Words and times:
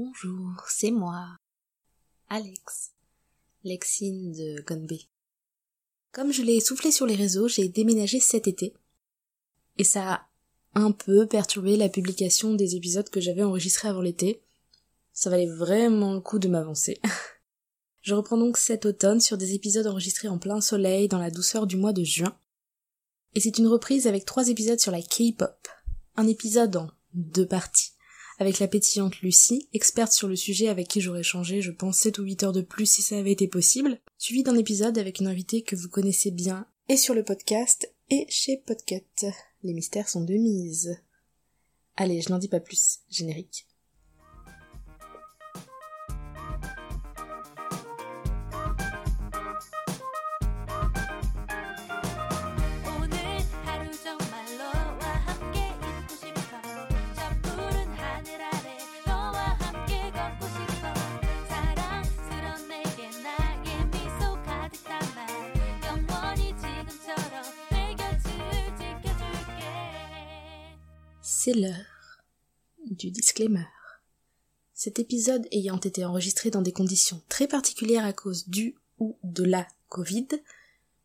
Bonjour, 0.00 0.64
c'est 0.68 0.92
moi, 0.92 1.26
Alex, 2.28 2.92
Lexine 3.64 4.30
de 4.30 4.62
Gonbe. 4.64 4.96
Comme 6.12 6.30
je 6.30 6.42
l'ai 6.42 6.60
soufflé 6.60 6.92
sur 6.92 7.04
les 7.04 7.16
réseaux, 7.16 7.48
j'ai 7.48 7.68
déménagé 7.68 8.20
cet 8.20 8.46
été. 8.46 8.74
Et 9.76 9.82
ça 9.82 10.12
a 10.12 10.28
un 10.74 10.92
peu 10.92 11.26
perturbé 11.26 11.76
la 11.76 11.88
publication 11.88 12.54
des 12.54 12.76
épisodes 12.76 13.10
que 13.10 13.20
j'avais 13.20 13.42
enregistrés 13.42 13.88
avant 13.88 14.00
l'été. 14.00 14.40
Ça 15.12 15.30
valait 15.30 15.50
vraiment 15.50 16.14
le 16.14 16.20
coup 16.20 16.38
de 16.38 16.46
m'avancer. 16.46 17.00
je 18.02 18.14
reprends 18.14 18.38
donc 18.38 18.56
cet 18.56 18.86
automne 18.86 19.18
sur 19.18 19.36
des 19.36 19.54
épisodes 19.54 19.88
enregistrés 19.88 20.28
en 20.28 20.38
plein 20.38 20.60
soleil 20.60 21.08
dans 21.08 21.18
la 21.18 21.32
douceur 21.32 21.66
du 21.66 21.76
mois 21.76 21.92
de 21.92 22.04
juin. 22.04 22.38
Et 23.34 23.40
c'est 23.40 23.58
une 23.58 23.66
reprise 23.66 24.06
avec 24.06 24.26
trois 24.26 24.48
épisodes 24.48 24.78
sur 24.78 24.92
la 24.92 25.02
K-pop. 25.02 25.66
Un 26.14 26.28
épisode 26.28 26.76
en 26.76 26.88
deux 27.14 27.48
parties 27.48 27.97
avec 28.38 28.58
la 28.58 28.68
pétillante 28.68 29.20
Lucie, 29.20 29.68
experte 29.72 30.12
sur 30.12 30.28
le 30.28 30.36
sujet 30.36 30.68
avec 30.68 30.88
qui 30.88 31.00
j'aurais 31.00 31.22
changé, 31.22 31.60
je 31.60 31.70
pense, 31.70 31.98
7 31.98 32.18
ou 32.18 32.22
8 32.22 32.42
heures 32.44 32.52
de 32.52 32.62
plus 32.62 32.86
si 32.86 33.02
ça 33.02 33.18
avait 33.18 33.32
été 33.32 33.48
possible, 33.48 34.00
suivi 34.16 34.42
d'un 34.42 34.56
épisode 34.56 34.98
avec 34.98 35.20
une 35.20 35.26
invitée 35.26 35.62
que 35.62 35.76
vous 35.76 35.88
connaissez 35.88 36.30
bien, 36.30 36.66
et 36.88 36.96
sur 36.96 37.14
le 37.14 37.24
podcast, 37.24 37.92
et 38.10 38.26
chez 38.28 38.56
Podcut. 38.56 39.04
Les 39.62 39.74
mystères 39.74 40.08
sont 40.08 40.24
de 40.24 40.34
mise. 40.34 40.96
Allez, 41.96 42.20
je 42.20 42.30
n'en 42.30 42.38
dis 42.38 42.48
pas 42.48 42.60
plus, 42.60 43.00
générique. 43.10 43.67
C'est 71.48 71.54
l'heure 71.54 72.22
du 72.90 73.10
disclaimer? 73.10 73.64
Cet 74.74 74.98
épisode 74.98 75.48
ayant 75.50 75.80
été 75.80 76.04
enregistré 76.04 76.50
dans 76.50 76.60
des 76.60 76.72
conditions 76.72 77.22
très 77.30 77.48
particulières 77.48 78.04
à 78.04 78.12
cause 78.12 78.50
du 78.50 78.74
ou 78.98 79.16
de 79.22 79.44
la 79.44 79.66
Covid, 79.88 80.28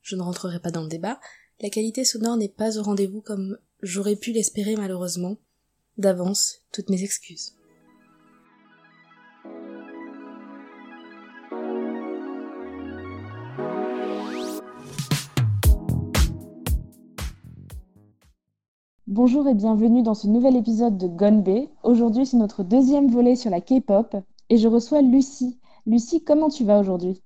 je 0.02 0.18
ne 0.18 0.22
rentrerai 0.22 0.60
pas 0.60 0.72
dans 0.72 0.84
le 0.84 0.90
débat, 0.90 1.22
la 1.62 1.70
qualité 1.70 2.04
sonore 2.04 2.36
n'est 2.36 2.50
pas 2.50 2.78
au 2.78 2.84
rendez-vous 2.84 3.22
comme 3.22 3.58
j'aurais 3.82 4.18
pu 4.18 4.34
l'espérer 4.34 4.76
malheureusement. 4.76 5.38
D'avance, 5.98 6.62
toutes 6.74 6.90
mes 6.90 7.04
excuses. 7.04 7.54
Bonjour 19.08 19.50
et 19.50 19.54
bienvenue 19.54 20.02
dans 20.02 20.14
ce 20.14 20.28
nouvel 20.28 20.56
épisode 20.56 20.98
de 20.98 21.08
Gonbe. 21.08 21.68
Aujourd'hui, 21.84 22.26
c'est 22.26 22.38
notre 22.38 22.64
deuxième 22.64 23.12
volet 23.12 23.36
sur 23.36 23.52
la 23.52 23.59
K-pop 23.59 24.16
et 24.48 24.56
je 24.56 24.70
reçois 24.70 25.02
Lucie. 25.02 25.59
Lucie, 25.86 26.23
comment 26.23 26.48
tu 26.48 26.64
vas 26.64 26.80
aujourd'hui? 26.80 27.22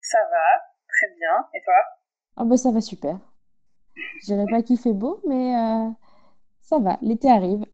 Ça 0.00 0.18
va, 0.30 0.62
très 0.86 1.08
bien. 1.16 1.44
Et 1.54 1.64
toi? 1.64 1.74
Ah 2.36 2.44
bah 2.44 2.56
ça 2.56 2.70
va 2.70 2.80
super. 2.80 3.18
Je 4.20 4.26
dirais 4.26 4.46
pas 4.48 4.62
qu'il 4.62 4.78
fait 4.78 4.92
beau, 4.92 5.20
mais 5.26 5.56
euh, 5.56 5.90
ça 6.60 6.78
va, 6.78 6.98
l'été 7.02 7.28
arrive. 7.28 7.64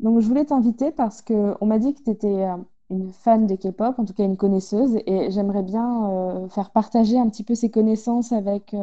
Donc 0.00 0.20
je 0.20 0.26
voulais 0.26 0.44
t'inviter 0.44 0.92
parce 0.92 1.22
que 1.22 1.56
on 1.62 1.66
m'a 1.66 1.78
dit 1.78 1.94
que 1.94 2.02
tu 2.02 2.10
étais 2.10 2.44
euh, 2.44 2.58
une 2.90 3.10
fan 3.10 3.46
de 3.46 3.56
K-pop, 3.56 3.98
en 3.98 4.04
tout 4.04 4.12
cas 4.12 4.24
une 4.24 4.36
connaisseuse, 4.36 4.98
et 5.06 5.30
j'aimerais 5.30 5.62
bien 5.62 6.10
euh, 6.10 6.48
faire 6.50 6.72
partager 6.72 7.18
un 7.18 7.30
petit 7.30 7.42
peu 7.42 7.54
ces 7.54 7.70
connaissances 7.70 8.32
avec 8.32 8.76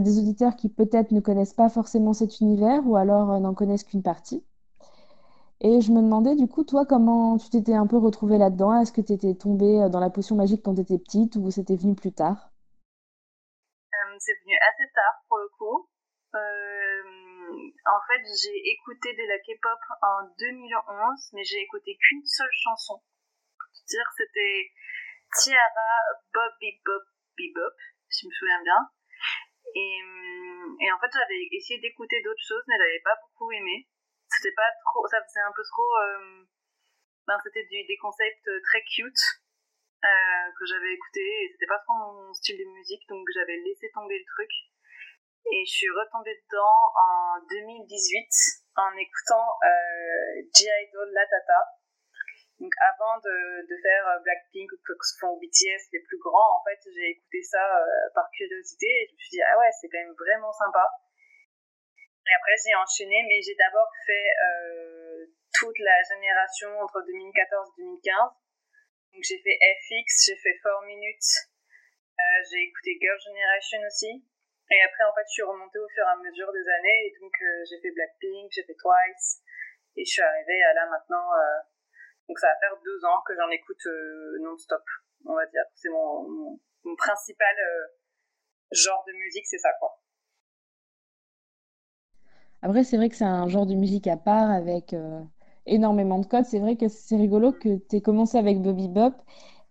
des 0.00 0.18
auditeurs 0.18 0.56
qui 0.56 0.68
peut-être 0.68 1.10
ne 1.10 1.20
connaissent 1.20 1.54
pas 1.54 1.68
forcément 1.68 2.12
cet 2.12 2.40
univers 2.40 2.86
ou 2.86 2.96
alors 2.96 3.32
euh, 3.32 3.38
n'en 3.38 3.54
connaissent 3.54 3.84
qu'une 3.84 4.02
partie. 4.02 4.44
Et 5.60 5.80
je 5.80 5.92
me 5.92 6.02
demandais 6.02 6.34
du 6.34 6.48
coup, 6.48 6.64
toi, 6.64 6.86
comment 6.86 7.38
tu 7.38 7.50
t'étais 7.50 7.74
un 7.74 7.86
peu 7.86 7.98
retrouvée 7.98 8.38
là-dedans? 8.38 8.80
Est-ce 8.80 8.92
que 8.92 9.00
tu 9.00 9.12
étais 9.12 9.34
tombée 9.34 9.82
euh, 9.82 9.88
dans 9.88 10.00
la 10.00 10.10
potion 10.10 10.34
magique 10.34 10.62
quand 10.64 10.74
tu 10.74 10.80
étais 10.80 10.98
petite 10.98 11.36
ou 11.36 11.50
c'était 11.50 11.76
venu 11.76 11.94
plus 11.94 12.12
tard? 12.12 12.50
Euh, 13.92 14.16
C'est 14.18 14.34
venu 14.42 14.54
assez 14.70 14.90
tard 14.94 15.22
pour 15.28 15.38
le 15.38 15.48
coup. 15.58 15.88
en 17.84 18.00
fait, 18.08 18.22
j'ai 18.42 18.56
écouté 18.72 19.12
de 19.12 19.28
la 19.28 19.38
K-pop 19.38 19.78
en 20.02 20.24
2011, 20.38 21.30
mais 21.34 21.44
j'ai 21.44 21.60
écouté 21.60 21.96
qu'une 22.00 22.24
seule 22.24 22.56
chanson. 22.64 23.00
dire, 23.88 24.08
c'était 24.16 24.72
Tiara 25.36 25.92
Bob 26.32 26.52
Bebop 26.60 27.04
Bebop, 27.36 27.76
si 28.08 28.24
je 28.24 28.28
me 28.28 28.32
souviens 28.32 28.62
bien. 28.62 28.88
Et, 29.74 29.96
hum, 30.02 30.76
et 30.80 30.92
en 30.92 30.98
fait, 30.98 31.10
j'avais 31.12 31.48
essayé 31.52 31.80
d'écouter 31.80 32.22
d'autres 32.22 32.44
choses, 32.46 32.64
mais 32.68 32.76
j'avais 32.78 33.00
pas 33.04 33.16
beaucoup 33.22 33.50
aimé. 33.52 33.88
C'était 34.28 34.54
pas 34.54 34.70
trop, 34.86 35.06
ça 35.08 35.22
faisait 35.24 35.44
un 35.44 35.52
peu 35.54 35.62
trop, 35.62 35.92
euh, 35.96 36.44
ben, 37.26 37.38
c'était 37.44 37.68
des 37.68 37.98
concepts 38.00 38.48
très 38.64 38.82
cute 38.82 39.22
euh, 40.04 40.50
que 40.58 40.66
j'avais 40.66 40.94
écouté 40.94 41.22
et 41.22 41.48
c'était 41.52 41.70
pas 41.70 41.78
trop 41.78 41.94
mon 41.94 42.34
style 42.34 42.58
de 42.58 42.64
musique, 42.64 43.06
donc 43.08 43.22
j'avais 43.32 43.56
laissé 43.56 43.88
tomber 43.94 44.18
le 44.18 44.24
truc. 44.34 44.50
Et 45.46 45.64
je 45.64 45.70
suis 45.70 45.90
retombée 45.90 46.34
dedans 46.50 46.78
en 46.98 47.38
2018 47.48 47.86
en 48.76 48.90
écoutant 48.96 49.46
euh, 49.62 50.42
G-Idol 50.54 51.08
La 51.12 51.26
Tata 51.26 51.81
donc 52.62 52.70
avant 52.78 53.18
de, 53.18 53.74
faire 53.82 54.06
euh, 54.06 54.22
Blackpink 54.22 54.70
ou 54.70 54.78
que 54.86 54.94
font 55.18 55.34
BTS 55.42 55.82
les 55.90 55.98
plus 56.06 56.18
grands, 56.22 56.54
en 56.54 56.62
fait, 56.62 56.78
j'ai 56.94 57.10
écouté 57.10 57.42
ça 57.42 57.58
euh, 57.58 58.06
par 58.14 58.30
curiosité 58.30 58.86
et 58.86 59.06
je 59.10 59.12
me 59.14 59.18
suis 59.18 59.34
dit 59.34 59.42
ah 59.42 59.58
ouais, 59.58 59.70
c'est 59.80 59.90
quand 59.90 59.98
même 59.98 60.14
vraiment 60.14 60.52
sympa. 60.54 60.86
Et 62.22 62.34
après 62.38 62.54
j'ai 62.62 62.70
enchaîné, 62.78 63.18
mais 63.26 63.42
j'ai 63.42 63.58
d'abord 63.58 63.90
fait 64.06 64.30
euh, 64.30 65.26
toute 65.58 65.74
la 65.82 65.98
génération 66.06 66.70
entre 66.78 67.02
2014 67.02 67.66
et 67.66 67.82
2015. 67.82 68.30
Donc 69.10 69.22
j'ai 69.26 69.42
fait 69.42 69.58
FX, 69.58 70.30
j'ai 70.30 70.38
fait 70.38 70.54
4 70.62 70.86
Minutes, 70.86 71.50
j'ai 72.46 72.62
écouté 72.62 72.94
Girl 73.02 73.18
Generation 73.26 73.82
aussi. 73.90 74.22
Et 74.70 74.80
après 74.86 75.02
en 75.02 75.12
fait 75.18 75.26
je 75.26 75.34
suis 75.34 75.42
remontée 75.42 75.82
au 75.82 75.88
fur 75.90 76.06
et 76.06 76.14
à 76.14 76.16
mesure 76.22 76.52
des 76.54 76.66
années 76.78 77.10
et 77.10 77.12
donc 77.18 77.34
j'ai 77.66 77.82
fait 77.82 77.90
Blackpink, 77.90 78.54
j'ai 78.54 78.62
fait 78.62 78.78
Twice 78.78 79.42
et 79.98 80.04
je 80.06 80.10
suis 80.14 80.22
arrivée 80.22 80.62
à 80.62 80.74
là 80.74 80.86
maintenant 80.86 81.26
donc 82.28 82.38
ça 82.38 82.46
va 82.48 82.54
faire 82.60 82.78
deux 82.84 83.04
ans 83.04 83.20
que 83.26 83.34
j'en 83.34 83.50
écoute 83.50 83.86
euh, 83.86 84.38
non-stop, 84.42 84.82
on 85.26 85.34
va 85.34 85.46
dire. 85.46 85.62
C'est 85.74 85.88
mon, 85.90 86.58
mon, 86.84 86.96
principal 86.96 87.54
euh, 87.58 87.86
genre 88.72 89.04
de 89.06 89.12
musique, 89.12 89.46
c'est 89.46 89.58
ça 89.58 89.70
quoi. 89.78 89.98
Après, 92.62 92.84
c'est 92.84 92.96
vrai 92.96 93.08
que 93.08 93.16
c'est 93.16 93.24
un 93.24 93.48
genre 93.48 93.66
de 93.66 93.74
musique 93.74 94.06
à 94.06 94.16
part 94.16 94.50
avec 94.50 94.94
euh, 94.94 95.20
énormément 95.66 96.20
de 96.20 96.26
codes. 96.26 96.44
C'est 96.44 96.60
vrai 96.60 96.76
que 96.76 96.88
c'est 96.88 97.16
rigolo 97.16 97.52
que 97.52 97.76
tu 97.88 97.96
aies 97.96 98.00
commencé 98.00 98.38
avec 98.38 98.62
Bobby 98.62 98.88
Bop 98.88 99.14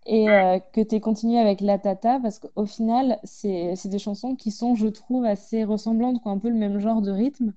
et 0.06 0.26
que 0.74 0.82
tu 0.82 0.96
aies 0.96 1.00
continué 1.00 1.40
avec 1.40 1.62
La 1.62 1.78
Tata 1.78 2.20
parce 2.20 2.40
qu'au 2.40 2.66
final, 2.66 3.20
c'est 3.24 3.78
des 3.86 4.00
chansons 4.00 4.36
qui 4.36 4.52
sont, 4.52 4.76
je 4.76 4.88
trouve, 4.88 5.24
assez 5.24 5.64
ressemblantes, 5.64 6.22
qui 6.22 6.28
ont 6.28 6.32
un 6.32 6.40
peu 6.40 6.50
le 6.50 6.56
même 6.56 6.80
genre 6.80 7.02
de 7.02 7.12
rythme. 7.12 7.54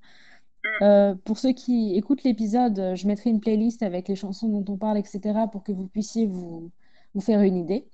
Euh, 0.82 1.14
pour 1.24 1.38
ceux 1.38 1.52
qui 1.52 1.96
écoutent 1.96 2.24
l'épisode, 2.24 2.94
je 2.94 3.06
mettrai 3.06 3.30
une 3.30 3.40
playlist 3.40 3.82
avec 3.82 4.08
les 4.08 4.16
chansons 4.16 4.48
dont 4.48 4.72
on 4.72 4.78
parle, 4.78 4.98
etc., 4.98 5.20
pour 5.50 5.62
que 5.62 5.72
vous 5.72 5.88
puissiez 5.88 6.26
vous, 6.26 6.70
vous 7.14 7.20
faire 7.20 7.42
une 7.42 7.56
idée. 7.56 7.88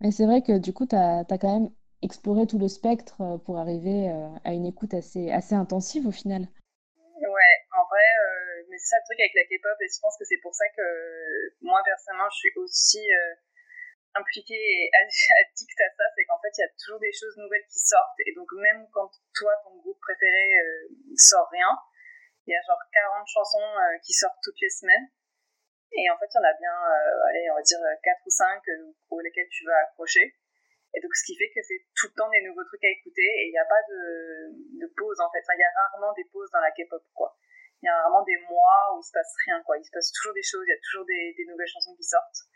Mais 0.00 0.10
c'est 0.10 0.26
vrai 0.26 0.42
que 0.42 0.58
du 0.58 0.72
coup, 0.72 0.86
tu 0.86 0.96
as, 0.96 1.24
quand 1.28 1.60
même 1.60 1.70
exploré 2.02 2.46
tout 2.46 2.58
le 2.58 2.68
spectre 2.68 3.20
euh, 3.20 3.38
pour 3.38 3.58
arriver 3.58 4.10
euh, 4.10 4.28
à 4.44 4.52
une 4.52 4.66
écoute 4.66 4.94
assez, 4.94 5.30
assez 5.30 5.54
intensive 5.54 6.06
au 6.06 6.12
final. 6.12 6.42
Ouais, 6.42 7.54
en 7.72 7.84
vrai, 7.88 8.08
mais 8.68 8.76
c'est 8.78 8.88
ça 8.88 8.96
le 8.96 9.06
truc 9.08 9.20
avec 9.20 9.32
la 9.34 9.44
K-pop, 9.44 9.76
et 9.80 9.88
je 9.88 10.00
pense 10.00 10.16
que 10.18 10.24
c'est 10.24 10.40
pour 10.42 10.54
ça 10.54 10.64
que 10.76 10.82
moi, 11.62 11.80
personnellement, 11.84 12.28
je 12.30 12.36
suis 12.36 12.52
aussi 12.56 13.00
impliqué 14.18 14.56
et 14.56 14.90
addict 14.94 15.80
à 15.80 15.88
ça, 15.96 16.04
c'est 16.14 16.24
qu'en 16.24 16.40
fait, 16.40 16.52
il 16.56 16.60
y 16.60 16.64
a 16.64 16.72
toujours 16.78 17.00
des 17.00 17.12
choses 17.12 17.36
nouvelles 17.36 17.66
qui 17.68 17.78
sortent. 17.78 18.18
Et 18.24 18.32
donc, 18.34 18.48
même 18.52 18.86
quand 18.92 19.10
toi, 19.34 19.52
ton 19.64 19.76
groupe 19.76 20.00
préféré 20.00 20.56
euh, 20.56 20.88
sort 21.16 21.48
rien, 21.52 21.70
il 22.46 22.52
y 22.52 22.56
a 22.56 22.62
genre 22.66 22.80
40 22.92 23.26
chansons 23.26 23.70
euh, 23.78 23.98
qui 24.04 24.12
sortent 24.12 24.38
toutes 24.42 24.60
les 24.60 24.70
semaines. 24.70 25.08
Et 25.92 26.10
en 26.10 26.18
fait, 26.18 26.26
il 26.26 26.36
y 26.36 26.42
en 26.42 26.48
a 26.48 26.54
bien, 26.58 26.76
euh, 26.76 27.28
allez, 27.30 27.50
on 27.50 27.54
va 27.54 27.62
dire 27.62 27.80
4 28.02 28.26
ou 28.26 28.30
5 28.30 28.62
pour 29.08 29.20
lesquels 29.20 29.48
tu 29.48 29.64
vas 29.64 29.78
accrocher. 29.86 30.34
Et 30.94 31.00
donc, 31.00 31.14
ce 31.14 31.24
qui 31.24 31.36
fait 31.36 31.50
que 31.52 31.60
c'est 31.62 31.84
tout 31.94 32.08
le 32.08 32.16
temps 32.16 32.30
des 32.30 32.42
nouveaux 32.42 32.64
trucs 32.64 32.84
à 32.84 32.88
écouter 32.88 33.22
et 33.22 33.48
il 33.48 33.52
n'y 33.52 33.58
a 33.58 33.68
pas 33.68 33.82
de, 33.88 34.86
pause, 34.96 35.20
en 35.20 35.30
fait. 35.30 35.44
il 35.44 35.60
y 35.60 35.64
a 35.64 35.72
rarement 35.76 36.12
des 36.14 36.24
pauses 36.32 36.50
dans 36.52 36.60
la 36.60 36.70
K-pop, 36.70 37.04
quoi. 37.12 37.36
Il 37.82 37.86
y 37.86 37.88
a 37.88 38.00
rarement 38.00 38.22
des 38.24 38.38
mois 38.48 38.96
où 38.96 39.00
il 39.00 39.04
se 39.04 39.12
passe 39.12 39.34
rien, 39.44 39.62
quoi. 39.62 39.76
Il 39.76 39.84
se 39.84 39.90
passe 39.90 40.10
toujours 40.12 40.32
des 40.32 40.42
choses, 40.42 40.64
il 40.66 40.72
y 40.72 40.78
a 40.78 40.80
toujours 40.80 41.04
des 41.04 41.44
nouvelles 41.48 41.68
chansons 41.68 41.94
qui 41.96 42.04
sortent 42.04 42.48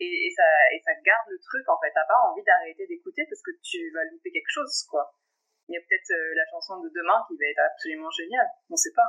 et, 0.00 0.30
ça, 0.36 0.46
et 0.74 0.80
ça 0.84 0.92
garde 1.04 1.28
le 1.28 1.38
truc 1.40 1.68
en 1.68 1.78
fait. 1.80 1.92
T'as 1.94 2.06
pas 2.06 2.30
envie 2.30 2.42
d'arrêter 2.44 2.86
d'écouter 2.86 3.24
parce 3.28 3.42
que 3.42 3.50
tu 3.62 3.90
vas 3.94 4.04
louper 4.12 4.30
quelque 4.30 4.50
chose 4.50 4.84
quoi. 4.90 5.12
Il 5.68 5.74
y 5.74 5.78
a 5.78 5.80
peut-être 5.80 6.10
euh, 6.10 6.34
la 6.36 6.46
chanson 6.50 6.80
de 6.80 6.88
demain 6.88 7.24
qui 7.28 7.36
va 7.36 7.46
être 7.46 7.62
absolument 7.72 8.10
géniale, 8.10 8.48
on 8.70 8.76
sait 8.76 8.92
pas. 8.94 9.08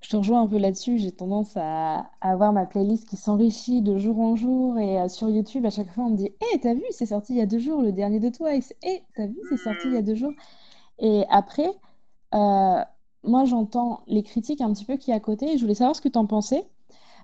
je 0.00 0.10
te 0.10 0.16
rejoins 0.16 0.42
un 0.42 0.46
peu 0.46 0.58
là-dessus. 0.58 0.98
J'ai 0.98 1.10
tendance 1.12 1.56
à, 1.56 2.10
avoir 2.20 2.52
ma 2.52 2.66
playlist 2.66 3.08
qui 3.08 3.16
s'enrichit 3.16 3.82
de 3.82 3.98
jour 3.98 4.20
en 4.20 4.36
jour. 4.36 4.78
Et 4.78 5.00
euh, 5.00 5.08
sur 5.08 5.28
YouTube, 5.28 5.66
à 5.66 5.70
chaque 5.70 5.90
fois, 5.90 6.04
on 6.04 6.10
me 6.10 6.16
dit 6.16 6.34
Hé, 6.40 6.60
t'as 6.60 6.74
vu, 6.74 6.84
c'est 6.90 7.06
sorti 7.06 7.34
il 7.34 7.38
y 7.38 7.42
a 7.42 7.46
deux 7.46 7.58
jours, 7.58 7.82
le 7.82 7.92
dernier 7.92 8.20
de 8.20 8.28
Twice. 8.28 8.72
Hé, 8.82 9.02
t'as 9.16 9.26
vu, 9.26 9.38
c'est 9.48 9.56
sorti 9.56 9.88
il 9.88 9.94
y 9.94 9.98
a 9.98 10.02
deux 10.02 10.14
jours. 10.14 10.32
Et 11.00 11.24
après, 11.30 11.70
euh, 12.34 12.84
moi, 13.24 13.44
j'entends 13.44 14.02
les 14.06 14.22
critiques 14.22 14.60
un 14.60 14.72
petit 14.72 14.84
peu 14.84 14.96
qui 14.96 15.12
à 15.12 15.20
côté. 15.20 15.56
je 15.56 15.62
voulais 15.62 15.74
savoir 15.74 15.96
ce 15.96 16.00
que 16.00 16.08
t'en 16.08 16.26
pensais. 16.26 16.64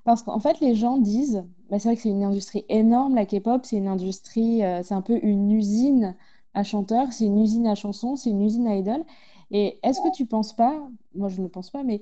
Parce 0.05 0.23
qu'en 0.23 0.39
fait, 0.39 0.61
les 0.61 0.75
gens 0.75 0.99
disent 0.99 1.45
bah, 1.71 1.79
c'est 1.79 1.89
vrai 1.89 1.97
que 1.97 2.03
c'est 2.03 2.11
une 2.11 2.25
industrie 2.25 2.65
énorme, 2.69 3.15
la 3.15 3.27
K-pop. 3.27 3.65
C'est 3.65 3.77
une 3.77 3.89
industrie, 3.89 4.65
euh, 4.65 4.83
c'est 4.83 4.95
un 4.95 5.03
peu 5.03 5.19
une 5.23 5.51
usine 5.51 6.17
à 6.53 6.62
chanteurs, 6.62 7.12
c'est 7.12 7.25
une 7.25 7.41
usine 7.41 7.67
à 7.67 7.75
chansons, 7.75 8.17
c'est 8.17 8.31
une 8.31 8.43
usine 8.43 8.69
à 8.69 8.77
idoles. 8.77 9.05
Et 9.51 9.81
est-ce 9.83 10.01
que 10.01 10.15
tu 10.15 10.27
penses 10.27 10.55
pas, 10.55 10.79
moi 11.15 11.29
je 11.29 11.41
ne 11.41 11.49
pense 11.49 11.71
pas, 11.71 11.83
mais 11.83 12.01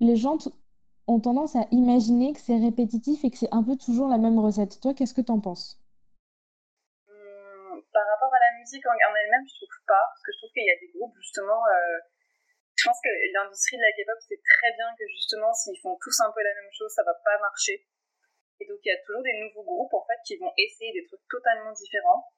les 0.00 0.16
gens 0.16 0.38
ont 1.06 1.20
tendance 1.20 1.56
à 1.56 1.66
imaginer 1.72 2.32
que 2.32 2.40
c'est 2.40 2.58
répétitif 2.58 3.24
et 3.24 3.30
que 3.30 3.36
c'est 3.36 3.52
un 3.52 3.62
peu 3.62 3.76
toujours 3.76 4.08
la 4.08 4.18
même 4.18 4.38
recette. 4.38 4.80
Toi, 4.80 4.94
qu'est-ce 4.94 5.14
que 5.14 5.20
tu 5.20 5.32
en 5.32 5.40
penses? 5.40 5.80
Par 7.92 8.06
rapport 8.06 8.32
à 8.32 8.38
la 8.38 8.58
musique 8.60 8.86
en, 8.86 8.92
elle-même, 8.92 9.46
je 9.48 9.56
trouve 9.56 9.84
pas, 9.88 10.02
parce 10.10 10.22
que 10.22 10.32
je 10.32 10.38
trouve 10.38 10.50
qu'il 10.52 10.64
y 10.64 10.70
a 10.70 10.78
des 10.80 10.92
groupes 10.96 11.16
justement. 11.18 11.60
Euh, 11.66 11.98
je 12.80 12.88
pense 12.88 13.00
que 13.04 13.12
l'industrie 13.36 13.76
de 13.76 13.84
la 13.84 13.92
K-pop, 13.92 14.16
c'est 14.24 14.40
très 14.40 14.72
bien 14.72 14.88
que 14.96 15.04
justement, 15.12 15.52
s'ils 15.52 15.78
font 15.80 15.98
tous 16.00 16.16
un 16.24 16.32
peu 16.32 16.40
la 16.40 16.54
même 16.54 16.72
chose, 16.72 16.88
ça 16.96 17.04
va 17.04 17.12
pas 17.12 17.36
marcher. 17.38 17.84
Et 18.60 18.64
donc, 18.64 18.80
il 18.84 18.88
y 18.88 18.96
a 18.96 19.00
toujours 19.04 19.22
des 19.22 19.36
nouveaux 19.36 19.64
groupes 19.64 19.92
en 19.92 20.04
fait 20.06 20.16
qui 20.24 20.36
vont 20.38 20.52
essayer 20.56 20.92
des 20.92 21.04
trucs 21.04 21.20
totalement 21.28 21.72
différents. 21.72 22.32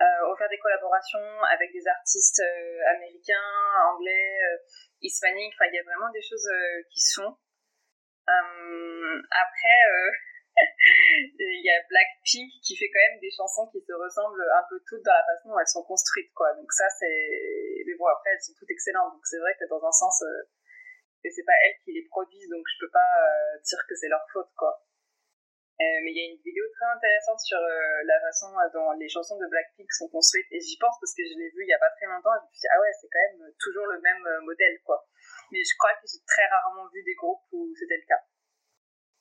Euh, 0.00 0.36
faire 0.38 0.48
des 0.48 0.58
collaborations 0.58 1.42
avec 1.50 1.72
des 1.72 1.86
artistes 1.86 2.40
euh, 2.40 2.94
américains, 2.94 3.52
anglais, 3.92 4.38
euh, 4.44 4.56
hispaniques. 5.02 5.52
Enfin, 5.58 5.68
il 5.72 5.74
y 5.74 5.80
a 5.80 5.82
vraiment 5.82 6.10
des 6.12 6.22
choses 6.22 6.48
euh, 6.48 6.82
qui 6.90 7.00
se 7.00 7.20
font. 7.20 7.36
après, 8.28 9.78
il 11.38 11.62
y 11.64 11.70
a 11.70 11.80
Blackpink 11.88 12.50
qui 12.62 12.76
fait 12.76 12.90
quand 12.90 13.04
même 13.10 13.20
des 13.20 13.30
chansons 13.30 13.66
qui 13.70 13.80
se 13.80 13.92
ressemblent 13.92 14.42
un 14.42 14.64
peu 14.68 14.80
toutes 14.86 15.02
dans 15.02 15.12
la 15.12 15.24
façon 15.24 15.50
dont 15.50 15.58
elles 15.58 15.74
sont 15.74 15.84
construites, 15.84 16.32
quoi. 16.34 16.52
Donc 16.54 16.72
ça, 16.72 16.88
c'est. 16.98 17.84
Mais 17.86 17.94
bon, 17.98 18.06
après, 18.06 18.30
elles 18.30 18.42
sont 18.42 18.54
toutes 18.58 18.70
excellentes. 18.70 19.12
Donc 19.12 19.24
c'est 19.24 19.38
vrai 19.38 19.54
que 19.58 19.68
dans 19.68 19.84
un 19.84 19.92
sens, 19.92 20.22
que 21.22 21.30
c'est 21.30 21.44
pas 21.44 21.58
elles 21.66 21.78
qui 21.84 21.92
les 21.92 22.06
produisent, 22.06 22.50
donc 22.50 22.64
je 22.66 22.86
peux 22.86 22.90
pas 22.90 23.12
dire 23.64 23.82
que 23.88 23.94
c'est 23.94 24.08
leur 24.08 24.24
faute, 24.32 24.50
quoi. 24.56 24.82
Euh, 25.78 26.02
mais 26.02 26.10
il 26.10 26.18
y 26.18 26.24
a 26.26 26.28
une 26.34 26.42
vidéo 26.42 26.66
très 26.74 26.90
intéressante 26.90 27.38
sur 27.38 27.58
euh, 27.62 28.02
la 28.02 28.18
façon 28.18 28.50
dont 28.74 28.90
les 28.98 29.06
chansons 29.06 29.38
de 29.38 29.46
Blackpink 29.46 29.86
sont 29.94 30.10
construites 30.10 30.50
et 30.50 30.58
j'y 30.58 30.74
pense 30.74 30.98
parce 30.98 31.14
que 31.14 31.22
je 31.22 31.38
l'ai 31.38 31.54
vu 31.54 31.62
il 31.62 31.70
y 31.70 31.72
a 31.72 31.78
pas 31.78 31.94
très 31.94 32.10
longtemps 32.10 32.34
et 32.34 32.42
je 32.42 32.46
me 32.46 32.50
suis 32.50 32.66
dit 32.66 32.72
ah 32.74 32.80
ouais 32.82 32.90
c'est 32.98 33.06
quand 33.06 33.22
même 33.30 33.46
toujours 33.62 33.86
le 33.86 34.00
même 34.02 34.26
euh, 34.26 34.40
modèle 34.42 34.74
quoi. 34.82 35.06
Mais 35.54 35.62
je 35.62 35.70
crois 35.78 35.94
que 35.94 36.10
j'ai 36.10 36.18
très 36.26 36.50
rarement 36.50 36.90
vu 36.90 36.98
des 37.06 37.14
groupes 37.14 37.46
où 37.52 37.70
c'était 37.78 37.94
le 37.94 38.08
cas. 38.10 38.18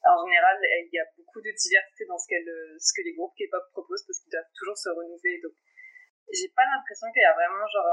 En 0.07 0.24
général, 0.24 0.56
il 0.63 0.89
y 0.94 1.00
a 1.00 1.06
beaucoup 1.18 1.42
de 1.42 1.51
diversité 1.51 2.06
dans 2.07 2.18
ce, 2.18 2.31
ce 2.80 2.92
que 2.95 3.04
les 3.04 3.13
groupes 3.13 3.36
K-pop 3.36 3.63
proposent 3.71 4.06
parce 4.07 4.19
qu'ils 4.24 4.31
doivent 4.31 4.54
toujours 4.56 4.77
se 4.77 4.89
renouveler. 4.89 5.42
Donc, 5.44 5.54
j'ai 6.31 6.51
pas 6.56 6.63
l'impression 6.63 7.07
qu'il 7.12 7.21
y 7.21 7.30
a 7.30 7.36
vraiment 7.36 7.68
genre 7.68 7.92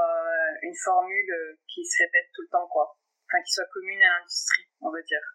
une 0.63 0.75
formule 0.75 1.59
qui 1.67 1.85
se 1.85 2.03
répète 2.03 2.31
tout 2.33 2.41
le 2.43 2.49
temps 2.49 2.67
quoi. 2.67 2.97
Enfin, 3.27 3.41
qui 3.43 3.53
soit 3.53 3.65
commune 3.73 4.01
à 4.01 4.19
l'industrie, 4.19 4.65
on 4.81 4.91
va 4.91 5.01
dire. 5.01 5.25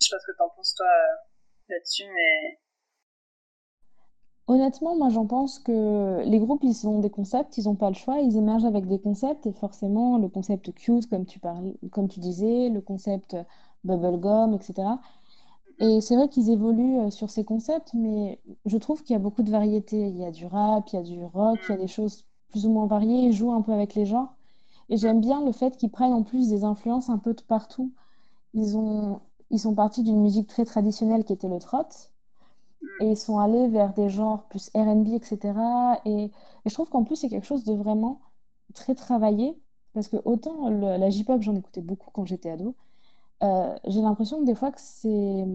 Je 0.00 0.06
sais 0.06 0.14
pas 0.14 0.20
ce 0.20 0.26
que 0.26 0.36
t'en 0.36 0.48
penses 0.50 0.74
toi 0.74 0.86
euh, 0.86 1.16
là-dessus, 1.68 2.06
mais. 2.12 2.60
Honnêtement, 4.46 4.96
moi 4.96 5.10
j'en 5.10 5.26
pense 5.26 5.58
que 5.58 6.22
les 6.24 6.38
groupes, 6.38 6.62
ils 6.62 6.88
ont 6.88 7.00
des 7.00 7.10
concepts, 7.10 7.58
ils 7.58 7.64
n'ont 7.64 7.76
pas 7.76 7.90
le 7.90 7.94
choix, 7.94 8.18
ils 8.18 8.36
émergent 8.36 8.64
avec 8.64 8.86
des 8.86 8.98
concepts 8.98 9.46
et 9.46 9.52
forcément 9.52 10.16
le 10.16 10.28
concept 10.28 10.72
cute, 10.74 11.08
comme 11.08 11.26
tu, 11.26 11.38
parlais, 11.38 11.74
comme 11.92 12.08
tu 12.08 12.20
disais, 12.20 12.70
le 12.70 12.80
concept 12.80 13.36
bubblegum, 13.84 14.54
etc. 14.54 15.00
Et 15.80 16.00
c'est 16.00 16.16
vrai 16.16 16.28
qu'ils 16.28 16.50
évoluent 16.50 17.00
euh, 17.00 17.10
sur 17.10 17.30
ces 17.30 17.44
concepts, 17.44 17.94
mais 17.94 18.40
je 18.66 18.76
trouve 18.78 19.02
qu'il 19.02 19.14
y 19.14 19.16
a 19.16 19.20
beaucoup 19.20 19.42
de 19.42 19.50
variétés. 19.50 20.08
Il 20.08 20.16
y 20.18 20.24
a 20.24 20.30
du 20.30 20.46
rap, 20.46 20.88
il 20.92 20.96
y 20.96 20.98
a 20.98 21.02
du 21.02 21.22
rock, 21.24 21.58
il 21.68 21.72
y 21.72 21.74
a 21.74 21.78
des 21.78 21.86
choses 21.88 22.24
plus 22.50 22.66
ou 22.66 22.70
moins 22.70 22.86
variées, 22.86 23.26
ils 23.26 23.32
jouent 23.32 23.52
un 23.52 23.62
peu 23.62 23.72
avec 23.72 23.94
les 23.94 24.06
genres. 24.06 24.34
Et 24.88 24.96
j'aime 24.96 25.20
bien 25.20 25.44
le 25.44 25.52
fait 25.52 25.76
qu'ils 25.76 25.90
prennent 25.90 26.12
en 26.12 26.22
plus 26.22 26.48
des 26.48 26.64
influences 26.64 27.10
un 27.10 27.18
peu 27.18 27.34
de 27.34 27.42
partout. 27.42 27.92
Ils 28.54 28.76
ont, 28.76 29.20
ils 29.50 29.60
sont 29.60 29.74
partis 29.74 30.02
d'une 30.02 30.20
musique 30.22 30.48
très 30.48 30.64
traditionnelle 30.64 31.24
qui 31.24 31.32
était 31.34 31.48
le 31.48 31.58
trot 31.60 31.84
et 33.00 33.10
ils 33.10 33.16
sont 33.16 33.38
allés 33.38 33.68
vers 33.68 33.92
des 33.94 34.08
genres 34.08 34.44
plus 34.48 34.70
R&B, 34.74 35.08
etc. 35.08 35.52
Et, 36.04 36.24
et 36.24 36.30
je 36.66 36.74
trouve 36.74 36.88
qu'en 36.88 37.04
plus, 37.04 37.16
c'est 37.16 37.28
quelque 37.28 37.46
chose 37.46 37.64
de 37.64 37.74
vraiment 37.74 38.20
très 38.74 38.94
travaillé 38.94 39.56
parce 39.94 40.08
que 40.08 40.16
autant 40.24 40.68
la 40.70 41.10
J-pop, 41.10 41.40
j'en 41.42 41.56
écoutais 41.56 41.80
beaucoup 41.80 42.10
quand 42.12 42.24
j'étais 42.24 42.50
ado, 42.50 42.76
euh, 43.42 43.74
j'ai 43.86 44.00
l'impression 44.02 44.40
que 44.40 44.44
des 44.44 44.54
fois 44.54 44.70
que 44.72 44.80
c'est, 44.80 45.46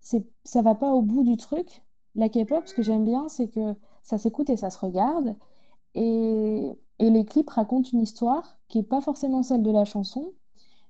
c'est, 0.00 0.26
ça 0.44 0.62
va 0.62 0.74
pas 0.74 0.92
au 0.92 1.02
bout 1.02 1.24
du 1.24 1.36
truc. 1.36 1.82
La 2.14 2.28
K-pop, 2.28 2.66
ce 2.66 2.74
que 2.74 2.82
j'aime 2.82 3.04
bien, 3.04 3.28
c'est 3.28 3.48
que 3.48 3.74
ça 4.02 4.18
s'écoute 4.18 4.50
et 4.50 4.56
ça 4.56 4.70
se 4.70 4.78
regarde. 4.78 5.36
Et, 5.94 6.72
et 6.98 7.10
les 7.10 7.24
clips 7.24 7.50
racontent 7.50 7.88
une 7.92 8.00
histoire 8.00 8.58
qui 8.68 8.78
est 8.78 8.82
pas 8.82 9.00
forcément 9.00 9.42
celle 9.42 9.62
de 9.62 9.70
la 9.70 9.84
chanson, 9.84 10.32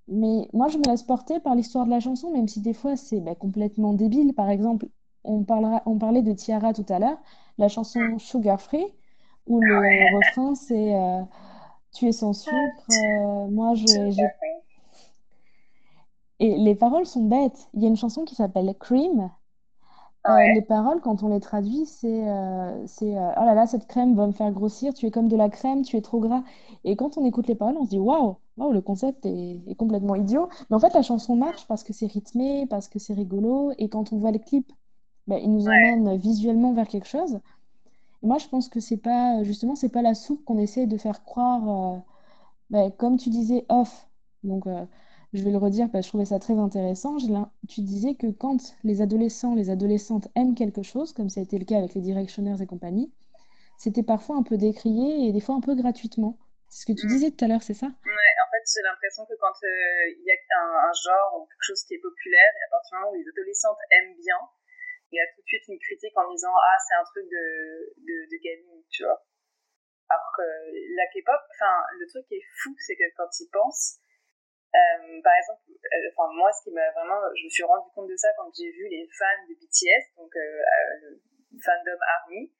mais 0.08 0.48
moi, 0.54 0.68
je 0.68 0.78
me 0.78 0.84
laisse 0.84 1.02
porter 1.02 1.38
par 1.38 1.54
l'histoire 1.54 1.84
de 1.84 1.90
la 1.90 2.00
chanson, 2.00 2.30
même 2.30 2.48
si 2.48 2.60
des 2.60 2.72
fois 2.72 2.96
c'est 2.96 3.20
bah, 3.20 3.34
complètement 3.34 3.92
débile. 3.92 4.32
Par 4.34 4.48
exemple, 4.48 4.86
on, 5.24 5.44
parlera, 5.44 5.82
on 5.86 5.98
parlait 5.98 6.22
de 6.22 6.32
Tiara 6.32 6.72
tout 6.72 6.86
à 6.88 6.98
l'heure, 6.98 7.18
la 7.58 7.68
chanson 7.68 8.00
Sugar 8.18 8.60
Free, 8.60 8.86
où 9.46 9.60
le 9.60 10.16
refrain 10.16 10.54
c'est 10.54 10.94
euh, 10.94 11.22
Tu 11.94 12.06
es 12.06 12.12
sans 12.12 12.32
sucre, 12.32 12.56
euh, 12.90 13.48
moi 13.48 13.74
je. 13.74 13.84
Et 16.40 16.56
les 16.56 16.74
paroles 16.74 17.06
sont 17.06 17.24
bêtes. 17.24 17.68
Il 17.74 17.82
y 17.82 17.86
a 17.86 17.88
une 17.88 17.96
chanson 17.96 18.24
qui 18.24 18.34
s'appelle 18.34 18.74
Cream, 18.78 19.30
euh, 20.26 20.54
les 20.54 20.62
paroles, 20.62 21.00
quand 21.00 21.22
on 21.22 21.28
les 21.28 21.40
traduit, 21.40 21.86
c'est 21.86 22.28
euh, 22.28 22.86
c'est 22.86 23.16
euh, 23.16 23.30
oh 23.36 23.44
là 23.44 23.54
là, 23.54 23.66
cette 23.66 23.86
crème 23.86 24.14
va 24.14 24.26
me 24.26 24.32
faire 24.32 24.50
grossir, 24.52 24.92
tu 24.92 25.06
es 25.06 25.10
comme 25.10 25.28
de 25.28 25.36
la 25.36 25.48
crème, 25.48 25.82
tu 25.82 25.96
es 25.96 26.02
trop 26.02 26.20
gras. 26.20 26.42
Et 26.84 26.96
quand 26.96 27.16
on 27.16 27.24
écoute 27.24 27.46
les 27.46 27.54
paroles, 27.54 27.76
on 27.78 27.84
se 27.84 27.90
dit 27.90 27.98
waouh, 27.98 28.36
waouh, 28.58 28.72
le 28.72 28.80
concept 28.82 29.24
est, 29.24 29.60
est, 29.66 29.74
complètement 29.74 30.16
idiot. 30.16 30.48
Mais 30.68 30.76
en 30.76 30.80
fait, 30.80 30.92
la 30.92 31.02
chanson 31.02 31.34
marche 31.36 31.66
parce 31.66 31.82
que 31.82 31.92
c'est 31.92 32.06
rythmé, 32.06 32.66
parce 32.68 32.88
que 32.88 32.98
c'est 32.98 33.14
rigolo. 33.14 33.72
Et 33.78 33.88
quand 33.88 34.12
on 34.12 34.18
voit 34.18 34.32
les 34.32 34.40
clips, 34.40 34.70
ben, 35.26 35.38
ils 35.42 35.50
nous 35.50 35.66
emmènent 35.66 36.16
visuellement 36.16 36.72
vers 36.74 36.88
quelque 36.88 37.08
chose. 37.08 37.40
Et 38.22 38.26
moi, 38.26 38.38
je 38.38 38.48
pense 38.48 38.68
que 38.68 38.80
c'est 38.80 38.96
pas, 38.98 39.42
justement, 39.44 39.76
c'est 39.76 39.88
pas 39.88 40.02
la 40.02 40.14
soupe 40.14 40.44
qu'on 40.44 40.58
essaie 40.58 40.86
de 40.86 40.98
faire 40.98 41.22
croire, 41.24 42.02
ben, 42.70 42.90
comme 42.90 43.16
tu 43.18 43.30
disais, 43.30 43.64
off. 43.68 44.08
Donc, 44.44 44.66
je 45.34 45.44
vais 45.44 45.50
le 45.50 45.58
redire 45.58 45.88
parce 45.92 46.04
que 46.04 46.06
je 46.06 46.10
trouvais 46.10 46.24
ça 46.24 46.38
très 46.38 46.54
intéressant. 46.54 47.16
tu 47.68 47.80
disais 47.82 48.14
que 48.14 48.30
quand 48.30 48.74
les 48.84 49.02
adolescents, 49.02 49.54
les 49.54 49.70
adolescentes 49.70 50.28
aiment 50.34 50.54
quelque 50.54 50.82
chose, 50.82 51.12
comme 51.12 51.28
ça 51.28 51.40
a 51.40 51.42
été 51.42 51.58
le 51.58 51.64
cas 51.64 51.78
avec 51.78 51.94
les 51.94 52.00
Directionnaires 52.00 52.60
et 52.62 52.66
compagnie, 52.66 53.12
c'était 53.76 54.02
parfois 54.02 54.36
un 54.36 54.42
peu 54.42 54.56
décrié 54.56 55.28
et 55.28 55.32
des 55.32 55.40
fois 55.40 55.54
un 55.54 55.60
peu 55.60 55.74
gratuitement. 55.74 56.38
C'est 56.68 56.82
ce 56.82 56.86
que 56.86 56.96
tu 56.98 57.06
mm. 57.06 57.10
disais 57.10 57.30
tout 57.30 57.44
à 57.44 57.48
l'heure, 57.48 57.62
c'est 57.62 57.76
ça? 57.76 57.86
Ouais, 57.86 58.32
en 58.44 58.48
fait, 58.52 58.64
j'ai 58.64 58.82
l'impression 58.84 59.24
que 59.24 59.36
quand 59.40 59.56
euh, 59.64 60.16
il 60.16 60.24
y 60.24 60.32
a 60.32 60.36
un, 60.60 60.92
genre 60.92 61.40
ou 61.40 61.46
quelque 61.46 61.64
chose 61.64 61.82
qui 61.84 61.94
est 61.94 62.02
populaire, 62.02 62.52
et 62.56 62.64
à 62.64 62.70
partir 62.72 62.96
du 62.96 62.96
moment 63.00 63.12
où 63.12 63.18
les 63.20 63.28
adolescentes 63.28 63.80
aiment 63.92 64.16
bien, 64.16 64.40
il 65.12 65.16
y 65.16 65.20
a 65.20 65.26
tout 65.32 65.40
de 65.40 65.48
suite 65.48 65.64
une 65.68 65.78
critique 65.78 66.12
en 66.16 66.28
disant 66.32 66.52
Ah, 66.52 66.76
c'est 66.84 66.96
un 66.96 67.04
truc 67.04 67.24
de, 67.24 67.44
de, 68.04 68.16
de 68.28 68.36
gamine, 68.44 68.84
tu 68.90 69.04
vois. 69.04 69.24
Alors 70.08 70.32
que 70.36 70.44
la 70.96 71.06
K-pop, 71.12 71.40
enfin, 71.52 71.84
le 72.00 72.06
truc 72.08 72.24
qui 72.28 72.36
est 72.36 72.48
fou, 72.60 72.74
c'est 72.80 72.96
que 72.96 73.08
quand 73.16 73.28
ils 73.40 73.48
pensent, 73.52 74.00
euh, 74.68 75.20
par 75.24 75.32
exemple, 75.32 75.64
euh, 75.72 76.28
moi, 76.36 76.52
ce 76.52 76.68
qui 76.68 76.70
m'a 76.72 76.90
vraiment, 76.92 77.20
je 77.32 77.44
me 77.44 77.50
suis 77.50 77.64
rendu 77.64 77.88
compte 77.94 78.08
de 78.08 78.16
ça 78.16 78.28
quand 78.36 78.52
j'ai 78.52 78.70
vu 78.70 78.84
les 78.88 79.08
fans 79.16 79.44
de 79.48 79.54
BTS, 79.56 80.12
donc 80.16 80.28
euh, 80.36 80.60
le 81.52 81.58
fandom 81.64 81.96
Army, 82.20 82.52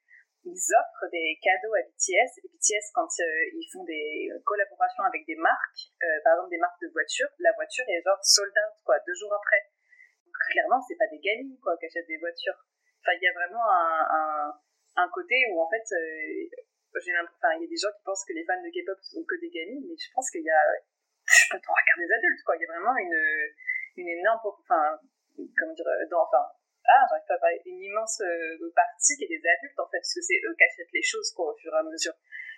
ils 0.45 0.63
offrent 0.73 1.05
des 1.11 1.37
cadeaux 1.41 1.75
à 1.77 1.85
BTS. 1.85 2.41
Et 2.41 2.49
BTS, 2.49 2.89
quand 2.95 3.09
ils 3.19 3.69
font 3.71 3.83
des 3.83 4.31
collaborations 4.43 5.03
avec 5.03 5.25
des 5.27 5.35
marques, 5.35 5.93
par 6.23 6.33
exemple 6.33 6.49
des 6.49 6.57
marques 6.57 6.81
de 6.81 6.89
voitures, 6.89 7.29
la 7.37 7.53
voiture 7.53 7.85
est 7.87 8.01
genre 8.01 8.17
sold 8.23 8.49
out 8.49 8.75
quoi, 8.83 8.97
deux 9.05 9.13
jours 9.13 9.33
après. 9.33 9.61
Donc, 10.25 10.33
clairement, 10.49 10.81
c'est 10.87 10.97
pas 10.97 11.07
des 11.11 11.19
gamines 11.19 11.59
quoi 11.61 11.77
qui 11.77 11.85
achètent 11.85 12.07
des 12.07 12.17
voitures. 12.17 12.57
Enfin, 13.03 13.13
il 13.13 13.23
y 13.23 13.27
a 13.27 13.33
vraiment 13.33 13.63
un, 13.69 14.55
un, 14.95 15.09
côté 15.13 15.35
où 15.51 15.61
en 15.61 15.69
fait, 15.69 15.83
j'ai 15.85 16.49
il 17.05 17.61
y 17.61 17.65
a 17.65 17.69
des 17.69 17.77
gens 17.77 17.91
qui 17.93 18.03
pensent 18.03 18.25
que 18.25 18.33
les 18.33 18.43
fans 18.45 18.59
de 18.63 18.71
K-pop 18.73 18.97
sont 19.01 19.23
que 19.23 19.39
des 19.39 19.51
gamines, 19.51 19.85
mais 19.85 19.95
je 19.95 20.09
pense 20.15 20.31
qu'il 20.31 20.41
y 20.41 20.49
a 20.49 20.63
je 21.39 21.45
peux 21.51 21.61
pas 21.61 21.73
regarder 21.73 22.05
des 22.07 22.13
adultes, 22.13 22.43
quoi. 22.43 22.55
Il 22.57 22.61
y 22.61 22.67
a 22.67 22.71
vraiment 22.75 22.95
une, 22.97 23.19
une 23.97 24.09
énorme, 24.19 24.39
enfin, 24.43 24.99
comment 25.35 25.73
dire, 25.73 25.85
dans, 26.11 26.23
enfin, 26.27 26.43
ah, 26.89 27.05
j'arrive 27.05 27.27
pas 27.27 27.35
à 27.35 27.43
parler, 27.43 27.61
une 27.65 27.81
immense 27.81 28.21
euh, 28.21 28.71
partie 28.73 29.15
qui 29.17 29.25
est 29.25 29.33
des 29.37 29.43
adultes, 29.45 29.79
en 29.79 29.87
fait, 29.89 30.01
parce 30.01 30.13
que 30.13 30.21
c'est 30.21 30.41
eux 30.41 30.55
qui 30.57 30.63
achètent 30.63 30.93
les 30.93 31.05
choses, 31.05 31.29
quoi, 31.33 31.53
au 31.53 31.55
fur 31.57 31.73
et 31.73 31.77
à 31.77 31.83
mesure. 31.83 32.13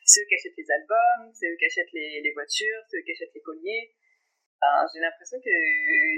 C'est 0.05 0.21
eux 0.21 0.27
qui 0.27 0.35
achètent 0.35 0.57
les 0.57 0.71
albums, 0.71 1.33
c'est 1.33 1.51
eux 1.51 1.57
qui 1.59 1.65
achètent 1.65 1.91
les, 1.91 2.31
voitures, 2.33 2.81
c'est 2.88 2.97
eux 2.97 3.05
qui 3.05 3.11
achètent 3.11 3.35
les 3.35 3.41
colliers. 3.41 3.91
J'ai 4.93 5.01
l'impression 5.01 5.41
que 5.41 5.50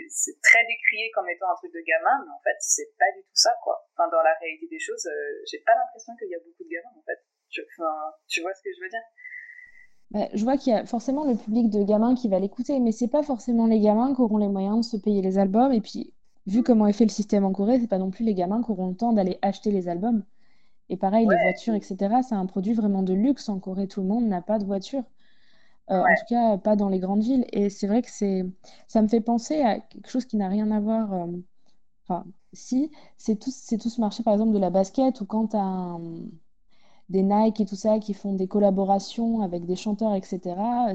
c'est 0.09 0.35
très 0.43 0.61
décrié 0.67 1.09
comme 1.11 1.29
étant 1.29 1.49
un 1.49 1.55
truc 1.55 1.71
de 1.71 1.79
gamin, 1.79 2.21
mais 2.27 2.31
en 2.31 2.41
fait, 2.43 2.59
c'est 2.59 2.91
pas 2.99 3.09
du 3.15 3.23
tout 3.23 3.39
ça, 3.39 3.55
quoi. 3.63 3.87
Enfin, 3.95 4.09
dans 4.09 4.21
la 4.21 4.35
réalité 4.35 4.67
des 4.67 4.79
choses, 4.79 5.05
euh, 5.07 5.41
j'ai 5.49 5.59
pas 5.59 5.73
l'impression 5.73 6.13
qu'il 6.19 6.29
y 6.29 6.35
a 6.35 6.39
beaucoup 6.39 6.63
de 6.63 6.69
gamins, 6.69 6.93
en 6.95 7.03
fait. 7.03 7.17
enfin, 7.79 8.13
tu 8.27 8.41
vois 8.41 8.53
ce 8.53 8.61
que 8.61 8.69
je 8.75 8.83
veux 8.83 8.89
dire? 8.89 9.03
Bah, 10.13 10.27
je 10.33 10.43
vois 10.43 10.57
qu'il 10.57 10.71
y 10.73 10.75
a 10.75 10.85
forcément 10.85 11.25
le 11.25 11.35
public 11.35 11.69
de 11.69 11.83
gamins 11.83 12.13
qui 12.15 12.27
va 12.29 12.39
l'écouter, 12.39 12.79
mais 12.79 12.91
c'est 12.91 13.07
pas 13.07 13.23
forcément 13.23 13.65
les 13.67 13.79
gamins 13.79 14.13
qui 14.13 14.21
auront 14.21 14.37
les 14.37 14.47
moyens 14.47 14.77
de 14.79 14.83
se 14.83 14.97
payer 14.97 15.21
les 15.21 15.37
albums. 15.39 15.71
Et 15.73 15.81
puis, 15.81 16.13
vu 16.45 16.61
comment 16.63 16.87
est 16.87 16.93
fait 16.93 17.05
le 17.05 17.09
système 17.09 17.45
en 17.45 17.51
Corée, 17.51 17.79
c'est 17.79 17.87
pas 17.87 17.97
non 17.97 18.11
plus 18.11 18.23
les 18.23 18.35
gamins 18.35 18.61
qui 18.63 18.71
auront 18.71 18.89
le 18.89 18.95
temps 18.95 19.13
d'aller 19.13 19.39
acheter 19.41 19.71
les 19.71 19.87
albums. 19.89 20.23
Et 20.89 20.97
pareil, 20.97 21.27
les 21.27 21.37
voitures, 21.37 21.75
etc., 21.75 22.23
c'est 22.23 22.35
un 22.35 22.45
produit 22.47 22.73
vraiment 22.73 23.03
de 23.03 23.13
luxe 23.13 23.49
en 23.49 23.59
Corée. 23.59 23.87
Tout 23.87 24.01
le 24.01 24.07
monde 24.07 24.25
n'a 24.27 24.41
pas 24.41 24.59
de 24.59 24.65
voiture. 24.65 25.03
Euh, 25.91 26.03
en 26.03 26.13
tout 26.15 26.25
cas, 26.29 26.57
pas 26.57 26.75
dans 26.75 26.89
les 26.89 26.99
grandes 26.99 27.23
villes. 27.23 27.45
Et 27.53 27.69
c'est 27.69 27.87
vrai 27.87 28.01
que 28.01 28.09
c'est, 28.11 28.45
ça 28.87 29.01
me 29.01 29.07
fait 29.07 29.21
penser 29.21 29.61
à 29.61 29.79
quelque 29.79 30.09
chose 30.09 30.25
qui 30.25 30.37
n'a 30.37 30.49
rien 30.49 30.71
à 30.71 30.79
voir. 30.79 31.13
euh, 31.13 31.27
Enfin, 32.07 32.25
si, 32.53 32.91
c'est 33.17 33.37
tout, 33.39 33.51
c'est 33.51 33.77
tout 33.79 33.89
ce 33.89 34.01
marché, 34.01 34.23
par 34.23 34.33
exemple, 34.33 34.53
de 34.53 34.59
la 34.59 34.69
basket, 34.71 35.21
ou 35.21 35.25
quand 35.25 35.49
tu 35.49 35.57
as 35.57 35.97
des 37.13 37.21
Nike 37.21 37.61
et 37.61 37.65
tout 37.65 37.75
ça 37.75 37.99
qui 37.99 38.13
font 38.15 38.33
des 38.33 38.47
collaborations 38.47 39.41
avec 39.41 39.65
des 39.65 39.75
chanteurs, 39.75 40.15
etc. 40.15 40.41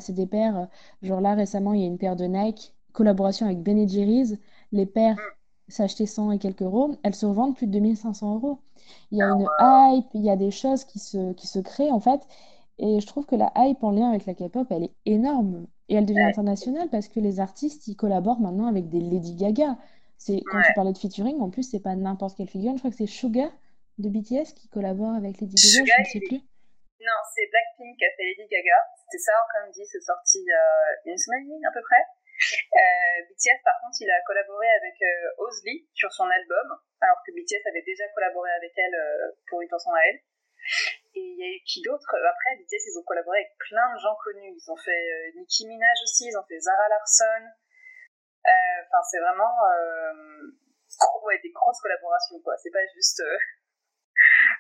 C'est 0.00 0.12
des 0.12 0.26
paires, 0.26 0.68
genre 1.00 1.20
là 1.20 1.34
récemment, 1.34 1.74
il 1.74 1.80
y 1.80 1.84
a 1.84 1.86
une 1.86 1.96
paire 1.96 2.16
de 2.16 2.24
Nike, 2.24 2.74
collaboration 2.92 3.46
avec 3.46 3.62
Ben 3.62 3.88
Jerry's. 3.88 4.36
Les 4.72 4.84
paires 4.84 5.16
s'achetaient 5.68 6.06
100 6.06 6.32
et 6.32 6.38
quelques 6.38 6.62
euros, 6.62 6.96
elles 7.04 7.14
se 7.14 7.24
revendent 7.24 7.54
plus 7.54 7.68
de 7.68 7.72
2500 7.72 8.34
euros. 8.34 8.58
Il 9.12 9.18
y 9.18 9.22
a 9.22 9.28
une 9.28 9.46
hype, 9.60 10.06
il 10.12 10.22
y 10.22 10.30
a 10.30 10.36
des 10.36 10.50
choses 10.50 10.84
qui 10.84 10.98
se, 10.98 11.32
qui 11.34 11.46
se 11.46 11.60
créent 11.60 11.92
en 11.92 12.00
fait. 12.00 12.20
Et 12.78 13.00
je 13.00 13.06
trouve 13.06 13.24
que 13.24 13.36
la 13.36 13.52
hype 13.56 13.82
en 13.84 13.92
lien 13.92 14.08
avec 14.10 14.26
la 14.26 14.34
K-pop, 14.34 14.66
elle 14.70 14.84
est 14.84 14.94
énorme. 15.06 15.66
Et 15.88 15.94
elle 15.94 16.04
devient 16.04 16.20
internationale 16.22 16.88
parce 16.90 17.08
que 17.08 17.20
les 17.20 17.38
artistes, 17.40 17.86
ils 17.86 17.96
collaborent 17.96 18.40
maintenant 18.40 18.66
avec 18.66 18.88
des 18.88 19.00
Lady 19.00 19.34
Gaga. 19.34 19.78
C'est, 20.16 20.42
quand 20.50 20.60
tu 20.66 20.72
parlais 20.74 20.92
de 20.92 20.98
featuring, 20.98 21.40
en 21.40 21.48
plus, 21.50 21.62
c'est 21.62 21.80
pas 21.80 21.94
n'importe 21.94 22.36
quelle 22.36 22.48
figure. 22.48 22.72
Je 22.72 22.78
crois 22.78 22.90
que 22.90 22.96
c'est 22.96 23.06
Suga 23.06 23.50
de 23.98 24.08
BTS 24.08 24.54
qui 24.54 24.68
collabore 24.68 25.14
avec 25.14 25.40
Lady 25.40 25.54
Gaga, 25.54 25.94
je 25.94 26.02
ne 26.02 26.06
sais 26.06 26.24
plus. 26.26 26.42
Non, 26.98 27.18
c'est 27.34 27.46
Blackpink 27.46 27.96
qui 27.98 28.04
a 28.04 28.12
fait 28.16 28.26
Lady 28.34 28.46
Gaga. 28.50 28.78
C'était 29.04 29.22
ça, 29.22 29.34
comme 29.54 29.70
dit, 29.70 29.86
c'est 29.86 30.02
sorti 30.02 30.38
il 30.42 30.50
y 30.50 30.54
a 30.54 31.12
une 31.12 31.18
semaine 31.18 31.42
et 31.42 31.48
demie 31.50 31.66
à 31.66 31.72
peu 31.72 31.82
près. 31.82 32.02
Euh, 32.38 33.18
BTS, 33.30 33.58
par 33.64 33.74
contre, 33.82 33.98
il 33.98 34.10
a 34.10 34.20
collaboré 34.22 34.66
avec 34.78 34.94
euh, 35.02 35.42
Ozly 35.46 35.88
sur 35.94 36.12
son 36.12 36.26
album, 36.30 36.66
alors 37.00 37.18
que 37.26 37.34
BTS 37.34 37.66
avait 37.66 37.82
déjà 37.82 38.06
collaboré 38.14 38.50
avec 38.52 38.70
elle 38.76 38.94
euh, 38.94 39.34
pour 39.50 39.62
une 39.62 39.68
chanson 39.70 39.90
à 39.90 40.00
elle. 40.06 40.20
Et 41.14 41.22
il 41.22 41.38
y 41.38 41.42
a 41.42 41.50
eu 41.50 41.60
qui 41.66 41.82
d'autre? 41.82 42.06
Après, 42.14 42.54
BTS, 42.62 42.92
ils 42.92 42.98
ont 42.98 43.02
collaboré 43.02 43.38
avec 43.38 43.56
plein 43.58 43.94
de 43.94 43.98
gens 43.98 44.14
connus. 44.22 44.54
Ils 44.54 44.70
ont 44.70 44.76
fait 44.76 44.92
euh, 44.94 45.38
Nicki 45.38 45.66
Minaj 45.66 45.98
aussi, 46.04 46.26
ils 46.30 46.36
ont 46.36 46.46
fait 46.46 46.60
Zara 46.60 46.88
Larson. 46.88 47.44
Euh, 48.46 48.78
Enfin, 48.86 49.02
c'est 49.10 49.20
vraiment 49.20 49.52
euh, 49.68 50.50
ouais, 51.24 51.38
des 51.42 51.50
grosses 51.50 51.80
collaborations, 51.80 52.40
quoi. 52.40 52.56
C'est 52.56 52.70
pas 52.70 52.86
juste. 52.94 53.22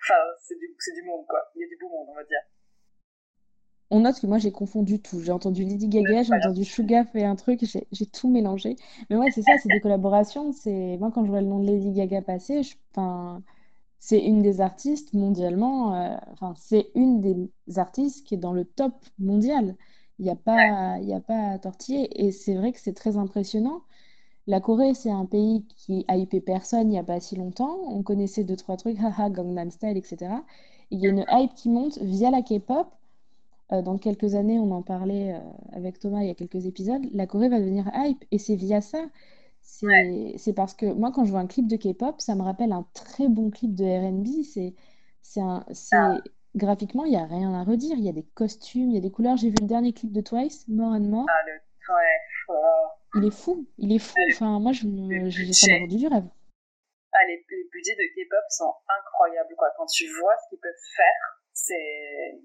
Enfin, 0.08 0.20
c'est 0.42 0.58
du, 0.58 0.74
c'est 0.78 0.94
du 0.94 1.02
monde, 1.02 1.26
quoi. 1.28 1.40
Il 1.54 1.60
y 1.60 1.64
a 1.64 1.68
du 1.68 1.76
beau 1.80 1.88
monde, 1.90 2.08
on 2.10 2.14
va 2.14 2.24
dire. 2.24 2.40
On 3.90 4.00
note 4.00 4.20
que 4.20 4.26
moi 4.26 4.38
j'ai 4.38 4.52
confondu 4.52 5.00
tout. 5.00 5.20
J'ai 5.20 5.32
entendu 5.32 5.64
Lady 5.64 5.88
Gaga, 5.88 6.22
j'ai 6.22 6.34
entendu 6.34 6.64
Suga 6.64 7.04
fait 7.06 7.24
un 7.24 7.36
truc, 7.36 7.60
j'ai 7.64 7.86
j'ai 7.90 8.06
tout 8.06 8.28
mélangé. 8.28 8.76
Mais 9.10 9.16
ouais, 9.16 9.30
c'est 9.30 9.42
ça, 9.42 9.52
c'est 9.62 9.70
des 9.70 9.80
collaborations. 9.80 10.52
C'est 10.52 10.96
moi 10.98 11.10
quand 11.12 11.24
je 11.24 11.30
vois 11.30 11.40
le 11.40 11.46
nom 11.46 11.60
de 11.60 11.66
Lady 11.66 11.92
Gaga 11.92 12.20
passer, 12.22 12.62
je... 12.62 12.76
enfin, 12.92 13.42
c'est 14.00 14.20
une 14.20 14.42
des 14.42 14.60
artistes 14.62 15.14
mondialement. 15.14 15.94
euh, 15.96 16.16
Enfin, 16.32 16.54
c'est 16.58 16.90
une 16.96 17.20
des 17.22 17.78
artistes 17.78 18.26
qui 18.26 18.34
est 18.34 18.38
dans 18.38 18.52
le 18.54 18.64
top 18.66 18.94
mondial. 19.18 19.76
Il 20.18 20.24
n'y 20.26 20.30
a 20.30 20.36
pas, 20.36 20.98
il 21.00 21.08
y 21.08 21.14
a 21.14 21.20
pas 21.20 21.50
à 21.52 21.58
tortiller. 21.60 22.26
Et 22.26 22.32
c'est 22.32 22.54
vrai 22.56 22.72
que 22.72 22.80
c'est 22.80 22.94
très 22.94 23.16
impressionnant. 23.18 23.82
La 24.48 24.60
Corée, 24.60 24.94
c'est 24.94 25.10
un 25.10 25.26
pays 25.26 25.66
qui 25.76 26.06
a 26.08 26.16
hypé 26.16 26.40
personne 26.40 26.88
il 26.88 26.92
n'y 26.92 26.98
a 26.98 27.04
pas 27.04 27.20
si 27.20 27.36
longtemps. 27.36 27.80
On 27.86 28.02
connaissait 28.02 28.44
deux, 28.44 28.56
trois 28.56 28.78
trucs, 28.78 28.98
haha, 28.98 29.28
Gangnam 29.28 29.70
Style, 29.70 29.98
etc. 29.98 30.32
Il 30.90 31.00
y 31.00 31.06
a 31.06 31.10
une 31.10 31.26
hype 31.30 31.54
qui 31.54 31.68
monte 31.68 31.98
via 31.98 32.30
la 32.30 32.40
K-pop. 32.40 32.88
Euh, 33.72 33.82
dans 33.82 33.98
quelques 33.98 34.34
années, 34.34 34.58
on 34.58 34.70
en 34.70 34.80
parlait 34.80 35.34
euh, 35.34 35.40
avec 35.72 35.98
Thomas 35.98 36.22
il 36.22 36.28
y 36.28 36.30
a 36.30 36.34
quelques 36.34 36.64
épisodes. 36.64 37.02
La 37.12 37.26
Corée 37.26 37.50
va 37.50 37.60
devenir 37.60 37.90
hype 37.94 38.24
et 38.30 38.38
c'est 38.38 38.54
via 38.54 38.80
ça. 38.80 39.04
C'est 39.60 40.54
parce 40.54 40.72
que 40.72 40.86
moi, 40.86 41.12
quand 41.12 41.26
je 41.26 41.30
vois 41.30 41.40
un 41.40 41.46
clip 41.46 41.68
de 41.68 41.76
K-pop, 41.76 42.18
ça 42.18 42.34
me 42.34 42.40
rappelle 42.40 42.72
un 42.72 42.86
très 42.94 43.28
bon 43.28 43.50
clip 43.50 43.74
de 43.74 43.84
R&B. 43.84 44.44
C'est 44.44 44.74
c'est 45.20 45.42
graphiquement, 46.56 47.04
il 47.04 47.10
n'y 47.10 47.16
a 47.18 47.26
rien 47.26 47.52
à 47.52 47.64
redire. 47.64 47.98
Il 47.98 48.04
y 48.04 48.08
a 48.08 48.12
des 48.12 48.24
costumes, 48.34 48.88
il 48.88 48.94
y 48.94 48.98
a 48.98 49.02
des 49.02 49.10
couleurs. 49.10 49.36
J'ai 49.36 49.50
vu 49.50 49.56
le 49.60 49.66
dernier 49.66 49.92
clip 49.92 50.10
de 50.10 50.22
Twice, 50.22 50.66
More 50.68 50.92
and 50.92 51.00
More. 51.00 51.26
Ah, 51.28 51.46
le. 51.46 51.52
Ouais. 51.92 52.56
oh. 52.56 52.97
Il 53.14 53.24
est 53.26 53.30
fou, 53.34 53.66
il 53.78 53.92
est 53.94 53.98
fou. 53.98 54.14
Enfin, 54.32 54.58
moi, 54.60 54.72
je 54.72 54.86
me, 54.86 55.30
je, 55.30 55.52
ça 55.52 55.66
du 55.88 56.06
rêve. 56.06 56.28
Ah, 57.12 57.24
les, 57.26 57.44
les 57.48 57.64
budgets 57.72 57.96
de 57.96 58.04
K-pop 58.14 58.44
sont 58.50 58.74
incroyables, 58.86 59.54
quoi. 59.56 59.72
Quand 59.76 59.86
tu 59.86 60.06
vois 60.20 60.36
ce 60.36 60.48
qu'ils 60.50 60.60
peuvent 60.60 60.86
faire, 60.96 61.40
c'est. 61.52 62.38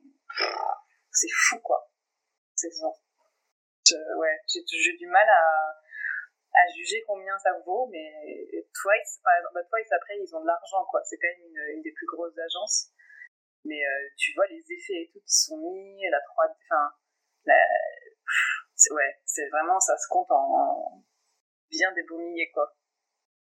C'est 1.12 1.28
fou, 1.32 1.60
quoi. 1.60 1.92
C'est. 2.56 2.70
Je- 3.86 4.18
ouais, 4.20 4.40
j'ai 4.48 4.62
j'ai 4.66 4.98
du 4.98 5.08
mal 5.08 5.28
à, 5.28 5.76
à 6.56 6.72
juger 6.78 7.04
combien 7.06 7.38
ça 7.40 7.52
vaut, 7.66 7.88
mais 7.92 8.10
Twice, 8.74 9.20
par 9.24 9.36
exemple, 9.38 9.56
bah, 9.56 9.64
Twice, 9.70 9.92
après, 9.92 10.18
ils 10.20 10.34
ont 10.36 10.42
de 10.42 10.48
l'argent, 10.48 10.86
quoi. 10.90 11.02
C'est 11.04 11.18
quand 11.18 11.28
même 11.28 11.46
une, 11.52 11.76
une 11.76 11.82
des 11.82 11.92
plus 11.92 12.08
grosses 12.08 12.38
agences. 12.38 12.90
Mais 13.66 13.84
euh, 13.84 14.08
tu 14.18 14.34
vois 14.36 14.48
les 14.48 14.64
effets 14.72 15.04
et 15.04 15.10
tout 15.12 15.20
qui 15.20 15.36
sont 15.36 15.58
mis, 15.58 16.02
la 16.10 16.20
3 16.22 16.46
enfin, 16.48 16.94
la... 17.46 17.56
ouais, 18.92 19.20
c'est 19.26 19.48
vraiment, 19.50 19.80
ça 19.80 19.98
se 19.98 20.08
compte 20.10 20.32
en, 20.32 20.36
en 20.36 21.04
bien 21.70 21.92
des 21.94 22.04
beaux 22.10 22.20
milliers, 22.20 22.50
quoi. 22.54 22.66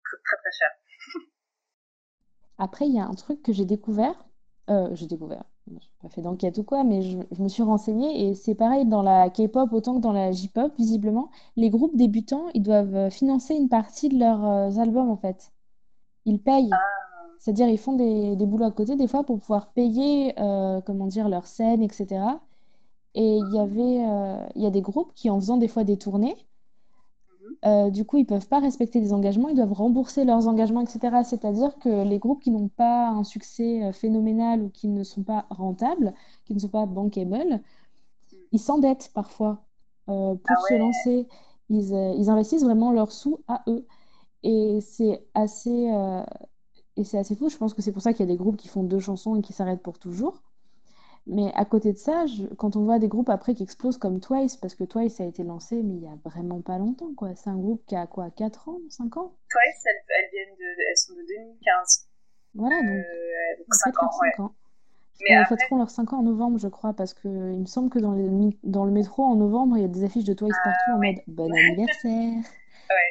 Très, 0.04 0.18
très, 0.24 0.38
très 0.38 0.52
cher. 0.52 0.70
Après, 2.58 2.86
il 2.88 2.96
y 2.96 3.00
a 3.00 3.06
un 3.06 3.16
truc 3.16 3.42
que 3.42 3.54
j'ai 3.54 3.66
découvert. 3.66 4.26
Euh, 4.70 4.90
j'ai 4.94 5.08
découvert. 5.08 5.44
Je 5.68 5.74
n'ai 5.74 5.80
pas 6.02 6.10
fait 6.10 6.22
d'enquête 6.22 6.58
ou 6.58 6.64
quoi, 6.64 6.84
mais 6.84 7.02
je, 7.02 7.18
je 7.32 7.42
me 7.42 7.48
suis 7.48 7.64
renseignée 7.64 8.28
et 8.28 8.36
c'est 8.36 8.56
pareil 8.56 8.86
dans 8.86 9.02
la 9.02 9.30
K-pop 9.30 9.72
autant 9.72 9.96
que 9.96 10.02
dans 10.02 10.12
la 10.12 10.32
J-pop, 10.32 10.74
visiblement. 10.78 11.30
Les 11.56 11.70
groupes 11.70 11.96
débutants, 11.96 12.48
ils 12.54 12.64
doivent 12.64 12.96
euh, 12.96 13.10
financer 13.10 13.56
une 13.56 13.70
partie 13.70 14.10
de 14.10 14.20
leurs 14.20 14.46
euh, 14.46 14.82
albums 14.82 15.10
en 15.10 15.18
fait. 15.18 15.52
Ils 16.26 16.42
payent. 16.42 16.72
C'est-à-dire, 17.40 17.68
ils 17.68 17.78
font 17.78 17.94
des, 17.94 18.38
des 18.38 18.46
boulots 18.46 18.66
à 18.66 18.72
côté 18.72 18.96
des 18.96 19.08
fois 19.08 19.26
pour 19.26 19.38
pouvoir 19.38 19.74
payer, 19.74 20.34
euh, 20.40 20.80
comment 20.82 21.08
dire, 21.08 21.28
leurs 21.28 21.46
scènes, 21.48 21.84
etc. 21.84 22.22
Et 23.16 23.38
il 23.38 23.54
y 23.54 23.60
avait, 23.60 24.06
euh, 24.06 24.48
il 24.56 24.64
y 24.64 24.66
a 24.66 24.72
des 24.72 24.82
groupes 24.82 25.14
qui, 25.16 25.30
en 25.30 25.40
faisant 25.40 25.58
des 25.58 25.68
fois 25.68 25.84
des 25.84 25.98
tournées, 25.98 26.36
euh, 27.66 27.90
du 27.90 28.04
coup, 28.06 28.18
ils 28.18 28.26
peuvent 28.26 28.48
pas 28.48 28.60
respecter 28.60 29.00
des 29.00 29.14
engagements, 29.14 29.48
ils 29.48 29.56
doivent 29.56 29.74
rembourser 29.74 30.26
leurs 30.26 30.48
engagements, 30.48 30.82
etc. 30.82 31.24
C'est-à-dire 31.24 31.78
que 31.80 32.04
les 32.04 32.20
groupes 32.20 32.42
qui 32.42 32.52
n'ont 32.52 32.68
pas 32.68 33.08
un 33.10 33.24
succès 33.24 33.84
euh, 33.84 33.92
phénoménal 33.94 34.62
ou 34.64 34.70
qui 34.70 34.88
ne 34.90 35.04
sont 35.04 35.24
pas 35.24 35.46
rentables, 35.50 36.14
qui 36.46 36.54
ne 36.54 36.60
sont 36.60 36.68
pas 36.68 36.86
bankable, 36.86 37.62
ils 38.52 38.60
s'endettent 38.60 39.12
parfois 39.14 39.64
euh, 40.10 40.36
pour 40.36 40.68
se 40.68 40.74
lancer. 40.76 41.28
Ils, 41.70 41.94
euh, 41.94 42.14
ils 42.18 42.30
investissent 42.30 42.64
vraiment 42.64 42.92
leurs 42.92 43.12
sous 43.12 43.40
à 43.48 43.64
eux. 43.68 43.86
Et 44.44 44.80
c'est 44.82 45.26
assez, 45.36 45.88
et 46.98 47.04
c'est 47.06 47.18
assez 47.18 47.36
fou. 47.36 47.50
Je 47.50 47.58
pense 47.58 47.74
que 47.74 47.82
c'est 47.82 47.94
pour 47.94 48.02
ça 48.02 48.12
qu'il 48.14 48.22
y 48.22 48.30
a 48.30 48.34
des 48.34 48.38
groupes 48.38 48.58
qui 48.58 48.68
font 48.68 48.84
deux 48.84 49.00
chansons 49.00 49.38
et 49.38 49.42
qui 49.42 49.54
s'arrêtent 49.54 49.82
pour 49.82 50.00
toujours. 50.00 50.42
Mais 51.26 51.52
à 51.56 51.64
côté 51.66 51.94
de 51.94 51.98
ça, 51.98 52.26
je- 52.26 52.46
quand 52.56 52.76
on 52.76 52.84
voit 52.84 53.00
des 53.00 53.08
groupes 53.08 53.30
après 53.30 53.54
qui 53.56 53.64
explosent 53.64 53.98
comme 53.98 54.20
Twice, 54.20 54.58
parce 54.58 54.76
que 54.76 54.84
Twice 54.84 55.22
a 55.22 55.26
été 55.26 55.44
lancé, 55.44 55.82
mais 55.82 55.96
il 55.96 56.04
y 56.04 56.08
a 56.08 56.18
vraiment 56.26 56.62
pas 56.62 56.78
longtemps, 56.78 57.14
quoi. 57.16 57.34
C'est 57.36 57.50
un 57.50 57.58
groupe 57.58 57.86
qui 57.86 57.96
a 57.96 58.08
quoi, 58.08 58.30
4 58.32 58.68
ans, 58.68 58.80
5 58.90 59.16
ans? 59.18 59.34
Twice, 59.50 59.86
elles, 59.86 60.04
elles 60.20 60.30
viennent 60.32 60.58
de, 60.58 60.82
elles 60.90 60.98
sont 60.98 61.14
de 61.14 61.22
2015. 61.26 62.08
Voilà, 62.56 62.76
donc, 62.82 62.90
Euh, 62.90 63.58
donc 63.58 63.68
ils 63.68 63.74
5 63.74 63.86
fêtent 63.86 64.00
ans, 64.00 64.02
leurs 64.06 64.22
ouais. 64.22 64.32
5 64.36 64.44
ans. 64.44 64.56
Mais 65.22 65.28
ils 65.30 65.36
après, 65.38 65.56
fêteront 65.56 65.78
leurs 65.78 65.90
5 65.92 66.12
ans 66.12 66.20
en 66.20 66.24
novembre, 66.24 66.58
je 66.58 66.68
crois, 66.68 66.94
parce 66.94 67.14
que 67.14 67.28
il 67.30 67.60
me 67.62 67.66
semble 67.66 67.90
que 67.90 68.00
dans, 68.00 68.12
les, 68.14 68.28
dans 68.64 68.84
le 68.84 68.92
métro, 68.92 69.24
en 69.24 69.36
novembre, 69.36 69.78
il 69.78 69.82
y 69.82 69.86
a 69.86 69.88
des 69.88 70.04
affiches 70.04 70.26
de 70.26 70.34
Twice 70.34 70.58
partout 70.64 70.92
en 70.92 70.98
mode 71.00 71.22
Bon 71.28 71.50
anniversaire. 71.54 72.12
ouais, 72.92 73.10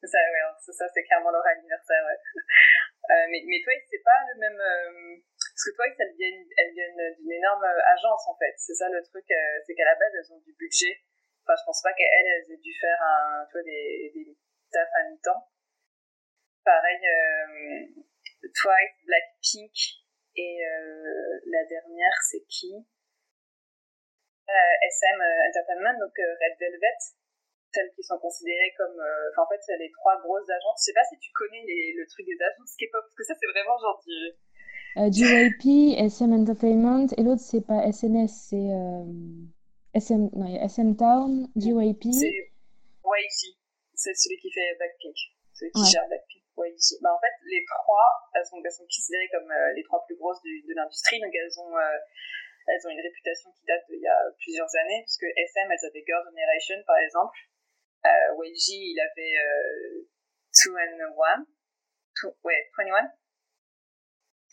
c'est 0.00 0.06
ça, 0.08 0.18
ouais, 0.18 0.40
c'est 0.64 0.72
ça, 0.72 0.84
c'est 0.94 1.02
clairement 1.02 1.30
leur 1.30 1.44
anniversaire, 1.46 2.02
ouais. 2.08 2.42
Euh, 3.10 3.26
mais, 3.32 3.42
mais 3.48 3.58
Twice, 3.64 3.82
c'est 3.90 4.04
pas 4.04 4.20
le 4.32 4.38
même, 4.38 4.60
euh, 4.60 5.20
parce 5.60 5.76
que 5.76 5.76
Twice, 5.76 5.96
elles 6.00 6.16
viennent, 6.72 7.14
d'une 7.20 7.32
énorme 7.32 7.64
euh, 7.64 7.92
agence, 7.92 8.24
en 8.28 8.36
fait. 8.38 8.54
C'est 8.56 8.72
ça 8.72 8.88
le 8.88 9.02
truc, 9.04 9.28
euh, 9.30 9.60
c'est 9.66 9.74
qu'à 9.74 9.84
la 9.84 9.94
base, 9.94 10.08
elles 10.16 10.32
ont 10.32 10.40
du 10.40 10.54
budget. 10.54 11.04
Enfin, 11.44 11.52
je 11.60 11.64
pense 11.66 11.82
pas 11.82 11.92
qu'elles, 11.92 12.08
elles 12.08 12.52
aient 12.52 12.64
dû 12.64 12.72
faire 12.80 12.96
un, 13.02 13.44
tu 13.52 13.62
des, 13.64 14.10
des 14.14 14.38
tafs 14.72 14.88
à 14.94 15.10
mi-temps. 15.10 15.52
Pareil, 16.64 16.96
euh, 17.04 17.92
Twice, 18.40 18.96
Blackpink, 19.04 19.76
et 20.36 20.64
euh, 20.64 21.40
la 21.44 21.64
dernière, 21.68 22.16
c'est 22.24 22.44
qui? 22.48 22.72
SM 24.48 25.20
Entertainment, 25.46 25.98
donc 26.00 26.16
Red 26.16 26.56
Velvet, 26.58 27.00
celles 27.72 27.92
qui 27.94 28.02
sont 28.02 28.18
considérées 28.18 28.72
comme... 28.76 28.98
Enfin, 29.30 29.42
en 29.42 29.48
fait, 29.48 29.60
c'est 29.62 29.76
les 29.76 29.92
trois 29.92 30.20
grosses 30.22 30.48
agences. 30.50 30.80
Je 30.80 30.84
sais 30.90 30.92
pas 30.92 31.04
si 31.04 31.16
tu 31.20 31.30
connais 31.32 31.62
le 31.62 32.04
truc 32.08 32.26
des 32.26 32.38
agences 32.42 32.74
K-pop, 32.74 33.04
parce 33.04 33.14
que 33.14 33.24
ça, 33.24 33.34
c'est 33.38 33.46
vraiment 33.46 33.78
genre 33.78 34.02
du... 34.04 34.34
Euh, 34.96 35.10
JYP, 35.10 35.94
SM 35.98 36.32
Entertainment, 36.32 37.06
et 37.16 37.22
l'autre, 37.22 37.42
c'est 37.42 37.64
pas 37.64 37.86
SNS, 37.86 38.50
c'est 38.50 38.56
euh, 38.74 39.04
SM, 39.94 40.30
non, 40.34 40.46
il 40.46 40.54
y 40.54 40.58
a 40.58 40.64
SM 40.66 40.96
Town, 40.96 41.46
JYP. 41.56 42.10
C'est 42.12 42.50
YG. 43.06 43.40
C'est 43.94 44.14
celui 44.14 44.36
qui 44.38 44.50
fait 44.50 44.74
Blackpink. 44.78 45.16
Celui 45.54 45.70
qui 45.72 45.80
Ouais. 45.82 45.90
gère 45.90 46.06
Blackpink. 46.08 46.42
YG. 46.58 46.98
Bah, 47.02 47.14
en 47.14 47.20
fait, 47.22 47.34
les 47.48 47.62
trois, 47.64 48.08
elles 48.34 48.44
sont, 48.46 48.58
elles 48.64 48.72
sont 48.72 48.84
considérées 48.84 49.28
comme 49.32 49.50
euh, 49.50 49.72
les 49.76 49.82
trois 49.84 50.02
plus 50.06 50.16
grosses 50.16 50.42
du- 50.42 50.62
de 50.66 50.74
l'industrie. 50.74 51.20
Donc, 51.20 51.32
elles 51.34 51.56
ont 51.60 51.76
euh, 51.76 51.98
elles 52.66 52.82
ont 52.86 52.90
une 52.90 53.00
réputation 53.00 53.50
qui 53.56 53.64
date 53.66 53.82
d'il 53.88 53.98
y 54.02 54.06
a 54.06 54.18
plusieurs 54.38 54.68
années, 54.76 55.00
parce 55.06 55.16
que 55.16 55.26
SM, 55.26 55.66
elles 55.70 55.86
avaient 55.86 56.04
Girl 56.06 56.22
Generation, 56.28 56.76
par 56.86 56.98
exemple. 56.98 57.38
Euh, 58.06 58.44
YG, 58.44 58.94
il 58.94 59.00
avait 59.00 59.34
euh, 59.38 60.06
2 60.66 60.74
and 60.74 61.14
1. 61.14 61.46
ouais, 62.44 62.60
21. 62.78 63.10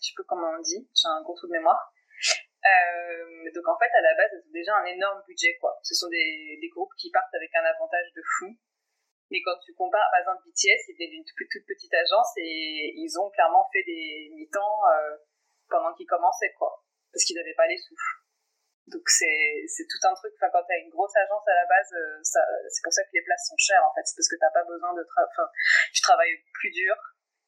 Sais 0.08 0.16
plus 0.16 0.24
comment 0.24 0.48
on 0.56 0.62
dit, 0.62 0.88
j'ai 0.96 1.10
un 1.12 1.22
gros 1.22 1.36
trou 1.36 1.48
de 1.48 1.52
mémoire. 1.52 1.92
Euh, 2.64 3.52
donc 3.52 3.68
en 3.68 3.78
fait, 3.78 3.92
à 3.92 4.02
la 4.02 4.16
base, 4.16 4.32
elles 4.32 4.48
ont 4.48 4.56
déjà 4.56 4.76
un 4.76 4.86
énorme 4.86 5.22
budget, 5.28 5.58
quoi. 5.60 5.78
Ce 5.84 5.94
sont 5.96 6.08
des, 6.08 6.58
des 6.62 6.70
groupes 6.70 6.94
qui 6.98 7.12
partent 7.12 7.34
avec 7.36 7.54
un 7.56 7.64
avantage 7.64 8.12
de 8.16 8.22
fou. 8.40 8.56
Mais 9.30 9.42
quand 9.44 9.60
tu 9.60 9.74
compares, 9.76 10.08
par 10.12 10.22
exemple, 10.22 10.48
BTS, 10.48 10.88
ils 10.88 10.96
étaient 10.96 11.12
d'une 11.12 11.26
toute 11.26 11.68
petite 11.68 11.94
agence 11.94 12.32
et 12.38 12.96
ils 12.96 13.20
ont 13.20 13.30
clairement 13.32 13.68
fait 13.74 13.84
des 13.84 14.32
mi-temps 14.32 14.80
euh, 14.88 15.18
pendant 15.70 15.94
qu'ils 15.94 16.08
commençaient, 16.08 16.54
quoi. 16.58 16.84
Parce 17.12 17.26
qu'ils 17.26 17.36
n'avaient 17.36 17.58
pas 17.60 17.68
les 17.68 17.78
sous. 17.78 17.96
Donc 18.88 19.04
c'est, 19.12 19.68
tout 19.84 20.08
un 20.08 20.16
truc, 20.16 20.32
enfin, 20.40 20.48
quand 20.48 20.64
t'as 20.64 20.80
une 20.80 20.90
grosse 20.90 21.12
agence 21.18 21.44
à 21.46 21.56
la 21.56 21.66
base, 21.68 21.92
euh, 21.92 22.24
c'est 22.24 22.84
pour 22.84 22.94
ça 22.94 23.04
que 23.04 23.12
les 23.12 23.24
places 23.24 23.48
sont 23.52 23.60
chères, 23.60 23.84
en 23.84 23.94
fait. 23.94 24.08
C'est 24.08 24.16
parce 24.16 24.30
que 24.32 24.40
t'as 24.40 24.52
pas 24.56 24.64
besoin 24.64 24.96
de 24.96 25.04
tra 25.04 25.28
tu 25.92 26.02
travailles 26.02 26.40
plus 26.54 26.72
dur, 26.72 26.96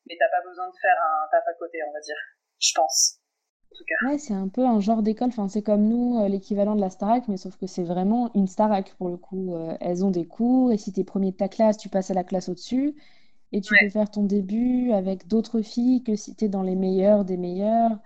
mais 0.05 0.17
t'as 0.19 0.27
pas 0.27 0.43
besoin 0.43 0.67
de 0.67 0.75
faire 0.81 0.99
un 0.99 1.27
taf 1.31 1.47
à 1.47 1.53
côté, 1.53 1.79
on 1.87 1.93
va 1.93 2.01
dire. 2.01 2.19
Je 2.59 2.71
pense. 2.75 3.19
Ouais, 4.05 4.17
c'est 4.17 4.33
un 4.33 4.47
peu 4.47 4.65
un 4.65 4.79
genre 4.79 5.03
d'école. 5.03 5.29
Enfin, 5.29 5.47
c'est 5.49 5.61
comme 5.61 5.83
nous, 5.87 6.19
euh, 6.19 6.27
l'équivalent 6.29 6.75
de 6.75 6.81
la 6.81 6.89
Starac, 6.89 7.27
mais 7.27 7.37
sauf 7.37 7.57
que 7.57 7.67
c'est 7.67 7.83
vraiment 7.83 8.31
une 8.33 8.47
Starac 8.47 8.93
pour 8.97 9.09
le 9.09 9.17
coup. 9.17 9.55
Euh, 9.55 9.75
elles 9.81 10.05
ont 10.05 10.11
des 10.11 10.25
cours, 10.25 10.71
et 10.71 10.77
si 10.77 10.91
t'es 10.93 11.03
premier 11.03 11.31
de 11.31 11.35
ta 11.37 11.49
classe, 11.49 11.77
tu 11.77 11.89
passes 11.89 12.09
à 12.11 12.13
la 12.13 12.23
classe 12.23 12.49
au-dessus. 12.49 12.95
Et 13.53 13.61
tu 13.61 13.75
peux 13.75 13.89
faire 13.89 14.11
ton 14.11 14.23
début 14.25 14.91
avec 14.93 15.27
d'autres 15.27 15.61
filles 15.61 16.03
que 16.03 16.15
si 16.15 16.35
t'es 16.35 16.49
dans 16.49 16.63
les 16.63 16.75
meilleurs 16.75 17.25
des 17.25 17.37
meilleurs. 17.37 17.99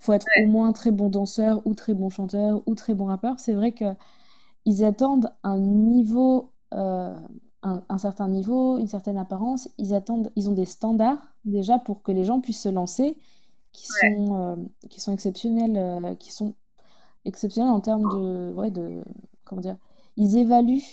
Faut 0.00 0.12
être 0.14 0.28
au 0.36 0.46
moins 0.46 0.72
très 0.72 0.90
bon 0.92 1.08
danseur, 1.10 1.62
ou 1.66 1.74
très 1.74 1.94
bon 1.94 2.10
chanteur, 2.10 2.62
ou 2.66 2.74
très 2.76 2.94
bon 2.94 3.06
rappeur. 3.06 3.40
C'est 3.40 3.54
vrai 3.54 3.72
que 3.72 3.86
ils 4.64 4.84
attendent 4.84 5.30
un 5.42 5.58
niveau, 5.58 6.52
euh, 6.74 7.14
un, 7.62 7.82
un 7.88 7.98
certain 7.98 8.28
niveau, 8.28 8.78
une 8.78 8.86
certaine 8.86 9.18
apparence. 9.18 9.68
Ils 9.78 9.94
attendent, 9.94 10.30
ils 10.36 10.48
ont 10.50 10.52
des 10.54 10.64
standards 10.66 11.22
déjà 11.44 11.78
pour 11.78 12.02
que 12.02 12.12
les 12.12 12.24
gens 12.24 12.40
puissent 12.40 12.62
se 12.62 12.68
lancer 12.68 13.16
qui 13.74 13.86
sont, 13.88 14.36
euh, 14.36 14.56
qui 14.88 15.00
sont 15.00 15.12
exceptionnels, 15.12 15.76
euh, 15.76 16.14
qui 16.14 16.32
sont 16.32 16.54
exceptionnels 17.26 17.72
en 17.72 17.80
termes 17.80 18.08
de, 18.14 18.52
ouais, 18.54 18.70
de, 18.70 19.02
comment 19.44 19.60
dire, 19.60 19.76
ils 20.16 20.38
évaluent, 20.38 20.84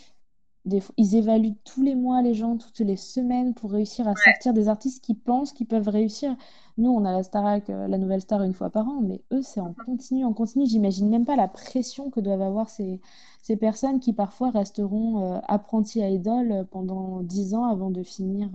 des, 0.65 0.81
ils 0.97 1.15
évaluent 1.15 1.55
tous 1.63 1.83
les 1.83 1.95
mois 1.95 2.21
les 2.21 2.33
gens, 2.33 2.57
toutes 2.57 2.79
les 2.79 2.97
semaines 2.97 3.53
pour 3.53 3.71
réussir 3.71 4.07
à 4.07 4.15
sortir 4.15 4.53
des 4.53 4.67
artistes 4.67 5.03
qui 5.03 5.13
pensent 5.13 5.53
qu'ils 5.53 5.67
peuvent 5.67 5.87
réussir. 5.87 6.35
Nous, 6.77 6.89
on 6.89 7.05
a 7.05 7.11
la 7.11 7.23
Starac, 7.23 7.69
euh, 7.69 7.87
la 7.87 7.97
nouvelle 7.97 8.21
star 8.21 8.41
une 8.43 8.53
fois 8.53 8.71
par 8.71 8.87
an, 8.89 8.99
mais 9.01 9.23
eux, 9.31 9.43
c'est 9.43 9.59
en 9.61 9.73
continu, 9.85 10.25
en 10.25 10.33
continu. 10.33 10.65
J'imagine 10.65 11.09
même 11.09 11.25
pas 11.25 11.35
la 11.35 11.47
pression 11.47 12.09
que 12.09 12.19
doivent 12.19 12.41
avoir 12.41 12.69
ces, 12.69 12.99
ces 13.43 13.57
personnes 13.57 13.99
qui 13.99 14.13
parfois 14.13 14.49
resteront 14.49 15.39
apprentis 15.47 16.01
à 16.01 16.09
idole 16.09 16.65
pendant 16.71 17.21
dix 17.21 17.53
ans 17.53 17.65
avant 17.65 17.91
de 17.91 18.03
finir 18.03 18.49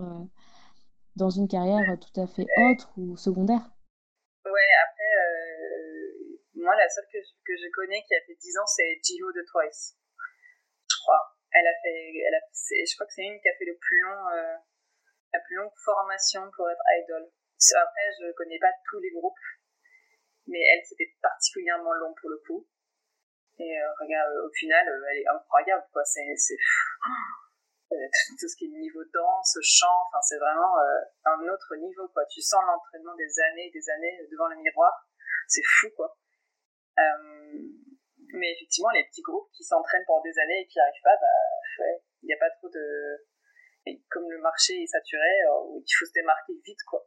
dans 1.16 1.30
une 1.30 1.48
carrière 1.48 1.98
tout 2.00 2.20
à 2.20 2.26
fait 2.26 2.46
autre 2.70 2.90
ou 2.96 3.16
secondaire. 3.16 3.75
Euh, 6.66 6.68
moi, 6.68 6.74
la 6.76 6.88
seule 6.88 7.06
que 7.12 7.54
je, 7.56 7.70
connais 7.72 8.02
qui 8.02 8.14
a 8.14 8.20
fait 8.26 8.34
10 8.34 8.58
ans, 8.58 8.66
c'est 8.66 8.98
Jiho 9.02 9.32
de 9.32 9.44
Twice. 9.50 9.96
Je 10.90 10.96
crois. 11.02 11.36
Elle 11.52 11.66
a 11.66 11.74
fait, 11.82 12.12
elle 12.26 12.34
a, 12.34 12.40
je 12.52 12.94
crois 12.94 13.06
que 13.06 13.12
c'est 13.12 13.22
une 13.22 13.40
qui 13.40 13.48
a 13.48 13.56
fait 13.56 13.64
le 13.64 13.78
plus 13.78 14.00
long, 14.00 14.28
euh, 14.34 14.56
la 15.32 15.40
plus 15.40 15.56
longue 15.56 15.72
formation 15.84 16.42
pour 16.54 16.68
être 16.70 16.82
idol. 17.02 17.30
Après, 17.76 18.08
je 18.20 18.32
connais 18.32 18.58
pas 18.58 18.72
tous 18.90 19.00
les 19.00 19.10
groupes, 19.10 19.38
mais 20.46 20.60
elle, 20.60 20.84
c'était 20.84 21.14
particulièrement 21.22 21.92
long 21.94 22.14
pour 22.20 22.30
le 22.30 22.38
coup. 22.46 22.66
Et 23.58 23.80
euh, 23.80 23.88
regarde, 24.00 24.32
au 24.44 24.52
final, 24.52 24.84
elle 25.10 25.18
est 25.18 25.28
incroyable, 25.28 25.86
quoi. 25.92 26.04
C'est, 26.04 26.36
c'est, 26.36 26.58
euh, 27.92 27.96
tout 28.38 28.48
ce 28.48 28.56
qui 28.56 28.66
est 28.66 28.68
niveau 28.68 29.04
danse, 29.14 29.56
chant, 29.62 30.02
enfin 30.08 30.20
c'est 30.20 30.38
vraiment 30.38 30.76
euh, 30.78 31.00
un 31.24 31.48
autre 31.48 31.76
niveau 31.76 32.08
quoi. 32.08 32.24
Tu 32.26 32.42
sens 32.42 32.60
l'entraînement 32.66 33.14
des 33.14 33.40
années, 33.40 33.70
des 33.72 33.88
années 33.88 34.26
devant 34.30 34.48
le 34.48 34.56
miroir, 34.56 34.92
c'est 35.46 35.62
fou 35.64 35.88
quoi. 35.96 36.16
Euh, 36.98 37.58
mais 38.34 38.52
effectivement, 38.52 38.90
les 38.90 39.04
petits 39.04 39.22
groupes 39.22 39.48
qui 39.52 39.64
s'entraînent 39.64 40.04
pendant 40.06 40.22
des 40.22 40.38
années 40.38 40.60
et 40.60 40.66
qui 40.66 40.78
n'y 40.78 40.82
arrivent 40.82 41.02
pas, 41.02 41.16
bah 41.20 41.86
il 42.22 42.26
n'y 42.26 42.32
a 42.32 42.38
pas 42.38 42.50
trop 42.58 42.68
de, 42.68 43.26
et 43.86 44.02
comme 44.10 44.28
le 44.28 44.40
marché 44.40 44.82
est 44.82 44.86
saturé, 44.86 45.28
il 45.76 45.94
faut 45.98 46.06
se 46.06 46.12
démarquer 46.12 46.54
vite 46.64 46.82
quoi. 46.88 47.06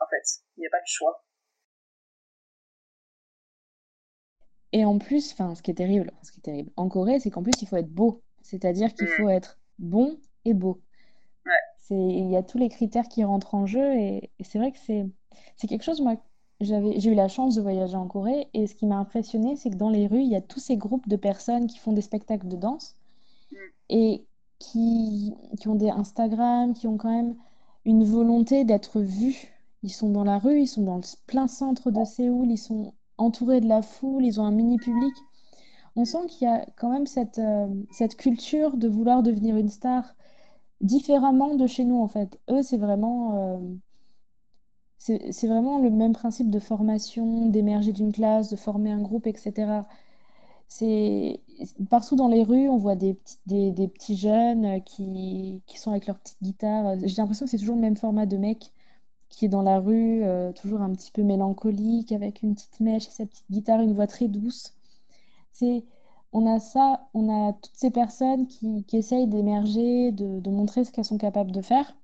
En 0.00 0.06
fait, 0.08 0.22
il 0.56 0.60
n'y 0.60 0.66
a 0.66 0.70
pas 0.70 0.80
de 0.80 0.86
choix. 0.86 1.24
Et 4.72 4.84
en 4.84 4.98
plus, 4.98 5.32
enfin, 5.32 5.54
ce 5.54 5.62
qui 5.62 5.70
est 5.70 5.74
terrible, 5.74 6.12
ce 6.22 6.32
qui 6.32 6.38
est 6.38 6.42
terrible 6.42 6.70
en 6.76 6.88
Corée, 6.88 7.20
c'est 7.20 7.30
qu'en 7.30 7.42
plus 7.42 7.60
il 7.60 7.68
faut 7.68 7.76
être 7.76 7.92
beau, 7.92 8.22
c'est-à-dire 8.42 8.94
qu'il 8.94 9.06
mmh. 9.06 9.16
faut 9.16 9.28
être 9.28 9.58
bon 9.78 10.18
et 10.44 10.54
beau. 10.54 10.82
Il 11.92 12.30
y 12.30 12.36
a 12.36 12.44
tous 12.44 12.58
les 12.58 12.68
critères 12.68 13.08
qui 13.08 13.24
rentrent 13.24 13.54
en 13.56 13.66
jeu 13.66 13.96
et, 13.96 14.30
c'est 14.44 14.58
vrai 14.58 14.70
que 14.70 14.78
c'est 14.78 15.66
quelque 15.66 15.82
chose, 15.82 16.00
moi, 16.00 16.14
j'ai 16.60 17.10
eu 17.10 17.14
la 17.14 17.28
chance 17.28 17.54
de 17.54 17.62
voyager 17.62 17.96
en 17.96 18.06
Corée 18.06 18.48
et 18.54 18.66
ce 18.66 18.74
qui 18.74 18.86
m'a 18.86 18.96
impressionné, 18.96 19.56
c'est 19.56 19.70
que 19.70 19.76
dans 19.76 19.90
les 19.90 20.06
rues, 20.06 20.22
il 20.22 20.28
y 20.28 20.36
a 20.36 20.40
tous 20.40 20.60
ces 20.60 20.76
groupes 20.76 21.08
de 21.08 21.16
personnes 21.16 21.66
qui 21.66 21.78
font 21.78 21.92
des 21.92 22.02
spectacles 22.02 22.48
de 22.48 22.56
danse 22.56 22.96
mm. 23.50 23.56
et 23.88 24.24
qui, 24.58 25.34
qui 25.58 25.68
ont 25.68 25.74
des 25.74 25.90
Instagram, 25.90 26.74
qui 26.74 26.86
ont 26.86 26.98
quand 26.98 27.10
même 27.10 27.36
une 27.84 28.04
volonté 28.04 28.64
d'être 28.64 29.00
vus. 29.00 29.48
Ils 29.82 29.92
sont 29.92 30.10
dans 30.10 30.24
la 30.24 30.38
rue, 30.38 30.60
ils 30.60 30.66
sont 30.66 30.82
dans 30.82 30.96
le 30.96 31.02
plein 31.26 31.48
centre 31.48 31.90
de 31.90 32.04
Séoul, 32.04 32.50
ils 32.50 32.58
sont 32.58 32.92
entourés 33.16 33.60
de 33.60 33.68
la 33.68 33.80
foule, 33.80 34.24
ils 34.24 34.40
ont 34.40 34.44
un 34.44 34.50
mini 34.50 34.76
public 34.76 35.14
on 35.96 36.04
sent 36.04 36.26
qu'il 36.28 36.48
y 36.48 36.50
a 36.50 36.64
quand 36.76 36.90
même 36.90 37.06
cette, 37.06 37.38
euh, 37.38 37.68
cette 37.90 38.16
culture 38.16 38.76
de 38.76 38.88
vouloir 38.88 39.22
devenir 39.22 39.56
une 39.56 39.68
star 39.68 40.14
différemment 40.80 41.54
de 41.56 41.66
chez 41.66 41.84
nous, 41.84 42.00
en 42.00 42.08
fait. 42.08 42.38
Eux, 42.50 42.62
c'est 42.62 42.78
vraiment, 42.78 43.54
euh, 43.54 43.58
c'est 45.00 45.46
vraiment 45.46 45.78
le 45.78 45.90
même 45.90 46.12
principe 46.12 46.50
de 46.50 46.58
formation, 46.60 47.46
d'émerger 47.48 47.92
d'une 47.92 48.12
classe, 48.12 48.50
de 48.50 48.56
former 48.56 48.90
un 48.92 49.00
groupe, 49.00 49.26
etc. 49.26 49.82
C'est 50.68 51.40
partout 51.90 52.16
dans 52.16 52.28
les 52.28 52.44
rues, 52.44 52.68
on 52.68 52.76
voit 52.76 52.96
des, 52.96 53.18
des, 53.46 53.72
des 53.72 53.88
petits 53.88 54.16
jeunes 54.16 54.82
qui, 54.84 55.62
qui 55.66 55.78
sont 55.78 55.90
avec 55.90 56.06
leur 56.06 56.18
petite 56.18 56.42
guitare. 56.42 56.96
J'ai 57.02 57.16
l'impression 57.16 57.46
que 57.46 57.50
c'est 57.50 57.58
toujours 57.58 57.76
le 57.76 57.80
même 57.82 57.96
format 57.96 58.26
de 58.26 58.36
mec 58.36 58.72
qui 59.30 59.46
est 59.46 59.48
dans 59.48 59.62
la 59.62 59.80
rue, 59.80 60.24
euh, 60.24 60.52
toujours 60.52 60.80
un 60.82 60.92
petit 60.92 61.12
peu 61.12 61.22
mélancolique, 61.22 62.12
avec 62.12 62.42
une 62.42 62.54
petite 62.54 62.80
mèche 62.80 63.08
sa 63.08 63.26
petite 63.26 63.50
guitare, 63.50 63.80
une 63.80 63.94
voix 63.94 64.06
très 64.06 64.28
douce 64.28 64.74
on 66.32 66.46
a 66.46 66.60
ça, 66.60 67.08
on 67.14 67.28
a 67.28 67.52
toutes 67.54 67.74
ces 67.74 67.90
personnes 67.90 68.46
qui, 68.46 68.84
qui 68.84 68.96
essayent 68.96 69.26
d'émerger, 69.26 70.12
de, 70.12 70.40
de, 70.40 70.50
montrer 70.50 70.84
ce 70.84 70.92
qu'elles 70.92 71.04
sont 71.04 71.18
capables 71.18 71.52
de 71.52 71.62
faire. 71.62 71.96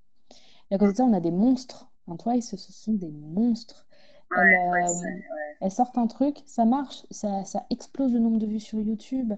Et 0.70 0.74
à 0.74 0.78
côté 0.78 0.92
de 0.92 0.96
ça, 0.98 1.04
on 1.04 1.12
a 1.12 1.20
des 1.20 1.30
monstres. 1.30 1.88
Toi, 2.18 2.40
ce 2.40 2.56
sont 2.56 2.92
des 2.92 3.10
monstres. 3.10 3.86
elles, 5.60 5.70
sortent 5.70 5.98
un 5.98 6.06
truc, 6.06 6.42
ça 6.46 6.64
marche, 6.64 7.04
ça, 7.10 7.44
ça, 7.44 7.66
explose 7.70 8.12
le 8.12 8.20
nombre 8.20 8.38
de 8.38 8.46
vues 8.46 8.60
sur 8.60 8.80
YouTube. 8.80 9.34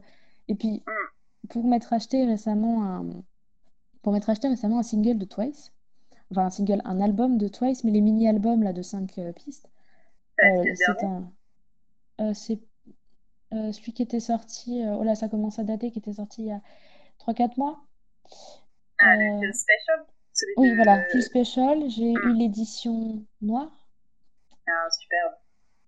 Et 0.49 0.55
puis, 0.55 0.83
mm. 0.87 1.49
pour 1.49 1.65
m'être 1.67 1.93
acheté 1.93 2.25
récemment 2.25 2.85
un, 2.85 3.07
pour 4.03 4.13
m'être 4.13 4.31
acheté 4.31 4.49
récemment 4.49 4.79
un 4.79 4.83
single 4.83 5.19
de 5.19 5.25
Twice, 5.25 5.73
enfin 6.31 6.47
un 6.47 6.51
single, 6.51 6.83
un 6.85 7.01
album 7.01 7.39
de 7.39 7.49
Twice, 7.49 7.85
mais 7.85 7.91
les 7.91 8.01
mini-albums 8.01 8.63
là 8.63 8.73
de 8.73 8.83
5 8.83 9.19
euh, 9.19 9.33
pistes. 9.33 9.71
Euh, 10.43 10.63
c'est 10.75 11.05
un, 11.05 11.33
euh, 12.21 12.35
c'est 12.35 12.61
euh, 13.55 13.73
celui 13.73 13.93
qui 13.93 14.03
était 14.03 14.21
sorti, 14.21 14.83
euh, 14.83 14.97
oh 14.99 15.05
là, 15.05 15.15
ça 15.15 15.29
commence 15.29 15.59
à 15.59 15.65
dater, 15.65 15.91
qui 15.91 15.99
était 15.99 16.13
sorti 16.13 16.43
il 16.43 16.49
y 16.49 16.53
a 16.53 16.61
3-4 17.19 17.57
mois. 17.57 17.81
Ah, 18.99 19.17
le 19.17 19.49
euh, 19.49 19.53
Oui, 20.57 20.75
voilà, 20.75 21.05
Full 21.11 21.23
Special. 21.23 21.89
J'ai 21.89 22.13
eu 22.13 22.17
hmm. 22.17 22.39
l'édition 22.39 23.23
noire. 23.41 23.71
Ah, 24.67 24.91
superbe. 24.91 25.35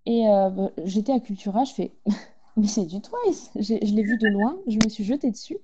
Et 0.05 0.23
bah, 0.25 0.71
j'étais 0.85 1.11
à 1.11 1.19
Cultura, 1.19 1.63
je 1.63 1.73
fais, 1.73 1.91
mais 2.57 2.67
c'est 2.67 2.85
du 2.85 3.01
Twice. 3.01 3.51
Je 3.55 3.75
l'ai 3.75 4.03
vu 4.03 4.17
de 4.17 4.27
loin, 4.29 4.57
je 4.67 4.77
me 4.83 4.89
suis 4.89 5.03
jetée 5.03 5.29
dessus. 5.29 5.57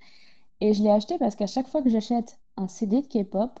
Et 0.60 0.74
je 0.74 0.82
l'ai 0.82 0.90
acheté 0.90 1.18
parce 1.18 1.34
qu'à 1.34 1.46
chaque 1.46 1.66
fois 1.66 1.82
que 1.82 1.88
j'achète 1.88 2.38
un 2.56 2.68
CD 2.68 3.02
de 3.02 3.06
K-pop, 3.06 3.58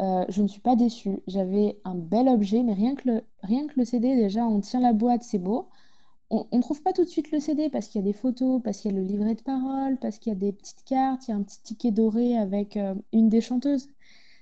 je 0.00 0.40
ne 0.40 0.46
suis 0.46 0.60
pas 0.60 0.76
déçue. 0.76 1.18
J'avais 1.26 1.80
un 1.84 1.96
bel 1.96 2.28
objet, 2.28 2.62
mais 2.62 2.74
rien 2.74 2.94
que, 2.94 3.08
le, 3.08 3.22
rien 3.42 3.66
que 3.66 3.74
le 3.76 3.84
CD, 3.84 4.14
déjà, 4.14 4.44
on 4.44 4.60
tient 4.60 4.80
la 4.80 4.92
boîte, 4.92 5.24
c'est 5.24 5.38
beau 5.38 5.68
on 6.30 6.56
ne 6.56 6.62
trouve 6.62 6.82
pas 6.82 6.92
tout 6.92 7.04
de 7.04 7.08
suite 7.08 7.30
le 7.30 7.40
CD 7.40 7.68
parce 7.68 7.88
qu'il 7.88 8.00
y 8.00 8.04
a 8.04 8.06
des 8.06 8.12
photos, 8.12 8.60
parce 8.62 8.78
qu'il 8.78 8.92
y 8.92 8.94
a 8.94 8.98
le 8.98 9.04
livret 9.04 9.34
de 9.34 9.42
parole, 9.42 9.98
parce 10.00 10.18
qu'il 10.18 10.32
y 10.32 10.36
a 10.36 10.38
des 10.38 10.52
petites 10.52 10.84
cartes, 10.84 11.28
il 11.28 11.30
y 11.30 11.34
a 11.34 11.36
un 11.36 11.42
petit 11.42 11.60
ticket 11.62 11.90
doré 11.90 12.36
avec 12.36 12.76
euh, 12.76 12.94
une 13.12 13.28
des 13.28 13.40
chanteuses. 13.40 13.88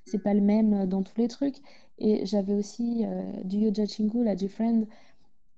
C'est 0.05 0.23
pas 0.23 0.35
le 0.35 0.41
même 0.41 0.75
euh, 0.75 0.87
dans 0.87 1.03
tous 1.03 1.19
les 1.19 1.29
trucs. 1.29 1.57
Et 1.99 2.27
j'avais 2.27 2.55
aussi 2.55 3.05
euh, 3.05 3.43
du 3.45 3.59
Yoja 3.59 3.87
Chingu, 3.87 4.25
la 4.25 4.35
Different, 4.35 4.87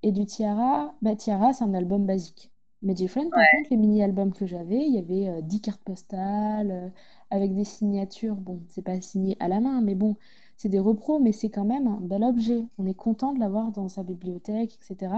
et 0.02 0.12
du 0.12 0.26
Tiara. 0.26 0.94
Bah, 1.02 1.16
Tiara, 1.16 1.52
c'est 1.52 1.64
un 1.64 1.74
album 1.74 2.07
basique. 2.07 2.50
Mais 2.83 2.94
Different, 2.94 3.30
par 3.30 3.44
contre, 3.50 3.70
les 3.70 3.78
mini-albums 3.78 4.33
que 4.35 4.46
j'avais, 4.46 4.87
il 4.87 4.94
y 4.94 4.98
avait 4.98 5.40
10 5.42 5.61
cartes 5.62 5.83
postales 5.83 6.92
avec 7.30 7.54
des 7.54 7.64
signatures. 7.64 8.37
Bon, 8.37 8.62
c'est 8.68 8.83
pas 8.83 9.00
signé 9.00 9.38
à 9.40 9.48
la 9.48 9.61
main, 9.61 9.80
mais 9.80 9.94
bon, 9.94 10.16
c'est 10.57 10.68
des 10.68 10.78
repros, 10.78 11.18
mais 11.18 11.33
c'est 11.33 11.50
quand 11.50 11.64
même 11.64 11.87
un 11.87 12.00
bel 12.00 12.22
objet. 12.22 12.62
On 12.78 12.87
est 12.87 12.94
content 12.94 13.33
de 13.33 13.40
l'avoir 13.40 13.72
dans 13.72 13.88
sa 13.88 14.02
bibliothèque, 14.02 14.74
etc. 14.74 15.14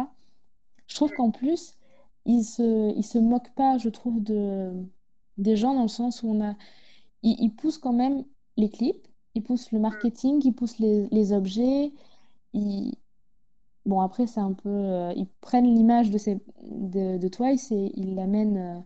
Je 0.87 0.95
trouve 0.95 1.13
qu'en 1.13 1.31
plus, 1.31 1.75
ils 2.25 2.45
se, 2.45 2.95
ils 2.97 3.05
se 3.05 3.19
moquent 3.19 3.55
pas, 3.55 3.79
je 3.79 3.89
trouve, 3.89 4.23
de, 4.23 4.73
des 5.39 5.57
gens 5.57 5.75
dans 5.75 5.83
le 5.83 5.89
sens 5.89 6.23
où 6.23 6.29
on 6.31 6.43
a, 6.45 6.55
ils, 7.23 7.37
ils 7.41 7.55
poussent 7.55 7.79
quand 7.79 7.93
même 7.93 8.25
les 8.57 8.71
clips, 8.71 9.07
ils 9.37 9.43
poussent 9.43 9.73
le 9.73 9.79
marketing, 9.81 10.41
ils 10.45 10.53
poussent 10.55 10.79
les, 10.79 11.07
les 11.11 11.33
objets. 11.33 11.93
Ils... 12.55 12.95
Bon, 13.87 14.01
après, 14.01 14.27
c'est 14.27 14.41
un 14.41 14.53
peu. 14.53 14.69
euh, 14.69 15.13
ils 15.17 15.29
prennent 15.41 15.73
l'image 15.75 16.11
de, 16.11 16.19
ces, 16.19 16.41
de, 16.65 17.19
de 17.19 17.29
Twice 17.29 17.71
et 17.73 17.93
ils 17.97 18.15
l'amènent 18.17 18.57
euh, 18.59 18.81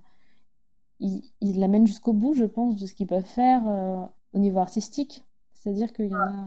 ils, 1.00 1.22
ils 1.40 1.58
l'amènent 1.58 1.86
jusqu'au 1.86 2.12
bout, 2.12 2.34
je 2.34 2.44
pense, 2.44 2.76
de 2.76 2.86
ce 2.86 2.94
qu'ils 2.94 3.06
peuvent 3.06 3.24
faire 3.24 3.62
euh, 3.68 4.04
au 4.34 4.38
niveau 4.38 4.58
artistique. 4.60 5.24
C'est-à-dire 5.54 5.92
qu'il 5.92 6.06
y 6.06 6.14
en 6.14 6.18
a. 6.18 6.46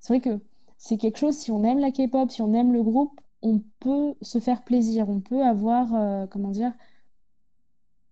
C'est 0.00 0.14
vrai 0.14 0.20
que 0.20 0.40
c'est 0.78 0.96
quelque 0.98 1.18
chose, 1.18 1.36
si 1.36 1.50
on 1.50 1.62
aime 1.64 1.78
la 1.78 1.90
K-pop, 1.90 2.30
si 2.30 2.42
on 2.42 2.52
aime 2.54 2.72
le 2.72 2.82
groupe, 2.82 3.20
on 3.42 3.62
peut 3.80 4.14
se 4.22 4.38
faire 4.38 4.62
plaisir, 4.64 5.08
on 5.08 5.20
peut 5.20 5.42
avoir, 5.44 5.94
euh, 5.94 6.26
comment 6.26 6.50
dire, 6.50 6.72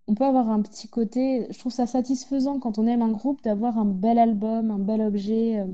on 0.09 0.15
peut 0.15 0.25
avoir 0.25 0.49
un 0.49 0.61
petit 0.61 0.89
côté, 0.89 1.45
je 1.51 1.59
trouve 1.59 1.71
ça 1.71 1.85
satisfaisant 1.85 2.59
quand 2.59 2.79
on 2.79 2.87
aime 2.87 3.01
un 3.03 3.11
groupe 3.11 3.41
d'avoir 3.43 3.77
un 3.77 3.85
bel 3.85 4.17
album, 4.17 4.71
un 4.71 4.79
bel 4.79 5.01
objet. 5.01 5.59
euh, 5.59 5.67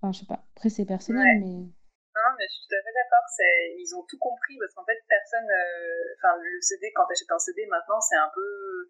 Enfin, 0.00 0.12
je 0.12 0.20
sais 0.20 0.26
pas, 0.26 0.40
après 0.56 0.68
c'est 0.68 0.84
personnel, 0.86 1.20
Ouais. 1.24 1.40
mais 1.40 1.56
Non, 2.16 2.28
mais 2.38 2.44
je 2.48 2.52
suis 2.56 2.64
tout 2.68 2.74
à 2.76 2.82
fait 2.84 2.94
d'accord. 2.96 3.24
Ils 3.78 3.92
ont 3.96 4.04
tout 4.08 4.18
compris 4.18 4.56
parce 4.58 4.72
qu'en 4.74 4.84
fait, 4.84 4.96
personne, 5.08 5.44
euh, 5.50 6.16
enfin, 6.16 6.32
le 6.40 6.60
CD, 6.60 6.90
quand 6.94 7.04
t'achètes 7.06 7.30
un 7.30 7.38
CD 7.38 7.66
maintenant, 7.66 8.00
c'est 8.00 8.16
un 8.16 8.30
peu, 8.34 8.88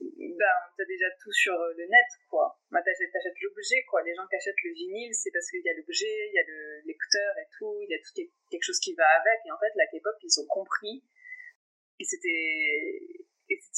ben, 0.00 0.56
t'as 0.76 0.84
déjà 0.86 1.06
tout 1.22 1.32
sur 1.32 1.54
euh, 1.54 1.74
le 1.78 1.84
net, 1.86 2.10
quoi. 2.30 2.58
Ben, 2.70 2.82
t'achètes, 2.82 3.10
l'objet, 3.42 3.82
quoi. 3.90 4.02
Les 4.02 4.14
gens 4.14 4.26
qui 4.30 4.36
achètent 4.36 4.62
le 4.64 4.72
vinyle, 4.74 5.14
c'est 5.14 5.30
parce 5.30 5.50
qu'il 5.50 5.62
y 5.62 5.68
a 5.70 5.74
l'objet, 5.74 6.14
il 6.30 6.34
y 6.34 6.38
a 6.42 6.46
le 6.46 6.86
lecteur 6.86 7.32
et 7.38 7.46
tout, 7.58 7.74
il 7.86 7.90
y 7.90 7.94
a 7.94 7.98
tout 7.98 8.10
quel- 8.14 8.30
quelque 8.50 8.66
chose 8.66 8.80
qui 8.80 8.94
va 8.94 9.06
avec. 9.22 9.38
Et 9.46 9.50
en 9.52 9.58
fait, 9.58 9.72
la 9.76 9.86
K-pop, 9.86 10.14
ils 10.22 10.40
ont 10.42 10.46
compris. 10.46 11.04
Et 12.00 12.04
c'était, 12.04 13.17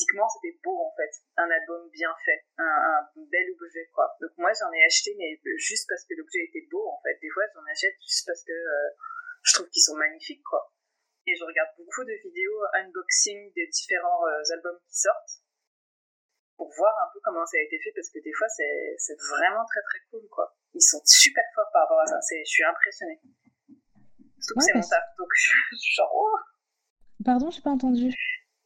esthétiquement, 0.00 0.28
c'était 0.28 0.58
beau, 0.64 0.78
en 0.80 0.92
fait. 0.96 1.10
Un 1.36 1.50
album 1.50 1.88
bien 1.90 2.14
fait. 2.24 2.44
Un, 2.58 2.64
un 2.64 3.00
bel 3.16 3.46
objet, 3.52 3.88
quoi. 3.92 4.16
Donc 4.20 4.30
moi, 4.38 4.50
j'en 4.58 4.72
ai 4.72 4.84
acheté, 4.84 5.14
mais 5.18 5.40
juste 5.58 5.86
parce 5.88 6.04
que 6.04 6.14
l'objet 6.14 6.44
était 6.48 6.66
beau, 6.70 6.88
en 6.88 7.00
fait. 7.02 7.18
Des 7.20 7.30
fois, 7.30 7.44
j'en 7.54 7.64
achète 7.70 7.94
juste 8.00 8.26
parce 8.26 8.42
que 8.44 8.52
euh, 8.52 8.88
je 9.42 9.54
trouve 9.54 9.68
qu'ils 9.68 9.82
sont 9.82 9.96
magnifiques, 9.96 10.42
quoi. 10.42 10.72
Et 11.26 11.36
je 11.36 11.44
regarde 11.44 11.70
beaucoup 11.76 12.04
de 12.04 12.16
vidéos 12.24 12.60
unboxing 12.74 13.52
des 13.54 13.66
différents 13.68 14.26
euh, 14.26 14.54
albums 14.56 14.80
qui 14.88 14.96
sortent 14.96 15.44
pour 16.56 16.68
voir 16.76 16.92
un 17.04 17.08
peu 17.12 17.20
comment 17.22 17.44
ça 17.46 17.56
a 17.56 17.62
été 17.62 17.78
fait 17.78 17.92
parce 17.94 18.10
que 18.10 18.18
des 18.20 18.32
fois 18.32 18.48
c'est 18.48 19.16
vraiment 19.32 19.64
très 19.64 19.80
très 19.80 20.00
cool 20.10 20.26
quoi. 20.28 20.56
Ils 20.74 20.82
sont 20.82 21.00
super 21.04 21.44
forts 21.54 21.70
par 21.72 21.82
rapport 21.82 22.00
à 22.00 22.06
ça. 22.06 22.16
Je 22.20 22.44
suis 22.44 22.64
impressionnée. 22.64 23.20
Surtout 24.40 24.54
que 24.54 24.58
Ouais, 24.58 24.64
c'est 24.66 24.74
mon 24.74 24.82
taf 24.82 25.04
donc 25.16 25.28
je, 25.34 25.52
je 25.72 25.76
suis 25.76 25.94
genre 25.94 26.10
oh 26.12 26.36
pardon, 27.24 27.50
j'ai 27.50 27.62
pas 27.62 27.70
entendu. 27.70 28.12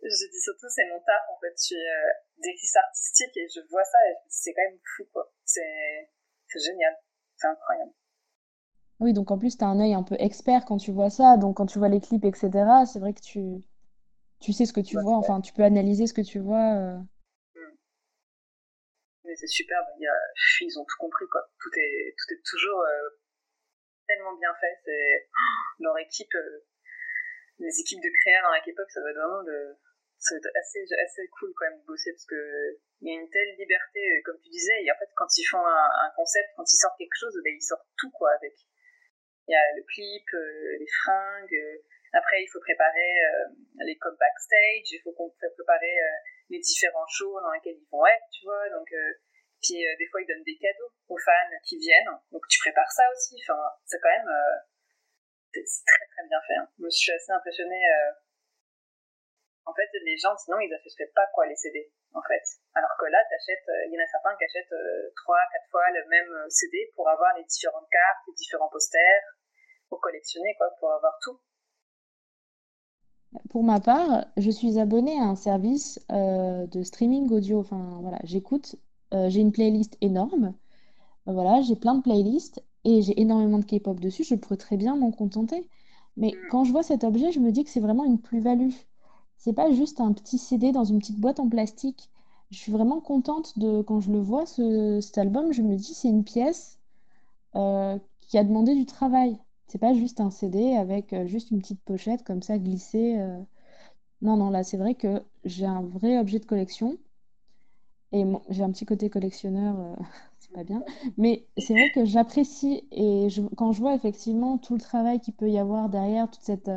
Je 0.05 0.29
dis 0.31 0.41
surtout 0.41 0.69
c'est 0.69 0.87
mon 0.93 1.01
taf 1.01 1.25
en 1.31 1.39
fait. 1.41 1.55
Je 1.57 1.65
suis 1.65 1.77
euh, 1.77 2.79
artistique 2.79 3.37
et 3.37 3.49
je 3.49 3.61
vois 3.71 3.85
ça 3.85 3.99
et 4.11 4.15
c'est 4.29 4.53
quand 4.53 4.63
même 4.69 4.79
fou 4.97 5.05
quoi. 5.13 5.33
C'est 5.45 6.09
génial. 6.55 6.95
C'est 7.37 7.49
incroyable. 7.49 7.93
Oui, 9.01 9.13
donc 9.13 9.31
en 9.31 9.39
plus, 9.39 9.57
tu 9.59 9.65
as 9.65 9.69
un 9.69 9.81
œil 9.81 9.95
un 9.95 10.03
peu 10.05 10.17
expert 10.19 10.65
quand 10.65 10.79
tu 10.79 10.93
vois 10.93 11.11
ça. 11.11 11.37
Donc 11.37 11.57
quand 11.57 11.67
tu 11.67 11.79
vois 11.79 11.89
les 11.89 12.01
clips, 12.01 12.25
etc., 12.25 12.51
c'est 12.87 13.01
vrai 13.01 13.13
que 13.13 13.21
tu, 13.21 13.65
tu 14.41 14.53
sais 14.53 14.67
ce 14.67 14.73
que 14.73 14.81
tu 14.81 14.97
Ouais, 14.97 15.03
vois. 15.03 15.17
Enfin, 15.17 15.41
tu 15.41 15.53
peux 15.53 15.65
analyser 15.65 16.07
ce 16.07 16.15
que 16.15 16.21
tu 16.23 16.39
vois. 16.39 16.75
euh. 16.77 16.99
Mais 19.25 19.35
c'est 19.37 19.49
superbe. 19.49 19.87
Il 19.99 20.03
y 20.05 20.07
a, 20.07 20.15
ils 20.61 20.79
ont 20.79 20.85
tout 20.85 20.99
compris 21.01 21.27
quoi. 21.31 21.43
Tout 21.59 21.71
est 21.77 22.15
tout 22.17 22.35
est 22.35 22.43
toujours 22.45 22.81
euh, 22.81 23.09
tellement 24.07 24.37
bien 24.37 24.55
fait. 24.61 24.79
C'est 24.85 25.29
leur 25.81 25.99
équipe, 25.99 26.35
euh, 26.35 26.65
les 27.59 27.81
équipes 27.81 28.03
de 28.03 28.11
créa 28.21 28.43
dans 28.43 28.51
la 28.53 28.61
K-pop, 28.61 28.87
ça 28.91 29.01
va 29.01 29.11
être 29.11 29.17
vraiment 29.17 29.43
de, 29.43 29.77
être 30.33 30.49
assez 30.57 30.81
assez 31.05 31.29
cool 31.39 31.53
quand 31.57 31.69
même 31.69 31.81
de 31.81 31.85
bosser 31.85 32.13
parce 32.13 32.27
que 32.27 32.79
il 33.05 33.13
y 33.13 33.17
a 33.17 33.21
une 33.21 33.29
telle 33.29 33.53
liberté, 33.59 34.01
euh, 34.01 34.23
comme 34.25 34.41
tu 34.41 34.49
disais. 34.49 34.81
Et 34.83 34.91
en 34.91 34.97
fait, 34.97 35.11
quand 35.15 35.29
ils 35.37 35.45
font 35.45 35.61
un, 35.61 36.11
concept, 36.17 36.49
quand 36.57 36.65
ils 36.65 36.81
sortent 36.81 36.97
quelque 36.97 37.21
chose, 37.21 37.37
ben, 37.45 37.53
ils 37.53 37.61
sortent 37.61 37.87
tout 37.99 38.11
quoi 38.11 38.33
avec. 38.33 38.57
Il 39.47 39.53
y 39.53 39.55
a 39.55 39.65
le 39.77 39.85
clip, 39.85 40.25
euh, 40.33 40.79
les 40.81 40.89
fringues. 41.05 41.53
euh, 41.53 41.85
après, 42.17 42.41
il 42.43 42.49
faut 42.49 42.61
préparer 42.61 43.13
les 43.85 43.99
codes 43.99 44.17
backstage. 44.17 44.87
Il 44.95 45.01
faut 45.03 45.13
qu'on 45.13 45.31
préparer 45.31 45.99
les 46.49 46.61
différents 46.61 47.07
shows 47.09 47.41
dans 47.41 47.51
lesquels 47.51 47.75
ils 47.75 47.89
vont 47.91 48.07
être, 48.07 48.23
tu 48.31 48.45
vois. 48.47 48.71
Donc, 48.71 48.87
puis 49.61 49.83
des 49.83 50.07
fois, 50.07 50.23
ils 50.23 50.27
donnent 50.29 50.47
des 50.47 50.57
cadeaux 50.57 50.95
aux 51.09 51.19
fans 51.19 51.51
qui 51.67 51.77
viennent. 51.77 52.15
Donc, 52.31 52.47
tu 52.49 52.61
prépares 52.61 52.93
ça 52.93 53.03
aussi. 53.11 53.35
Enfin, 53.43 53.59
c'est 53.85 53.99
quand 53.99 54.15
même, 54.15 54.31
c'est 55.53 55.67
c'est 55.67 55.85
très 55.91 56.07
très 56.07 56.29
bien 56.29 56.39
fait. 56.47 56.55
hein. 56.55 56.71
Je 56.79 56.89
suis 56.91 57.11
assez 57.11 57.33
impressionnée. 57.33 57.83
Euh. 59.67 59.71
En 59.71 59.75
fait, 59.75 59.89
les 60.05 60.17
gens, 60.19 60.37
sinon, 60.37 60.59
ils 60.61 60.73
achèteraient 60.73 61.13
pas 61.15 61.27
quoi 61.35 61.47
les 61.47 61.57
CD, 61.57 61.91
en 62.13 62.23
fait. 62.23 62.43
Alors 62.75 62.91
que 63.01 63.07
là, 63.07 63.19
t'achètes, 63.31 63.69
euh, 63.69 63.87
il 63.89 63.95
y 63.95 63.99
en 63.99 64.05
a 64.05 64.09
certains 64.09 64.37
qui 64.37 64.45
achètent 64.45 64.73
euh, 64.73 65.11
trois, 65.25 65.41
quatre 65.53 65.71
fois 65.71 65.85
le 65.93 66.09
même 66.09 66.33
euh, 66.33 66.49
CD 66.51 66.91
pour 66.97 67.09
avoir 67.09 67.37
les 67.39 67.45
différentes 67.45 67.89
cartes, 67.91 68.23
les 68.29 68.35
différents 68.35 68.69
posters, 68.71 69.23
pour 69.89 70.01
collectionner, 70.01 70.55
quoi, 70.59 70.69
pour 70.81 70.93
avoir 70.93 71.17
tout. 71.23 71.39
Pour 73.51 73.65
ma 73.65 73.81
part, 73.81 74.27
je 74.37 74.51
suis 74.51 74.79
abonnée 74.79 75.19
à 75.19 75.25
un 75.25 75.35
service 75.37 76.01
euh, 76.13 76.67
de 76.67 76.83
streaming 76.83 77.31
audio. 77.33 77.61
Enfin, 77.61 77.99
voilà, 78.01 78.19
j'écoute. 78.25 78.77
euh, 79.13 79.29
j'ai 79.29 79.41
une 79.41 79.53
playlist 79.53 79.97
énorme. 80.01 80.55
Euh, 81.29 81.33
Voilà, 81.33 81.61
j'ai 81.63 81.77
plein 81.77 81.95
de 81.97 82.03
playlists 82.03 82.63
et 82.85 83.03
j'ai 83.03 83.21
énormément 83.21 83.59
de 83.59 83.65
K-pop 83.65 83.99
dessus. 84.01 84.25
Je 84.25 84.35
pourrais 84.37 84.57
très 84.57 84.77
bien 84.77 84.97
m'en 84.97 85.13
contenter. 85.13 85.69
Mais 86.17 86.33
Mm. 86.33 86.49
quand 86.51 86.65
je 86.65 86.73
vois 86.73 86.83
cet 86.85 87.05
objet, 87.05 87.33
je 87.33 87.41
me 87.41 87.51
dis 87.53 87.65
que 87.65 87.71
c'est 87.71 87.81
vraiment 87.81 88.05
une 88.05 88.21
plus-value. 88.21 88.71
C'est 89.45 89.53
pas 89.53 89.71
juste 89.71 90.01
un 90.01 90.13
petit 90.13 90.39
CD 90.39 90.73
dans 90.73 90.85
une 90.85 90.99
petite 90.99 91.21
boîte 91.21 91.39
en 91.39 91.49
plastique. 91.49 92.11
Je 92.51 92.57
suis 92.59 92.73
vraiment 92.73 93.01
contente 93.01 93.59
de 93.59 93.83
quand 93.83 94.01
je 94.01 94.11
le 94.11 94.19
vois, 94.21 94.47
ce, 94.47 95.01
cet 95.01 95.19
album, 95.19 95.53
je 95.53 95.63
me 95.63 95.77
dis 95.77 95.95
c'est 95.95 96.09
une 96.09 96.25
pièce 96.25 96.79
euh, 97.57 97.99
qui 98.23 98.39
a 98.39 98.45
demandé 98.45 98.75
du 98.75 98.87
travail. 98.87 99.39
C'est 99.69 99.79
pas 99.79 99.95
juste 99.95 100.21
un 100.21 100.31
CD 100.31 100.77
avec 100.77 101.13
euh, 101.15 101.27
juste 101.27 101.51
une 101.53 101.61
petite 101.61 101.83
pochette 101.83 102.25
comme 102.25 102.43
ça 102.43 102.59
glissée. 102.59 103.19
euh. 103.19 103.41
Non, 104.23 104.37
non, 104.39 104.51
là 104.51 104.65
c'est 104.65 104.79
vrai 104.79 104.95
que 104.97 105.23
j'ai 105.45 105.67
un 105.67 105.83
vrai 105.83 106.19
objet 106.19 106.41
de 106.41 106.47
collection. 106.47 106.99
Et 108.13 108.25
j'ai 108.49 108.63
un 108.63 108.71
petit 108.71 108.87
côté 108.87 109.11
collectionneur, 109.11 109.79
euh, 109.81 109.95
pas 110.55 110.65
bien. 110.65 110.83
Mais 111.17 111.47
c'est 111.59 111.75
vrai 111.75 111.91
que 111.91 112.05
j'apprécie 112.05 112.87
et 112.93 113.29
je- 113.29 113.43
quand 113.57 113.73
je 113.73 113.81
vois 113.81 113.95
effectivement 113.95 114.57
tout 114.59 114.75
le 114.75 114.81
travail 114.81 115.21
qu'il 115.21 115.35
peut 115.35 115.51
y 115.51 115.59
avoir 115.59 115.89
derrière, 115.89 116.31
toute 116.31 116.43
cette, 116.43 116.71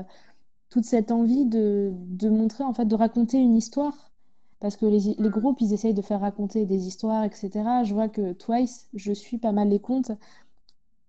toute 0.69 0.85
cette 0.85 1.11
envie 1.11 1.45
de, 1.45 1.91
de 1.93 2.29
montrer, 2.29 2.63
en 2.63 2.73
fait, 2.73 2.85
de 2.85 2.95
raconter 2.95 3.37
une 3.39 3.55
histoire. 3.57 4.11
Parce 4.59 4.75
que 4.77 4.85
les, 4.85 5.15
les 5.19 5.29
groupes, 5.29 5.61
ils 5.61 5.73
essayent 5.73 5.93
de 5.93 6.01
faire 6.01 6.21
raconter 6.21 6.65
des 6.65 6.87
histoires, 6.87 7.23
etc. 7.25 7.83
Je 7.83 7.93
vois 7.93 8.09
que 8.09 8.33
Twice, 8.33 8.89
je 8.93 9.11
suis 9.13 9.37
pas 9.37 9.51
mal 9.51 9.69
les 9.69 9.79
comptes. 9.79 10.11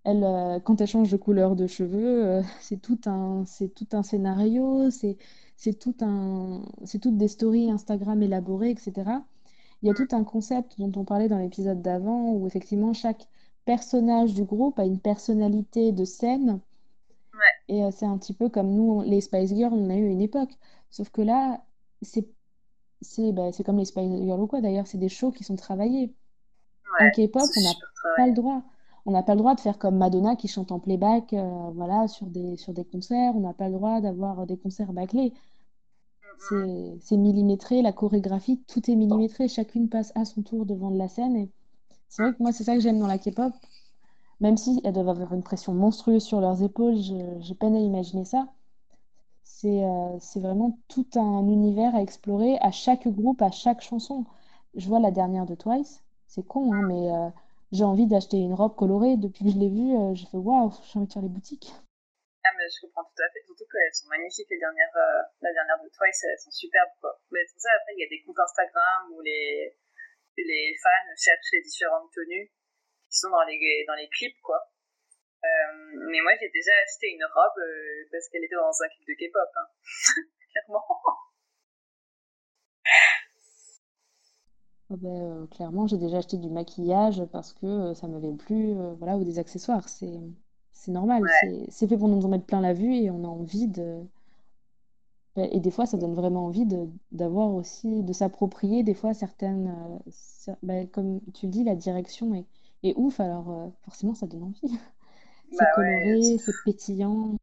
Elle, 0.04 0.24
euh, 0.24 0.58
quand 0.60 0.80
elle 0.80 0.86
change 0.88 1.10
de 1.10 1.16
couleur 1.16 1.54
de 1.56 1.66
cheveux, 1.66 2.26
euh, 2.26 2.42
c'est 2.60 2.80
tout 2.80 2.98
un, 3.06 3.44
c'est 3.46 3.68
tout 3.68 3.86
un 3.92 4.02
scénario, 4.02 4.90
c'est, 4.90 5.16
c'est 5.56 5.78
tout 5.78 5.94
un, 6.00 6.62
c'est 6.84 6.98
toutes 7.00 7.16
des 7.16 7.28
stories 7.28 7.70
Instagram 7.70 8.22
élaborées, 8.22 8.70
etc. 8.70 9.24
Il 9.82 9.86
y 9.88 9.90
a 9.90 9.94
tout 9.94 10.08
un 10.12 10.24
concept 10.24 10.78
dont 10.78 10.92
on 10.96 11.04
parlait 11.04 11.28
dans 11.28 11.38
l'épisode 11.38 11.82
d'avant, 11.82 12.32
où 12.32 12.46
effectivement 12.46 12.92
chaque 12.92 13.28
personnage 13.64 14.34
du 14.34 14.44
groupe 14.44 14.78
a 14.78 14.84
une 14.84 15.00
personnalité 15.00 15.92
de 15.92 16.04
scène. 16.04 16.60
Et 17.68 17.84
euh, 17.84 17.90
c'est 17.90 18.06
un 18.06 18.18
petit 18.18 18.32
peu 18.32 18.48
comme 18.48 18.70
nous, 18.70 19.02
les 19.02 19.20
Spice 19.20 19.54
Girls, 19.54 19.74
on 19.74 19.90
a 19.90 19.96
eu 19.96 20.08
une 20.08 20.20
époque. 20.22 20.50
Sauf 20.90 21.10
que 21.10 21.22
là, 21.22 21.62
c'est 22.02 22.28
c'est 23.00 23.32
bah, 23.32 23.52
c'est 23.52 23.64
comme 23.64 23.78
les 23.78 23.84
Spice 23.84 24.10
Girls 24.10 24.40
ou 24.40 24.46
quoi 24.46 24.60
d'ailleurs, 24.60 24.86
c'est 24.86 24.98
des 24.98 25.08
shows 25.08 25.32
qui 25.32 25.44
sont 25.44 25.56
travaillés. 25.56 26.14
En 27.00 27.10
K-pop, 27.10 27.42
c'est 27.42 27.60
on 27.60 27.64
n'a 27.64 27.70
super 27.70 27.88
pas 27.92 28.14
travail. 28.14 28.30
le 28.30 28.34
droit. 28.34 28.62
On 29.06 29.10
n'a 29.12 29.22
pas 29.22 29.34
le 29.34 29.38
droit 29.38 29.54
de 29.54 29.60
faire 29.60 29.78
comme 29.78 29.96
Madonna 29.96 30.36
qui 30.36 30.48
chante 30.48 30.72
en 30.72 30.80
playback 30.80 31.32
euh, 31.32 31.70
voilà, 31.74 32.08
sur 32.08 32.26
des, 32.26 32.56
sur 32.56 32.74
des 32.74 32.84
concerts. 32.84 33.34
On 33.36 33.40
n'a 33.40 33.54
pas 33.54 33.68
le 33.68 33.74
droit 33.74 34.00
d'avoir 34.00 34.46
des 34.46 34.58
concerts 34.58 34.92
bâclés. 34.92 35.32
C'est 36.38 36.98
c'est 37.00 37.16
millimétré, 37.16 37.82
la 37.82 37.92
chorégraphie, 37.92 38.62
tout 38.68 38.90
est 38.90 38.94
millimétré. 38.94 39.48
Chacune 39.48 39.88
passe 39.88 40.12
à 40.14 40.24
son 40.24 40.42
tour 40.42 40.66
devant 40.66 40.90
de 40.90 40.98
la 40.98 41.08
scène. 41.08 41.36
Et 41.36 41.50
c'est 42.08 42.22
vrai 42.22 42.32
que 42.32 42.42
moi, 42.42 42.52
c'est 42.52 42.64
ça 42.64 42.74
que 42.74 42.80
j'aime 42.80 42.98
dans 42.98 43.06
la 43.06 43.18
K-pop. 43.18 43.52
Même 44.40 44.56
si 44.56 44.80
elles 44.84 44.92
doivent 44.92 45.08
avoir 45.08 45.34
une 45.34 45.42
pression 45.42 45.74
monstrueuse 45.74 46.22
sur 46.22 46.40
leurs 46.40 46.62
épaules, 46.62 46.94
j'ai 46.94 47.54
peine 47.54 47.74
à 47.74 47.80
imaginer 47.80 48.24
ça. 48.24 48.46
C'est 49.42 49.82
euh, 49.82 50.18
c'est 50.20 50.38
vraiment 50.38 50.78
tout 50.86 51.08
un 51.16 51.42
univers 51.48 51.96
à 51.96 52.02
explorer 52.02 52.58
à 52.60 52.70
chaque 52.70 53.08
groupe, 53.08 53.42
à 53.42 53.50
chaque 53.50 53.80
chanson. 53.80 54.24
Je 54.76 54.86
vois 54.86 55.00
la 55.00 55.10
dernière 55.10 55.46
de 55.46 55.56
Twice, 55.56 56.04
c'est 56.28 56.46
con, 56.46 56.72
hein, 56.72 56.82
mais 56.86 57.10
euh, 57.10 57.30
j'ai 57.72 57.82
envie 57.82 58.06
d'acheter 58.06 58.36
une 58.36 58.54
robe 58.54 58.76
colorée. 58.76 59.16
Depuis 59.16 59.44
que 59.44 59.50
je 59.50 59.58
l'ai 59.58 59.70
vue, 59.70 59.96
euh, 59.96 60.14
j'ai 60.14 60.26
fait 60.26 60.36
waouh, 60.36 60.70
j'ai 60.86 60.98
envie 61.00 61.08
de 61.08 61.12
faire 61.12 61.22
les 61.22 61.32
boutiques. 61.32 61.72
Ah, 62.44 62.54
mais 62.56 62.68
je 62.70 62.86
comprends 62.86 63.02
tout 63.02 63.18
à 63.18 63.28
fait. 63.32 63.42
Surtout 63.44 63.66
qu'elles 63.66 63.94
sont 63.94 64.06
magnifiques, 64.06 64.46
les 64.50 64.60
dernières, 64.60 64.94
euh, 64.94 65.22
la 65.42 65.52
dernière 65.52 65.82
de 65.82 65.88
Twice, 65.90 66.22
elles 66.22 66.38
sont 66.38 66.52
superbes. 66.52 66.94
Mais 67.32 67.40
c'est 67.50 67.58
ça, 67.58 67.70
après, 67.80 67.96
il 67.96 68.00
y 68.00 68.06
a 68.06 68.10
des 68.12 68.22
comptes 68.22 68.38
Instagram 68.38 69.10
où 69.10 69.20
les 69.20 69.74
fans 70.78 71.10
cherchent 71.16 71.52
les 71.52 71.62
différentes 71.62 72.12
tenues 72.14 72.52
qui 73.10 73.18
sont 73.18 73.30
dans 73.30 73.44
les, 73.44 73.84
dans 73.86 73.94
les 73.94 74.08
clips, 74.08 74.40
quoi. 74.42 74.60
Euh, 75.44 76.08
mais 76.10 76.20
moi, 76.22 76.32
j'ai 76.40 76.50
déjà 76.52 76.72
acheté 76.84 77.08
une 77.12 77.24
robe 77.24 77.58
euh, 77.58 78.08
parce 78.10 78.28
qu'elle 78.28 78.44
était 78.44 78.56
dans 78.56 78.70
un 78.82 78.88
clip 78.88 79.06
de 79.06 79.14
K-pop. 79.14 79.50
Hein. 79.56 79.66
clairement. 80.52 80.84
Oh 84.90 84.96
ben, 84.96 85.42
euh, 85.42 85.46
clairement, 85.48 85.86
j'ai 85.86 85.98
déjà 85.98 86.18
acheté 86.18 86.38
du 86.38 86.48
maquillage 86.48 87.22
parce 87.30 87.52
que 87.52 87.92
ça 87.94 88.08
m'avait 88.08 88.32
plu, 88.32 88.74
voilà, 88.98 89.16
ou 89.16 89.24
des 89.24 89.38
accessoires. 89.38 89.88
C'est, 89.88 90.18
c'est 90.72 90.92
normal, 90.92 91.22
c'est, 91.42 91.70
c'est 91.70 91.88
fait 91.88 91.98
pour 91.98 92.08
nous 92.08 92.24
en 92.24 92.28
mettre 92.28 92.46
plein 92.46 92.62
la 92.62 92.72
vue 92.72 92.96
et 92.96 93.10
on 93.10 93.22
a 93.24 93.28
envie 93.28 93.68
de. 93.68 94.02
Ben, 95.36 95.48
et 95.52 95.60
des 95.60 95.70
fois, 95.70 95.86
ça 95.86 95.98
donne 95.98 96.14
vraiment 96.14 96.46
envie 96.46 96.66
d'avoir 97.12 97.54
aussi, 97.54 98.02
de 98.02 98.12
s'approprier 98.12 98.82
des 98.82 98.94
fois 98.94 99.14
certaines. 99.14 100.00
Ben, 100.62 100.88
comme 100.88 101.20
tu 101.34 101.46
le 101.46 101.52
dis, 101.52 101.64
la 101.64 101.76
direction 101.76 102.34
est, 102.34 102.46
est 102.82 102.94
ouf, 102.96 103.20
alors 103.20 103.72
forcément, 103.84 104.14
ça 104.14 104.26
donne 104.26 104.44
envie. 104.44 104.60
c'est 105.50 105.58
Bah 105.58 105.70
coloré, 105.74 106.38
c'est 106.38 106.52
pétillant. 106.64 107.38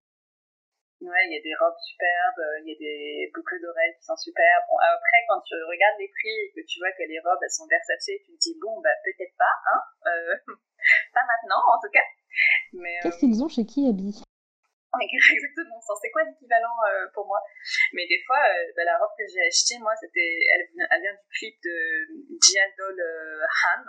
Ouais, 1.05 1.27
il 1.27 1.35
y 1.35 1.39
a 1.39 1.43
des 1.43 1.53
robes 1.59 1.77
superbes, 1.83 2.39
euh, 2.39 2.63
il 2.63 2.71
y 2.71 2.73
a 2.73 2.79
des 2.79 3.29
boucles 3.35 3.61
d'oreilles 3.61 3.93
qui 3.99 4.05
sont 4.07 4.15
superbes. 4.15 4.65
Bon, 4.71 4.79
après, 4.79 5.21
quand 5.27 5.41
tu 5.45 5.53
regardes 5.53 5.99
les 5.99 6.07
prix 6.07 6.33
et 6.33 6.49
que 6.55 6.65
tu 6.65 6.79
vois 6.79 6.89
que 6.97 7.03
les 7.03 7.19
robes, 7.19 7.37
elles 7.43 7.53
sont 7.53 7.67
Versace, 7.67 8.09
tu 8.25 8.31
te 8.31 8.39
dis, 8.41 8.57
bon, 8.57 8.79
bah, 8.81 8.95
peut-être 9.03 9.35
pas, 9.37 9.55
hein. 9.69 9.81
Euh, 10.07 10.33
pas 11.13 11.25
maintenant, 11.27 11.61
en 11.67 11.77
tout 11.77 11.91
cas. 11.93 12.07
Mais, 12.73 12.97
Qu'est-ce 13.03 13.19
qu'ils 13.19 13.43
ont 13.43 13.51
chez 13.51 13.67
qui, 13.69 13.85
Abby 13.85 14.17
Exactement, 14.95 15.77
c'est 16.01 16.09
quoi 16.09 16.23
l'équivalent 16.23 16.79
euh, 16.89 17.05
pour 17.13 17.27
moi? 17.27 17.43
Mais 17.91 18.07
des 18.07 18.23
fois, 18.25 18.39
euh, 18.39 18.71
bah, 18.79 18.87
la 18.87 18.97
robe 18.97 19.11
que 19.19 19.27
j'ai 19.27 19.45
achetée, 19.45 19.77
moi, 19.83 19.91
c'était, 19.99 20.39
elle, 20.55 20.65
elle, 20.89 21.01
vient 21.01 21.13
du 21.13 21.27
clip 21.37 21.55
de 21.61 21.77
Gialdol 22.39 22.97
Han. 22.97 23.83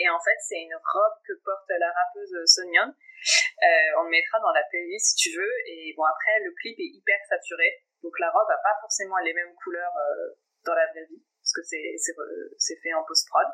Et 0.00 0.08
en 0.08 0.16
fait, 0.18 0.38
c'est 0.48 0.56
une 0.56 0.72
robe 0.72 1.16
que 1.28 1.36
porte 1.44 1.68
la 1.68 1.92
rappeuse 1.92 2.32
Sonyeon. 2.48 2.88
Euh, 2.88 4.00
on 4.00 4.08
le 4.08 4.10
mettra 4.10 4.40
dans 4.40 4.52
la 4.56 4.64
playlist 4.72 5.12
si 5.12 5.28
tu 5.28 5.36
veux. 5.36 5.54
Et 5.68 5.92
bon, 5.92 6.04
après, 6.08 6.40
le 6.40 6.56
clip 6.56 6.72
est 6.80 6.88
hyper 6.96 7.20
saturé. 7.28 7.84
Donc 8.02 8.16
la 8.18 8.32
robe 8.32 8.48
a 8.48 8.56
pas 8.64 8.80
forcément 8.80 9.20
les 9.20 9.34
mêmes 9.34 9.54
couleurs 9.62 9.92
euh, 9.92 10.40
dans 10.64 10.72
la 10.72 10.86
vraie 10.88 11.04
vie. 11.04 11.20
Parce 11.44 11.52
que 11.52 11.62
c'est, 11.68 12.00
c'est, 12.00 12.16
c'est 12.56 12.80
fait 12.80 12.94
en 12.94 13.04
post-prod. 13.04 13.46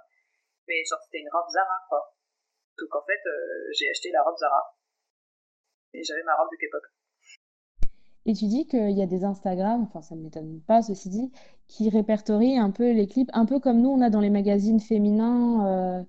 Mais 0.68 0.84
genre, 0.86 1.02
c'était 1.02 1.18
une 1.18 1.30
robe 1.34 1.50
Zara, 1.50 1.82
quoi. 1.88 2.14
Donc 2.78 2.94
en 2.94 3.02
fait, 3.02 3.22
euh, 3.26 3.66
j'ai 3.74 3.90
acheté 3.90 4.12
la 4.12 4.22
robe 4.22 4.38
Zara. 4.38 4.78
Et 5.94 6.04
j'avais 6.04 6.22
ma 6.22 6.36
robe 6.36 6.50
de 6.52 6.56
K-pop. 6.62 6.82
Et 8.26 8.34
tu 8.34 8.46
dis 8.46 8.66
qu'il 8.66 8.90
y 8.90 9.02
a 9.02 9.06
des 9.06 9.24
Instagram, 9.24 9.82
enfin 9.82 10.02
ça 10.02 10.16
ne 10.16 10.22
m'étonne 10.22 10.60
pas 10.66 10.82
ceci 10.82 11.08
dit, 11.08 11.32
qui 11.68 11.88
répertorient 11.90 12.58
un 12.58 12.72
peu 12.72 12.90
les 12.90 13.06
clips, 13.06 13.30
un 13.32 13.46
peu 13.46 13.60
comme 13.60 13.80
nous 13.80 13.90
on 13.90 14.00
a 14.00 14.10
dans 14.10 14.20
les 14.20 14.30
magazines 14.30 14.80
féminins 14.80 16.04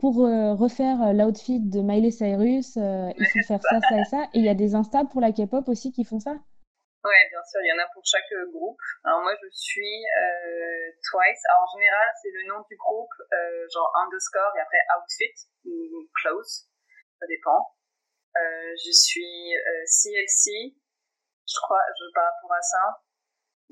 pour 0.00 0.24
euh, 0.24 0.56
refaire 0.56 0.96
euh, 1.04 1.12
l'outfit 1.12 1.60
de 1.60 1.84
Miley 1.84 2.10
Cyrus, 2.10 2.80
euh, 2.80 3.12
il 3.20 3.26
faut 3.28 3.44
faire 3.46 3.60
ça, 3.60 3.78
ça 3.84 3.96
et 4.00 4.04
ça. 4.08 4.22
Et 4.32 4.40
il 4.40 4.44
y 4.44 4.48
a 4.48 4.56
des 4.56 4.74
Insta 4.74 5.04
pour 5.04 5.20
la 5.20 5.30
K-pop 5.30 5.68
aussi 5.68 5.92
qui 5.92 6.04
font 6.04 6.18
ça 6.18 6.32
Ouais, 7.04 7.22
bien 7.28 7.44
sûr, 7.44 7.60
il 7.60 7.68
y 7.68 7.72
en 7.72 7.80
a 7.84 7.88
pour 7.92 8.04
chaque 8.04 8.28
groupe. 8.52 8.80
Alors 9.04 9.20
moi, 9.22 9.32
je 9.36 9.48
suis 9.52 10.04
Twice. 11.04 11.42
Alors 11.48 11.64
en 11.64 11.72
général, 11.76 12.08
c'est 12.20 12.32
le 12.32 12.48
nom 12.48 12.60
du 12.68 12.76
groupe, 12.76 13.12
genre 13.72 13.88
underscore 14.04 14.52
et 14.56 14.60
après 14.60 14.80
outfit 15.00 15.48
ou 15.64 16.04
clothes, 16.20 16.68
ça 17.20 17.26
dépend. 17.26 17.72
je 18.36 18.92
suis 18.92 19.52
CLC, 19.88 20.76
je 21.48 21.58
crois, 21.64 21.80
je, 21.96 22.04
par 22.12 22.24
rapport 22.24 22.52
à 22.52 22.60
ça. 22.60 23.00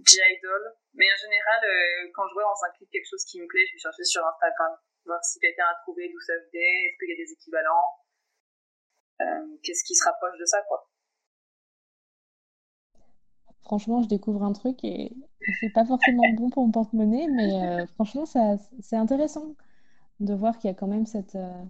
J-Idol. 0.00 0.64
Mais 0.94 1.04
en 1.12 1.20
général, 1.20 1.60
quand 2.14 2.24
je 2.28 2.32
vois 2.32 2.48
dans 2.48 2.64
un 2.64 2.72
clip 2.78 2.88
quelque 2.88 3.10
chose 3.10 3.24
qui 3.28 3.42
me 3.42 3.46
plaît, 3.46 3.66
je 3.68 3.76
vais 3.76 3.84
chercher 3.92 4.04
sur 4.04 4.24
Instagram 4.24 4.72
voir 5.08 5.24
si 5.24 5.40
quelqu'un 5.40 5.64
a 5.64 5.80
trouvé 5.82 6.08
d'où 6.12 6.20
ça 6.20 6.34
venait, 6.36 6.86
est-ce 6.86 6.96
qu'il 7.00 7.10
y 7.10 7.16
a 7.16 7.24
des 7.24 7.32
équivalents, 7.32 7.88
euh, 9.20 9.56
qu'est-ce 9.64 9.82
qui 9.84 9.94
se 9.94 10.04
rapproche 10.04 10.38
de 10.38 10.44
ça, 10.44 10.58
quoi. 10.68 10.88
Franchement, 13.64 14.00
je 14.00 14.08
découvre 14.08 14.44
un 14.44 14.52
truc 14.52 14.78
et 14.84 15.12
c'est 15.60 15.72
pas 15.72 15.84
forcément 15.84 16.22
bon 16.36 16.48
pour 16.50 16.64
mon 16.64 16.72
porte-monnaie, 16.72 17.26
mais 17.28 17.52
euh, 17.52 17.86
franchement, 17.94 18.24
ça, 18.24 18.56
c'est 18.80 18.96
intéressant 18.96 19.56
de 20.20 20.34
voir 20.34 20.56
qu'il 20.58 20.70
y 20.70 20.72
a 20.72 20.76
quand 20.76 20.86
même 20.86 21.06
cette. 21.06 21.34
Euh, 21.34 21.64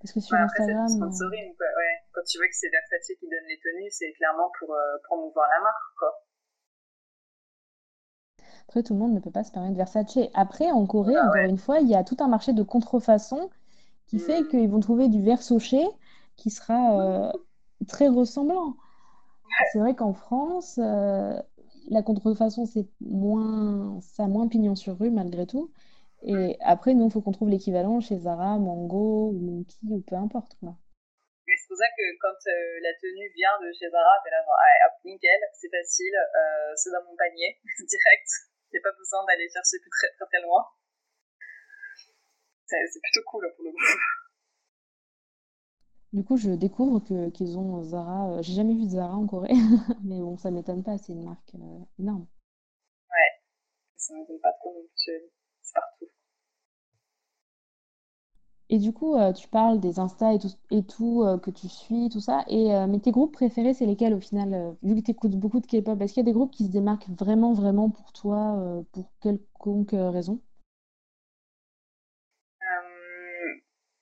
parce 0.00 0.12
que 0.12 0.20
sur 0.20 0.36
Instagram. 0.36 0.88
Sponsoring, 0.88 1.54
quoi, 1.56 1.66
ouais. 1.66 1.96
Quand 2.12 2.22
tu 2.26 2.38
vois 2.38 2.48
que 2.48 2.54
c'est 2.54 2.70
Versace 2.70 3.12
qui 3.18 3.28
donne 3.28 3.46
les 3.46 3.60
tenues, 3.60 3.90
c'est 3.90 4.12
clairement 4.12 4.50
pour 4.58 4.74
promouvoir 5.04 5.46
la 5.48 5.60
marque, 5.62 5.94
quoi. 5.98 6.24
Après, 8.70 8.84
tout 8.84 8.92
le 8.92 9.00
monde 9.00 9.14
ne 9.14 9.18
peut 9.18 9.32
pas 9.32 9.42
se 9.42 9.50
permettre 9.50 9.74
Versace. 9.74 10.16
Après, 10.32 10.70
en 10.70 10.86
Corée, 10.86 11.16
ah 11.16 11.26
encore 11.26 11.42
une 11.42 11.58
fois, 11.58 11.80
il 11.80 11.88
y 11.88 11.96
a 11.96 12.04
tout 12.04 12.16
un 12.20 12.28
marché 12.28 12.52
de 12.52 12.62
contrefaçon 12.62 13.50
qui 14.06 14.20
fait 14.20 14.42
mm. 14.42 14.46
qu'ils 14.48 14.70
vont 14.70 14.78
trouver 14.78 15.08
du 15.08 15.20
Versace 15.20 15.74
qui 16.36 16.50
sera 16.50 17.00
euh, 17.00 17.32
très 17.88 18.06
ressemblant. 18.06 18.76
C'est 19.72 19.80
vrai 19.80 19.96
qu'en 19.96 20.12
France, 20.12 20.78
euh, 20.78 21.34
la 21.88 22.02
contrefaçon, 22.02 22.64
c'est 22.64 22.86
moins, 23.00 24.00
ça 24.02 24.22
a 24.22 24.28
moins 24.28 24.46
pignon 24.46 24.76
sur 24.76 24.96
rue 24.96 25.10
malgré 25.10 25.48
tout. 25.48 25.72
Et 26.22 26.56
après, 26.60 26.94
nous, 26.94 27.06
il 27.06 27.10
faut 27.10 27.22
qu'on 27.22 27.32
trouve 27.32 27.48
l'équivalent 27.48 27.98
chez 27.98 28.18
Zara, 28.18 28.56
Mango 28.56 29.32
ou 29.34 29.40
Monkey 29.40 29.78
ou 29.90 30.00
peu 30.00 30.14
importe. 30.14 30.54
Quoi. 30.60 30.76
Mais 31.48 31.54
c'est 31.58 31.66
pour 31.66 31.76
ça 31.76 31.90
que 31.98 32.06
quand 32.22 32.38
euh, 32.46 32.78
la 32.86 32.94
tenue 33.02 33.32
vient 33.34 33.66
de 33.66 33.72
chez 33.72 33.90
Zara, 33.90 34.14
t'es 34.22 34.30
là 34.30 34.38
genre, 34.46 34.54
ah, 34.54 34.86
hop, 34.86 35.04
nickel, 35.04 35.40
c'est 35.54 35.70
facile, 35.70 36.14
c'est 36.76 36.90
dans 36.92 37.02
mon 37.10 37.16
panier, 37.16 37.58
direct. 37.82 38.30
Il 38.70 38.76
n'y 38.76 38.78
a 38.78 38.90
pas 38.90 38.96
besoin 38.96 39.24
d'aller 39.26 39.48
chercher 39.50 39.78
plus 39.80 39.90
très, 39.90 40.08
très, 40.14 40.26
très 40.26 40.42
loin. 40.42 40.64
C'est 42.66 43.02
plutôt 43.02 43.26
cool 43.26 43.52
pour 43.56 43.64
le 43.64 43.72
coup. 43.72 44.00
Du 46.12 46.24
coup, 46.24 46.36
je 46.36 46.50
découvre 46.50 47.00
que 47.00 47.30
qu'ils 47.30 47.56
ont 47.56 47.82
Zara. 47.82 48.30
Euh, 48.30 48.42
j'ai 48.42 48.54
jamais 48.54 48.74
vu 48.74 48.84
de 48.84 48.90
Zara 48.90 49.14
en 49.14 49.26
Corée, 49.26 49.54
mais 50.04 50.20
bon, 50.20 50.36
ça 50.36 50.50
m'étonne 50.50 50.82
pas. 50.82 50.98
C'est 50.98 51.12
une 51.12 51.24
marque 51.24 51.54
euh, 51.54 51.84
énorme. 51.98 52.26
Ouais, 53.10 53.42
ça 53.96 54.14
m'étonne 54.14 54.40
pas 54.40 54.52
trop 54.60 54.72
non 54.74 54.86
plus. 54.88 55.30
C'est 55.62 55.74
partout. 55.74 56.10
Et 58.72 58.78
du 58.78 58.92
coup, 58.92 59.16
euh, 59.16 59.32
tu 59.32 59.48
parles 59.48 59.80
des 59.80 59.98
Insta 59.98 60.32
et 60.32 60.38
tout, 60.38 60.48
et 60.70 60.84
tout 60.84 61.24
euh, 61.24 61.38
que 61.38 61.50
tu 61.50 61.68
suis, 61.68 62.08
tout 62.08 62.20
ça. 62.20 62.44
Et, 62.48 62.72
euh, 62.72 62.86
mais 62.86 63.00
tes 63.00 63.10
groupes 63.10 63.32
préférés, 63.32 63.74
c'est 63.74 63.84
lesquels 63.84 64.14
au 64.14 64.20
final 64.20 64.76
Vu 64.84 64.94
que 64.94 65.00
tu 65.00 65.10
écoutes 65.10 65.34
beaucoup 65.34 65.58
de 65.58 65.66
K-pop, 65.66 66.00
est-ce 66.00 66.14
qu'il 66.14 66.22
y 66.22 66.26
a 66.26 66.30
des 66.30 66.32
groupes 66.32 66.52
qui 66.52 66.66
se 66.66 66.70
démarquent 66.70 67.10
vraiment, 67.18 67.52
vraiment 67.52 67.90
pour 67.90 68.12
toi, 68.12 68.84
pour 68.92 69.10
quelconque 69.20 69.90
raison? 69.92 70.40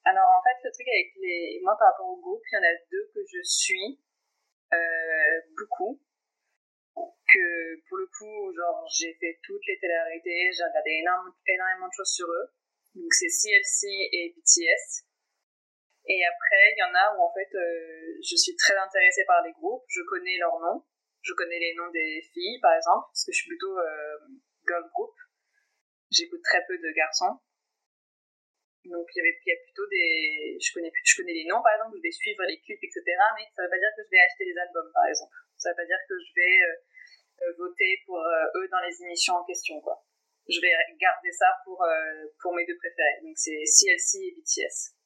Alors 0.04 0.28
en 0.37 0.42
fait, 0.42 0.57
le 0.64 0.72
truc 0.72 0.87
avec 0.88 1.12
les. 1.16 1.61
Moi, 1.62 1.74
par 1.78 1.88
rapport 1.88 2.09
aux 2.09 2.20
groupes, 2.20 2.42
il 2.52 2.57
y 2.57 2.59
en 2.59 2.62
a 2.62 2.74
deux 2.90 3.11
que 3.14 3.20
je 3.26 3.42
suis 3.42 3.98
beaucoup. 5.57 5.98
Que 6.94 7.81
pour 7.88 7.98
le 7.98 8.07
coup, 8.07 8.52
genre, 8.57 8.85
j'ai 8.90 9.14
fait 9.20 9.38
toutes 9.44 9.64
les 9.66 9.78
télé 9.81 10.50
j'ai 10.52 10.64
regardé 10.64 10.90
énormément 11.00 11.88
de 11.88 11.92
choses 11.92 12.12
sur 12.12 12.26
eux. 12.26 12.50
Donc 12.94 13.12
c'est 13.12 13.29
CLC 13.29 13.87
et 14.12 14.35
BTS. 14.37 15.09
Et 16.09 16.24
après, 16.24 16.72
il 16.72 16.81
y 16.81 16.83
en 16.83 16.94
a 16.94 17.16
où 17.16 17.22
en 17.22 17.33
fait, 17.35 17.53
euh, 17.55 18.16
je 18.24 18.35
suis 18.35 18.57
très 18.57 18.77
intéressée 18.77 19.24
par 19.27 19.42
les 19.44 19.53
groupes. 19.53 19.85
Je 19.88 20.01
connais 20.09 20.38
leurs 20.38 20.59
noms. 20.59 20.85
Je 21.20 21.35
connais 21.35 21.59
les 21.59 21.74
noms 21.74 21.90
des 21.90 22.22
filles, 22.33 22.59
par 22.61 22.74
exemple, 22.74 23.07
parce 23.12 23.24
que 23.27 23.33
je 23.33 23.38
suis 23.38 23.48
plutôt 23.48 23.79
euh, 23.79 24.18
girl 24.66 24.88
group. 24.94 25.12
J'écoute 26.11 26.40
très 26.42 26.64
peu 26.66 26.79
de 26.79 26.90
garçons. 26.96 27.38
Donc 28.88 29.05
il 29.12 29.18
y 29.18 29.20
avait 29.20 29.37
a 29.37 29.59
plutôt 29.68 29.87
des 29.90 30.57
je 30.57 30.72
connais 30.72 30.90
je 31.05 31.16
connais 31.20 31.35
les 31.35 31.44
noms 31.44 31.61
par 31.61 31.74
exemple 31.74 31.98
je 31.98 32.03
vais 32.03 32.14
suivre 32.14 32.40
les 32.48 32.57
clips 32.61 32.81
etc 32.81 33.05
mais 33.37 33.44
ça 33.53 33.61
veut 33.61 33.68
pas 33.68 33.77
dire 33.77 33.92
que 33.92 34.01
je 34.07 34.09
vais 34.09 34.22
acheter 34.22 34.44
les 34.46 34.57
albums 34.57 34.88
par 34.94 35.05
exemple 35.05 35.35
ça 35.59 35.70
veut 35.70 35.77
pas 35.77 35.85
dire 35.85 35.98
que 36.09 36.14
je 36.16 36.33
vais 36.33 36.57
euh, 36.62 37.53
voter 37.59 38.01
pour 38.07 38.16
eux 38.16 38.68
dans 38.70 38.81
les 38.81 39.03
émissions 39.03 39.35
en 39.35 39.44
question 39.44 39.81
quoi 39.83 40.07
je 40.48 40.61
vais 40.61 40.72
garder 40.98 41.32
ça 41.32 41.46
pour, 41.64 41.82
euh, 41.82 42.26
pour 42.40 42.54
mes 42.54 42.64
deux 42.66 42.76
préférés. 42.76 43.20
Donc 43.22 43.37
c'est 43.37 43.62
CLC 43.64 44.18
et 44.18 44.34
BTS. 44.37 44.96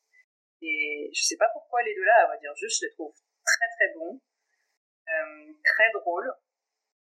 Et 0.63 1.11
je 1.13 1.23
sais 1.23 1.37
pas 1.37 1.51
pourquoi 1.53 1.83
les 1.83 1.95
deux 1.95 2.05
là, 2.05 2.27
on 2.27 2.29
va 2.29 2.39
dire 2.39 2.55
juste, 2.55 2.81
je 2.81 2.87
les 2.87 2.93
trouve 2.93 3.13
très 3.45 3.67
très 3.77 3.93
bons, 3.99 4.21
euh, 5.09 5.53
très 5.65 5.91
drôles. 5.99 6.33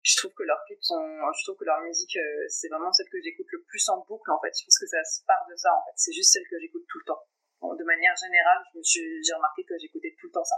Je 0.03 0.17
trouve 0.17 0.33
que 0.33 0.43
leurs 0.43 0.61
clips 0.67 0.83
sont, 0.83 1.01
je 1.01 1.43
trouve 1.45 1.57
que 1.57 1.65
leur 1.65 1.81
musique, 1.81 2.15
euh, 2.17 2.45
c'est 2.49 2.67
vraiment 2.67 2.91
celle 2.91 3.09
que 3.09 3.17
j'écoute 3.23 3.47
le 3.49 3.63
plus 3.63 3.89
en 3.89 4.03
boucle 4.05 4.29
en 4.29 4.39
fait. 4.41 4.51
Je 4.53 4.65
pense 4.65 4.77
que 4.77 4.87
ça 4.87 5.03
se 5.03 5.23
part 5.25 5.47
de 5.49 5.55
ça 5.55 5.73
en 5.73 5.81
fait. 5.87 5.95
C'est 5.95 6.13
juste 6.13 6.33
celle 6.33 6.45
que 6.49 6.59
j'écoute 6.59 6.85
tout 6.89 6.99
le 6.99 7.05
temps. 7.05 7.23
de 7.63 7.83
manière 7.83 8.15
générale, 8.15 8.61
j'ai 8.83 9.33
remarqué 9.33 9.63
que 9.63 9.73
j'écoutais 9.79 10.13
tout 10.19 10.27
le 10.27 10.31
temps 10.33 10.43
ça. 10.43 10.57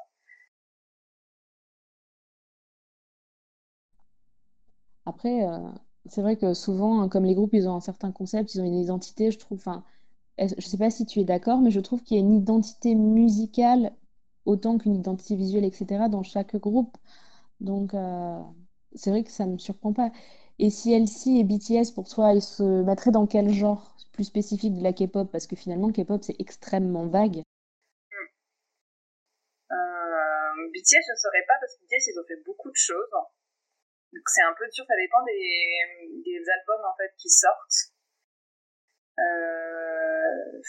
Après, 5.06 5.40
c'est 6.10 6.22
vrai 6.22 6.38
que 6.38 6.54
souvent, 6.54 7.02
hein, 7.02 7.10
comme 7.10 7.26
les 7.26 7.36
groupes, 7.36 7.54
ils 7.54 7.67
ont 7.67 7.76
un 7.76 7.80
certain 7.80 8.12
concept, 8.12 8.56
ils 8.56 8.62
ont 8.62 8.65
une 8.65 8.76
identité, 8.80 9.32
je 9.32 9.39
trouve. 9.39 9.60
Enfin, 9.60 9.84
je 10.39 10.62
sais 10.62 10.78
pas 10.78 10.89
si 10.91 11.06
tu 11.06 11.20
es 11.20 11.24
d'accord, 11.26 11.60
mais 11.62 11.72
je 11.72 11.80
trouve 11.80 12.04
qu'il 12.04 12.17
y 12.17 12.20
a 12.20 12.24
une 12.24 12.34
identité 12.34 12.96
musicale 12.96 13.93
autant 14.46 14.78
qu'une 14.78 14.96
identité 14.96 15.36
visuelle, 15.36 15.65
etc., 15.65 16.10
dans 16.10 16.24
chaque 16.24 16.56
groupe. 16.58 16.98
Donc, 17.60 17.93
euh, 17.93 18.39
c'est 18.96 19.10
vrai 19.10 19.24
que 19.24 19.32
ça 19.32 19.46
me 19.46 19.58
surprend 19.58 19.93
pas. 19.93 20.12
Et 20.60 20.70
si 20.70 20.93
LC 20.93 21.32
et 21.39 21.43
BTS, 21.43 21.91
pour 21.93 22.08
toi, 22.08 22.34
ils 22.34 22.41
se 22.41 22.63
mettraient 22.84 23.12
dans 23.12 23.28
quel 23.28 23.50
genre 23.52 23.96
plus 24.13 24.24
spécifique 24.24 24.76
de 24.76 24.84
la 24.84 24.93
K-pop? 24.93 25.30
Parce 25.32 25.48
que 25.48 25.56
finalement, 25.56 25.91
K-pop, 25.91 26.24
c'est 26.24 26.39
extrêmement 26.39 27.08
vague. 27.08 27.41
Euh, 29.72 29.76
BTS, 30.74 31.04
je 31.06 31.12
ne 31.12 31.17
saurais 31.17 31.46
pas 31.48 31.54
parce 31.60 31.76
que 31.76 31.84
BTS, 31.84 32.08
ils 32.08 32.20
ont 32.20 32.28
fait 32.28 32.41
beaucoup 32.46 32.70
de 32.70 32.76
choses. 32.76 33.13
Donc 34.13 34.24
c'est 34.28 34.41
un 34.41 34.56
peu 34.58 34.67
dur, 34.70 34.86
ça 34.88 34.96
dépend 34.96 35.24
des, 35.24 36.24
des 36.24 36.41
albums 36.50 36.86
en 36.86 36.96
fait 36.96 37.12
qui 37.17 37.30
sortent. 37.30 37.91
Euh, 39.20 40.62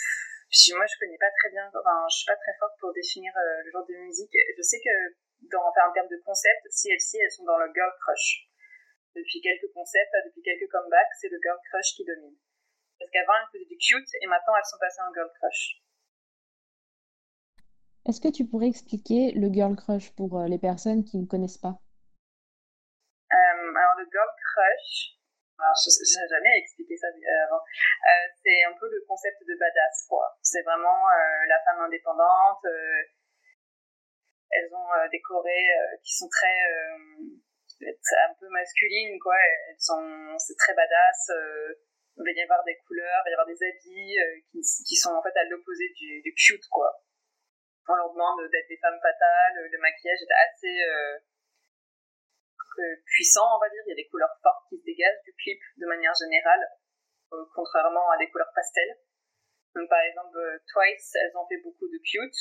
moi 0.74 0.87
je 0.87 0.98
connais 0.98 1.18
pas 1.18 1.31
très 1.38 1.51
bien, 1.51 1.68
enfin 1.68 2.07
je 2.11 2.16
suis 2.16 2.27
pas 2.27 2.37
très 2.37 2.57
forte 2.59 2.74
pour 2.81 2.92
définir 2.92 3.33
euh, 3.37 3.62
le 3.64 3.70
genre 3.70 3.87
de 3.87 3.94
musique. 3.94 4.33
Je 4.33 4.62
sais 4.62 4.81
que 4.81 4.94
dans, 5.53 5.62
en 5.62 5.92
termes 5.92 6.09
de 6.09 6.20
concept, 6.24 6.66
CLC 6.66 7.18
elles 7.22 7.31
sont 7.31 7.44
dans 7.44 7.59
le 7.59 7.70
girl 7.72 7.92
crush. 8.01 8.51
Depuis 9.14 9.40
quelques 9.40 9.70
concepts, 9.72 10.14
depuis 10.27 10.42
quelques 10.42 10.70
comebacks, 10.70 11.14
c'est 11.20 11.29
le 11.29 11.38
girl 11.42 11.59
crush 11.70 11.94
qui 11.94 12.05
domine. 12.05 12.37
Parce 12.98 13.11
qu'avant 13.11 13.35
elles 13.38 13.51
faisaient 13.53 13.70
du 13.70 13.79
cute 13.79 14.11
et 14.20 14.27
maintenant 14.27 14.57
elles 14.57 14.70
sont 14.70 14.79
passées 14.81 15.03
en 15.07 15.14
girl 15.14 15.31
crush. 15.38 15.83
Est-ce 18.07 18.20
que 18.20 18.33
tu 18.33 18.46
pourrais 18.46 18.68
expliquer 18.68 19.33
le 19.33 19.53
girl 19.53 19.77
crush 19.77 20.11
pour 20.16 20.40
euh, 20.40 20.48
les 20.48 20.59
personnes 20.59 21.05
qui 21.05 21.18
ne 21.18 21.27
connaissent 21.27 21.59
pas? 21.59 21.79
Euh, 23.33 23.75
Alors 23.77 23.95
le 23.99 24.07
girl 24.11 24.29
crush, 24.53 25.19
je 25.59 26.21
n'ai 26.21 26.29
jamais 26.29 26.59
expliqué 26.59 26.97
ça 26.97 27.09
euh, 27.09 27.45
avant. 27.47 27.59
Euh, 27.59 28.27
c'est 28.43 28.62
un 28.64 28.73
peu 28.79 28.88
le 28.88 29.05
concept 29.07 29.43
de 29.43 29.59
badass, 29.59 30.07
quoi. 30.09 30.38
C'est 30.43 30.62
vraiment 30.62 31.09
euh, 31.11 31.47
la 31.49 31.59
femme 31.64 31.81
indépendante. 31.81 32.64
Euh, 32.64 33.03
elles 34.51 34.73
ont 34.73 35.09
des 35.12 35.21
chorés 35.21 35.69
qui 36.03 36.17
sont 36.17 36.29
très, 36.29 36.64
un 37.85 38.35
peu 38.41 38.49
masculines, 38.49 39.19
quoi. 39.21 39.37
Elles 39.37 39.77
sont, 39.79 40.38
c'est 40.38 40.57
très 40.57 40.73
badass. 40.73 41.31
il 42.17 42.25
va 42.25 42.31
y 42.33 42.41
avoir 42.41 42.64
des 42.64 42.79
couleurs, 42.87 43.23
il 43.27 43.29
va 43.29 43.31
y 43.31 43.33
avoir 43.35 43.47
des 43.47 43.62
habits 43.62 44.17
qui, 44.51 44.61
qui, 44.87 44.97
sont 44.97 45.12
en 45.12 45.23
fait 45.23 45.37
à 45.37 45.45
l'opposé 45.45 45.93
du, 45.99 46.23
du, 46.23 46.33
cute, 46.33 46.67
quoi. 46.71 47.05
On 47.88 47.95
leur 47.95 48.11
demande 48.11 48.49
d'être 48.51 48.69
des 48.69 48.79
femmes 48.79 48.99
fatales. 49.03 49.69
Le 49.71 49.79
maquillage 49.79 50.19
est 50.23 50.33
assez 50.49 51.21
puissant, 53.05 53.47
on 53.57 53.61
va 53.61 53.69
dire. 53.69 53.83
Il 53.87 53.91
y 53.91 53.93
a 53.93 54.01
des 54.03 54.09
couleurs 54.09 54.37
fortes 54.43 54.67
qui 54.69 54.79
se 54.79 54.85
dégagent 54.85 55.23
du 55.25 55.35
clip 55.35 55.61
de 55.77 55.87
manière 55.87 56.14
générale, 56.14 56.64
euh, 57.33 57.45
contrairement 57.55 58.11
à 58.11 58.19
des 58.19 58.29
couleurs 58.31 58.53
pastel. 58.55 58.99
Donc 59.75 59.88
par 59.88 60.01
exemple, 60.01 60.37
euh, 60.38 60.59
Twice, 60.73 61.14
elles 61.14 61.37
ont 61.37 61.47
fait 61.49 61.59
beaucoup 61.59 61.88
de 61.88 61.99
cute. 61.99 62.38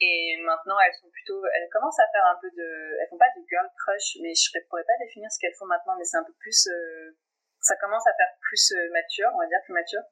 Et 0.00 0.36
maintenant, 0.44 0.76
elles 0.84 0.94
sont 1.00 1.08
plutôt, 1.08 1.40
elles 1.46 1.70
commencent 1.72 1.98
à 1.98 2.08
faire 2.12 2.26
un 2.26 2.36
peu 2.40 2.50
de, 2.50 2.68
elles 3.00 3.08
font 3.08 3.16
pas 3.16 3.32
du 3.34 3.40
girl 3.48 3.64
crush, 3.80 4.20
mais 4.20 4.34
je 4.34 4.52
pourrais 4.68 4.84
pas 4.84 4.98
définir 5.00 5.32
ce 5.32 5.38
qu'elles 5.40 5.56
font 5.56 5.64
maintenant, 5.64 5.96
mais 5.96 6.04
c'est 6.04 6.18
un 6.18 6.24
peu 6.24 6.34
plus, 6.38 6.68
euh, 6.68 7.16
ça 7.60 7.76
commence 7.80 8.06
à 8.06 8.12
faire 8.12 8.28
plus 8.40 8.74
mature, 8.92 9.30
on 9.32 9.38
va 9.38 9.46
dire 9.46 9.60
plus 9.64 9.72
mature. 9.72 10.04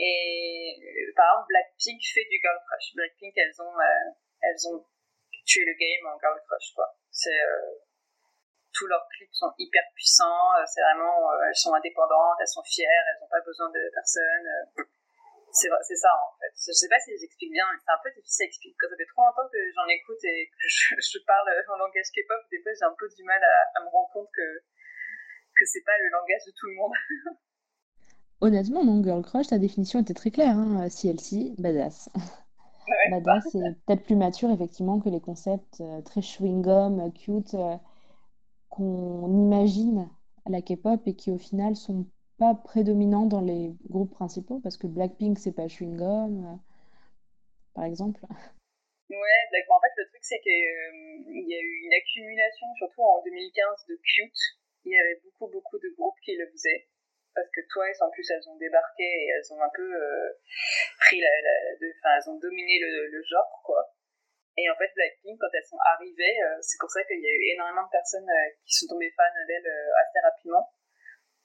Et 0.00 0.74
par 1.14 1.26
exemple, 1.30 1.46
Blackpink 1.48 2.02
fait 2.02 2.26
du 2.30 2.38
girl 2.42 2.58
crush. 2.66 2.94
Blackpink, 2.94 3.34
elles 3.36 3.62
ont, 3.62 3.74
elles 4.42 4.66
ont 4.74 4.84
tué 5.46 5.64
le 5.64 5.74
game 5.74 6.06
en 6.06 6.18
girl 6.18 6.38
crush, 6.46 6.74
quoi. 6.74 6.98
Euh, 7.26 7.78
tous 8.72 8.86
leurs 8.86 9.06
clips 9.10 9.34
sont 9.34 9.52
hyper 9.58 9.82
puissants. 9.94 10.54
Euh, 10.56 10.64
c'est 10.66 10.80
vraiment, 10.80 11.32
euh, 11.32 11.48
elles 11.48 11.56
sont 11.56 11.74
indépendantes, 11.74 12.38
elles 12.40 12.48
sont 12.48 12.62
fières, 12.62 13.04
elles 13.10 13.20
n'ont 13.20 13.32
pas 13.32 13.42
besoin 13.44 13.68
de 13.70 13.80
personne. 13.92 14.46
c'est 15.50 15.68
c'est 15.82 15.96
ça 15.96 16.12
en 16.14 16.32
fait. 16.38 16.52
Je 16.54 16.72
sais 16.72 16.88
pas 16.88 17.00
si 17.00 17.10
j'explique 17.18 17.50
bien, 17.50 17.64
mais 17.72 17.78
c'est 17.82 17.90
un 17.90 18.02
peu 18.02 18.10
difficile 18.14 18.44
à 18.44 18.46
expliquer. 18.46 18.76
Quand 18.78 18.88
ça 18.88 18.96
fait 18.96 19.10
trop 19.10 19.22
longtemps 19.26 19.48
que 19.50 19.58
j'en 19.74 19.88
écoute 19.88 20.22
et 20.22 20.46
que 20.46 20.66
je, 20.68 21.18
parle 21.26 21.48
en 21.50 21.76
langage 21.76 22.10
K-pop, 22.14 22.42
des 22.50 22.62
fois 22.62 22.72
j'ai 22.78 22.86
un 22.86 22.94
peu 22.94 23.08
du 23.08 23.24
mal 23.24 23.42
à, 23.42 23.80
me 23.82 23.88
rendre 23.90 24.10
compte 24.12 24.30
que 24.32 24.46
que 25.58 25.64
c'est 25.66 25.82
pas 25.82 25.98
le 25.98 26.08
langage 26.10 26.44
de 26.46 26.52
tout 26.54 26.66
le 26.70 26.74
monde. 26.78 26.92
Honnêtement, 28.40 28.84
mon 28.84 29.02
Girl 29.02 29.22
Crush, 29.22 29.48
ta 29.48 29.58
définition 29.58 29.98
était 29.98 30.14
très 30.14 30.30
claire. 30.30 30.54
Hein. 30.54 30.86
CLC, 30.88 31.58
badass. 31.58 32.08
Badass 33.10 33.44
c'est 33.52 33.58
peut-être 33.86 34.04
plus 34.04 34.16
mature, 34.16 34.50
effectivement, 34.50 35.00
que 35.00 35.08
les 35.08 35.20
concepts 35.20 35.80
euh, 35.80 36.00
très 36.02 36.20
chewing-gum, 36.20 37.00
euh, 37.00 37.10
cute, 37.10 37.54
euh, 37.54 37.76
qu'on 38.68 39.28
imagine 39.32 40.08
à 40.46 40.50
la 40.50 40.62
K-pop 40.62 41.00
et 41.06 41.14
qui, 41.14 41.30
au 41.30 41.38
final, 41.38 41.76
sont 41.76 42.06
pas 42.38 42.54
prédominants 42.54 43.26
dans 43.26 43.40
les 43.40 43.74
groupes 43.88 44.12
principaux, 44.12 44.60
parce 44.60 44.76
que 44.76 44.86
Blackpink, 44.86 45.38
c'est 45.38 45.52
pas 45.52 45.66
chewing-gum, 45.66 46.58
par 47.74 47.84
exemple. 47.84 48.20
Ouais, 49.10 49.16
en 49.70 49.80
fait, 49.80 49.92
le 49.96 50.06
truc, 50.08 50.20
c'est 50.22 50.40
qu'il 50.40 50.52
y 50.52 51.54
a 51.54 51.60
eu 51.60 51.80
une 51.84 51.94
accumulation, 51.94 52.66
surtout 52.76 53.02
en 53.02 53.22
2015, 53.24 53.86
de 53.88 53.96
cute. 53.96 54.40
Il 54.84 54.92
y 54.92 54.96
avait 54.96 55.20
beaucoup, 55.24 55.50
beaucoup 55.52 55.78
de 55.78 55.94
groupes 55.96 56.18
qui 56.24 56.36
le 56.36 56.46
faisaient 56.52 56.86
parce 57.38 57.54
que 57.54 57.62
Twice 57.70 58.02
en 58.02 58.10
plus 58.10 58.26
elles 58.34 58.42
ont 58.50 58.58
débarqué 58.58 59.06
et 59.06 59.30
elles 59.30 59.46
ont 59.54 59.62
un 59.62 59.70
peu 59.70 59.86
euh, 59.86 60.34
pris 61.06 61.22
la, 61.22 61.30
enfin 62.02 62.18
elles 62.18 62.28
ont 62.34 62.38
dominé 62.42 62.82
le, 62.82 63.22
genre 63.22 63.62
quoi. 63.62 63.94
Et 64.58 64.66
en 64.66 64.74
fait 64.74 64.90
Blackpink 64.90 65.38
quand 65.38 65.54
elles 65.54 65.70
sont 65.70 65.78
arrivées 65.94 66.34
euh, 66.42 66.58
c'est 66.60 66.82
pour 66.82 66.90
ça 66.90 66.98
qu'il 67.06 67.22
y 67.22 67.30
a 67.30 67.30
eu 67.30 67.54
énormément 67.54 67.86
de 67.86 67.94
personnes 67.94 68.26
euh, 68.26 68.50
qui 68.66 68.74
sont 68.74 68.90
tombées 68.90 69.14
fans 69.14 69.30
d'elles 69.46 69.70
assez 70.02 70.18
rapidement. 70.18 70.66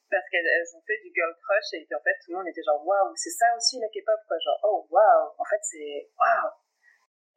Parce 0.09 0.25
qu'elles 0.29 0.69
ont 0.77 0.81
fait 0.85 0.97
du 1.05 1.13
girl 1.13 1.29
crush 1.45 1.77
et 1.77 1.85
puis 1.85 1.93
en 1.93 2.01
fait 2.01 2.17
tout 2.25 2.33
le 2.33 2.41
monde 2.41 2.49
était 2.49 2.65
genre 2.65 2.81
waouh 2.81 3.13
c'est 3.13 3.37
ça 3.37 3.53
aussi 3.53 3.77
la 3.77 3.89
K-pop 3.93 4.21
quoi. 4.25 4.37
Genre 4.41 4.59
oh 4.65 4.87
waouh. 4.89 5.29
En 5.37 5.45
fait 5.45 5.61
c'est 5.61 6.09
waouh. 6.17 6.49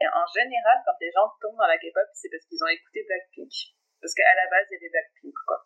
Et 0.01 0.09
en 0.09 0.25
général 0.33 0.81
quand 0.89 0.97
les 1.01 1.13
gens 1.13 1.29
tombent 1.45 1.61
dans 1.61 1.69
la 1.69 1.77
K-pop 1.77 2.09
c'est 2.17 2.33
parce 2.33 2.45
qu'ils 2.49 2.65
ont 2.65 2.73
écouté 2.73 3.05
Blackpink 3.05 3.53
parce 4.01 4.17
qu'à 4.17 4.33
la 4.33 4.49
base 4.49 4.65
il 4.73 4.75
y 4.75 4.77
avait 4.81 4.93
Blackpink 4.97 5.37
quoi 5.45 5.61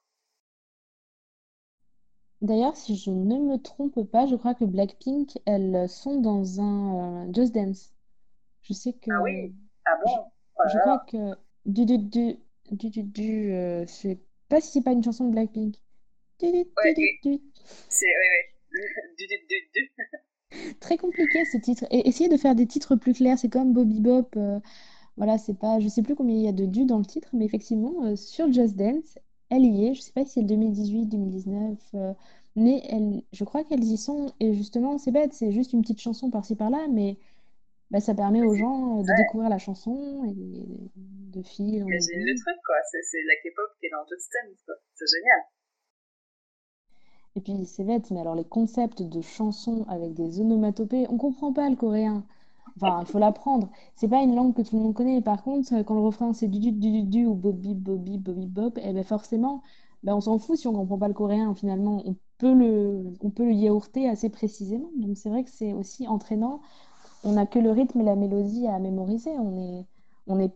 D'ailleurs, 2.42 2.74
si 2.74 2.96
je 2.96 3.11
ne 3.11 3.37
me 3.38 3.57
trompe 3.59 4.03
pas, 4.11 4.26
je 4.26 4.35
crois 4.35 4.55
que 4.55 4.64
Blackpink, 4.64 5.38
elles 5.44 5.88
sont 5.88 6.20
dans 6.20 6.61
un 6.61 7.26
euh, 7.29 7.33
Just 7.35 7.55
Dance. 7.55 7.92
Je 8.62 8.72
sais 8.72 8.94
que. 8.94 9.11
Ah 9.11 9.22
oui, 9.22 9.55
ah 9.85 9.98
bon? 10.03 10.24
Je, 10.72 10.79
crois 10.79 11.05
que 11.07 11.35
du 11.66 11.85
du 11.85 11.98
du 11.98 12.37
du 12.70 12.90
du 12.90 13.03
du, 13.03 13.53
euh, 13.53 13.87
je 13.87 13.92
sais 13.92 14.20
pas 14.48 14.61
si 14.61 14.70
c'est 14.72 14.83
pas 14.83 14.92
une 14.92 15.05
chanson 15.05 15.26
de 15.26 15.33
Blackpink. 15.33 15.76
Du 16.38 16.50
du 16.50 16.64
du 16.64 16.94
du 16.94 17.18
du. 17.22 17.42
C'est 17.88 18.07
oui 18.07 18.26
oui. 18.31 18.81
Du 19.18 19.26
du 19.26 19.37
du 19.46 19.70
du. 19.74 20.76
Très 20.81 20.96
compliqué 20.96 21.44
ce 21.44 21.59
titre. 21.59 21.85
Et 21.90 22.09
essayez 22.09 22.31
de 22.31 22.37
faire 22.38 22.55
des 22.55 22.66
titres 22.66 22.96
plus 22.96 23.12
clairs. 23.12 23.38
C'est 23.38 23.50
comme 23.50 23.74
Bobby 23.74 24.00
Bop. 24.00 24.35
euh, 24.37 24.61
voilà, 25.18 25.37
c'est 25.37 25.59
pas. 25.59 25.79
Je 25.81 25.88
sais 25.88 26.03
plus 26.03 26.14
combien 26.14 26.37
il 26.37 26.42
y 26.42 26.48
a 26.48 26.53
de 26.53 26.64
du 26.64 26.87
dans 26.87 26.98
le 26.98 27.05
titre, 27.05 27.29
mais 27.35 27.44
effectivement, 27.44 28.16
sur 28.16 28.50
Just 28.50 28.76
Dance, 28.76 29.18
elle 29.51 29.65
y 29.65 29.87
est. 29.87 29.95
Je 29.95 30.01
sais 30.01 30.13
pas 30.13 30.25
si 30.25 30.33
c'est 30.33 30.43
2018, 30.43 31.07
2019, 31.07 31.79
euh, 31.95 32.13
mais 32.57 32.83
elle, 32.89 33.23
je 33.33 33.45
crois 33.45 33.65
qu'elles 33.65 33.85
y 33.85 33.97
sont. 33.97 34.33
Et 34.41 34.55
justement, 34.55 34.99
c'est 34.99 35.13
bête, 35.13 35.33
c'est 35.33 35.53
juste 35.53 35.73
une 35.73 35.83
petite 35.83 36.01
chanson 36.01 36.31
par-ci 36.31 36.57
par-là, 36.57 36.87
mais 36.91 37.17
bah, 37.91 38.01
ça 38.01 38.15
permet 38.15 38.43
aux 38.43 38.55
gens 38.55 39.03
de 39.03 39.17
découvrir 39.17 39.51
la 39.51 39.59
chanson 39.59 40.25
et 40.25 40.35
de 40.35 41.43
filer. 41.43 41.81
c'est 42.01 42.17
le 42.17 42.39
truc, 42.39 42.57
quoi. 42.65 42.77
C'est 42.93 43.19
la 43.27 43.35
K-pop 43.37 43.71
qui 43.81 43.87
est 43.87 43.91
dans 43.91 44.05
Just 44.09 44.33
quoi. 44.65 44.75
C'est 44.95 45.07
génial. 45.07 45.41
Et 47.37 47.41
puis 47.41 47.65
c'est 47.65 47.85
bête, 47.85 48.11
mais 48.11 48.21
alors 48.21 48.35
les 48.35 48.45
concepts 48.45 49.03
de 49.03 49.21
chansons 49.21 49.85
avec 49.89 50.15
des 50.15 50.41
onomatopées, 50.41 51.07
on 51.11 51.17
comprend 51.17 51.53
pas 51.53 51.71
le 51.71 51.77
coréen. 51.77 52.25
Enfin, 52.81 53.01
il 53.01 53.07
faut 53.07 53.19
l'apprendre. 53.19 53.71
C'est 53.95 54.09
pas 54.09 54.23
une 54.23 54.35
langue 54.35 54.55
que 54.55 54.62
tout 54.62 54.77
le 54.77 54.83
monde 54.83 54.95
connaît. 54.95 55.21
Par 55.21 55.43
contre, 55.43 55.83
quand 55.83 55.95
le 55.95 56.01
refrain 56.01 56.33
c'est 56.33 56.49
du 56.49 56.59
du 56.59 56.73
du 56.73 56.90
du 56.90 57.03
du 57.03 57.27
ou 57.27 57.35
bobby 57.35 57.75
bobby 57.75 58.19
bobby 58.19 58.47
bop, 58.47 58.79
et 58.79 58.83
eh 58.87 58.93
ben 58.93 59.05
forcément, 59.05 59.62
ben 60.03 60.14
on 60.14 60.21
s'en 60.21 60.38
fout 60.38 60.57
si 60.57 60.66
on 60.66 60.73
comprend 60.73 60.99
pas 60.99 61.09
le 61.09 61.14
coréen. 61.14 61.55
Finalement, 61.55 62.03
on 62.07 62.16
peut 62.38 62.55
le, 62.55 63.05
on 63.21 63.31
peut 63.31 63.45
le 63.45 63.53
yaourter 63.53 64.09
assez 64.09 64.31
précisément. 64.31 64.90
Donc 64.97 65.16
c'est 65.16 65.29
vrai 65.29 65.45
que 65.45 65.51
c'est 65.51 65.73
aussi 65.73 66.09
entraînant. 66.09 66.62
On 67.23 67.33
n'a 67.33 67.47
que 67.47 67.59
le 67.59 67.71
rythme 67.71 68.01
et 68.01 68.05
la 68.05 68.16
mélodie 68.16 68.66
à 68.66 68.79
mémoriser. 68.79 69.31
On 69.31 69.59
est, 69.59 69.87
on 70.27 70.40
est, 70.40 70.53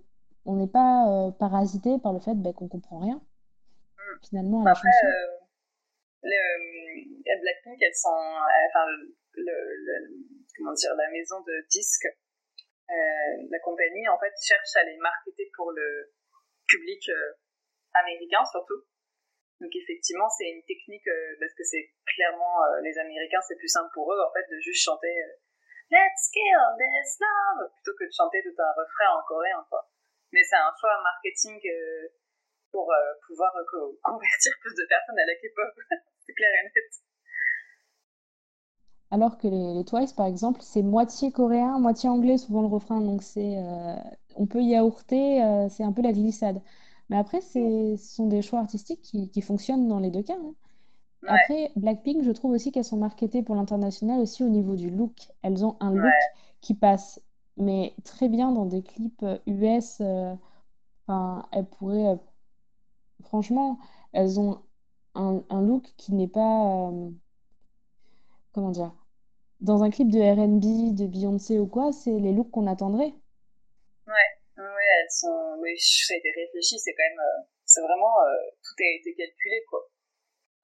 on 0.47 0.57
n'est 0.57 0.67
pas 0.67 1.09
euh, 1.09 1.31
parasité 1.31 1.99
par 1.99 2.13
le 2.13 2.21
fait 2.21 2.35
ben, 2.35 2.53
qu'on 2.55 2.69
comprend 2.69 2.99
rien. 2.99 3.21
Finalement, 4.23 4.63
à 4.63 4.65
la 4.65 4.71
Après, 4.71 4.89
chanson. 4.89 5.07
Euh, 5.07 5.45
le, 6.23 7.41
Blackpink, 7.43 7.83
elles 7.83 7.95
sont, 7.95 8.09
enfin, 8.09 8.87
le, 9.35 9.43
le 9.43 10.34
comment 10.57 10.73
dire, 10.73 10.95
la 10.95 11.11
maison 11.11 11.40
de 11.40 11.67
disques, 11.69 12.09
euh, 12.90 13.33
la 13.51 13.59
compagnie, 13.61 14.09
en 14.09 14.19
fait, 14.19 14.33
cherche 14.40 14.77
à 14.77 14.85
les 14.85 14.97
marketer 14.99 15.51
pour 15.57 15.73
le 15.73 16.12
public 16.67 17.09
euh, 17.09 17.33
américain 17.95 18.44
surtout. 18.50 18.85
Donc 19.61 19.71
effectivement, 19.73 20.29
c'est 20.29 20.50
une 20.50 20.65
technique 20.65 21.07
euh, 21.07 21.37
parce 21.38 21.55
que 21.55 21.65
c'est 21.65 21.94
clairement 22.05 22.59
les 22.83 22.98
Américains, 22.98 23.40
c'est 23.46 23.57
plus 23.57 23.69
simple 23.69 23.90
pour 23.94 24.13
eux 24.13 24.21
en 24.21 24.33
fait 24.33 24.44
de 24.50 24.59
juste 24.61 24.83
chanter 24.83 25.15
Let's 25.90 26.31
kill 26.33 26.61
this 26.77 27.21
love 27.21 27.71
plutôt 27.71 27.96
que 27.96 28.05
de 28.05 28.13
chanter 28.13 28.42
tout 28.42 28.57
un 28.59 28.73
refrain 28.73 29.15
en 29.15 29.23
coréen 29.23 29.65
quoi. 29.69 29.88
Mais 30.33 30.42
c'est 30.42 30.57
un 30.57 30.73
choix 30.79 31.00
marketing 31.02 31.61
pour 32.73 32.90
pouvoir 33.27 33.52
convertir 34.02 34.52
plus 34.61 34.75
de 34.75 34.87
personnes 34.88 35.19
à 35.19 35.27
la 35.27 35.35
K-pop. 35.37 35.75
c'est 36.27 36.35
clair 36.35 36.50
et 36.50 36.65
net. 36.65 36.90
Alors 39.15 39.38
que 39.38 39.46
les, 39.46 39.85
Twice, 39.85 40.12
par 40.12 40.27
exemple, 40.27 40.58
c'est 40.60 40.83
moitié 40.83 41.31
coréen, 41.31 41.79
moitié 41.79 42.08
anglais, 42.08 42.37
souvent 42.37 42.62
le 42.62 42.67
refrain. 42.67 43.00
Donc, 43.00 43.23
c'est, 43.23 43.58
euh, 43.58 43.94
on 44.35 44.46
peut 44.46 44.60
yaourter, 44.60 45.40
euh, 45.44 45.69
c'est 45.69 45.85
un 45.85 45.92
peu 45.92 46.02
la 46.02 46.12
glissade. 46.12 46.60
Mais 47.08 47.17
après, 47.17 47.40
ce 47.40 47.94
sont 47.96 48.27
des 48.27 48.42
choix 48.42 48.58
artistiques 48.58 49.02
qui, 49.02 49.40
fonctionnent 49.40 49.87
dans 49.87 50.00
les 50.00 50.10
deux 50.10 50.25
cas. 50.25 50.35
Hein. 50.35 50.54
Après, 51.29 51.71
Blackpink, 51.77 52.25
je 52.25 52.33
trouve 52.33 52.50
aussi 52.50 52.73
qu'elles 52.73 52.85
sont 52.85 52.96
marketées 52.96 53.44
pour 53.44 53.54
l'international 53.54 54.19
aussi 54.19 54.42
au 54.42 54.48
niveau 54.48 54.75
du 54.75 54.90
look. 54.90 55.29
Elles 55.42 55.65
ont 55.65 55.77
un 55.79 55.92
look 55.92 56.12
qui 56.60 56.75
passe, 56.75 57.23
mais 57.56 57.94
très 58.02 58.29
bien 58.29 58.50
dans 58.50 58.67
des 58.67 58.83
clips 58.83 59.25
US. 59.46 59.98
Euh, 60.00 60.35
enfin, 61.06 61.46
elles 61.52 61.67
pourraient 61.67 62.19
franchement, 63.23 63.79
elles 64.12 64.40
ont 64.40 64.58
un, 65.15 65.40
un 65.50 65.62
look 65.62 65.94
qui 65.96 66.15
n'est 66.15 66.27
pas... 66.27 66.88
euh, 66.90 67.10
comment 68.52 68.71
dire? 68.71 68.92
Dans 69.65 69.83
un 69.83 69.90
clip 69.90 70.12
de 70.12 70.21
R&B, 70.21 70.94
de 70.94 71.06
Beyoncé 71.08 71.58
ou 71.58 71.67
quoi, 71.67 71.90
c'est 71.90 72.12
les 72.12 72.33
looks 72.33 72.50
qu'on 72.52 72.67
attendrait. 72.67 73.15
Ouais, 74.06 74.31
ouais, 74.58 74.88
elles 75.00 75.10
sont. 75.10 75.56
Oui, 75.58 75.75
ça 75.79 76.15
a 76.15 76.17
été 76.19 76.31
réfléchi, 76.31 76.79
c'est 76.79 76.94
quand 76.94 77.02
même. 77.08 77.19
euh, 77.19 77.42
c'est 77.65 77.81
vraiment. 77.81 78.15
euh, 78.23 78.50
tout 78.62 78.77
a 78.79 78.87
été 79.00 79.15
calculé, 79.17 79.65
quoi. 79.69 79.88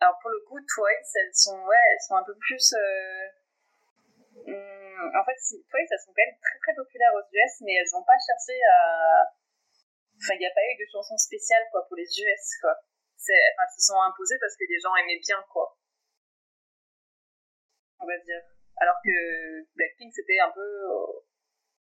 Alors 0.00 0.16
pour 0.20 0.30
le 0.30 0.40
coup, 0.46 0.60
Twice, 0.60 1.12
elles 1.16 1.34
sont. 1.34 1.58
Ouais, 1.64 1.84
elles 1.92 2.04
sont 2.06 2.16
un 2.16 2.24
peu 2.24 2.36
plus. 2.36 2.72
euh, 2.74 3.26
hum, 4.52 5.10
en 5.16 5.24
fait, 5.24 5.38
Twice, 5.48 5.88
elles 5.90 6.04
sont 6.04 6.12
quand 6.12 6.26
même 6.26 6.36
très 6.40 6.58
très 6.60 6.74
populaires 6.76 7.14
aux 7.16 7.24
US, 7.32 7.54
mais 7.64 7.74
elles 7.80 7.92
n'ont 7.92 8.04
pas 8.04 8.20
cherché 8.20 8.52
à. 8.68 8.76
Enfin, 10.20 10.34
il 10.36 10.40
n'y 10.44 10.46
a 10.46 10.52
pas 10.54 10.60
eu 10.68 10.76
de 10.76 10.86
chanson 10.92 11.16
spéciale, 11.16 11.64
quoi, 11.72 11.86
pour 11.88 11.96
les 11.96 12.04
US, 12.04 12.44
quoi. 12.60 12.76
Enfin, 13.16 13.32
elles 13.32 13.74
se 13.80 13.80
sont 13.88 14.00
imposées 14.00 14.36
parce 14.40 14.56
que 14.56 14.64
les 14.68 14.78
gens 14.80 14.94
aimaient 14.96 15.20
bien, 15.24 15.40
quoi. 15.52 15.76
On 18.00 18.06
va 18.06 18.18
dire. 18.18 18.42
Alors 18.80 18.96
que 19.04 19.12
Blackpink, 19.76 20.12
c'était 20.12 20.40
un 20.40 20.50
peu. 20.50 20.60
euh, 20.60 21.06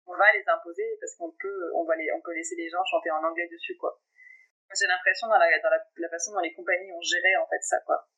on 0.06 0.16
va 0.16 0.32
les 0.34 0.44
imposer 0.48 0.84
parce 1.00 1.14
qu'on 1.16 1.30
peut, 1.32 1.72
on 1.74 1.84
va 1.84 1.94
on 2.16 2.20
peut 2.22 2.34
laisser 2.34 2.56
les 2.56 2.68
gens 2.70 2.84
chanter 2.84 3.10
en 3.10 3.22
anglais 3.24 3.48
dessus, 3.50 3.76
quoi. 3.76 4.00
J'ai 4.78 4.86
l'impression 4.86 5.28
dans, 5.28 5.38
la, 5.38 5.46
dans 5.62 5.70
la, 5.70 5.80
la 5.96 6.08
façon 6.08 6.32
dont 6.32 6.40
les 6.40 6.54
compagnies 6.54 6.92
ont 6.92 7.02
géré 7.02 7.36
en 7.36 7.46
fait 7.46 7.62
ça, 7.62 7.78
quoi. 7.86 8.08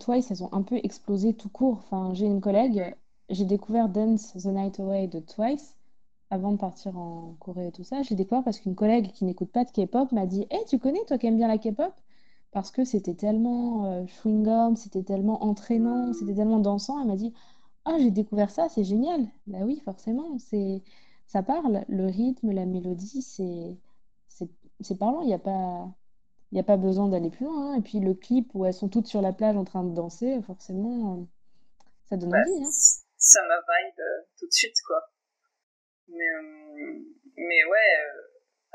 Twice, 0.00 0.30
elles 0.30 0.42
ont 0.42 0.52
un 0.52 0.62
peu 0.62 0.76
explosé 0.82 1.34
tout 1.34 1.48
court. 1.50 1.78
Enfin, 1.84 2.14
j'ai 2.14 2.26
une 2.26 2.40
collègue, 2.40 2.94
j'ai 3.30 3.44
découvert 3.44 3.88
Dance 3.88 4.32
the 4.34 4.46
Night 4.46 4.80
Away 4.80 5.06
de 5.06 5.20
Twice 5.20 5.76
avant 6.30 6.52
de 6.52 6.58
partir 6.58 6.96
en 6.98 7.34
Corée 7.40 7.68
et 7.68 7.72
tout 7.72 7.84
ça. 7.84 8.02
J'ai 8.02 8.14
découvert 8.14 8.42
parce 8.44 8.58
qu'une 8.60 8.74
collègue 8.74 9.12
qui 9.12 9.24
n'écoute 9.24 9.52
pas 9.52 9.64
de 9.64 9.70
K-pop 9.70 10.12
m'a 10.12 10.26
dit, 10.26 10.46
Hey, 10.50 10.64
tu 10.66 10.78
connais, 10.78 11.04
toi 11.06 11.18
qui 11.18 11.26
aimes 11.26 11.36
bien 11.36 11.48
la 11.48 11.58
K-pop? 11.58 11.92
Parce 12.56 12.70
que 12.70 12.84
c'était 12.84 13.14
tellement 13.14 13.84
euh, 13.92 14.06
chewing-gum, 14.06 14.76
c'était 14.76 15.02
tellement 15.02 15.44
entraînant, 15.44 16.14
c'était 16.14 16.34
tellement 16.34 16.58
dansant. 16.58 16.98
Elle 17.02 17.08
m'a 17.08 17.16
dit, 17.16 17.34
Ah, 17.84 17.96
j'ai 18.00 18.10
découvert 18.10 18.50
ça, 18.50 18.68
c'est 18.70 18.82
génial. 18.84 19.26
Bah 19.46 19.58
oui, 19.64 19.78
forcément, 19.84 20.38
c'est 20.38 20.82
ça 21.26 21.42
parle. 21.42 21.84
Le 21.88 22.06
rythme, 22.06 22.52
la 22.52 22.64
mélodie, 22.64 23.20
c'est 23.22 23.76
c'est 24.80 24.98
parlant. 24.98 25.20
Il 25.22 25.26
n'y 25.28 25.34
a 25.34 25.38
pas 25.38 25.92
il 26.52 26.54
n'y 26.54 26.60
a 26.60 26.64
pas 26.64 26.78
besoin 26.78 27.08
d'aller 27.08 27.28
plus 27.30 27.44
loin. 27.44 27.72
hein. 27.72 27.74
Et 27.76 27.82
puis 27.82 28.00
le 28.00 28.14
clip 28.14 28.54
où 28.54 28.64
elles 28.64 28.72
sont 28.74 28.88
toutes 28.88 29.06
sur 29.08 29.20
la 29.20 29.34
plage 29.34 29.56
en 29.56 29.64
train 29.64 29.84
de 29.84 29.94
danser, 29.94 30.40
forcément, 30.42 31.18
euh, 31.20 31.24
ça 32.08 32.16
donne 32.16 32.30
Bah, 32.30 32.38
envie. 32.38 32.64
Hein. 32.64 32.70
ça 33.18 33.40
m'a 33.48 33.56
vibe 33.56 33.98
euh, 34.00 34.22
tout 34.38 34.46
de 34.46 34.52
suite, 34.52 34.76
quoi. 34.86 35.00
Mais, 36.08 36.14
euh, 36.16 37.04
mais 37.36 37.64
ouais, 37.70 37.88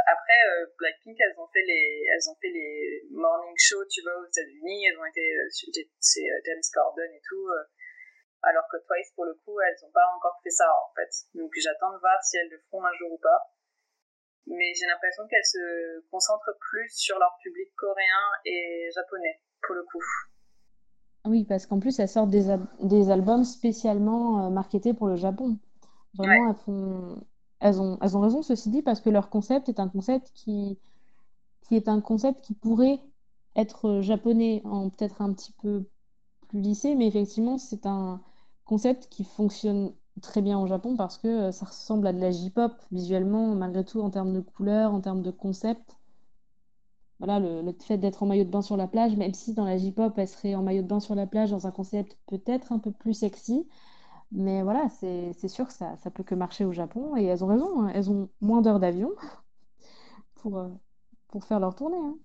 après, 0.07 0.41
euh, 0.49 0.65
Blackpink, 0.77 1.17
elles 1.19 1.37
ont 1.37 1.47
fait 1.53 1.63
les, 1.65 2.03
elles 2.09 2.29
ont 2.29 2.37
fait 2.41 2.49
les 2.49 3.03
morning 3.11 3.55
shows, 3.57 3.85
tu 3.89 4.01
vois, 4.01 4.15
aux 4.19 4.25
États-Unis, 4.25 4.85
elles 4.85 4.97
ont 4.97 5.05
été 5.05 5.21
euh, 5.21 5.47
chez 5.53 5.67
euh, 5.67 6.41
James 6.45 6.67
Corden 6.73 7.11
et 7.11 7.21
tout, 7.27 7.47
euh, 7.47 7.63
alors 8.43 8.63
que 8.71 8.77
Twice, 8.77 9.11
pour 9.15 9.25
le 9.25 9.33
coup, 9.45 9.59
elles 9.61 9.77
n'ont 9.83 9.91
pas 9.91 10.07
encore 10.15 10.39
fait 10.43 10.49
ça, 10.49 10.69
en 10.69 10.93
fait. 10.95 11.11
Donc 11.35 11.51
j'attends 11.61 11.93
de 11.93 11.99
voir 11.99 12.17
si 12.23 12.37
elles 12.37 12.49
le 12.49 12.59
feront 12.69 12.83
un 12.83 12.93
jour 12.97 13.11
ou 13.11 13.19
pas. 13.19 13.51
Mais 14.47 14.73
j'ai 14.73 14.87
l'impression 14.87 15.27
qu'elles 15.27 15.45
se 15.45 16.01
concentrent 16.09 16.57
plus 16.71 16.89
sur 16.95 17.19
leur 17.19 17.37
public 17.43 17.69
coréen 17.75 18.25
et 18.45 18.89
japonais, 18.93 19.39
pour 19.61 19.75
le 19.75 19.83
coup. 19.83 20.03
Oui, 21.25 21.45
parce 21.45 21.67
qu'en 21.67 21.79
plus, 21.79 21.99
elles 21.99 22.09
sortent 22.09 22.31
des, 22.31 22.55
des 22.79 23.11
albums 23.11 23.43
spécialement 23.43 24.49
marketés 24.49 24.95
pour 24.95 25.07
le 25.07 25.15
Japon. 25.15 25.59
Vraiment, 26.15 26.49
elles 26.49 26.65
font... 26.65 27.23
elles 27.61 27.81
ont... 27.81 27.97
elles 28.01 28.17
ont 28.17 28.21
raison, 28.21 28.41
ceci 28.43 28.69
dit, 28.69 28.81
parce 28.83 29.01
que 29.01 29.09
leur 29.09 29.29
concept 29.29 29.69
est 29.69 29.79
un 29.79 29.89
concept 29.89 30.31
qui, 30.35 30.77
qui 31.63 31.75
est 31.75 31.87
un 31.89 32.01
concept 32.01 32.41
qui 32.43 32.53
pourrait 32.53 32.99
être 33.55 34.01
japonais 34.01 34.61
en 34.65 34.89
peut-être 34.89 35.21
un 35.21 35.33
petit 35.33 35.53
peu 35.53 35.85
plus 36.49 36.61
lissé, 36.61 36.95
mais 36.95 37.07
effectivement, 37.07 37.57
c'est 37.57 37.85
un 37.85 38.21
concept 38.65 39.07
qui 39.09 39.23
fonctionne 39.23 39.93
très 40.21 40.41
bien 40.41 40.59
au 40.59 40.67
Japon 40.67 40.95
parce 40.97 41.17
que 41.17 41.27
euh, 41.27 41.51
ça 41.51 41.65
ressemble 41.65 42.07
à 42.07 42.13
de 42.13 42.19
la 42.19 42.31
J-pop 42.31 42.73
visuellement, 42.91 43.55
malgré 43.55 43.85
tout, 43.85 44.01
en 44.01 44.09
termes 44.11 44.33
de 44.33 44.41
couleurs, 44.41 44.93
en 44.93 45.01
termes 45.01 45.21
de 45.23 45.31
concept. 45.31 45.97
Voilà, 47.19 47.39
le, 47.39 47.61
le 47.61 47.71
fait 47.79 47.97
d'être 47.97 48.21
en 48.23 48.25
maillot 48.25 48.43
de 48.45 48.49
bain 48.49 48.61
sur 48.61 48.75
la 48.77 48.87
plage, 48.87 49.15
même 49.15 49.33
si 49.33 49.53
dans 49.53 49.63
la 49.65 49.77
J-pop, 49.77 50.13
elle 50.17 50.27
serait 50.27 50.55
en 50.55 50.63
maillot 50.63 50.81
de 50.81 50.87
bain 50.87 50.99
sur 50.99 51.15
la 51.15 51.27
plage 51.27 51.51
dans 51.51 51.67
un 51.67 51.71
concept 51.71 52.17
peut-être 52.27 52.71
un 52.73 52.79
peu 52.79 52.91
plus 52.91 53.13
sexy, 53.13 53.67
mais 54.31 54.63
voilà, 54.63 54.87
c'est 54.89 55.47
sûr 55.47 55.67
que 55.67 55.73
ça, 55.73 55.97
ça 55.97 56.09
peut 56.09 56.23
que 56.23 56.35
marcher 56.35 56.63
au 56.63 56.71
Japon, 56.71 57.17
et 57.17 57.25
elles 57.25 57.43
ont 57.43 57.51
raison, 57.51 57.81
hein, 57.81 57.91
elles 57.93 58.09
ont 58.09 58.29
moins 58.39 58.61
d'heures 58.61 58.79
d'avion 58.79 59.11
pour, 60.41 60.57
euh, 60.57 60.71
pour 61.27 61.43
faire 61.43 61.59
leur 61.59 61.75
tournée. 61.75 61.99
hein. 61.99 62.15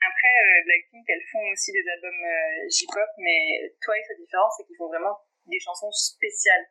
Après, 0.00 0.32
euh, 0.34 0.64
Blackpink, 0.64 1.04
elles 1.06 1.28
font 1.30 1.44
aussi 1.52 1.70
des 1.72 1.86
albums 1.86 2.24
euh, 2.24 2.68
J-pop, 2.72 3.10
mais 3.18 3.70
Twice, 3.84 4.08
la 4.08 4.16
différence, 4.18 4.54
c'est 4.56 4.64
qu'ils 4.66 4.76
font 4.76 4.88
vraiment 4.88 5.14
des 5.46 5.60
chansons 5.60 5.92
spéciales 5.92 6.66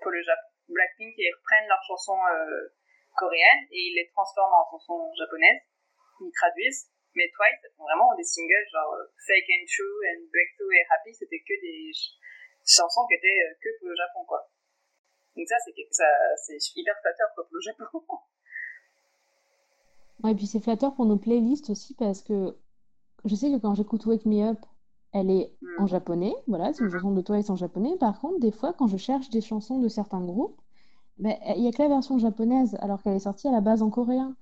pour 0.00 0.12
le 0.12 0.22
Japon. 0.22 0.48
Blackpink, 0.68 1.14
ils 1.16 1.34
reprennent 1.34 1.68
leurs 1.68 1.82
chansons 1.88 2.20
euh, 2.30 2.70
coréennes 3.16 3.66
et 3.72 3.90
ils 3.90 3.96
les 3.96 4.08
transforment 4.14 4.54
en 4.54 4.70
chansons 4.70 5.10
japonaises, 5.18 5.60
ils 6.20 6.32
traduisent. 6.38 6.92
Mais 7.16 7.30
Twice, 7.30 7.58
elles 7.62 7.74
font 7.76 7.84
vraiment 7.84 8.14
des 8.16 8.24
singles 8.24 8.68
genre 8.70 8.94
Fake 9.26 9.48
and 9.50 9.64
True 9.70 9.98
and 10.14 10.20
Breakthrough 10.30 10.72
et 10.74 10.84
Happy, 10.90 11.14
c'était 11.14 11.42
que 11.46 11.54
des 11.62 11.92
chansons 12.64 13.06
qui 13.08 13.14
étaient 13.14 13.26
euh, 13.28 13.54
que 13.62 13.68
pour 13.78 13.88
le 13.88 13.96
Japon, 13.96 14.24
quoi. 14.26 14.50
Donc 15.36 15.46
ça, 15.48 15.56
c'est 15.64 15.74
ça, 15.90 16.04
c'est 16.46 16.58
hyper 16.76 16.94
flatteur, 17.00 17.28
quoi, 17.34 17.44
pour 17.44 17.54
le 17.56 17.60
Japon. 17.60 17.84
Ouais, 20.22 20.32
et 20.32 20.34
puis 20.34 20.46
c'est 20.46 20.60
flatteur 20.60 20.94
pour 20.94 21.06
nos 21.06 21.16
playlists 21.18 21.70
aussi 21.70 21.94
parce 21.94 22.22
que 22.22 22.56
je 23.24 23.34
sais 23.34 23.50
que 23.50 23.58
quand 23.58 23.74
j'écoute 23.74 24.06
Wake 24.06 24.26
Me 24.26 24.42
Up, 24.48 24.58
elle 25.12 25.30
est 25.30 25.52
en 25.78 25.84
Mm. 25.84 25.88
japonais, 25.88 26.34
voilà, 26.46 26.72
c'est 26.72 26.84
une 26.84 26.90
chanson 26.90 27.12
de 27.12 27.20
Twice 27.20 27.50
en 27.50 27.56
japonais. 27.56 27.96
Par 27.98 28.20
contre, 28.20 28.38
des 28.40 28.50
fois, 28.52 28.72
quand 28.72 28.86
je 28.86 28.96
cherche 28.96 29.28
des 29.30 29.40
chansons 29.40 29.78
de 29.80 29.88
certains 29.88 30.20
groupes, 30.24 30.60
ben, 31.18 31.36
il 31.56 31.62
n'y 31.62 31.68
a 31.68 31.72
que 31.72 31.82
la 31.82 31.88
version 31.88 32.18
japonaise 32.18 32.76
alors 32.80 33.02
qu'elle 33.02 33.14
est 33.14 33.20
sortie 33.20 33.48
à 33.48 33.52
la 33.52 33.60
base 33.60 33.82
en 33.82 33.90
coréen. 33.90 34.36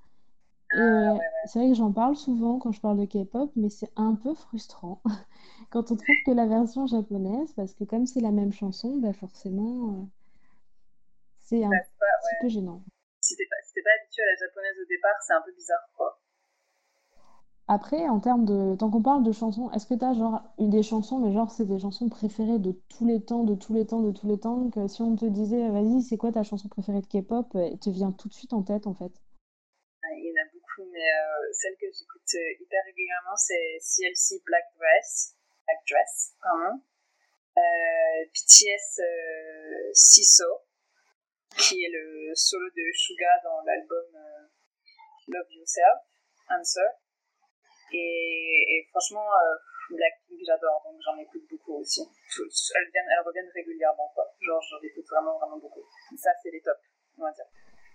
Euh, 0.75 1.19
c'est 1.47 1.59
vrai 1.59 1.69
que 1.69 1.75
j'en 1.75 1.93
parle 1.93 2.17
souvent 2.17 2.59
quand 2.59 2.73
je 2.73 2.81
parle 2.81 2.99
de 2.99 3.05
K-pop, 3.05 3.51
mais 3.57 3.69
c'est 3.69 3.91
un 3.97 4.15
peu 4.15 4.35
frustrant 4.35 5.03
quand 5.73 5.91
on 5.91 5.97
trouve 5.97 6.23
que 6.23 6.31
la 6.31 6.47
version 6.47 6.87
japonaise, 6.87 7.53
parce 7.55 7.75
que 7.75 7.85
comme 7.85 8.07
c'est 8.07 8.21
la 8.21 8.31
même 8.31 8.53
chanson, 8.53 8.99
ben 8.99 9.13
forcément, 9.13 9.91
euh, 10.03 10.07
c'est 11.41 11.63
un 11.63 11.77
Bah, 11.77 11.83
pas, 11.99 12.07
petit 12.23 12.37
peu 12.37 12.49
gênant. 12.49 12.83
si 13.23 13.35
t'es 13.37 13.47
pas, 13.47 13.57
si 13.65 13.73
t'es 13.73 13.83
pas 13.83 13.91
habitué 13.99 14.23
à 14.23 14.27
la 14.27 14.37
japonaise 14.37 14.79
au 14.81 14.85
départ, 14.87 15.17
c'est 15.27 15.33
un 15.33 15.41
peu 15.41 15.53
bizarre, 15.53 15.89
quoi. 15.97 16.21
Après, 17.67 18.09
en 18.09 18.21
termes 18.21 18.45
de... 18.45 18.77
Tant 18.77 18.89
qu'on 18.89 19.03
parle 19.03 19.25
de 19.25 19.33
chansons, 19.33 19.69
est-ce 19.73 19.87
que 19.89 19.95
t'as 19.95 20.15
genre 20.15 20.43
eu 20.61 20.69
des 20.69 20.85
chansons, 20.85 21.19
mais 21.19 21.33
genre 21.33 21.51
c'est 21.51 21.65
des 21.67 21.81
chansons 21.81 22.09
préférées 22.09 22.61
de 22.61 22.71
tous 22.89 23.05
les 23.05 23.21
temps, 23.21 23.43
de 23.43 23.57
tous 23.57 23.75
les 23.75 23.85
temps, 23.85 24.01
de 24.01 24.13
tous 24.13 24.29
les 24.29 24.39
temps, 24.39 24.71
que 24.71 24.87
si 24.87 25.03
on 25.03 25.17
te 25.17 25.25
disait, 25.25 25.69
vas-y, 25.71 26.03
c'est 26.03 26.17
quoi 26.19 26.31
ta 26.31 26.45
chanson 26.45 26.69
préférée 26.69 27.01
de 27.01 27.07
K-pop, 27.09 27.49
elle 27.57 27.79
te 27.81 27.91
vient 27.91 28.13
tout 28.13 28.29
de 28.29 28.35
suite 28.35 28.53
en 28.53 28.63
tête, 28.63 28.87
en 28.87 28.95
fait? 28.95 29.13
Ouais, 30.03 30.15
Il 30.19 30.27
y 30.27 30.33
en 30.33 30.43
a 30.43 30.49
beaucoup, 30.53 30.89
mais 30.93 31.03
euh, 31.11 31.53
celle 31.53 31.75
que 31.77 31.87
j'écoute 31.91 32.31
euh, 32.35 32.63
hyper 32.63 32.83
régulièrement, 32.87 33.37
c'est 33.37 33.79
CLC 33.81 34.43
Black 34.47 34.65
Dress, 34.79 35.35
Black 35.67 35.81
Dress, 35.89 36.35
pardon. 36.43 36.81
Euh, 37.57 38.25
BTS 38.33 39.01
euh, 39.01 39.91
Siso, 39.93 40.63
qui 41.59 41.85
est 41.85 41.91
le 41.93 42.35
solo 42.35 42.67
de 42.71 42.93
Suga 42.95 43.29
dans 43.45 43.61
l'album 43.63 44.07
euh, 44.15 44.49
Love 45.29 45.53
Yourself, 45.53 46.01
Answer. 46.49 46.89
Et, 47.93 48.65
et 48.69 48.87
franchement, 48.91 49.27
euh, 49.27 49.57
Blackpink, 49.91 50.41
j'adore, 50.47 50.83
donc 50.85 50.97
j'en 51.05 51.19
écoute 51.19 51.43
beaucoup 51.51 51.81
aussi. 51.81 52.01
Elles, 52.01 52.91
viennent, 52.93 53.11
elles 53.11 53.27
reviennent 53.27 53.51
régulièrement, 53.55 54.11
quoi. 54.15 54.25
Genre, 54.41 54.61
j'en 54.71 54.81
écoute 54.83 55.05
vraiment, 55.11 55.39
vraiment 55.39 55.59
beaucoup. 55.59 55.85
Ça, 56.17 56.31
c'est 56.43 56.51
les 56.51 56.63
tops, 56.63 56.81
on 57.19 57.23
va 57.23 57.33
dire. 57.33 57.45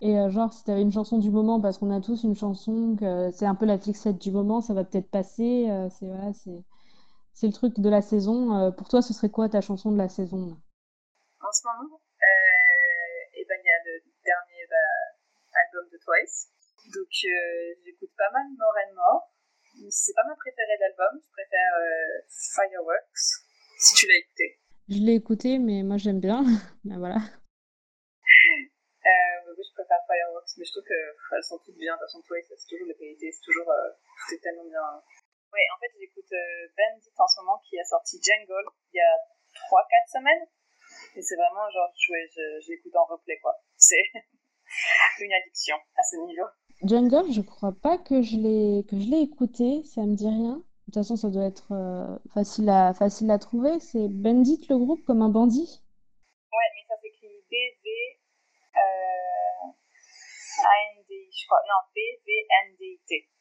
Et 0.01 0.20
euh, 0.20 0.30
genre, 0.30 0.53
si 0.53 0.63
t'avais 0.63 0.82
une 0.82 0.91
chanson 0.91 1.18
du 1.18 1.32
moment, 1.32 1.59
parce 1.59 1.80
qu'on 1.80 1.89
a 1.89 2.01
tous 2.01 2.24
une 2.24 2.36
chanson, 2.36 2.95
c'est 3.32 3.45
un 3.45 3.55
peu 3.55 3.65
la 3.65 3.80
fixette 3.80 4.20
du 4.20 4.32
moment, 4.32 4.61
ça 4.61 4.74
va 4.74 4.84
peut-être 4.84 5.09
passer, 5.09 5.68
euh, 5.70 5.89
c'est 5.89 6.05
voilà, 6.05 6.32
c'est 6.34 6.63
c'est 7.38 7.45
le 7.45 7.53
truc 7.53 7.77
de 7.77 7.89
la 7.89 8.01
saison. 8.01 8.57
euh, 8.57 8.71
pour 8.71 8.89
toi, 8.89 9.03
ce 9.03 9.13
serait 9.13 9.29
quoi 9.29 9.47
ta 9.47 9.61
chanson 9.61 9.91
de 9.91 9.97
la 9.97 10.09
saison 10.09 10.41
là? 10.49 10.57
En 11.45 11.51
ce 11.53 11.61
moment, 11.69 12.01
euh, 12.01 13.38
et 13.38 13.45
ben, 13.45 13.57
il 13.61 13.67
y 13.67 13.69
a 13.69 13.81
le 13.85 14.01
dernier 14.25 14.65
bah, 14.65 15.21
album 15.53 15.85
de 15.93 15.97
Twice. 16.01 16.49
Donc, 16.89 17.13
euh, 17.29 17.77
j'écoute 17.85 18.09
pas 18.17 18.31
mal 18.33 18.41
More 18.57 18.73
and 18.81 18.93
More. 18.95 19.21
C'est 19.89 20.15
pas 20.15 20.25
ma 20.25 20.33
préférée 20.35 20.79
d'album. 20.79 21.21
Je 21.21 21.29
préfère 21.29 21.73
Fireworks, 22.55 23.45
si 23.77 23.93
tu 23.93 24.07
l'as 24.07 24.17
écouté. 24.17 24.57
Je 24.89 24.99
l'ai 25.05 25.13
écouté, 25.13 25.59
mais 25.59 25.83
moi 25.83 25.97
j'aime 25.97 26.19
bien. 26.19 26.41
Ben 26.85 26.97
voilà. 26.97 27.21
Euh, 29.07 29.53
oui, 29.53 29.63
je 29.63 29.73
préfère 29.77 30.01
Fireworks, 30.07 30.57
mais 30.57 30.65
je 30.65 30.71
trouve 30.71 30.83
qu'elles 30.89 31.43
sont 31.43 31.59
toutes 31.63 31.77
bien. 31.77 31.93
De 31.93 31.99
toute 31.99 32.07
façon, 32.09 32.21
Twice, 32.25 32.49
c'est 32.49 32.67
toujours 32.67 32.88
la 32.88 32.95
qualité, 32.95 33.31
c'est 33.31 33.45
toujours. 33.45 33.69
Euh, 33.69 33.89
c'est 34.29 34.41
tellement 34.41 34.65
bien. 34.65 34.81
Ouais, 35.58 35.66
en 35.74 35.80
fait, 35.82 35.89
j'écoute 35.97 36.32
euh, 36.32 36.70
Bandit 36.78 37.10
en 37.18 37.26
ce 37.26 37.41
moment 37.41 37.58
qui 37.66 37.80
a 37.80 37.84
sorti 37.84 38.22
Jungle 38.22 38.70
il 38.93 38.97
y 38.97 39.01
a 39.01 39.18
3-4 39.74 40.22
semaines. 40.22 40.45
Et 41.18 41.22
c'est 41.24 41.36
vraiment 41.36 41.66
genre, 41.74 41.89
je, 41.97 42.14
ouais, 42.14 42.30
je, 42.30 42.62
je 42.62 42.72
l'écoute 42.74 42.95
en 42.95 43.05
replay, 43.05 43.39
quoi. 43.41 43.58
C'est 43.76 44.05
une 45.20 45.34
addiction 45.34 45.76
à 45.97 46.03
ce 46.03 46.18
niveau. 46.28 46.45
Jungle, 46.84 47.34
je 47.34 47.41
crois 47.41 47.74
pas 47.74 47.97
que 47.97 48.22
je 48.22 48.38
l'ai 48.38 48.86
que 48.86 48.99
je 49.01 49.10
l'ai 49.10 49.22
écouté, 49.22 49.82
ça 49.84 50.01
me 50.01 50.14
dit 50.14 50.30
rien. 50.30 50.58
De 50.62 50.93
toute 50.93 51.01
façon, 51.01 51.16
ça 51.16 51.30
doit 51.30 51.45
être 51.45 51.74
euh, 51.74 52.20
facile 52.36 52.70
à 52.70 52.93
facile 52.93 53.32
à 53.32 53.39
trouver. 53.39 53.80
C'est 53.80 54.08
Bandit 54.08 54.62
le 54.70 54.78
groupe 54.78 55.03
comme 55.05 55.24
un 55.24 55.30
bandit. 55.30 55.82
Ouais, 56.53 56.70
mais 56.76 56.86
ça 56.88 57.01
s'écrit 57.01 57.41
B-V 57.49 57.89
euh, 58.78 59.74
A-N-D, 60.62 61.30
je 61.34 61.45
crois. 61.47 61.62
Non, 61.66 61.82
B-V-N-D-T. 61.95 63.10
B-V-N-D-T. 63.18 63.36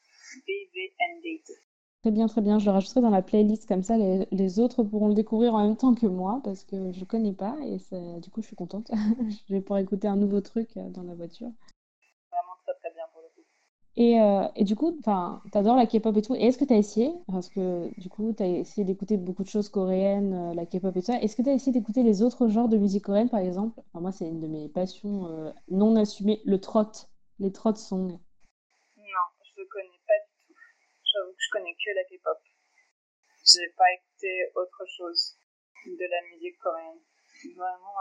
Très 2.07 2.13
bien, 2.13 2.27
très 2.27 2.39
bien. 2.39 2.57
Je 2.57 2.63
le 2.63 2.71
rajouterai 2.71 3.01
dans 3.01 3.09
la 3.09 3.21
playlist 3.21 3.67
comme 3.67 3.83
ça, 3.83 3.97
les, 3.97 4.29
les 4.31 4.59
autres 4.59 4.81
pourront 4.81 5.09
le 5.09 5.13
découvrir 5.13 5.55
en 5.55 5.67
même 5.67 5.75
temps 5.75 5.93
que 5.93 6.05
moi 6.05 6.39
parce 6.41 6.63
que 6.63 6.93
je 6.93 7.03
connais 7.03 7.33
pas 7.33 7.57
et 7.65 7.79
ça, 7.79 7.97
du 8.21 8.29
coup, 8.29 8.41
je 8.41 8.47
suis 8.47 8.55
contente. 8.55 8.89
je 9.49 9.53
vais 9.53 9.59
pouvoir 9.59 9.81
écouter 9.81 10.07
un 10.07 10.15
nouveau 10.15 10.39
truc 10.39 10.69
euh, 10.77 10.89
dans 10.89 11.03
la 11.03 11.15
voiture. 11.15 11.51
Et, 13.97 14.21
euh, 14.21 14.47
et, 14.55 14.63
du 14.63 14.77
coup, 14.77 14.95
enfin, 15.01 15.41
t'adores 15.51 15.75
la 15.75 15.85
K-pop 15.85 16.15
et 16.15 16.21
tout. 16.21 16.33
Et 16.35 16.45
est-ce 16.45 16.57
que 16.57 16.63
t'as 16.63 16.77
essayé, 16.77 17.11
parce 17.29 17.49
que 17.49 17.89
du 17.99 18.07
coup, 18.07 18.31
t'as 18.31 18.47
essayé 18.47 18.85
d'écouter 18.85 19.17
beaucoup 19.17 19.43
de 19.43 19.49
choses 19.49 19.67
coréennes, 19.67 20.33
euh, 20.33 20.53
la 20.53 20.65
K-pop 20.65 20.95
et 20.95 21.01
tout 21.01 21.07
ça. 21.07 21.19
Est-ce 21.19 21.35
que 21.35 21.41
t'as 21.41 21.51
essayé 21.51 21.73
d'écouter 21.73 22.03
les 22.03 22.21
autres 22.21 22.47
genres 22.47 22.69
de 22.69 22.77
musique 22.77 23.03
coréenne, 23.03 23.29
par 23.29 23.41
exemple? 23.41 23.81
Enfin, 23.91 23.99
moi, 23.99 24.13
c'est 24.13 24.29
une 24.29 24.39
de 24.39 24.47
mes 24.47 24.69
passions 24.69 25.27
euh, 25.27 25.51
non 25.67 25.97
assumées, 25.97 26.41
le 26.45 26.61
trot, 26.61 26.85
les 27.39 27.51
trot 27.51 27.75
songs. 27.75 28.17
Non, 28.95 29.25
je 29.43 29.63
connais 29.69 29.99
pas 30.07 30.13
du 30.23 30.47
tout. 30.47 30.53
J'avoue 31.11 31.31
que 31.31 31.36
je 31.47 31.51
connais 31.51 31.73
que 31.73 31.95
la 31.95 32.03
K-pop. 32.03 32.39
J'ai 33.45 33.69
pas 33.77 33.91
écouté 33.93 34.51
autre 34.55 34.83
chose 34.97 35.37
de 35.85 36.05
la 36.11 36.21
musique 36.35 36.59
coréenne. 36.59 36.99
Vraiment, 37.55 37.95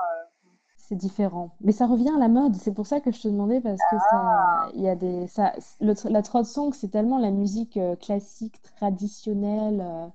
c'est 0.77 0.97
différent. 0.97 1.51
Mais 1.61 1.73
ça 1.73 1.87
revient 1.87 2.13
à 2.15 2.19
la 2.19 2.29
mode, 2.29 2.55
c'est 2.57 2.73
pour 2.73 2.87
ça 2.87 3.01
que 3.01 3.11
je 3.11 3.21
te 3.21 3.29
demandais, 3.29 3.61
parce 3.61 3.81
que 3.91 3.97
ça, 4.11 4.71
il 4.75 4.83
y 4.83 4.89
a 4.89 4.95
des, 4.95 5.27
ça, 5.27 5.53
la 5.81 6.23
trot 6.23 6.45
song, 6.45 6.73
c'est 6.73 6.91
tellement 6.91 7.19
la 7.19 7.31
musique 7.31 7.77
euh, 7.77 7.97
classique, 7.97 8.61
traditionnelle, 8.63 9.81
euh, 9.81 10.07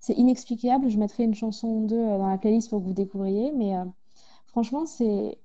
c'est 0.00 0.14
inexplicable. 0.14 0.88
Je 0.88 0.98
mettrai 0.98 1.24
une 1.24 1.34
chanson 1.34 1.68
ou 1.68 1.86
deux 1.86 1.96
euh, 1.96 2.18
dans 2.18 2.28
la 2.28 2.38
playlist 2.38 2.70
pour 2.70 2.80
que 2.80 2.86
vous 2.86 2.94
découvriez, 2.94 3.52
mais 3.52 3.74
franchement, 4.46 4.86
c'est, 4.86 5.38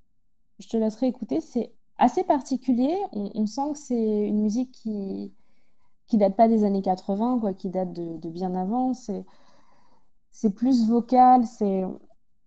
je 0.60 0.68
te 0.68 0.78
laisserai 0.78 1.08
écouter, 1.08 1.42
c'est 1.42 1.74
assez 1.98 2.24
particulier. 2.24 2.96
On, 3.12 3.46
sent 3.46 3.74
que 3.74 3.80
c'est 3.80 4.28
une 4.28 4.42
musique 4.42 4.72
qui, 4.72 5.34
qui 6.08 6.18
date 6.18 6.36
pas 6.36 6.48
des 6.48 6.64
années 6.64 6.82
80, 6.82 7.40
quoi, 7.40 7.54
qui 7.54 7.70
date 7.70 7.94
de, 7.94 8.30
bien 8.30 8.56
avant. 8.56 8.94
C'est, 8.94 9.26
c'est 10.32 10.54
plus 10.54 10.88
vocal, 10.88 11.46
c'est 11.46 11.84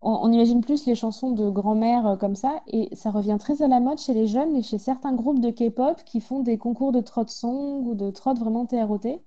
on, 0.03 0.31
imagine 0.31 0.61
plus 0.61 0.87
les 0.87 0.95
chansons 0.95 1.33
de 1.33 1.51
grand-mère 1.51 2.07
euh, 2.07 2.17
comme 2.17 2.37
ça, 2.37 2.63
et 2.69 2.95
ça 2.95 3.11
revient 3.11 3.37
très 3.41 3.63
à 3.63 3.69
la 3.69 3.81
mode 3.81 3.99
chez 3.99 4.15
les 4.15 4.27
jeunes 4.27 4.55
et 4.57 4.63
chez 4.63 4.79
certains 4.79 5.15
groupes 5.15 5.41
de 5.41 5.51
K-pop 5.51 6.03
qui 6.05 6.21
font 6.21 6.41
des 6.41 6.59
concours 6.59 6.93
de 6.93 7.01
trot 7.01 7.27
song 7.27 7.87
ou 7.87 7.95
de 7.95 8.11
trot 8.11 8.35
vraiment 8.35 8.67
TROT. 8.67 9.21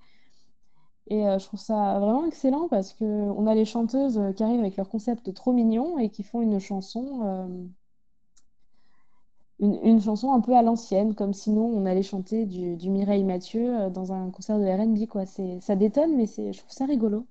Et 1.08 1.28
euh, 1.28 1.40
je 1.40 1.46
trouve 1.46 1.60
ça 1.60 2.00
vraiment 2.00 2.26
excellent 2.26 2.68
parce 2.70 2.94
que 2.94 3.04
on 3.04 3.48
a 3.48 3.56
les 3.56 3.66
chanteuses 3.66 4.18
euh, 4.20 4.32
qui 4.32 4.44
arrivent 4.44 4.60
avec 4.60 4.78
leur 4.78 4.90
concept 4.90 5.34
trop 5.34 5.54
mignon 5.54 5.98
et 5.98 6.10
qui 6.10 6.24
font 6.24 6.42
une 6.42 6.60
chanson, 6.60 7.68
une, 9.60 10.02
chanson 10.02 10.34
un 10.34 10.42
peu 10.42 10.56
à 10.56 10.62
l'ancienne, 10.62 11.16
comme 11.16 11.34
sinon 11.34 11.66
on 11.66 11.86
allait 11.86 12.04
chanter 12.04 12.46
du, 12.46 12.90
Mireille 12.90 13.24
Mathieu 13.24 13.90
dans 13.90 14.14
un 14.14 14.32
concert 14.32 14.58
de 14.58 14.66
R&B, 14.66 15.08
quoi. 15.08 15.26
C'est, 15.26 15.60
ça 15.62 15.76
détonne, 15.76 16.16
mais 16.16 16.28
c'est, 16.28 16.54
je 16.54 16.60
trouve 16.60 16.72
ça 16.72 16.86
rigolo. 16.86 17.26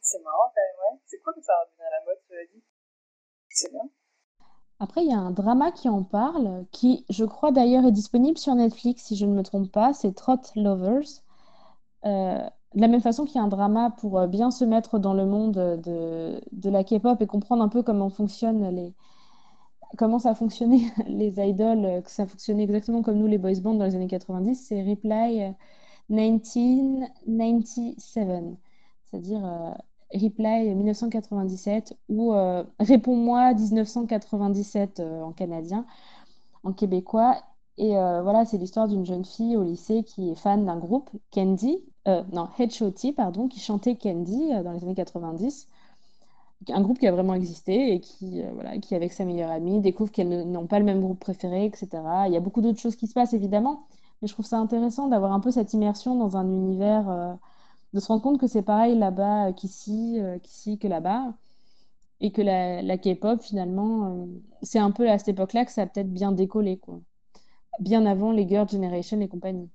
C'est 0.00 0.22
marrant 0.22 0.52
quand 0.54 0.62
même, 0.62 0.94
ouais. 0.94 1.00
C'est 1.06 1.18
cool 1.20 1.34
que 1.34 1.42
ça 1.42 1.52
revienne 1.64 1.86
à 1.86 1.90
la 1.90 2.06
mode, 2.06 2.18
tu 2.26 2.32
l'as 2.32 2.46
dit. 2.54 2.62
Après, 4.80 5.02
il 5.02 5.10
y 5.10 5.12
a 5.12 5.18
un 5.18 5.32
drama 5.32 5.72
qui 5.72 5.88
en 5.88 6.04
parle, 6.04 6.64
qui, 6.70 7.04
je 7.10 7.24
crois 7.24 7.50
d'ailleurs, 7.50 7.84
est 7.84 7.92
disponible 7.92 8.38
sur 8.38 8.54
Netflix, 8.54 9.04
si 9.04 9.16
je 9.16 9.26
ne 9.26 9.34
me 9.34 9.42
trompe 9.42 9.72
pas, 9.72 9.92
c'est 9.92 10.12
Trot 10.14 10.36
Lovers. 10.54 11.22
Euh, 12.04 12.48
de 12.74 12.80
la 12.80 12.86
même 12.86 13.00
façon 13.00 13.24
qu'il 13.24 13.36
y 13.36 13.38
a 13.38 13.42
un 13.42 13.48
drama 13.48 13.90
pour 13.98 14.18
euh, 14.18 14.26
bien 14.28 14.52
se 14.52 14.64
mettre 14.64 15.00
dans 15.00 15.14
le 15.14 15.26
monde 15.26 15.80
de, 15.82 16.40
de 16.52 16.70
la 16.70 16.84
K-pop 16.84 17.20
et 17.20 17.26
comprendre 17.26 17.64
un 17.64 17.68
peu 17.68 17.82
comment 17.82 18.08
fonctionnent 18.10 18.68
les, 18.70 18.94
comment 19.96 20.18
ça 20.18 20.34
fonctionnait 20.34 20.90
les 21.06 21.34
idoles, 21.40 21.84
euh, 21.84 22.00
que 22.02 22.10
ça 22.10 22.26
fonctionnait 22.26 22.64
exactement 22.64 23.02
comme 23.02 23.18
nous 23.18 23.26
les 23.26 23.38
boys 23.38 23.60
bands 23.60 23.74
dans 23.74 23.84
les 23.84 23.94
années 23.94 24.08
90, 24.08 24.54
c'est 24.56 24.82
Reply 24.82 25.54
1997, 26.08 27.98
c'est-à-dire 29.10 29.74
Reply 30.12 30.74
1997 30.74 31.96
ou 32.08 32.32
euh, 32.32 32.64
Réponds-moi 32.80 33.52
1997 33.54 35.00
euh, 35.00 35.22
en 35.22 35.32
canadien, 35.32 35.84
en 36.64 36.72
québécois. 36.72 37.36
Et 37.76 37.96
euh, 37.96 38.22
voilà, 38.22 38.44
c'est 38.44 38.58
l'histoire 38.58 38.88
d'une 38.88 39.04
jeune 39.06 39.24
fille 39.24 39.56
au 39.56 39.62
lycée 39.62 40.02
qui 40.04 40.30
est 40.30 40.34
fan 40.34 40.64
d'un 40.66 40.78
groupe, 40.78 41.10
Candy, 41.32 41.78
non, 42.32 42.48
H.O.T., 42.58 43.12
pardon, 43.12 43.48
qui 43.48 43.60
chantait 43.60 43.94
Candy 43.94 44.48
dans 44.64 44.72
les 44.72 44.82
années 44.82 44.94
90. 44.94 45.68
Un 46.68 46.80
groupe 46.82 46.98
qui 46.98 47.06
a 47.06 47.12
vraiment 47.12 47.34
existé 47.34 47.94
et 47.94 48.00
qui, 48.00 48.42
voilà, 48.52 48.78
qui 48.78 48.94
avec 48.94 49.12
sa 49.12 49.24
meilleure 49.24 49.50
amie, 49.50 49.80
découvre 49.80 50.10
qu'elles 50.10 50.50
n'ont 50.50 50.66
pas 50.66 50.78
le 50.78 50.84
même 50.84 51.00
groupe 51.00 51.20
préféré, 51.20 51.64
etc. 51.64 51.88
Il 52.26 52.32
y 52.32 52.36
a 52.36 52.40
beaucoup 52.40 52.60
d'autres 52.60 52.80
choses 52.80 52.96
qui 52.96 53.06
se 53.06 53.14
passent, 53.14 53.32
évidemment, 53.32 53.86
mais 54.20 54.28
je 54.28 54.32
trouve 54.32 54.44
ça 54.44 54.58
intéressant 54.58 55.06
d'avoir 55.06 55.32
un 55.32 55.40
peu 55.40 55.52
cette 55.52 55.72
immersion 55.72 56.16
dans 56.16 56.36
un 56.36 56.48
univers 56.48 57.38
de 57.92 58.00
se 58.00 58.08
rendre 58.08 58.22
compte 58.22 58.40
que 58.40 58.46
c'est 58.46 58.62
pareil 58.62 58.98
là-bas 58.98 59.52
qu'ici, 59.52 60.20
euh, 60.20 60.38
qu'ici, 60.38 60.78
que 60.78 60.88
là-bas. 60.88 61.34
Et 62.20 62.32
que 62.32 62.42
la, 62.42 62.98
K-pop, 62.98 63.40
finalement, 63.40 64.10
euh, 64.10 64.26
c'est 64.62 64.80
un 64.80 64.90
peu 64.90 65.08
à 65.08 65.18
cette 65.18 65.28
époque-là 65.28 65.64
que 65.64 65.70
ça 65.70 65.82
a 65.82 65.86
peut-être 65.86 66.12
bien 66.12 66.32
décollé, 66.32 66.76
quoi. 66.76 67.00
Bien 67.78 68.06
avant 68.06 68.32
les 68.32 68.46
Girl 68.48 68.68
Generation 68.68 69.20
et 69.20 69.28
compagnie. 69.28 69.70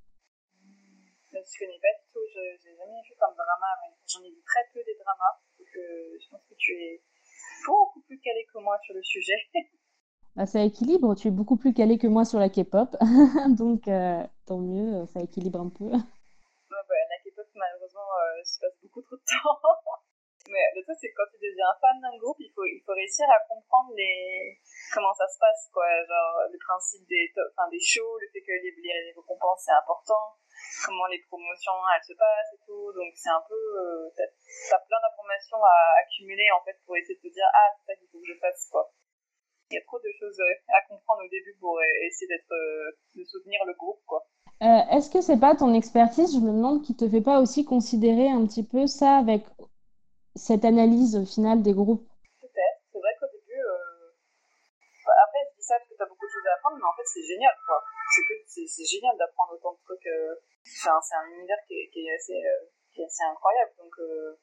Je 1.32 1.38
connais 1.40 1.80
pas 1.80 1.94
du 1.96 2.06
tout, 2.12 2.20
je 2.36 2.68
n'ai 2.68 2.76
jamais 2.76 3.00
vu 3.08 3.16
comme 3.18 3.34
drama. 3.34 3.72
J'en 4.08 4.20
ai 4.28 4.30
vu 4.30 4.44
très 4.46 4.60
peu 4.74 4.82
des 4.86 4.98
dramas, 5.00 5.40
euh, 5.80 6.17
je 6.21 6.30
pense 6.30 6.41
que 6.49 6.55
tu 6.57 6.71
es 6.74 7.01
beaucoup 7.67 8.01
plus 8.01 8.19
calé 8.19 8.45
que 8.53 8.59
moi 8.59 8.78
sur 8.86 8.95
le 8.95 9.03
sujet. 9.03 9.39
Bah, 10.36 10.47
ça 10.47 10.63
équilibre, 10.63 11.13
tu 11.13 11.28
es 11.28 11.32
beaucoup 11.32 11.57
plus 11.57 11.76
calé 11.76 11.99
que 11.99 12.07
moi 12.07 12.26
sur 12.26 12.39
la 12.39 12.49
K-pop, 12.49 12.97
donc 13.49 13.84
tant 14.47 14.57
mieux, 14.57 15.05
ça 15.05 15.21
équilibre 15.21 15.59
un 15.59 15.69
peu 15.69 15.91
euh, 18.13 18.43
se 18.43 18.59
passe 18.59 18.78
beaucoup 18.82 19.01
trop 19.01 19.15
de 19.15 19.21
temps. 19.21 19.59
Mais 20.52 20.60
le 20.76 20.84
truc, 20.84 20.98
c'est 21.00 21.08
que 21.08 21.16
quand 21.16 21.32
tu 21.32 21.39
deviens 21.39 21.72
fan 21.80 21.96
d'un 22.04 22.18
groupe, 22.20 22.36
il 22.39 22.52
faut, 22.52 22.68
il 22.68 22.84
faut 22.84 22.91
réussir 22.91 23.24
à 23.32 23.39
comprendre 23.48 23.96
les... 23.96 24.60
comment 24.91 25.14
ça 25.16 25.28
se 25.28 25.39
passe, 25.39 25.72
quoi. 25.72 25.88
Genre, 26.04 26.36
le 26.52 26.60
principe 26.60 27.08
des, 27.08 27.32
enfin, 27.56 27.70
des 27.72 27.80
shows, 27.80 28.20
le 28.20 28.28
fait 28.28 28.44
que 28.44 28.52
les, 28.52 28.76
les 28.76 29.14
récompenses, 29.16 29.64
c'est 29.64 29.78
important, 29.80 30.36
comment 30.84 31.08
les 31.08 31.24
promotions, 31.32 31.80
elles 31.96 32.04
se 32.04 32.16
passent 32.20 32.52
et 32.60 32.62
tout. 32.68 32.91
Donc, 32.91 33.16
c'est 33.16 33.32
un 33.32 33.44
peu, 33.48 33.56
euh, 33.56 34.12
t'as, 34.20 34.84
plein 34.84 35.00
d'informations 35.00 35.64
à 35.64 35.78
accumuler, 36.04 36.52
en 36.52 36.60
fait, 36.68 36.76
pour 36.84 37.00
essayer 37.00 37.16
de 37.16 37.24
te 37.24 37.32
dire, 37.32 37.48
ah, 37.48 37.72
c'est 37.80 37.94
ça 37.94 37.96
qu'il 37.96 38.12
faut 38.12 38.20
que 38.20 38.28
je 38.28 38.39
fasse, 38.39 38.68
quoi. 38.68 38.91
Il 39.72 39.76
y 39.76 39.80
a 39.80 39.86
trop 39.88 39.98
de 40.04 40.12
choses 40.20 40.38
euh, 40.44 40.76
à 40.76 40.84
comprendre 40.91 41.24
au 41.24 41.30
début 41.32 41.56
pour 41.64 41.80
essayer 41.82 42.28
d'être, 42.28 42.52
de 43.16 43.24
soutenir 43.24 43.64
le 43.64 43.74
groupe, 43.80 44.04
quoi. 44.04 44.28
Euh, 44.62 44.96
est-ce 44.96 45.10
que 45.10 45.22
c'est 45.22 45.39
pas 45.39 45.56
ton 45.56 45.74
expertise, 45.74 46.36
je 46.36 46.39
me 46.39 46.52
demande, 46.52 46.84
qui 46.84 46.96
te 46.96 47.08
fait 47.10 47.22
pas 47.22 47.39
aussi 47.39 47.66
considérer 47.66 48.30
un 48.30 48.46
petit 48.46 48.64
peu 48.64 48.88
ça 48.88 49.18
avec 49.18 49.44
cette 50.36 50.66
analyse 50.66 51.18
finale 51.30 51.62
des 51.62 51.74
groupes 51.74 52.06
Peut-être. 52.42 52.80
C'est 52.92 53.00
vrai 53.00 53.14
qu'au 53.20 53.30
début, 53.30 53.62
euh... 53.62 54.10
après, 55.24 55.42
je 55.50 55.56
dis 55.58 55.66
ça 55.66 55.78
parce 55.78 55.90
que 55.90 55.96
t'as 55.98 56.10
beaucoup 56.10 56.26
de 56.26 56.32
choses 56.32 56.48
à 56.50 56.58
apprendre, 56.58 56.78
mais 56.78 56.90
en 56.90 56.96
fait, 56.98 57.06
c'est 57.06 57.24
génial, 57.24 57.54
quoi. 57.66 57.84
C'est 58.14 58.26
que 58.28 58.68
c'est 58.68 58.86
génial 58.86 59.18
d'apprendre 59.18 59.54
autant 59.54 59.74
de 59.74 59.82
trucs. 59.86 60.08
Euh... 60.08 60.36
Enfin, 60.82 61.00
c'est 61.02 61.16
un 61.16 61.28
univers 61.38 61.60
qui 61.68 61.76
est, 61.76 62.16
assez, 62.16 62.38
euh, 62.38 62.66
qui 62.94 63.02
est 63.02 63.06
assez 63.06 63.24
incroyable, 63.24 63.74
donc. 63.78 63.94
Euh... 64.00 64.38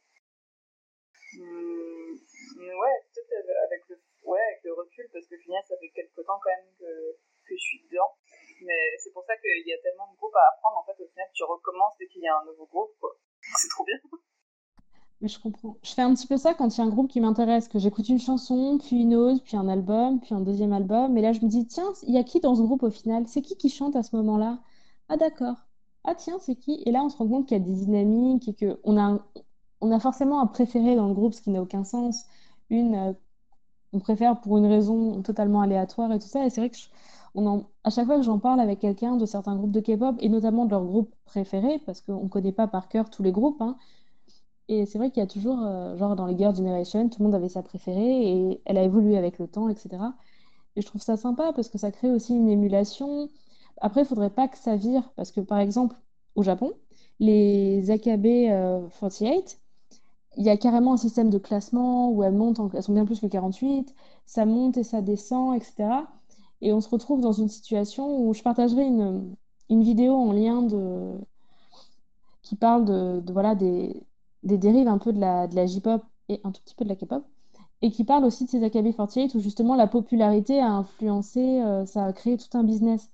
Hmm... 1.35 2.19
ouais, 2.59 2.97
peut-être 3.15 3.51
avec 3.67 3.83
le, 3.89 4.01
ouais, 4.25 4.47
avec 4.51 4.65
le 4.65 4.75
recul, 4.75 5.09
parce 5.13 5.27
que 5.27 5.37
finalement, 5.39 5.67
ça 5.67 5.79
fait 5.79 5.91
quelques 5.91 6.25
temps 6.27 6.41
quand 6.43 6.51
même 6.51 6.75
que, 6.79 6.91
que 7.47 7.55
je 7.55 7.63
suis 7.63 7.83
dedans. 7.91 8.15
Mais 8.63 8.97
c'est 8.99 9.13
pour 9.13 9.25
ça 9.25 9.37
qu'il 9.39 9.67
y 9.67 9.73
a 9.73 9.79
tellement 9.79 10.11
de 10.13 10.17
groupes 10.17 10.37
à 10.37 10.55
apprendre. 10.55 10.79
En 10.79 10.85
fait, 10.85 11.03
au 11.03 11.09
final, 11.09 11.29
tu 11.33 11.45
recommences 11.45 11.97
dès 11.99 12.07
qu'il 12.09 12.23
y 12.23 12.29
a 12.29 12.37
un 12.37 12.45
nouveau 12.45 12.67
groupe. 12.67 12.95
C'est 13.41 13.69
trop 13.69 13.85
bien. 13.85 13.97
Je 15.23 15.39
comprends. 15.39 15.77
Je 15.83 15.93
fais 15.93 16.01
un 16.03 16.15
petit 16.15 16.27
peu 16.27 16.39
ça 16.39 16.55
quand 16.55 16.75
il 16.75 16.79
y 16.79 16.81
a 16.83 16.85
un 16.85 16.89
groupe 16.89 17.11
qui 17.11 17.21
m'intéresse, 17.21 17.69
que 17.69 17.79
j'écoute 17.79 18.09
une 18.09 18.19
chanson, 18.19 18.79
puis 18.79 18.97
une 19.03 19.15
autre, 19.15 19.43
puis 19.45 19.57
un 19.57 19.69
album, 19.69 20.19
puis 20.21 20.35
un 20.35 20.41
deuxième 20.41 20.73
album. 20.73 21.17
Et 21.19 21.21
là, 21.21 21.33
je 21.35 21.41
me 21.45 21.49
dis, 21.49 21.67
tiens, 21.67 21.93
il 22.07 22.15
y 22.15 22.19
a 22.19 22.25
qui 22.25 22.41
dans 22.41 22.55
ce 22.55 22.63
groupe 22.63 22.83
au 22.83 22.91
final? 22.91 23.27
C'est 23.29 23.43
qui 23.43 23.57
qui 23.57 23.69
chante 23.69 23.97
à 23.97 24.03
ce 24.03 24.17
moment-là? 24.17 24.61
Ah, 25.09 25.19
d'accord. 25.19 25.57
Ah, 26.05 26.15
tiens, 26.15 26.39
c'est 26.41 26.57
qui? 26.57 26.83
Et 26.87 26.91
là, 26.91 27.03
on 27.05 27.11
se 27.11 27.19
rend 27.19 27.29
compte 27.29 27.47
qu'il 27.47 27.59
y 27.59 27.61
a 27.61 27.65
des 27.65 27.73
dynamiques 27.75 28.49
et 28.49 28.55
qu'on 28.55 28.99
a, 28.99 29.19
on 29.83 29.93
a 29.93 30.01
forcément 30.01 30.41
un 30.41 30.47
préféré 30.47 30.97
dans 30.97 31.09
le 31.09 31.15
groupe, 31.15 31.35
ce 31.35 31.43
qui 31.43 31.51
n'a 31.51 31.61
aucun 31.63 31.85
sens. 31.85 32.25
Une, 32.71 32.95
euh, 32.95 33.13
on 33.93 34.01
préfère 34.01 34.41
pour 34.41 34.59
une 34.59 34.67
raison 34.67 35.23
totalement 35.23 35.63
aléatoire 35.63 36.13
et 36.13 36.19
tout 36.21 36.29
ça. 36.29 36.47
Et 36.47 36.51
c'est 36.51 36.61
vrai 36.63 36.71
que 36.71 36.77
à 37.85 37.91
chaque 37.91 38.07
fois 38.07 38.17
que 38.17 38.23
j'en 38.23 38.39
parle 38.39 38.61
avec 38.61 38.79
quelqu'un 38.81 39.17
de 39.17 39.27
certains 39.27 39.57
groupes 39.57 39.71
de 39.73 39.81
K-pop, 39.81 40.17
et 40.21 40.29
notamment 40.29 40.65
de 40.65 40.71
leurs 40.71 40.85
groupes 40.85 41.15
préférés, 41.25 41.79
parce 41.87 42.01
qu'on 42.01 42.25
ne 42.25 42.29
connaît 42.29 42.53
pas 42.53 42.67
par 42.69 42.89
cœur 42.89 43.11
tous 43.11 43.23
les 43.23 43.33
groupes, 43.33 43.61
hein, 43.61 43.77
et 44.71 44.87
c'est 44.87 44.99
vrai 44.99 45.11
qu'il 45.11 45.21
y 45.21 45.25
a 45.25 45.27
toujours, 45.27 45.59
euh, 45.65 45.97
genre 45.97 46.15
dans 46.15 46.27
les 46.27 46.39
Girl 46.39 46.55
Generation, 46.55 47.09
tout 47.09 47.19
le 47.19 47.25
monde 47.25 47.35
avait 47.35 47.49
sa 47.49 47.63
préférée, 47.63 48.23
et 48.23 48.63
elle 48.67 48.79
a 48.79 48.85
évolué 48.85 49.19
avec 49.19 49.41
le 49.41 49.49
temps, 49.49 49.69
etc. 49.69 50.15
Et 50.77 50.81
je 50.83 50.87
trouve 50.87 51.03
ça 51.03 51.17
sympa, 51.17 51.53
parce 51.53 51.69
que 51.69 51.77
ça 51.77 51.91
crée 51.91 52.11
aussi 52.11 52.35
une 52.37 52.49
émulation. 52.49 53.29
Après, 53.81 54.03
il 54.03 54.07
faudrait 54.07 54.31
pas 54.31 54.47
que 54.47 54.57
ça 54.59 54.77
vire, 54.77 55.11
parce 55.17 55.33
que 55.33 55.41
par 55.41 55.59
exemple, 55.59 55.97
au 56.37 56.45
Japon, 56.45 56.73
les 57.19 57.91
AKB 57.91 58.49
48, 59.01 59.61
il 60.37 60.45
y 60.45 60.51
a 60.51 60.57
carrément 60.57 60.93
un 60.95 60.97
système 60.97 61.31
de 61.31 61.39
classement 61.39 62.11
où 62.13 62.23
elles 62.23 62.33
montent, 62.33 62.61
elles 62.75 62.83
sont 62.85 62.93
bien 62.93 63.05
plus 63.07 63.21
que 63.21 63.27
48, 63.27 63.93
ça 64.27 64.47
monte 64.47 64.77
et 64.77 64.85
ça 64.85 65.03
descend, 65.03 65.57
etc. 65.57 66.07
Et 66.61 66.73
on 66.73 66.81
se 66.81 66.89
retrouve 66.89 67.21
dans 67.21 67.33
une 67.33 67.49
situation 67.49 68.21
où 68.25 68.35
je 68.35 68.43
partagerai 68.43 68.85
une, 68.87 69.35
une 69.69 69.83
vidéo 69.83 70.15
en 70.15 70.33
lien 70.33 70.63
de 70.63 71.19
qui 72.43 72.57
parle 72.57 72.85
de, 72.85 73.23
voilà 73.33 73.55
des, 73.55 74.03
des, 74.43 74.59
dérives 74.59 74.89
un 74.89 74.99
peu 74.99 75.13
de 75.13 75.21
la, 75.21 75.47
de 75.47 75.57
la 75.57 75.67
J-pop 75.67 76.03
et 76.29 76.41
un 76.45 76.53
tout 76.53 76.63
petit 76.63 76.75
peu 76.75 76.85
de 76.85 76.91
la 76.91 76.97
K-pop 76.97 77.25
et 77.83 77.91
qui 77.91 78.05
parle 78.05 78.25
aussi 78.25 78.45
de 78.45 78.51
ces 78.51 78.61
AKB48 78.61 79.37
où 79.37 79.41
justement 79.41 79.75
la 79.75 79.87
popularité 79.87 80.61
a 80.61 80.69
influencé, 80.69 81.41
euh, 81.41 81.87
ça 81.87 82.05
a 82.05 82.13
créé 82.13 82.37
tout 82.37 82.57
un 82.57 82.63
business. 82.63 83.11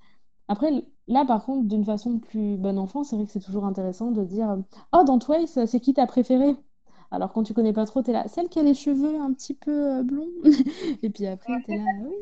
Après, 0.49 0.71
là 1.07 1.25
par 1.25 1.45
contre, 1.45 1.69
d'une 1.69 1.85
façon 1.85 2.19
plus 2.19 2.57
bonne 2.57 2.79
enfant, 2.79 3.05
c'est 3.05 3.17
vrai 3.17 3.27
que 3.27 3.33
c'est 3.33 3.41
toujours 3.41 3.65
intéressant 3.65 4.11
de 4.11 4.25
dire 4.25 4.59
Oh, 4.93 5.05
dans 5.05 5.19
Twice, 5.19 5.65
c'est 5.67 5.81
qui 5.81 5.95
ta 5.95 6.07
préférée? 6.07 6.57
Alors 7.13 7.33
quand 7.33 7.45
tu 7.45 7.55
connais 7.55 7.73
pas 7.73 7.87
trop, 7.87 8.03
t'es 8.03 8.13
là, 8.13 8.27
celle 8.27 8.49
qui 8.49 8.59
a 8.59 8.63
les 8.63 8.75
cheveux 8.75 9.21
un 9.21 9.33
petit 9.33 9.55
peu 9.55 9.99
euh, 9.99 10.03
blonds? 10.03 10.27
et 11.03 11.11
puis 11.11 11.27
après, 11.27 11.53
t'es 11.65 11.77
là, 11.77 11.85
oui. 12.03 12.15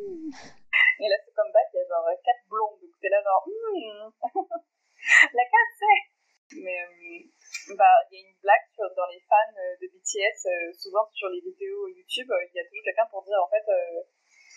Et 1.01 1.09
là, 1.09 1.17
c'est 1.25 1.35
comme 1.35 1.51
back, 1.53 1.69
il 1.73 1.79
y 1.79 1.81
a 1.81 1.89
genre 1.89 2.05
quatre 2.25 2.45
blondes. 2.51 2.81
Donc 2.83 2.93
t'es 3.01 3.09
là 3.09 3.17
genre, 3.25 3.49
hmm. 3.49 4.13
la 5.35 5.43
c'est. 5.79 6.61
Mais 6.61 6.77
euh, 6.83 7.25
bah, 7.73 7.97
il 8.11 8.13
y 8.15 8.19
a 8.21 8.29
une 8.29 8.37
blague 8.45 8.67
sur, 8.75 8.85
dans 8.95 9.09
les 9.09 9.21
fans 9.25 9.57
euh, 9.57 9.77
de 9.81 9.87
BTS, 9.89 10.77
souvent 10.77 11.09
sur 11.13 11.29
les 11.29 11.41
vidéos 11.41 11.89
YouTube, 11.89 12.29
il 12.29 12.55
y 12.55 12.61
a 12.61 12.65
toujours 12.69 12.85
quelqu'un 12.85 13.09
pour 13.11 13.25
dire 13.25 13.41
en 13.41 13.49
fait, 13.49 13.65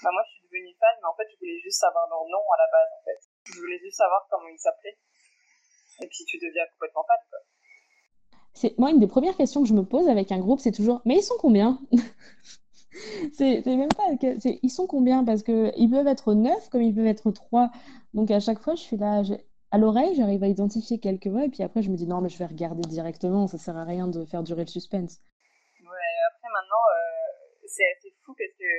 bah, 0.03 0.12
moi 0.12 0.22
je 0.28 0.32
suis 0.36 0.43
devenue 0.43 0.76
fan, 0.80 0.95
mais 0.99 1.08
en 1.08 1.16
fait 1.16 1.28
je 1.32 1.38
voulais 1.39 1.60
juste 1.64 1.80
savoir 1.80 2.08
leur 2.10 2.24
nom 2.28 2.43
à 2.53 2.58
la 2.60 2.70
base 2.72 2.91
en 2.91 3.03
fait. 3.08 3.20
Je 3.53 3.60
voulais 3.60 3.80
juste 3.80 3.97
savoir 3.97 4.28
comment 4.30 4.49
ils 4.51 4.60
s'appelaient. 4.60 4.99
Et 6.03 6.08
puis 6.08 6.26
tu 6.26 6.38
deviens 6.38 6.68
complètement 6.76 7.03
fan 7.08 7.18
quoi 7.30 7.39
c'est 8.58 8.78
moi 8.80 8.89
une 8.89 8.99
des 8.99 9.08
premières 9.08 9.38
questions 9.38 9.62
que 9.62 9.70
je 9.70 9.74
me 9.74 9.84
pose 9.84 10.10
avec 10.10 10.32
un 10.32 10.39
groupe, 10.39 10.60
c'est 10.60 10.72
toujours 10.72 11.01
mais 11.05 11.18
ils 11.18 11.24
sont 11.24 11.38
combien? 11.39 11.80
C'est 13.34 13.64
même 13.68 13.89
pas 13.89 14.05
ils 14.64 14.72
sont 14.72 14.88
combien? 14.88 15.24
Parce 15.24 15.43
que 15.43 15.72
ils 15.78 15.88
peuvent 15.88 16.08
être 16.08 16.34
neuf 16.34 16.70
comme 16.70 16.82
ils 16.82 16.95
peuvent 16.95 17.05
être 17.05 17.30
trois. 17.32 17.70
Donc 18.16 18.32
à 18.32 18.39
chaque 18.39 18.58
fois, 18.58 18.74
je 18.74 18.82
suis 18.82 18.97
là 18.97 19.22
l'oreille, 19.78 20.15
j'arrive 20.15 20.43
à 20.43 20.47
identifier 20.47 20.99
quelques 20.99 21.28
voix 21.28 21.45
et 21.45 21.49
puis 21.49 21.63
après 21.63 21.82
je 21.82 21.89
me 21.89 21.97
dis 21.97 22.07
non 22.07 22.21
mais 22.21 22.30
je 22.30 22.38
vais 22.38 22.45
regarder 22.45 22.82
directement, 22.88 23.47
ça 23.47 23.57
sert 23.57 23.78
à 23.78 23.84
rien 23.84 24.07
de 24.07 24.25
faire 24.25 24.43
durer 24.43 24.63
le 24.63 24.71
suspense. 24.71 25.19
Ouais, 25.82 26.13
après 26.32 26.49
maintenant 26.51 26.86
euh, 26.93 27.65
c'est 27.65 27.88
assez 27.97 28.13
fou 28.23 28.34
parce 28.38 28.55
que 28.57 28.71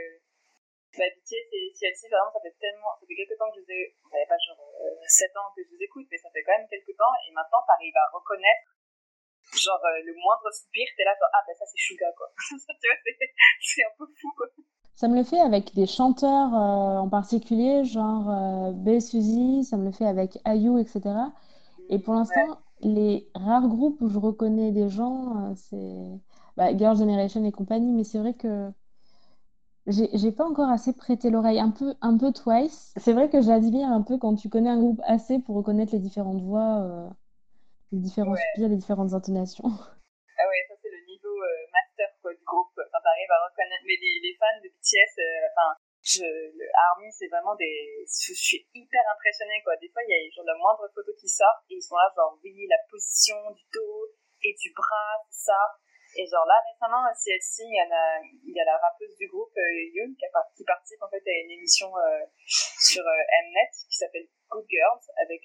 ma 0.98 1.10
pitié 1.14 1.38
c'est 1.50 1.94
si 1.94 2.06
elle 2.06 2.10
vraiment 2.10 2.32
ça 2.32 2.40
fait 2.42 2.56
tellement 2.58 2.90
ça 2.98 3.06
fait 3.06 3.14
quelques 3.14 3.38
temps 3.38 3.50
que 3.54 3.60
je 3.62 3.68
les 3.68 3.94
fait 4.10 4.28
pas 4.28 4.38
genre 4.40 4.58
7 5.06 5.30
euh, 5.30 5.40
ans 5.40 5.50
que 5.54 5.62
je 5.62 5.70
les 5.76 5.84
écoute 5.84 6.08
mais 6.10 6.18
ça 6.18 6.30
fait 6.32 6.42
quand 6.42 6.56
même 6.56 6.68
quelques 6.68 6.96
temps 6.96 7.14
et 7.28 7.30
maintenant 7.32 7.62
tu 7.62 7.72
arrives 7.72 7.98
à 7.98 8.06
reconnaître 8.12 8.66
genre 9.54 9.82
euh, 9.84 10.00
le 10.02 10.12
moindre 10.16 10.50
soupir 10.50 10.88
t'es 10.96 11.04
là 11.04 11.14
genre 11.14 11.30
ah 11.32 11.42
ben 11.46 11.54
ça 11.54 11.66
c'est 11.66 11.78
Suga 11.78 12.10
quoi 12.16 12.32
tu 12.48 12.86
vois 12.86 12.98
c'est 13.60 13.84
un 13.84 13.94
peu 13.94 14.06
fou 14.08 14.30
quoi 14.34 14.48
ça 14.98 15.06
me 15.06 15.14
le 15.14 15.22
fait 15.22 15.38
avec 15.38 15.76
des 15.76 15.86
chanteurs 15.86 16.52
euh, 16.52 16.98
en 16.98 17.08
particulier, 17.08 17.84
genre 17.84 18.28
euh, 18.28 18.72
B. 18.72 18.98
Suzy, 18.98 19.62
ça 19.62 19.76
me 19.76 19.84
le 19.84 19.92
fait 19.92 20.06
avec 20.06 20.40
Ayu, 20.44 20.80
etc. 20.80 21.00
Et 21.88 22.00
pour 22.00 22.14
l'instant, 22.14 22.58
les 22.80 23.30
rares 23.32 23.68
groupes 23.68 24.00
où 24.00 24.08
je 24.08 24.18
reconnais 24.18 24.72
des 24.72 24.88
gens, 24.88 25.54
c'est 25.54 26.20
bah, 26.56 26.76
Girl 26.76 26.96
Generation 26.96 27.44
et 27.44 27.52
compagnie, 27.52 27.92
mais 27.92 28.02
c'est 28.02 28.18
vrai 28.18 28.34
que 28.34 28.72
j'ai 29.86 30.32
pas 30.32 30.44
encore 30.44 30.68
assez 30.68 30.92
prêté 30.92 31.30
l'oreille, 31.30 31.60
un 31.60 31.70
peu, 31.70 31.94
un 32.00 32.18
peu 32.18 32.32
Twice. 32.32 32.92
C'est 32.96 33.12
vrai 33.12 33.30
que 33.30 33.40
j'admire 33.40 33.86
un 33.86 34.02
peu 34.02 34.18
quand 34.18 34.34
tu 34.34 34.48
connais 34.48 34.68
un 34.68 34.78
groupe 34.78 35.00
assez 35.04 35.38
pour 35.38 35.54
reconnaître 35.54 35.92
les 35.92 36.00
différentes 36.00 36.42
voix 36.42 37.08
les 37.92 38.00
différents 38.00 38.32
ouais. 38.32 38.40
les 38.56 38.76
différentes 38.76 39.12
intonations. 39.12 39.64
Ah 40.40 40.46
ouais, 40.46 40.62
ça 40.68 40.74
c'est 40.80 40.90
le 40.94 41.02
niveau 41.10 41.34
euh, 41.34 41.66
master 41.74 42.06
quoi, 42.22 42.30
du 42.30 42.44
groupe. 42.46 42.70
Quand 42.76 43.02
t'arrives 43.02 43.34
à 43.34 43.42
reconnaître, 43.50 43.77
mais 43.88 43.96
les, 43.96 44.36
fans 44.36 44.60
de 44.60 44.68
BTS, 44.68 45.16
euh, 45.16 45.48
enfin, 45.48 45.72
le 46.20 46.66
Army, 46.92 47.08
c'est 47.08 47.32
vraiment 47.32 47.56
des, 47.56 48.04
je, 48.04 48.36
suis 48.36 48.68
hyper 48.76 49.00
impressionnée 49.16 49.64
quoi. 49.64 49.72
Des 49.80 49.88
fois, 49.88 50.04
il 50.04 50.12
y 50.12 50.16
a 50.20 50.20
genre 50.28 50.44
la 50.44 50.56
moindre 50.60 50.84
photo 50.92 51.08
qui 51.16 51.28
sort 51.28 51.64
et 51.72 51.80
ils 51.80 51.82
sont 51.82 51.96
là 51.96 52.12
genre 52.14 52.36
oui, 52.44 52.68
la 52.68 52.76
position 52.90 53.36
du 53.56 53.64
dos 53.72 54.12
et 54.44 54.52
du 54.60 54.72
bras, 54.76 55.16
tout 55.24 55.40
ça. 55.40 55.56
Et 56.16 56.28
genre 56.28 56.44
là 56.44 56.60
récemment 56.68 57.00
à 57.08 57.16
CLC, 57.16 57.64
il 57.64 58.52
y 58.52 58.60
a, 58.60 58.64
la 58.64 58.76
rappeuse 58.76 59.16
du 59.16 59.28
groupe 59.28 59.56
euh, 59.56 59.96
Yoon 59.96 60.12
qui, 60.12 60.64
participe 60.64 61.00
en 61.00 61.08
fait 61.08 61.24
à 61.24 61.34
une 61.44 61.52
émission 61.56 61.88
euh, 61.96 62.24
sur 62.44 63.04
Mnet 63.04 63.72
qui 63.88 63.96
s'appelle 63.96 64.28
Good 64.48 64.68
Girls 64.68 65.04
avec 65.16 65.40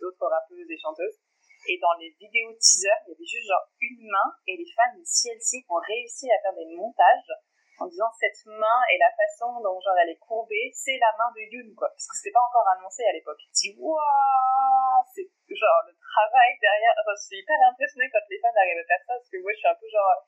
d'autres 0.00 0.28
rappeuses 0.28 0.68
et 0.68 0.78
chanteuses. 0.78 1.20
Et 1.68 1.78
dans 1.80 1.92
les 2.00 2.08
vidéos 2.20 2.52
teaser, 2.54 2.88
il 3.04 3.12
y 3.12 3.14
avait 3.16 3.28
juste 3.28 3.48
genre 3.48 3.68
une 3.80 4.08
main 4.08 4.28
et 4.46 4.56
les 4.56 4.68
fans 4.72 4.96
de 4.96 5.04
CLC 5.04 5.66
ont 5.68 5.82
réussi 5.84 6.30
à 6.32 6.40
faire 6.40 6.54
des 6.54 6.64
montages 6.76 7.32
en 7.78 7.86
disant 7.86 8.10
cette 8.18 8.42
main 8.46 8.80
et 8.92 8.98
la 8.98 9.10
façon 9.14 9.60
dont 9.62 9.78
genre 9.80 9.98
elle 10.02 10.10
est 10.10 10.22
courbée, 10.22 10.70
c'est 10.74 10.98
la 10.98 11.14
main 11.18 11.30
de 11.34 11.42
Yoon 11.46 11.74
quoi. 11.74 11.88
Parce 11.88 12.06
que 12.10 12.16
c'était 12.18 12.34
pas 12.34 12.42
encore 12.42 12.66
annoncé 12.74 13.06
à 13.06 13.12
l'époque. 13.12 13.38
Je 13.38 13.50
dis 13.54 13.72
waouh, 13.78 15.02
c'est 15.14 15.26
genre 15.54 15.82
le 15.86 15.94
travail 15.94 16.52
derrière. 16.60 16.94
Je 16.98 17.22
suis 17.22 17.38
hyper 17.38 17.58
impressionnée 17.70 18.10
quand 18.10 18.26
les 18.28 18.40
fans 18.42 18.54
arrivent 18.54 18.82
à 18.82 18.86
faire 18.86 19.04
ça 19.06 19.14
parce 19.14 19.30
que 19.30 19.38
moi 19.38 19.52
je 19.54 19.58
suis 19.58 19.70
un 19.70 19.78
peu 19.78 19.88
genre 19.88 20.26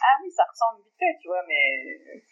ah 0.00 0.16
oui 0.22 0.30
ça 0.30 0.46
ressemble 0.46 0.82
vite 0.82 0.98
fait 0.98 1.14
tu 1.22 1.28
vois 1.28 1.42
mais 1.46 2.22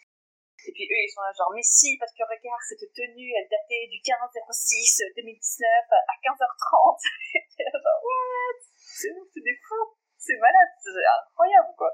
et 0.63 0.71
puis 0.71 0.87
eux, 0.87 1.01
ils 1.03 1.11
sont 1.11 1.19
là 1.19 1.31
genre, 1.35 1.51
mais 1.51 1.63
si, 1.63 1.99
parce 1.99 2.13
que 2.15 2.23
regarde, 2.23 2.63
cette 2.63 2.87
tenue, 2.95 3.35
elle 3.35 3.49
datait 3.51 3.83
du 3.91 3.99
15-06 3.99 5.11
2019 5.11 5.67
à 5.91 6.15
15h30. 6.23 7.03
et 7.59 7.67
genre, 7.67 7.99
what? 7.99 8.59
C'est 8.79 9.43
des 9.43 9.59
fous. 9.67 9.99
C'est 10.15 10.39
malade, 10.39 10.71
c'est 10.79 11.03
incroyable, 11.03 11.75
quoi. 11.75 11.91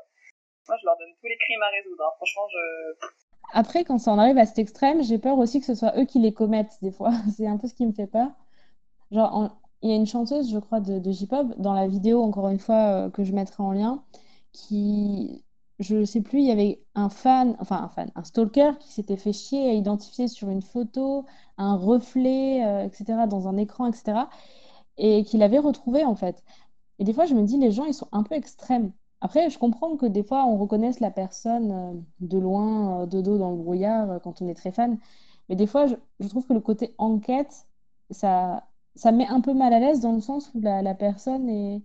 Moi, 0.70 0.78
je 0.80 0.86
leur 0.86 0.98
donne 0.98 1.10
tous 1.20 1.28
les 1.28 1.38
crimes 1.38 1.62
à 1.62 1.70
résoudre. 1.76 2.04
Hein. 2.06 2.12
Franchement. 2.16 2.44
Après, 3.52 3.84
quand 3.84 3.98
ça 3.98 4.12
en 4.12 4.20
arrive 4.20 4.38
à 4.38 4.46
cet 4.46 4.60
extrême, 4.60 5.04
j'ai 5.04 5.18
peur 5.18 5.38
aussi 5.38 5.60
que 5.60 5.66
ce 5.66 5.76
soit 5.76 6.00
eux 6.00 6.06
qui 6.06 6.20
les 6.20 6.32
commettent, 6.32 6.78
des 6.82 6.92
fois. 6.92 7.12
c'est 7.36 7.48
un 7.48 7.58
peu 7.58 7.68
ce 7.68 7.74
qui 7.74 7.86
me 7.86 7.92
fait 7.92 8.08
peur. 8.08 8.30
Genre, 9.12 9.58
il 9.82 9.90
y 9.90 9.94
a 9.94 9.96
une 9.96 10.06
chanteuse, 10.06 10.52
je 10.52 10.60
crois, 10.60 10.80
de, 10.80 11.00
de 11.00 11.12
J-pop, 11.12 11.48
dans 11.58 11.74
la 11.74 11.88
vidéo, 11.88 12.22
encore 12.22 12.50
une 12.50 12.60
fois, 12.60 13.08
euh, 13.08 13.10
que 13.10 13.24
je 13.24 13.34
mettrai 13.34 13.64
en 13.64 13.72
lien, 13.72 14.04
qui 14.54 15.44
je 15.80 15.96
ne 15.96 16.06
sais 16.06 16.22
plus, 16.22 16.40
il 16.40 16.46
y 16.46 16.52
avait 16.52 16.84
un 16.94 17.10
fan, 17.10 17.56
enfin 17.60 17.78
un 17.82 17.88
fan, 17.88 18.12
un 18.16 18.24
stalker 18.24 18.74
qui 18.80 18.92
s'était 18.92 19.16
fait 19.16 19.32
chier 19.32 19.70
à 19.70 19.74
identifier 19.74 20.28
sur 20.28 20.50
une 20.50 20.62
photo 20.62 21.26
un 21.58 21.76
reflet, 21.76 22.66
euh, 22.66 22.86
etc., 22.86 23.28
dans 23.30 23.48
un 23.48 23.58
écran, 23.58 23.88
etc., 23.88 24.22
et 24.98 25.24
qu'il 25.24 25.42
avait 25.44 25.60
retrouvé 25.60 26.04
en 26.04 26.16
fait. 26.16 26.44
Et 27.00 27.04
des 27.06 27.14
fois, 27.14 27.26
je 27.26 27.34
me 27.34 27.44
dis, 27.44 27.58
les 27.58 27.72
gens, 27.72 27.86
ils 27.86 27.94
sont 27.94 28.10
un 28.12 28.24
peu 28.24 28.36
extrêmes. 28.36 28.92
Après, 29.22 29.50
je 29.50 29.60
comprends 29.60 29.98
que 29.98 30.06
des 30.06 30.24
fois, 30.24 30.46
on 30.46 30.58
reconnaisse 30.58 31.00
la 31.00 31.12
personne 31.12 31.72
euh, 31.72 32.00
de 32.22 32.38
loin, 32.38 33.04
euh, 33.04 33.06
de 33.06 33.22
dos 33.22 33.38
dans 33.38 33.52
le 33.52 33.58
brouillard, 33.58 34.22
quand 34.22 34.42
on 34.42 34.48
est 34.48 34.56
très 34.56 34.72
fan. 34.72 34.98
Mais 35.50 35.56
des 35.56 35.68
fois, 35.68 35.88
je, 35.88 36.28
trouve 36.28 36.46
que 36.48 36.54
le 36.54 36.62
côté 36.62 36.94
enquête, 36.98 37.66
ça, 38.12 38.64
ça 38.96 39.12
met 39.12 39.28
un 39.28 39.42
peu 39.42 39.54
mal 39.54 39.74
à 39.74 39.80
l'aise 39.80 40.00
dans 40.00 40.14
le 40.14 40.22
sens 40.22 40.52
où 40.54 40.62
la, 40.62 40.94
personne 40.96 41.50
est, 41.50 41.82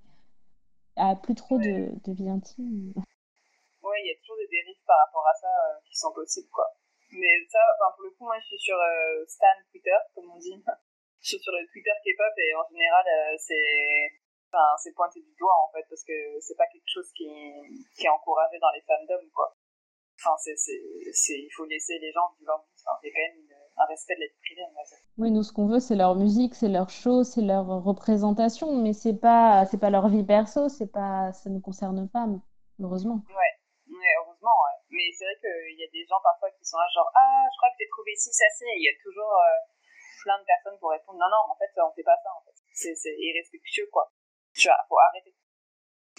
a 0.97 1.17
plus 1.17 1.35
trop 1.35 1.59
de, 1.59 1.89
de 2.05 2.13
vie 2.13 2.29
intime 2.29 2.93
ouais, 3.85 4.01
il 4.03 4.09
y 4.09 4.13
a 4.13 4.19
toujours 4.19 4.37
des 4.37 4.49
dérives 4.49 4.85
par 4.87 4.99
rapport 5.07 5.27
à 5.29 5.35
ça 5.35 5.49
euh, 5.49 5.79
qui 5.85 5.97
sont 5.97 6.13
possibles, 6.13 6.51
quoi. 6.51 6.73
Mais 7.13 7.45
ça, 7.49 7.61
enfin, 7.77 7.93
pour 7.95 8.05
le 8.05 8.11
coup, 8.17 8.25
moi, 8.25 8.39
je 8.41 8.47
suis 8.47 8.59
sur 8.59 8.77
euh, 8.77 9.25
Stan 9.29 9.55
Twitter, 9.71 9.97
comme 10.15 10.31
on 10.31 10.39
dit. 10.39 10.57
je 11.23 11.29
suis 11.29 11.39
sur 11.39 11.53
le 11.53 11.65
Twitter 11.71 11.95
K-pop 12.05 12.35
et 12.37 12.55
en 12.55 12.67
général, 12.69 13.05
euh, 13.07 13.37
c'est, 13.39 14.24
enfin, 14.55 14.77
c'est 14.79 14.93
pointé 14.93 15.21
du 15.21 15.35
doigt, 15.39 15.57
en 15.67 15.73
fait, 15.73 15.85
parce 15.89 16.05
que 16.05 16.13
c'est 16.41 16.57
pas 16.57 16.67
quelque 16.73 16.87
chose 16.87 17.11
qui, 17.17 17.29
qui 17.97 18.07
est 18.07 18.09
encouragé 18.09 18.59
dans 18.61 18.71
les 18.71 18.83
fandoms, 18.83 19.31
quoi. 19.35 19.57
Enfin, 20.21 20.37
c'est, 20.39 20.57
c'est, 20.57 20.81
c'est, 21.13 21.35
il 21.35 21.51
faut 21.57 21.65
laisser 21.65 21.99
les 21.99 22.13
gens 22.13 22.31
vivre 22.39 22.53
leur 22.53 22.63
vie. 22.63 22.71
Enfin, 22.87 22.97
a 22.97 23.03
quand 23.03 23.35
même 23.35 23.47
un 23.77 23.85
respect 23.87 24.15
de 24.15 24.21
la 24.21 24.27
vie 24.27 24.41
privée. 24.41 24.63
Oui, 25.19 25.31
nous, 25.33 25.43
ce 25.43 25.53
qu'on 25.53 25.67
veut, 25.67 25.81
c'est 25.81 25.97
leur 25.97 26.15
musique, 26.15 26.55
c'est 26.55 26.69
leur 26.69 26.89
show, 26.89 27.25
c'est 27.25 27.43
leur 27.43 27.67
représentation, 27.67 28.81
mais 28.81 28.93
c'est 28.93 29.19
pas, 29.19 29.67
c'est 29.67 29.81
pas 29.81 29.91
leur 29.91 30.09
vie 30.09 30.25
perso, 30.25 30.69
c'est 30.69 30.91
pas, 30.91 31.33
ça 31.33 31.51
ne 31.51 31.59
concerne 31.59 32.09
pas, 32.09 32.27
heureusement. 32.79 33.21
Ouais 33.29 33.55
heureusement, 34.19 34.59
Mais 34.91 35.11
c'est 35.13 35.25
vrai 35.25 35.37
qu'il 35.41 35.79
y 35.79 35.85
a 35.85 35.91
des 35.91 36.05
gens 36.07 36.21
parfois 36.23 36.51
qui 36.53 36.65
sont 36.65 36.79
là, 36.79 36.87
genre, 36.95 37.11
ah, 37.15 37.45
je 37.51 37.57
crois 37.59 37.71
que 37.71 37.79
j'ai 37.81 37.89
trouvé 37.89 38.15
ci, 38.17 38.31
ça, 38.33 38.45
c'est. 38.57 38.73
Il 38.77 38.85
y 38.85 38.93
a 38.93 38.97
toujours 39.03 39.33
euh, 39.33 39.59
plein 40.23 40.39
de 40.39 40.45
personnes 40.45 40.79
pour 40.79 40.91
répondre, 40.91 41.19
non, 41.19 41.31
non, 41.31 41.43
en 41.53 41.57
fait, 41.57 41.71
on 41.81 41.93
fait 41.93 42.07
pas 42.07 42.19
ça, 42.23 42.31
en 42.35 42.43
fait. 42.45 42.57
C'est 42.75 43.17
irrespectueux, 43.19 43.89
quoi. 43.93 44.11
Tu 44.55 44.69
faut 44.89 44.99
arrêter. 44.99 45.35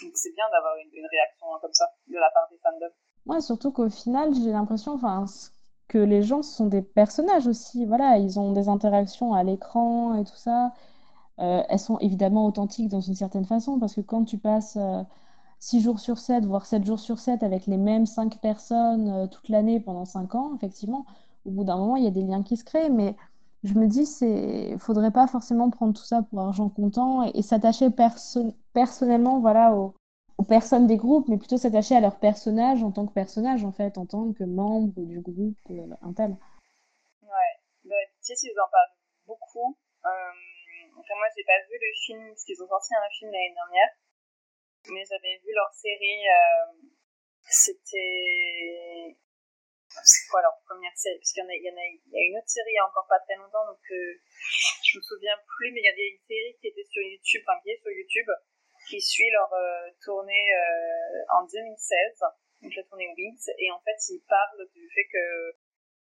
Donc 0.02 0.12
c'est 0.14 0.34
bien 0.34 0.44
d'avoir 0.52 0.74
une, 0.76 1.06
réaction 1.10 1.46
comme 1.60 1.72
ça 1.72 1.86
de 2.06 2.18
la 2.18 2.30
part 2.30 2.46
des 2.50 2.58
fandoms. 2.58 2.94
Ouais, 3.26 3.40
surtout 3.40 3.72
qu'au 3.72 3.88
final, 3.88 4.34
j'ai 4.34 4.52
l'impression, 4.52 4.98
que 5.88 5.98
les 5.98 6.22
gens 6.22 6.42
sont 6.42 6.66
des 6.66 6.82
personnages 6.82 7.46
aussi. 7.46 7.86
Voilà, 7.86 8.18
ils 8.18 8.38
ont 8.38 8.52
des 8.52 8.68
interactions 8.68 9.34
à 9.34 9.42
l'écran 9.42 10.14
et 10.14 10.24
tout 10.24 10.36
ça. 10.36 10.72
Euh, 11.38 11.62
elles 11.68 11.78
sont 11.78 11.98
évidemment 11.98 12.46
authentiques 12.46 12.88
dans 12.88 13.00
une 13.00 13.14
certaine 13.14 13.44
façon 13.44 13.78
parce 13.78 13.94
que 13.94 14.00
quand 14.00 14.24
tu 14.24 14.38
passes 14.38 14.76
euh, 14.76 15.02
6 15.60 15.80
jours 15.80 16.00
sur 16.00 16.18
7, 16.18 16.44
voire 16.44 16.66
7 16.66 16.84
jours 16.84 16.98
sur 16.98 17.18
7 17.18 17.42
avec 17.42 17.66
les 17.66 17.76
mêmes 17.76 18.06
5 18.06 18.40
personnes 18.40 19.08
euh, 19.08 19.26
toute 19.26 19.48
l'année 19.48 19.80
pendant 19.80 20.04
5 20.04 20.34
ans, 20.34 20.54
effectivement, 20.56 21.04
au 21.44 21.50
bout 21.50 21.64
d'un 21.64 21.76
moment, 21.76 21.96
il 21.96 22.04
y 22.04 22.06
a 22.06 22.10
des 22.10 22.22
liens 22.22 22.42
qui 22.42 22.56
se 22.56 22.64
créent. 22.64 22.90
Mais 22.90 23.16
je 23.64 23.74
me 23.74 23.86
dis, 23.86 24.06
c'est, 24.06 24.76
faudrait 24.78 25.10
pas 25.10 25.26
forcément 25.26 25.70
prendre 25.70 25.94
tout 25.94 26.04
ça 26.04 26.22
pour 26.22 26.40
argent 26.40 26.68
comptant 26.68 27.24
et, 27.34 27.42
s'attacher 27.42 27.88
personnellement, 28.72 29.40
voilà, 29.40 29.72
aux, 29.74 29.94
personnes 30.48 30.86
des 30.86 30.96
groupes, 30.96 31.26
mais 31.28 31.38
plutôt 31.38 31.56
s'attacher 31.56 31.96
à 31.96 32.00
leur 32.00 32.18
personnage 32.20 32.82
en 32.84 32.92
tant 32.92 33.06
que 33.06 33.12
personnage, 33.12 33.64
en 33.64 33.72
fait, 33.72 33.98
en 33.98 34.06
tant 34.06 34.32
que 34.32 34.44
membre 34.44 35.00
du 35.02 35.20
groupe 35.20 35.58
euh, 35.70 35.94
un 36.02 36.12
tel. 36.12 36.36
Ouais, 37.22 37.52
bah, 37.84 37.96
tu 38.24 38.34
sais, 38.34 38.46
ils 38.46 38.60
en 38.60 38.70
parlent 38.70 38.96
beaucoup. 39.26 39.76
Euh, 40.04 40.08
enfin, 40.98 41.14
moi, 41.16 41.26
j'ai 41.36 41.44
pas 41.44 41.58
vu 41.68 41.76
le 41.80 41.92
film, 42.04 42.28
parce 42.28 42.44
qu'ils 42.44 42.62
ont 42.62 42.68
sorti 42.68 42.94
un 42.94 43.10
film 43.18 43.32
l'année 43.32 43.54
dernière, 43.54 43.90
mais 44.92 45.04
j'avais 45.08 45.38
vu 45.42 45.52
leur 45.52 45.72
série. 45.72 46.22
Euh, 46.28 46.86
c'était 47.48 49.16
c'est 50.04 50.26
quoi 50.30 50.42
leur 50.42 50.56
première 50.64 50.96
série? 50.96 51.18
Parce 51.18 51.32
qu'il 51.32 51.44
y, 51.44 51.62
y, 51.62 51.70
y 51.70 52.18
a 52.18 52.24
une 52.26 52.36
autre 52.38 52.48
série 52.48 52.72
il 52.72 52.78
y 52.78 52.82
a 52.82 52.86
encore 52.86 53.06
pas 53.08 53.20
très 53.20 53.36
longtemps, 53.36 53.66
donc 53.66 53.80
euh, 53.90 54.20
je 54.84 54.98
me 54.98 55.02
souviens 55.02 55.36
plus, 55.46 55.72
mais 55.72 55.80
il 55.80 55.88
y 55.88 55.94
avait 55.94 56.10
une 56.10 56.24
série 56.26 56.56
qui 56.60 56.68
était 56.68 56.84
sur 56.84 57.02
YouTube, 57.02 57.42
enfin 57.46 57.60
qui 57.62 57.70
est 57.70 57.80
sur 57.80 57.90
YouTube, 57.90 58.30
qui 58.88 59.00
suit 59.00 59.30
leur 59.30 59.52
euh, 59.52 59.90
tournée 60.04 60.52
euh, 60.54 61.38
en 61.38 61.46
2016, 61.46 62.20
donc 62.62 62.74
la 62.74 62.82
tournée 62.84 63.12
Wings, 63.16 63.48
et 63.58 63.70
en 63.70 63.80
fait 63.80 63.98
ils 64.10 64.22
parlent 64.28 64.66
du 64.74 64.88
fait 64.90 65.06
que 65.12 65.56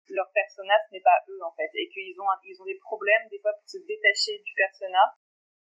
leur 0.09 0.31
personnage 0.31 0.81
n'est 0.91 1.05
pas 1.05 1.21
eux 1.29 1.43
en 1.43 1.53
fait, 1.55 1.69
et 1.73 1.89
qu'ils 1.89 2.19
ont, 2.21 2.27
ils 2.43 2.61
ont 2.61 2.65
des 2.65 2.79
problèmes 2.79 3.27
des 3.29 3.39
fois 3.39 3.53
pour 3.53 3.69
se 3.69 3.77
détacher 3.85 4.39
du 4.39 4.53
personnage 4.55 5.15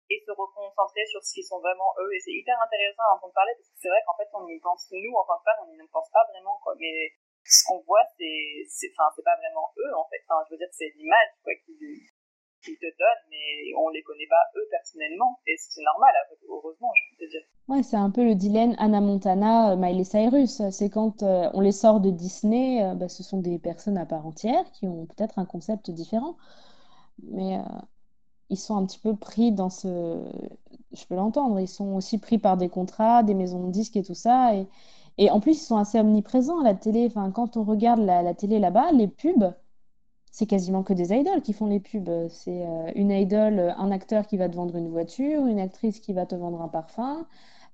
et 0.09 0.17
se 0.25 0.31
reconcentrer 0.31 1.05
sur 1.05 1.21
ce 1.21 1.33
qui 1.33 1.43
sont 1.43 1.59
vraiment 1.59 1.93
eux. 2.01 2.11
Et 2.13 2.19
c'est 2.19 2.33
hyper 2.33 2.57
intéressant 2.59 3.03
à 3.03 3.15
entendre 3.15 3.33
parler 3.33 3.53
parce 3.55 3.69
que 3.69 3.77
c'est 3.77 3.89
vrai 3.89 4.01
qu'en 4.05 4.17
fait, 4.17 4.29
on 4.33 4.47
y 4.49 4.59
pense, 4.59 4.89
nous, 4.91 5.13
en 5.13 5.25
tant 5.25 5.37
que 5.37 5.45
fans, 5.45 5.61
on 5.63 5.69
n'y 5.69 5.87
pense 5.87 6.09
pas 6.09 6.25
vraiment, 6.33 6.57
quoi. 6.63 6.73
Mais 6.79 7.13
ce 7.49 7.63
qu'on 7.65 7.81
voit, 7.81 8.05
c'est, 8.17 8.65
c'est, 8.69 8.91
enfin, 8.93 9.09
c'est 9.15 9.23
pas 9.23 9.35
vraiment 9.37 9.73
eux, 9.77 9.93
en 9.97 10.05
fait. 10.09 10.21
Je 10.47 10.53
veux 10.53 10.57
dire, 10.57 10.69
c'est 10.71 10.93
l'image, 10.95 11.33
quoi, 11.43 11.53
qu'ils 11.65 12.77
te 12.77 12.85
donnent, 12.85 13.25
mais 13.29 13.73
on 13.77 13.89
les 13.89 14.03
connaît 14.03 14.29
pas 14.29 14.43
eux 14.55 14.67
personnellement. 14.69 15.39
Et 15.47 15.55
c'est 15.57 15.81
normal, 15.81 16.13
heureusement, 16.47 16.91
je 16.93 17.17
peux 17.17 17.29
dire. 17.29 17.41
Ouais, 17.67 17.83
c'est 17.83 17.97
un 17.97 18.11
peu 18.11 18.23
le 18.23 18.35
dilemme 18.35 18.75
Anna 18.77 19.01
Montana, 19.01 19.71
euh, 19.71 19.75
Miley 19.75 20.03
Cyrus. 20.03 20.61
C'est 20.69 20.89
quand 20.89 21.23
euh, 21.23 21.49
on 21.53 21.61
les 21.61 21.71
sort 21.71 21.99
de 22.01 22.11
Disney, 22.11 22.83
euh, 22.83 22.93
bah, 22.93 23.09
ce 23.09 23.23
sont 23.23 23.39
des 23.39 23.57
personnes 23.57 23.97
à 23.97 24.05
part 24.05 24.25
entière 24.25 24.69
qui 24.71 24.87
ont 24.87 25.07
peut-être 25.07 25.39
un 25.39 25.45
concept 25.45 25.89
différent. 25.89 26.37
Mais 27.23 27.59
ils 28.49 28.57
sont 28.57 28.77
un 28.77 28.85
petit 28.85 28.99
peu 28.99 29.15
pris 29.15 29.51
dans 29.51 29.69
ce. 29.69 30.23
Je 30.93 31.05
peux 31.05 31.15
l'entendre, 31.15 31.59
ils 31.59 31.67
sont 31.67 31.95
aussi 31.95 32.17
pris 32.17 32.37
par 32.37 32.55
des 32.55 32.69
contrats, 32.69 33.23
des 33.23 33.33
maisons 33.33 33.67
de 33.67 33.71
disques 33.71 33.97
et 33.97 34.03
tout 34.03 34.13
ça. 34.13 34.53
Et 35.19 35.29
en 35.31 35.41
plus, 35.41 35.61
ils 35.61 35.65
sont 35.65 35.77
assez 35.77 35.99
omniprésents 35.99 36.61
à 36.61 36.63
la 36.63 36.73
télé. 36.73 37.05
Enfin, 37.07 37.29
quand 37.31 37.57
on 37.57 37.63
regarde 37.65 37.99
la, 37.99 38.33
télé 38.33 38.57
là-bas, 38.57 38.93
les 38.93 39.09
pubs, 39.09 39.53
c'est 40.31 40.45
quasiment 40.45 40.81
que 40.81 40.93
des 40.93 41.13
idoles 41.13 41.41
qui 41.41 41.51
font 41.51 41.67
les 41.67 41.81
pubs. 41.81 42.09
C'est 42.29 42.65
euh, 42.65 42.91
une 42.95 43.11
idole, 43.11 43.75
un 43.77 43.91
acteur 43.91 44.27
qui 44.27 44.37
va 44.37 44.47
te 44.47 44.55
vendre 44.55 44.77
une 44.77 44.87
voiture, 44.89 45.45
une 45.45 45.59
actrice 45.59 45.99
qui 45.99 46.13
va 46.13 46.25
te 46.25 46.35
vendre 46.35 46.61
un 46.61 46.69
parfum, 46.69 47.27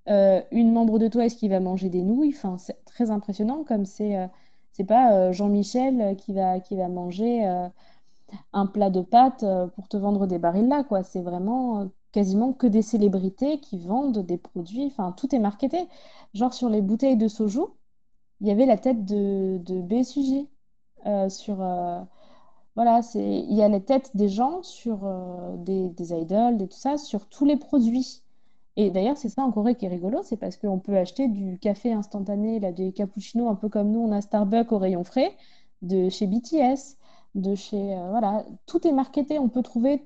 euh, 0.10 0.42
une 0.52 0.74
membre 0.74 0.98
de 0.98 1.08
Twice 1.08 1.36
qui 1.36 1.48
va 1.48 1.60
manger 1.60 1.90
des 1.90 2.02
nouilles. 2.02 2.34
Enfin, 2.36 2.58
c'est 2.58 2.84
très 2.86 3.12
impressionnant 3.12 3.64
comme 3.64 3.86
c'est 3.86 4.18
euh, 4.18 4.28
c'est 4.72 4.84
pas 4.86 5.32
Jean-Michel 5.32 6.18
qui 6.18 6.34
va, 6.34 6.60
qui 6.60 6.76
va 6.76 6.90
manger 6.90 7.46
un 8.54 8.66
plat 8.66 8.90
de 8.90 9.02
pâtes 9.02 9.46
pour 9.76 9.88
te 9.88 9.96
vendre 9.98 10.28
des 10.28 10.38
barils 10.38 10.68
là, 10.68 10.84
quoi. 10.84 11.04
C'est 11.04 11.22
vraiment 11.22 11.90
quasiment 12.16 12.54
que 12.54 12.66
des 12.66 12.82
célébrités 12.82 13.60
qui 13.60 13.78
vendent 13.78 14.20
des 14.20 14.38
produits. 14.38 14.86
Enfin, 14.86 15.12
tout 15.12 15.36
est 15.36 15.40
marketé. 15.40 15.86
Genre 16.34 16.54
sur 16.54 16.70
les 16.70 16.82
bouteilles 16.82 17.18
de 17.18 17.28
soju, 17.28 17.60
il 18.40 18.48
y 18.48 18.52
avait 18.52 18.66
la 18.66 18.78
tête 18.78 19.04
de, 19.06 19.60
de 19.60 19.82
BSUJ. 19.82 20.48
Euh, 21.08 21.30
sur, 21.30 21.62
euh, 21.62 22.02
voilà, 22.76 23.02
c'est, 23.02 23.40
il 23.40 23.54
y 23.54 23.62
a 23.62 23.68
les 23.68 23.84
têtes 23.84 24.12
des 24.16 24.30
gens 24.30 24.64
sur 24.64 25.06
euh, 25.06 25.58
des, 25.58 25.90
des 25.90 26.14
idoles, 26.14 26.58
des, 26.58 26.68
tout 26.70 26.78
ça, 26.78 26.98
sur 26.98 27.28
tous 27.28 27.46
les 27.46 27.58
produits. 27.58 28.24
Et 28.78 28.92
d'ailleurs, 28.92 29.18
c'est 29.18 29.30
ça 29.30 29.44
en 29.44 29.52
Corée 29.52 29.76
qui 29.76 29.86
est 29.86 29.90
rigolo, 29.90 30.22
c'est 30.24 30.38
parce 30.38 30.58
qu'on 30.58 30.80
peut 30.80 30.98
acheter 30.98 31.28
du 31.28 31.60
café 31.60 31.94
instantané, 31.94 32.60
des 32.74 32.94
cappuccinos, 32.94 33.50
un 33.50 33.56
peu 33.56 33.70
comme 33.70 33.92
nous, 33.92 34.00
on 34.00 34.12
a 34.14 34.22
Starbucks 34.22 34.72
au 34.72 34.78
rayon 34.80 35.04
frais, 35.04 35.36
de 35.82 36.10
chez 36.10 36.28
BTS, 36.28 36.98
de 37.36 37.56
chez... 37.56 37.96
voilà, 38.10 38.46
tout 38.68 38.88
est 38.88 38.92
marketé, 38.92 39.40
on 39.40 39.50
peut 39.50 39.64
trouver 39.64 40.04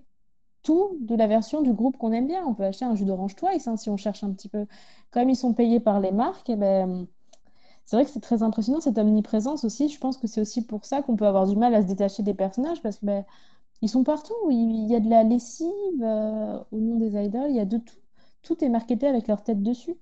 tout 0.63 0.97
de 1.01 1.15
la 1.15 1.27
version 1.27 1.61
du 1.61 1.73
groupe 1.73 1.97
qu'on 1.97 2.11
aime 2.11 2.27
bien. 2.27 2.45
On 2.45 2.53
peut 2.53 2.63
acheter 2.63 2.85
un 2.85 2.95
jus 2.95 3.05
d'orange 3.05 3.35
Twice 3.35 3.67
hein, 3.67 3.77
si 3.77 3.89
on 3.89 3.97
cherche 3.97 4.23
un 4.23 4.31
petit 4.33 4.49
peu. 4.49 4.65
Comme 5.11 5.29
ils 5.29 5.35
sont 5.35 5.53
payés 5.53 5.79
par 5.79 5.99
les 5.99 6.11
marques, 6.11 6.49
eh 6.49 6.55
ben, 6.55 7.07
c'est 7.85 7.95
vrai 7.95 8.05
que 8.05 8.11
c'est 8.11 8.19
très 8.19 8.43
impressionnant 8.43 8.81
cette 8.81 8.97
omniprésence 8.97 9.63
aussi. 9.63 9.89
Je 9.89 9.99
pense 9.99 10.17
que 10.17 10.27
c'est 10.27 10.41
aussi 10.41 10.65
pour 10.65 10.85
ça 10.85 11.01
qu'on 11.01 11.15
peut 11.15 11.27
avoir 11.27 11.47
du 11.47 11.55
mal 11.55 11.73
à 11.73 11.81
se 11.81 11.87
détacher 11.87 12.23
des 12.23 12.33
personnages 12.33 12.81
parce 12.81 12.99
que 12.99 13.05
ben, 13.05 13.25
sont 13.87 14.03
partout. 14.03 14.35
Il 14.51 14.89
y 14.89 14.95
a 14.95 14.99
de 14.99 15.09
la 15.09 15.23
lessive 15.23 16.03
euh, 16.03 16.59
au 16.71 16.77
nom 16.77 16.97
des 16.97 17.15
idoles, 17.15 17.49
il 17.49 17.55
y 17.55 17.61
a 17.61 17.65
de 17.65 17.77
tout. 17.77 17.99
Tout 18.43 18.63
est 18.63 18.69
marketé 18.69 19.07
avec 19.07 19.27
leur 19.27 19.43
tête 19.43 19.61
dessus. 19.61 19.97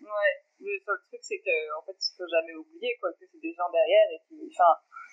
Ouais, 0.00 0.34
le 0.60 0.70
seul 0.84 0.98
truc 1.08 1.20
c'est 1.22 1.38
qu'en 1.38 1.80
en 1.80 1.84
fait 1.86 1.96
il 1.96 2.14
faut 2.16 2.28
jamais 2.28 2.54
oublier 2.54 2.96
quoi, 3.00 3.10
que 3.12 3.24
c'est 3.30 3.40
des 3.40 3.54
gens 3.54 3.70
derrière 3.72 4.06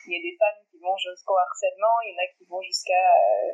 il 0.08 0.14
y 0.14 0.20
a 0.20 0.22
des 0.22 0.36
fans 0.38 0.60
qui 0.70 0.78
vont 0.80 0.98
jusqu'au 0.98 1.38
harcèlement, 1.38 1.96
il 2.04 2.12
y 2.12 2.16
en 2.16 2.24
a 2.24 2.28
qui 2.38 2.44
vont 2.46 2.62
jusqu'à 2.62 2.92
euh, 2.94 3.54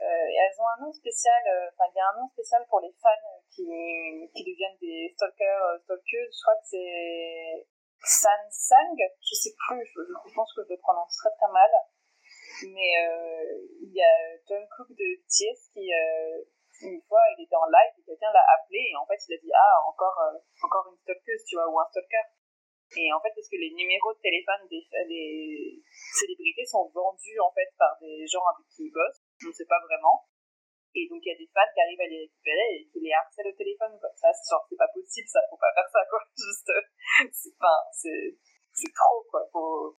euh, 0.00 0.32
et 0.32 0.36
elles 0.40 0.56
ont 0.60 0.68
un 0.68 0.80
nom 0.80 0.92
spécial, 0.92 1.36
euh, 1.44 1.68
enfin 1.76 1.84
il 1.92 1.96
y 1.98 2.00
a 2.00 2.08
un 2.08 2.16
nom 2.16 2.28
spécial 2.32 2.64
pour 2.70 2.80
les 2.80 2.92
fans 3.02 3.36
qui, 3.52 3.68
qui 4.32 4.42
deviennent 4.48 4.78
des 4.80 5.12
stalkers, 5.12 5.64
euh, 5.64 5.78
stalkeuses, 5.84 6.32
je 6.32 6.40
crois 6.40 6.56
que 6.56 6.68
c'est 6.72 7.68
San 8.00 8.40
Sang, 8.48 8.96
je 8.96 9.34
sais 9.36 9.52
plus, 9.52 9.84
je, 9.84 10.32
pense 10.32 10.54
que 10.56 10.64
je 10.64 10.72
le 10.72 10.80
prononce 10.80 11.12
très 11.20 11.28
très 11.36 11.52
mal. 11.52 11.68
Mais 12.72 12.92
il 13.84 13.92
y 13.92 14.00
a 14.00 14.14
John 14.48 14.64
Cook 14.72 14.88
de 14.88 15.04
BTS 15.20 15.68
qui, 15.72 15.92
une 16.80 17.02
fois, 17.04 17.20
il 17.36 17.44
était 17.44 17.56
en 17.56 17.68
live 17.68 17.92
et 18.00 18.04
quelqu'un 18.04 18.32
l'a 18.32 18.44
appelé 18.56 18.80
et 18.92 18.96
en 18.96 19.04
fait 19.04 19.20
il 19.28 19.34
a 19.34 19.38
dit 19.38 19.52
ah 19.52 19.84
encore 19.86 20.16
encore 20.64 20.88
une 20.92 20.98
stalkeuse, 21.04 21.44
tu 21.44 21.56
vois, 21.56 21.68
ou 21.68 21.78
un 21.78 21.86
stalker. 21.92 22.24
Et 22.96 23.12
en 23.12 23.20
fait, 23.20 23.30
parce 23.36 23.48
que 23.48 23.56
les 23.60 23.72
numéros 23.76 24.12
de 24.14 24.20
téléphone 24.20 24.66
des, 24.68 24.82
des 25.08 25.82
célébrités 26.18 26.64
sont 26.64 26.88
vendus 26.88 27.38
en 27.38 27.52
fait 27.52 27.68
par 27.78 27.96
des 28.00 28.26
gens 28.26 28.44
avec 28.48 28.66
qui 28.72 28.88
ils 28.88 28.92
bossent 28.92 29.19
je 29.40 29.48
ne 29.48 29.52
sais 29.52 29.64
pas 29.64 29.80
vraiment. 29.88 30.28
Et 30.94 31.06
donc, 31.08 31.22
il 31.22 31.30
y 31.30 31.34
a 31.34 31.38
des 31.38 31.48
fans 31.54 31.70
qui 31.72 31.80
arrivent 31.80 32.02
à 32.02 32.10
les 32.10 32.26
récupérer 32.26 32.68
et 32.76 32.84
qui 32.90 32.98
les 33.00 33.14
harcèlent 33.14 33.48
au 33.48 33.56
téléphone, 33.56 33.94
quoi. 33.98 34.10
Ça, 34.18 34.28
genre, 34.34 34.66
c'est 34.68 34.76
pas 34.76 34.90
possible, 34.92 35.28
ça, 35.28 35.40
faut 35.48 35.56
pas 35.56 35.72
faire 35.74 35.88
ça, 35.88 36.02
quoi. 36.10 36.18
Juste, 36.36 36.70
c'est, 37.30 37.54
enfin, 37.54 37.78
c'est, 37.94 38.36
c'est 38.74 38.92
trop, 38.92 39.22
quoi. 39.30 39.46
Faut, 39.52 39.96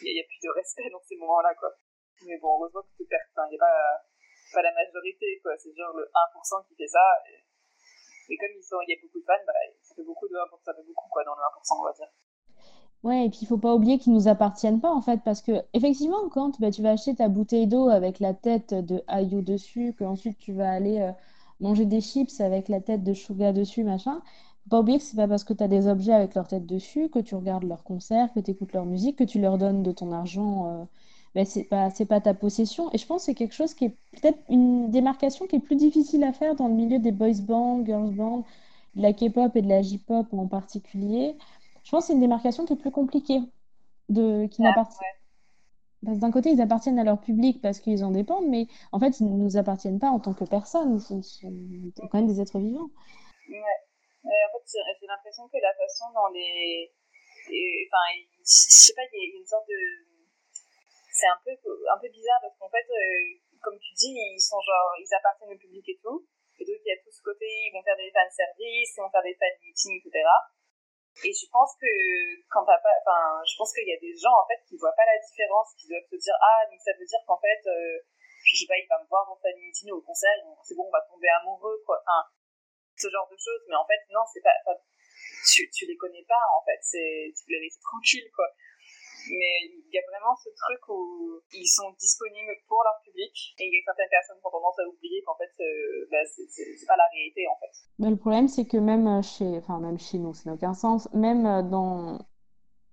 il 0.00 0.16
y, 0.16 0.22
a 0.22 0.24
plus 0.24 0.40
de 0.42 0.50
respect 0.54 0.88
dans 0.90 1.02
ces 1.02 1.16
moments-là, 1.16 1.54
quoi. 1.58 1.74
Mais 2.22 2.38
bon, 2.38 2.54
heureusement 2.54 2.82
que 2.82 3.02
c'est 3.02 3.10
enfin, 3.34 3.50
il 3.50 3.58
n'y 3.58 3.60
a 3.60 3.66
pas, 3.66 3.98
pas 4.54 4.62
la 4.62 4.72
majorité, 4.72 5.40
quoi. 5.42 5.58
C'est 5.58 5.74
genre 5.74 5.92
le 5.92 6.06
1% 6.06 6.68
qui 6.68 6.74
fait 6.76 6.88
ça. 6.88 7.02
Et, 7.26 8.38
comme 8.38 8.54
il 8.54 8.88
y 8.88 8.96
a 8.96 9.02
beaucoup 9.02 9.18
de 9.18 9.26
fans, 9.26 9.44
bah, 9.44 9.52
ça 9.82 9.94
fait 9.94 10.06
beaucoup 10.06 10.28
de 10.30 10.38
1%, 10.38 10.62
ça 10.64 10.72
fait 10.72 10.86
beaucoup, 10.86 11.08
quoi, 11.10 11.24
dans 11.24 11.34
le 11.34 11.42
1%, 11.42 11.82
on 11.82 11.84
va 11.84 11.92
dire. 11.92 12.08
Ouais, 13.04 13.26
et 13.26 13.30
puis 13.30 13.40
il 13.42 13.46
faut 13.46 13.58
pas 13.58 13.74
oublier 13.74 13.98
qu'ils 13.98 14.12
nous 14.12 14.28
appartiennent 14.28 14.80
pas 14.80 14.92
en 14.94 15.00
fait, 15.00 15.20
parce 15.24 15.42
que 15.42 15.52
effectivement, 15.72 16.28
quand 16.30 16.60
bah, 16.60 16.70
tu 16.70 16.82
vas 16.82 16.90
acheter 16.92 17.14
ta 17.16 17.28
bouteille 17.28 17.66
d'eau 17.66 17.88
avec 17.88 18.20
la 18.20 18.32
tête 18.32 18.74
de 18.74 19.02
Ayo 19.08 19.40
dessus, 19.42 19.92
que 19.98 20.04
ensuite 20.04 20.38
tu 20.38 20.52
vas 20.52 20.70
aller 20.70 21.00
euh, 21.00 21.10
manger 21.60 21.84
des 21.84 22.00
chips 22.00 22.40
avec 22.40 22.68
la 22.68 22.80
tête 22.80 23.02
de 23.02 23.12
Suga 23.12 23.52
dessus, 23.52 23.82
machin, 23.82 24.22
faut 24.64 24.70
pas 24.70 24.80
oublier 24.80 24.98
que 24.98 25.04
c'est 25.04 25.16
pas 25.16 25.26
parce 25.26 25.42
que 25.42 25.52
tu 25.52 25.64
as 25.64 25.68
des 25.68 25.88
objets 25.88 26.12
avec 26.12 26.34
leur 26.36 26.46
tête 26.46 26.64
dessus 26.66 27.08
que 27.08 27.18
tu 27.18 27.34
regardes 27.34 27.64
leurs 27.64 27.82
concerts, 27.82 28.32
que 28.34 28.40
tu 28.40 28.52
écoutes 28.52 28.72
leur 28.72 28.86
musique, 28.86 29.16
que 29.16 29.24
tu 29.24 29.40
leur 29.40 29.58
donnes 29.58 29.82
de 29.82 29.90
ton 29.92 30.12
argent. 30.12 30.68
Euh, 30.70 30.84
bah, 31.34 31.42
pas, 31.70 31.90
pas 31.90 32.20
ta 32.20 32.34
possession. 32.34 32.90
Et 32.92 32.98
je 32.98 33.06
pense 33.06 33.22
que 33.22 33.26
c'est 33.26 33.34
quelque 33.34 33.54
chose 33.54 33.74
qui 33.74 33.86
est 33.86 33.96
peut-être 34.20 34.38
une 34.50 34.90
démarcation 34.90 35.46
qui 35.46 35.56
est 35.56 35.60
plus 35.60 35.76
difficile 35.76 36.22
à 36.24 36.32
faire 36.32 36.54
dans 36.56 36.68
le 36.68 36.74
milieu 36.74 36.98
des 36.98 37.12
boys 37.12 37.40
bands, 37.42 37.84
girls 37.84 38.14
bands, 38.14 38.44
de 38.94 39.02
la 39.02 39.12
K-pop 39.12 39.56
et 39.56 39.62
de 39.62 39.68
la 39.68 39.82
J-pop 39.82 40.26
en 40.32 40.46
particulier. 40.46 41.36
Je 41.84 41.90
pense 41.90 42.04
que 42.04 42.06
c'est 42.08 42.12
une 42.14 42.20
démarcation 42.20 42.64
qui 42.64 42.74
est 42.74 42.76
plus 42.76 42.90
compliquée, 42.90 43.40
de, 44.08 44.46
qui 44.46 44.62
ah, 44.64 44.74
d'un 46.02 46.32
côté, 46.34 46.50
ils 46.50 46.60
appartiennent 46.60 46.98
à 46.98 47.06
leur 47.06 47.20
public 47.20 47.62
parce 47.62 47.78
qu'ils 47.78 48.02
en 48.02 48.10
dépendent, 48.10 48.50
mais 48.50 48.66
en 48.90 48.98
fait, 48.98 49.22
ils 49.22 49.30
ne 49.30 49.38
nous 49.38 49.56
appartiennent 49.56 50.00
pas 50.02 50.10
en 50.10 50.18
tant 50.18 50.34
que 50.34 50.42
personnes. 50.42 50.98
Ils 50.98 51.22
sont, 51.22 51.22
quand 52.10 52.18
même 52.18 52.26
des 52.26 52.42
êtres 52.42 52.58
vivants. 52.58 52.90
Ouais. 53.46 53.78
en 54.26 54.50
fait, 54.50 54.66
j'ai 54.66 55.06
l'impression 55.06 55.46
que 55.46 55.62
la 55.62 55.70
façon 55.78 56.10
dont 56.10 56.26
les. 56.34 56.90
enfin, 57.86 58.06
je 58.42 58.90
sais 58.90 58.94
pas, 58.98 59.06
il 59.14 59.14
y 59.14 59.30
a 59.30 59.38
une 59.38 59.46
sorte 59.46 59.68
de. 59.70 59.78
C'est 61.14 61.30
un 61.30 61.38
peu, 61.44 61.54
un 61.54 61.98
peu 62.02 62.08
bizarre 62.10 62.40
parce 62.42 62.58
qu'en 62.58 62.70
fait, 62.70 62.88
euh, 62.90 63.38
comme 63.62 63.78
tu 63.78 63.94
dis, 63.94 64.18
ils 64.18 64.42
sont 64.42 64.58
genre. 64.58 64.90
Ils 64.98 65.14
appartiennent 65.14 65.54
au 65.54 65.58
public 65.58 65.86
et 65.86 65.98
tout. 66.02 66.26
Et 66.58 66.66
donc, 66.66 66.82
il 66.82 66.88
y 66.90 66.94
a 66.94 66.98
tout 66.98 67.14
ce 67.14 67.22
côté, 67.22 67.46
ils 67.46 67.70
vont 67.70 67.82
faire 67.86 67.96
des 67.96 68.10
fan 68.10 68.26
services, 68.26 68.90
ils 68.90 69.02
vont 69.02 69.10
faire 69.10 69.22
des 69.22 69.38
fan 69.38 69.54
meetings, 69.62 70.02
etc. 70.02 70.18
Et 71.20 71.32
je 71.32 71.44
pense 71.52 71.76
que 71.76 71.92
quand 72.48 72.64
t'as 72.64 72.80
pas, 72.80 72.96
enfin, 73.04 73.44
je 73.44 73.54
pense 73.60 73.72
qu'il 73.76 73.84
y 73.84 73.92
a 73.92 74.00
des 74.00 74.16
gens 74.16 74.32
en 74.32 74.46
fait 74.48 74.64
qui 74.64 74.80
voient 74.80 74.96
pas 74.96 75.04
la 75.04 75.20
différence, 75.20 75.76
qui 75.76 75.86
doivent 75.86 76.08
se 76.08 76.16
dire 76.16 76.34
ah 76.40 76.64
donc 76.72 76.80
ça 76.80 76.92
veut 76.96 77.04
dire 77.04 77.20
qu'en 77.28 77.38
fait, 77.38 77.60
euh, 77.68 78.00
je 78.48 78.56
sais 78.56 78.66
pas, 78.66 78.80
il 78.80 78.88
va 78.88 78.98
me 78.98 79.06
voir 79.06 79.28
en 79.30 79.36
famille 79.36 79.70
au 79.92 80.00
concert, 80.00 80.32
c'est 80.64 80.74
bon, 80.74 80.88
on 80.88 80.90
va 80.90 81.04
tomber 81.04 81.28
amoureux 81.28 81.78
quoi. 81.84 82.00
Enfin, 82.00 82.26
ce 82.96 83.08
genre 83.12 83.28
de 83.28 83.36
choses. 83.36 83.62
Mais 83.68 83.76
en 83.76 83.86
fait 83.86 84.00
non, 84.08 84.24
c'est 84.32 84.40
pas, 84.40 84.56
tu, 85.52 85.68
tu 85.70 85.86
les 85.86 85.96
connais 85.96 86.24
pas 86.24 86.42
en 86.56 86.64
fait, 86.64 86.80
c'est 86.80 87.32
tu 87.36 87.44
les 87.52 87.60
laisses 87.60 87.80
tranquilles 87.80 88.30
quoi. 88.34 88.48
Mais 89.30 89.70
il 89.70 89.92
y 89.92 89.98
a 89.98 90.02
vraiment 90.08 90.34
ce 90.36 90.48
truc 90.50 90.80
où 90.88 91.40
ils 91.52 91.66
sont 91.66 91.92
disponibles 91.98 92.56
pour 92.68 92.82
leur 92.84 92.98
public 93.04 93.54
et 93.58 93.66
il 93.66 93.72
y 93.72 93.78
a 93.78 93.84
certaines 93.84 94.10
personnes 94.10 94.36
qui 94.40 94.46
ont 94.46 94.50
tendance 94.50 94.78
à 94.78 94.88
oublier 94.88 95.22
qu'en 95.22 95.36
fait 95.36 95.52
euh, 95.60 96.08
bah, 96.10 96.24
c'est 96.26 96.86
pas 96.86 96.96
la 96.96 97.06
réalité 97.12 97.46
en 97.46 97.56
fait. 97.60 97.72
Mais 97.98 98.10
le 98.10 98.16
problème 98.16 98.48
c'est 98.48 98.66
que 98.66 98.78
même 98.78 99.22
chez, 99.22 99.58
enfin 99.58 99.80
même 99.80 99.98
chez 99.98 100.18
nous, 100.18 100.34
ça 100.34 100.50
n'a 100.50 100.54
aucun 100.54 100.74
sens, 100.74 101.08
même 101.12 101.68
dans 101.68 102.18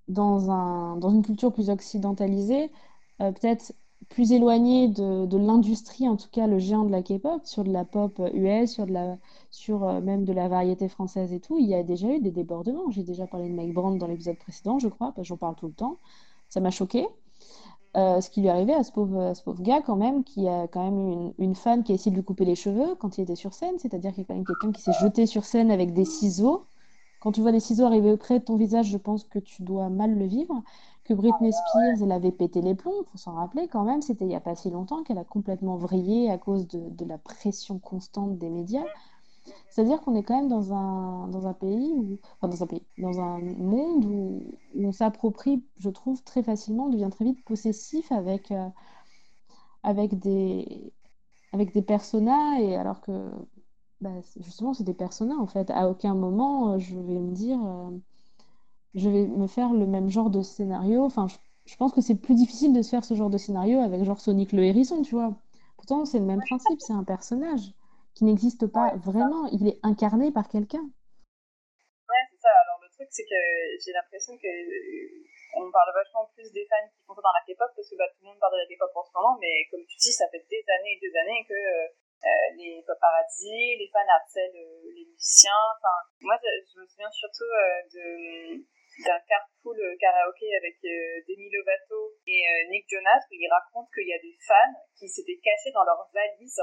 dans 0.08 0.50
un 0.52 0.98
dans 0.98 1.10
une 1.10 1.24
culture 1.24 1.54
plus 1.54 1.70
occidentalisée, 1.70 2.72
euh, 3.22 3.32
peut-être 3.32 3.74
plus 4.08 4.32
éloigné 4.32 4.88
de, 4.88 5.26
de 5.26 5.38
l'industrie, 5.38 6.08
en 6.08 6.16
tout 6.16 6.30
cas 6.32 6.48
le 6.48 6.58
géant 6.58 6.84
de 6.86 6.92
la 6.92 7.04
K-pop, 7.04 7.46
sur 7.46 7.64
de 7.64 7.72
la 7.72 7.86
pop 7.86 8.20
US, 8.34 8.72
sur, 8.72 8.86
de 8.88 8.94
la, 8.94 9.18
sur 9.52 9.84
euh, 9.84 10.02
même 10.02 10.26
de 10.26 10.34
la 10.34 10.48
variété 10.48 10.88
française 10.88 11.34
et 11.34 11.40
tout, 11.40 11.58
il 11.60 11.68
y 11.68 11.76
a 11.76 11.84
déjà 11.84 12.08
eu 12.08 12.20
des 12.20 12.32
débordements. 12.32 12.90
J'ai 12.92 13.04
déjà 13.04 13.28
parlé 13.28 13.50
de 13.50 13.54
Mike 13.54 13.74
Brand 13.74 13.98
dans 13.98 14.08
l'épisode 14.08 14.38
précédent, 14.38 14.80
je 14.80 14.88
crois, 14.88 15.08
parce 15.14 15.28
que 15.28 15.30
j'en 15.30 15.38
parle 15.38 15.56
tout 15.56 15.68
le 15.68 15.74
temps. 15.74 15.98
Ça 16.50 16.60
m'a 16.62 16.72
choqué. 16.72 17.08
Euh, 17.98 18.22
ce 18.22 18.30
qui 18.30 18.42
lui 18.42 18.50
arrivait 18.50 18.74
à 18.74 18.84
ce, 18.84 18.92
pauvre, 18.92 19.20
à 19.20 19.36
ce 19.36 19.44
pauvre 19.44 19.64
gars 19.64 19.82
quand 19.82 19.96
même, 19.96 20.24
qui 20.24 20.48
a 20.48 20.68
quand 20.68 20.84
même 20.84 21.00
eu 21.00 21.12
une, 21.14 21.34
une 21.40 21.56
fan 21.56 21.84
qui 21.84 21.92
a 21.92 21.96
essayé 21.96 22.12
de 22.12 22.16
lui 22.18 22.24
couper 22.24 22.46
les 22.46 22.56
cheveux 22.56 22.96
quand 22.96 23.18
il 23.18 23.22
était 23.22 23.36
sur 23.36 23.54
scène, 23.54 23.80
c'est-à-dire 23.80 24.12
qu'il 24.12 24.22
y 24.22 24.26
a 24.26 24.28
quand 24.28 24.36
même 24.36 24.46
quelqu'un 24.46 24.72
qui 24.72 24.82
s'est 24.82 24.94
jeté 24.94 25.26
sur 25.26 25.44
scène 25.44 25.72
avec 25.72 25.94
des 25.94 26.06
ciseaux. 26.06 26.68
Quand 27.20 27.32
tu 27.32 27.42
vois 27.42 27.52
les 27.52 27.60
ciseaux 27.60 27.86
arriver 27.86 28.12
auprès 28.12 28.40
de 28.40 28.46
ton 28.46 28.58
visage, 28.58 28.88
je 28.88 28.98
pense 28.98 29.24
que 29.26 29.40
tu 29.40 29.64
dois 29.64 29.90
mal 29.90 30.18
le 30.18 30.26
vivre 30.26 30.64
que 31.10 31.16
Britney 31.16 31.52
Spears, 31.52 32.04
elle 32.04 32.12
avait 32.12 32.32
pété 32.32 32.62
les 32.62 32.76
plombs, 32.76 33.04
faut 33.12 33.18
s'en 33.18 33.34
rappeler 33.34 33.68
quand 33.68 33.84
même, 33.84 34.02
c'était 34.04 34.26
il 34.26 34.28
n'y 34.28 34.36
a 34.36 34.40
pas 34.40 34.56
si 34.56 34.70
longtemps 34.70 35.02
qu'elle 35.02 35.18
a 35.18 35.24
complètement 35.24 35.76
vrillé 35.76 36.30
à 36.30 36.38
cause 36.38 36.68
de, 36.68 37.06
la 37.06 37.18
pression 37.18 37.80
constante 37.80 38.38
des 38.38 38.50
médias. 38.50 38.86
C'est-à-dire 39.70 40.02
qu'on 40.02 40.14
est 40.14 40.22
quand 40.22 40.36
même 40.36 40.50
dans 40.50 40.72
un, 40.72 41.28
dans 41.30 41.48
un 41.48 41.54
pays, 41.54 41.92
où, 41.96 42.20
enfin 42.36 42.48
dans 42.48 42.62
un 42.62 42.68
pays, 42.68 42.84
dans 43.00 43.20
un 43.20 43.40
monde 43.40 44.06
où, 44.06 44.44
on 44.78 44.92
s'approprie, 44.92 45.64
je 45.80 45.90
trouve, 45.90 46.22
très 46.24 46.44
facilement, 46.44 46.86
on 46.86 46.90
devient 46.90 47.10
très 47.10 47.26
vite 47.26 47.44
possessif 47.44 48.12
avec, 48.12 48.52
euh, 48.52 48.70
avec, 49.82 50.20
des, 50.20 50.94
avec 51.54 51.74
des 51.74 51.82
personas, 51.82 52.60
et 52.60 52.76
alors 52.76 53.02
que 53.02 53.32
bah, 54.00 54.12
justement 54.38 54.74
c'est 54.76 54.84
des 54.84 54.94
personas 54.94 55.38
en 55.38 55.48
fait. 55.48 55.72
À 55.72 55.90
aucun 55.90 56.14
moment 56.14 56.78
je 56.78 56.96
vais 57.00 57.20
me 57.20 57.32
dire... 57.32 57.60
Euh, 57.66 57.90
je 58.96 59.10
vais 59.10 59.28
me 59.28 59.48
faire 59.48 59.72
le 59.74 59.86
même 59.86 60.10
genre 60.10 60.30
de 60.30 60.42
scénario. 60.42 61.04
Enfin, 61.04 61.28
je, 61.66 61.76
pense 61.76 61.94
que 61.94 62.02
c'est 62.02 62.16
plus 62.16 62.36
difficile 62.36 62.74
de 62.74 62.82
se 62.82 62.90
faire 62.90 63.04
ce 63.04 63.14
genre 63.14 63.30
de 63.30 63.38
scénario 63.38 63.80
avec 63.80 64.04
genre 64.04 64.20
Sonic 64.20 64.52
le 64.52 64.64
hérisson, 64.64 65.02
tu 65.02 65.16
vois. 65.16 65.36
Pourtant, 65.78 66.06
c'est 66.06 66.20
le 66.20 66.26
même 66.26 66.42
principe, 66.42 66.82
c'est 66.82 66.94
un 66.94 67.04
personnage 67.04 67.74
qui 68.16 68.26
n'existe 68.26 68.68
pas 68.68 68.96
vraiment, 68.98 69.48
il 69.54 69.68
est 69.68 69.80
incarné 69.84 70.32
par 70.32 70.50
quelqu'un. 70.50 70.84
Ouais, 70.84 72.24
c'est 72.32 72.42
ça. 72.42 72.50
Alors, 72.66 72.82
le 72.82 72.90
truc, 72.92 73.08
c'est 73.12 73.24
que 73.24 73.42
j'ai 73.86 73.94
l'impression 73.94 74.36
que 74.36 74.50
euh, 74.50 75.62
on 75.62 75.72
parle 75.72 75.94
vachement 75.94 76.28
plus 76.34 76.52
des 76.52 76.66
fans 76.66 76.90
qui 76.90 77.00
font 77.06 77.14
ça 77.14 77.22
dans 77.22 77.32
la 77.32 77.46
K-pop 77.46 77.70
parce 77.76 77.88
que 77.88 77.96
bah, 77.96 78.10
tout 78.10 78.26
le 78.26 78.34
monde 78.34 78.40
parle 78.42 78.58
de 78.58 78.66
la 78.66 78.68
K-pop 78.68 78.92
en 78.92 79.06
ce 79.06 79.14
moment, 79.14 79.38
mais 79.40 79.70
comme 79.72 79.86
tu 79.86 79.96
dis, 79.98 80.12
ça 80.12 80.28
fait 80.34 80.44
des 80.50 80.66
années 80.68 80.98
et 80.98 81.02
des 81.06 81.16
années 81.16 81.46
que 81.48 81.54
euh, 81.54 81.88
euh, 82.26 82.50
les 82.58 82.84
paparazzi, 82.84 83.78
les 83.78 83.88
fans 83.94 84.10
harcèlent 84.10 84.58
les 84.58 85.06
musiciens. 85.06 85.64
Enfin, 85.78 85.96
moi, 86.20 86.36
je, 86.44 86.82
me 86.82 86.86
souviens 86.90 87.12
surtout 87.14 87.48
de 87.94 88.66
d'un 89.06 89.20
carpool 89.28 89.80
karaoké 90.00 90.48
avec 90.56 90.76
euh, 90.84 91.24
Demi 91.28 91.50
Lovato 91.52 92.20
et 92.28 92.44
euh, 92.44 92.70
Nick 92.72 92.86
Jonas 92.90 93.24
où 93.32 93.36
ils 93.36 93.50
racontent 93.50 93.90
qu'il 93.94 94.08
y 94.08 94.14
a 94.14 94.22
des 94.22 94.36
fans 94.46 94.80
qui 94.98 95.08
s'étaient 95.08 95.40
cachés 95.44 95.72
dans 95.72 95.84
leurs 95.84 96.10
valises 96.14 96.62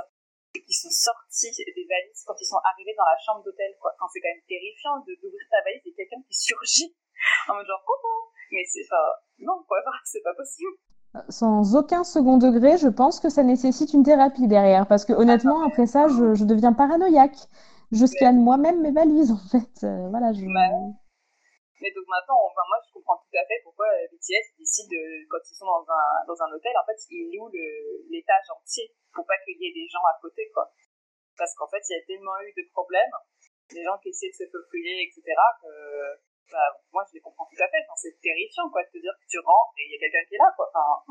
et 0.55 0.63
qui 0.63 0.73
sont 0.73 0.93
sortis 0.93 1.53
des 1.57 1.87
valises 1.89 2.25
quand 2.27 2.37
ils 2.41 2.49
sont 2.49 2.61
arrivés 2.65 2.95
dans 2.97 3.09
la 3.09 3.19
chambre 3.25 3.45
d'hôtel 3.45 3.73
quoi. 3.81 3.93
Quand 3.99 4.09
c'est 4.13 4.21
quand 4.21 4.33
même 4.33 4.49
terrifiant 4.49 5.01
de 5.05 5.13
d'ouvrir 5.21 5.45
ta 5.51 5.63
valise 5.65 5.85
et 5.87 5.95
quelqu'un 5.95 6.23
qui 6.29 6.37
surgit 6.37 6.97
en 7.49 7.55
mode 7.55 7.67
genre 7.67 7.85
coucou 7.85 8.33
mais 8.53 8.65
c'est 8.65 8.85
enfin 8.85 9.05
non 9.39 9.63
quoi 9.67 9.81
c'est 10.05 10.23
pas 10.23 10.35
possible 10.35 10.77
sans 11.29 11.77
aucun 11.77 12.05
second 12.05 12.37
degré, 12.37 12.77
je 12.77 12.89
pense 12.89 13.21
que 13.21 13.31
ça 13.31 13.43
nécessite 13.43 13.95
une 13.95 14.03
thérapie 14.03 14.49
derrière. 14.49 14.87
Parce 14.87 15.05
que 15.05 15.13
honnêtement, 15.13 15.63
après 15.63 15.87
ça, 15.87 16.09
je, 16.09 16.35
je 16.35 16.45
deviens 16.45 16.73
paranoïaque. 16.73 17.39
Je 17.93 18.05
scanne 18.05 18.43
moi-même 18.43 18.83
mes 18.83 18.93
valises, 18.93 19.33
en 19.33 19.49
fait. 19.51 19.85
Euh, 19.85 20.09
voilà, 20.11 20.33
je... 20.33 20.45
Mais 21.81 21.93
donc 21.93 22.09
maintenant, 22.09 22.41
moi 22.49 22.81
je 22.81 22.93
comprends 22.93 23.21
tout 23.21 23.37
à 23.37 23.45
fait 23.45 23.61
pourquoi 23.63 23.85
euh, 23.85 24.09
BTS 24.09 24.57
décide, 24.57 24.89
de, 24.89 25.29
quand 25.29 25.43
ils 25.45 25.57
sont 25.57 25.69
dans 25.69 25.85
un, 25.85 26.25
dans 26.25 26.39
un 26.41 26.51
hôtel, 26.53 26.73
en 26.73 26.87
fait, 26.89 26.97
ils 27.11 27.29
louent 27.37 27.53
l'étage 28.09 28.49
entier 28.49 28.89
pour 29.13 29.27
pas 29.27 29.37
qu'il 29.45 29.61
y 29.61 29.69
ait 29.69 29.77
des 29.77 29.89
gens 29.89 30.05
à 30.09 30.17
côté, 30.21 30.49
quoi. 30.53 30.73
Parce 31.37 31.53
qu'en 31.55 31.69
fait, 31.69 31.85
il 31.89 31.93
y 31.93 32.01
a 32.01 32.05
tellement 32.09 32.37
eu 32.41 32.53
de 32.57 32.65
problèmes, 32.73 33.13
des 33.69 33.85
gens 33.85 33.99
qui 34.01 34.09
essaient 34.09 34.33
de 34.33 34.41
se 34.41 34.49
faufiler, 34.49 35.05
etc., 35.05 35.21
que 35.61 35.69
bah, 36.53 36.71
moi 36.93 37.05
je 37.09 37.19
les 37.19 37.21
comprends 37.21 37.45
tout 37.45 37.61
à 37.61 37.69
fait. 37.69 37.85
C'est 37.97 38.17
terrifiant, 38.21 38.71
quoi, 38.71 38.81
de 38.85 38.89
te 38.89 38.99
dire 38.99 39.13
que 39.21 39.27
tu 39.29 39.39
rentres 39.41 39.77
et 39.77 39.85
il 39.85 39.93
y 39.93 39.97
a 39.97 40.01
quelqu'un 40.01 40.25
qui 40.29 40.35
est 40.37 40.43
là, 40.43 40.49
quoi. 40.57 40.71
Enfin, 40.73 41.05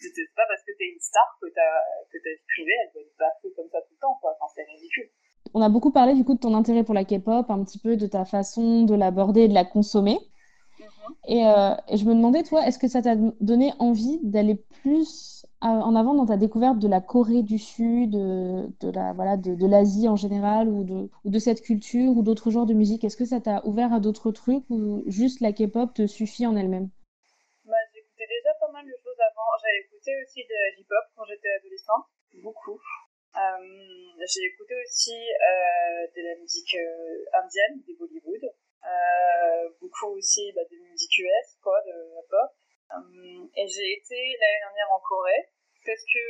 c'est 0.00 0.34
pas 0.34 0.46
parce 0.48 0.64
que 0.64 0.72
t'es 0.74 0.90
une 0.90 1.00
star 1.00 1.38
que 1.38 1.46
ta, 1.52 1.68
que 2.10 2.18
vie 2.18 2.42
privée, 2.48 2.78
elle 2.82 2.92
doit 2.92 3.02
être 3.02 3.16
baffée 3.16 3.52
comme 3.54 3.68
ça 3.68 3.78
tout 3.82 3.94
le 3.94 4.00
temps, 4.00 4.18
quoi. 4.18 4.34
C'est 4.54 4.64
ridicule. 4.64 5.10
On 5.54 5.62
a 5.62 5.68
beaucoup 5.68 5.90
parlé 5.90 6.14
du 6.14 6.24
coup 6.24 6.34
de 6.34 6.38
ton 6.40 6.54
intérêt 6.54 6.84
pour 6.84 6.94
la 6.94 7.04
K-pop, 7.04 7.50
un 7.50 7.64
petit 7.64 7.78
peu 7.78 7.96
de 7.96 8.06
ta 8.06 8.24
façon 8.24 8.84
de 8.84 8.94
l'aborder 8.94 9.42
et 9.42 9.48
de 9.48 9.54
la 9.54 9.64
consommer. 9.64 10.18
Mhm. 10.78 10.86
Euh, 11.30 11.76
et, 11.88 11.96
je 11.96 12.04
me 12.04 12.14
demandais, 12.14 12.42
toi, 12.42 12.66
est-ce 12.66 12.78
que 12.78 12.88
ça 12.88 13.02
t'a 13.02 13.16
donné 13.16 13.72
envie 13.78 14.20
d'aller 14.22 14.56
plus 14.82 15.46
en 15.60 15.94
avant 15.94 16.14
dans 16.14 16.24
ta 16.24 16.38
découverte 16.38 16.78
de 16.78 16.88
la 16.88 17.02
Corée 17.02 17.42
du 17.42 17.58
Sud, 17.58 18.12
de, 18.12 18.90
la 18.94 19.12
voilà, 19.12 19.36
de, 19.36 19.66
l'Asie 19.66 20.08
en 20.08 20.16
général, 20.16 20.68
ou 20.68 20.84
de, 20.84 21.10
ou 21.24 21.30
de 21.30 21.38
cette 21.38 21.60
culture, 21.60 22.16
ou 22.16 22.22
d'autres 22.22 22.50
genres 22.50 22.66
de 22.66 22.72
musique? 22.72 23.04
Est-ce 23.04 23.16
que 23.16 23.26
ça 23.26 23.40
t'a 23.40 23.60
ouvert 23.66 23.92
à 23.92 24.00
d'autres 24.00 24.32
trucs, 24.32 24.64
ou 24.70 25.02
juste 25.06 25.40
la 25.40 25.52
K-pop 25.52 25.92
te 25.92 26.06
suffit 26.06 26.46
en 26.46 26.56
elle-même? 26.56 26.88
Bah, 27.66 27.76
J'écoutais 27.94 28.26
déjà 28.26 28.54
pas 28.58 28.72
mal 28.72 28.86
de 28.86 28.96
choses 29.04 29.20
avant. 29.20 29.50
J'avais 29.60 29.80
écouté 29.84 30.12
aussi 30.24 30.40
de 30.40 30.54
la 30.54 30.76
J-pop 30.76 31.04
quand 31.16 31.24
j'étais 31.28 31.50
adolescente, 31.60 32.06
beaucoup. 32.42 32.80
Euh, 33.36 34.26
j'ai 34.26 34.42
écouté 34.42 34.74
aussi 34.82 35.14
euh, 35.14 36.02
de 36.10 36.20
la 36.20 36.34
musique 36.40 36.74
euh, 36.74 37.38
indienne, 37.38 37.78
des 37.86 37.94
Bollywood, 37.94 38.42
beaucoup 39.80 40.18
aussi 40.18 40.52
bah, 40.52 40.66
de 40.66 40.76
musique 40.90 41.18
US, 41.18 41.56
quoi, 41.62 41.78
de 41.86 41.94
la 41.94 42.22
pop. 42.26 42.50
et 43.54 43.66
j'ai 43.68 43.92
été 43.94 44.18
l'année 44.40 44.62
dernière 44.66 44.90
en 44.90 45.00
Corée 45.00 45.46
parce 45.86 46.02
que 46.02 46.22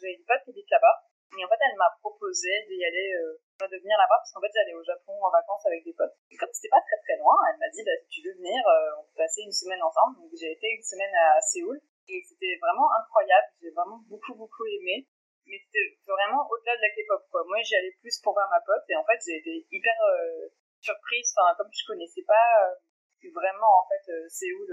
j'avais 0.00 0.14
une 0.14 0.24
pote 0.24 0.40
qui 0.44 0.50
habite 0.50 0.70
là-bas. 0.70 1.04
Et 1.36 1.44
en 1.44 1.48
fait, 1.48 1.60
elle 1.60 1.76
m'a 1.76 1.92
proposé 2.00 2.48
d'y 2.70 2.80
aller, 2.80 3.12
de 3.60 3.78
venir 3.82 3.98
là-bas, 3.98 4.16
parce 4.16 4.32
qu'en 4.32 4.40
fait, 4.40 4.54
j'allais 4.54 4.72
au 4.72 4.82
Japon 4.82 5.12
en 5.20 5.30
vacances 5.30 5.66
avec 5.66 5.84
des 5.84 5.92
potes. 5.92 6.16
Et 6.30 6.36
comme 6.36 6.48
c'était 6.52 6.72
pas 6.72 6.80
très 6.80 6.96
très 7.02 7.18
loin, 7.18 7.36
elle 7.50 7.58
m'a 7.60 7.68
dit, 7.68 7.84
bah, 7.84 7.98
si 8.00 8.08
tu 8.08 8.20
veux 8.24 8.34
venir, 8.38 8.62
on 8.96 9.02
peut 9.02 9.18
passer 9.26 9.42
une 9.42 9.52
semaine 9.52 9.82
ensemble. 9.82 10.22
Donc, 10.22 10.32
j'ai 10.38 10.52
été 10.52 10.70
une 10.70 10.86
semaine 10.86 11.12
à 11.12 11.40
Séoul. 11.42 11.76
Et 12.08 12.24
c'était 12.24 12.56
vraiment 12.62 12.88
incroyable. 12.96 13.52
J'ai 13.60 13.70
vraiment 13.76 14.00
beaucoup, 14.08 14.34
beaucoup 14.34 14.64
aimé 14.64 15.04
mais 15.48 15.58
c'était 15.58 15.96
vraiment 16.06 16.44
au-delà 16.48 16.76
de 16.76 16.82
la 16.82 16.92
K-pop. 16.92 17.24
Moi 17.46 17.58
j'y 17.64 17.74
allais 17.76 17.96
plus 18.00 18.20
pour 18.20 18.32
voir 18.32 18.48
ma 18.50 18.60
pote 18.60 18.84
et 18.88 18.96
en 18.96 19.04
fait 19.04 19.18
j'ai 19.24 19.40
été 19.40 19.66
hyper 19.72 19.96
euh, 20.12 20.48
surprise, 20.80 21.32
enfin 21.36 21.56
comme 21.56 21.72
je 21.72 21.84
connaissais 21.86 22.24
pas 22.26 22.70
euh, 22.70 23.32
vraiment 23.34 23.82
en 23.82 23.86
fait 23.88 24.04
euh, 24.12 24.28
Séoul 24.28 24.68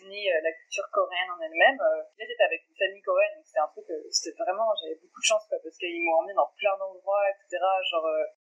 ni 0.00 0.24
la 0.32 0.52
culture 0.64 0.88
coréenne 0.92 1.28
en 1.28 1.40
elle-même. 1.44 1.76
j'étais 2.16 2.42
avec 2.42 2.64
une 2.64 2.76
famille 2.76 3.02
coréenne 3.02 3.36
donc 3.36 3.44
c'était 3.44 3.60
un 3.60 3.68
truc, 3.68 3.84
c'était 4.08 4.32
vraiment 4.40 4.72
j'avais 4.80 4.96
beaucoup 4.96 5.20
de 5.20 5.28
chance 5.28 5.44
quoi 5.44 5.58
parce 5.62 5.76
qu'ils 5.76 6.00
m'ont 6.00 6.24
emmené 6.24 6.32
dans 6.32 6.48
plein 6.56 6.72
d'endroits 6.80 7.28
etc. 7.28 7.60
Genre 7.92 8.08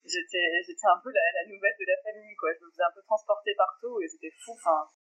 j'étais 0.06 0.64
j'étais 0.64 0.88
un 0.88 1.00
peu 1.04 1.12
la, 1.12 1.24
la, 1.36 1.44
nouvelle 1.48 1.76
de 1.80 1.86
la 1.88 2.00
famille 2.04 2.36
quoi. 2.36 2.52
Je 2.54 2.64
me 2.64 2.72
faisais 2.72 2.84
un 2.84 2.96
peu 2.96 3.04
transporter 3.04 3.56
partout 3.56 4.00
et 4.02 4.08
c'était 4.08 4.32
fou. 4.44 4.54
Enfin 4.54 4.88
euh, 4.88 5.03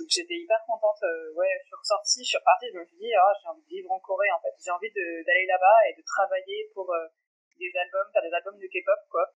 donc 0.00 0.08
j'étais 0.08 0.40
hyper 0.40 0.60
contente. 0.66 0.96
Euh, 1.02 1.36
ouais, 1.36 1.52
je 1.60 1.66
suis 1.68 1.76
ressortie, 1.76 2.24
je 2.24 2.30
suis 2.32 2.40
repartie, 2.40 2.72
je 2.72 2.78
me 2.78 2.84
suis 2.84 2.96
dit, 2.96 3.12
oh, 3.12 3.32
j'ai 3.36 3.48
envie 3.48 3.62
de 3.62 3.68
vivre 3.68 3.92
en 3.92 4.00
Corée 4.00 4.30
en 4.32 4.40
fait. 4.40 4.54
J'ai 4.56 4.72
envie 4.72 4.90
d'aller 4.90 5.46
là-bas 5.46 5.78
et 5.88 5.94
de 5.94 6.02
travailler 6.02 6.70
pour 6.72 6.88
euh, 6.92 7.06
des 7.58 7.72
albums, 7.76 8.08
faire 8.12 8.22
des 8.22 8.32
albums 8.32 8.58
de 8.58 8.66
K-pop 8.66 9.02
quoi. 9.10 9.28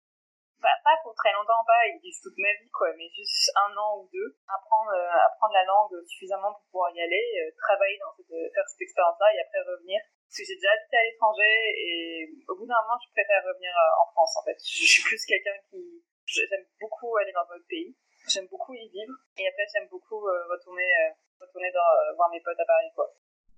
Pas 0.62 0.94
pour 1.02 1.10
très 1.18 1.34
longtemps, 1.34 1.58
pas, 1.66 1.90
ils 1.90 1.98
disent 1.98 2.22
toute 2.22 2.38
ma 2.38 2.54
vie 2.54 2.70
quoi, 2.70 2.86
mais 2.94 3.10
juste 3.10 3.50
un 3.58 3.74
an 3.74 3.98
ou 3.98 4.06
deux, 4.14 4.38
apprendre, 4.46 4.94
apprendre 4.94 5.54
la 5.54 5.66
langue 5.66 5.98
suffisamment 6.06 6.54
pour 6.54 6.62
pouvoir 6.70 6.94
y 6.94 7.02
aller, 7.02 7.50
travailler 7.58 7.98
dans 7.98 8.14
faire 8.14 8.68
cette 8.70 8.82
expérience-là 8.86 9.26
et 9.34 9.40
après 9.42 9.58
revenir. 9.66 9.98
Parce 10.22 10.38
que 10.38 10.44
j'ai 10.46 10.54
déjà 10.54 10.70
habité 10.70 10.96
à 10.96 11.02
l'étranger 11.02 11.54
et 11.82 12.30
au 12.46 12.54
bout 12.54 12.66
d'un 12.70 12.78
moment, 12.78 12.94
je 13.02 13.10
préfère 13.10 13.42
revenir 13.42 13.74
en 13.74 14.06
France 14.14 14.38
en 14.38 14.44
fait. 14.46 14.54
Je, 14.62 14.86
je 14.86 15.02
suis 15.02 15.02
plus 15.02 15.18
quelqu'un 15.26 15.58
qui, 15.66 15.82
j'aime 16.30 16.66
beaucoup 16.78 17.10
aller 17.18 17.32
dans 17.34 17.46
votre 17.50 17.66
pays 17.66 17.98
J'aime 18.28 18.46
beaucoup 18.50 18.74
y 18.74 18.88
vivre. 18.88 19.14
Et 19.38 19.46
après, 19.48 19.66
j'aime 19.72 19.88
beaucoup 19.90 20.26
euh, 20.26 20.46
retourner, 20.50 20.82
euh, 20.82 21.10
retourner 21.40 21.70
dans, 21.72 21.80
euh, 21.80 22.14
voir 22.16 22.30
mes 22.30 22.40
potes 22.40 22.58
à 22.58 22.64
Paris, 22.64 22.90
quoi. 22.94 23.14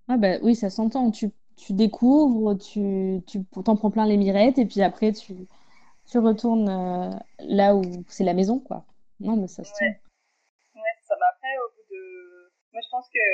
Ah 0.08 0.16
bah 0.16 0.38
oui, 0.42 0.54
ça 0.54 0.70
s'entend. 0.70 1.10
Tu, 1.10 1.30
tu 1.56 1.72
découvres, 1.72 2.56
tu, 2.58 3.22
tu 3.26 3.44
t'en 3.64 3.76
prends 3.76 3.90
plein 3.90 4.06
les 4.06 4.16
mirettes, 4.16 4.58
et 4.58 4.66
puis 4.66 4.82
après, 4.82 5.12
tu, 5.12 5.46
tu 6.10 6.18
retournes 6.18 7.20
là 7.38 7.74
où 7.74 7.82
c'est 8.08 8.24
la 8.24 8.34
maison, 8.34 8.58
quoi. 8.60 8.84
Non, 9.20 9.36
mais 9.36 9.48
ça 9.48 9.64
se 9.64 9.72
tient. 9.74 9.86
Ouais, 9.88 10.94
ça 11.02 11.16
m'a 11.16 11.26
après, 11.28 11.56
au 11.58 11.70
bout 11.76 11.86
de... 11.90 12.52
Moi, 12.72 12.82
je 12.84 12.90
pense 12.90 13.08
que 13.08 13.24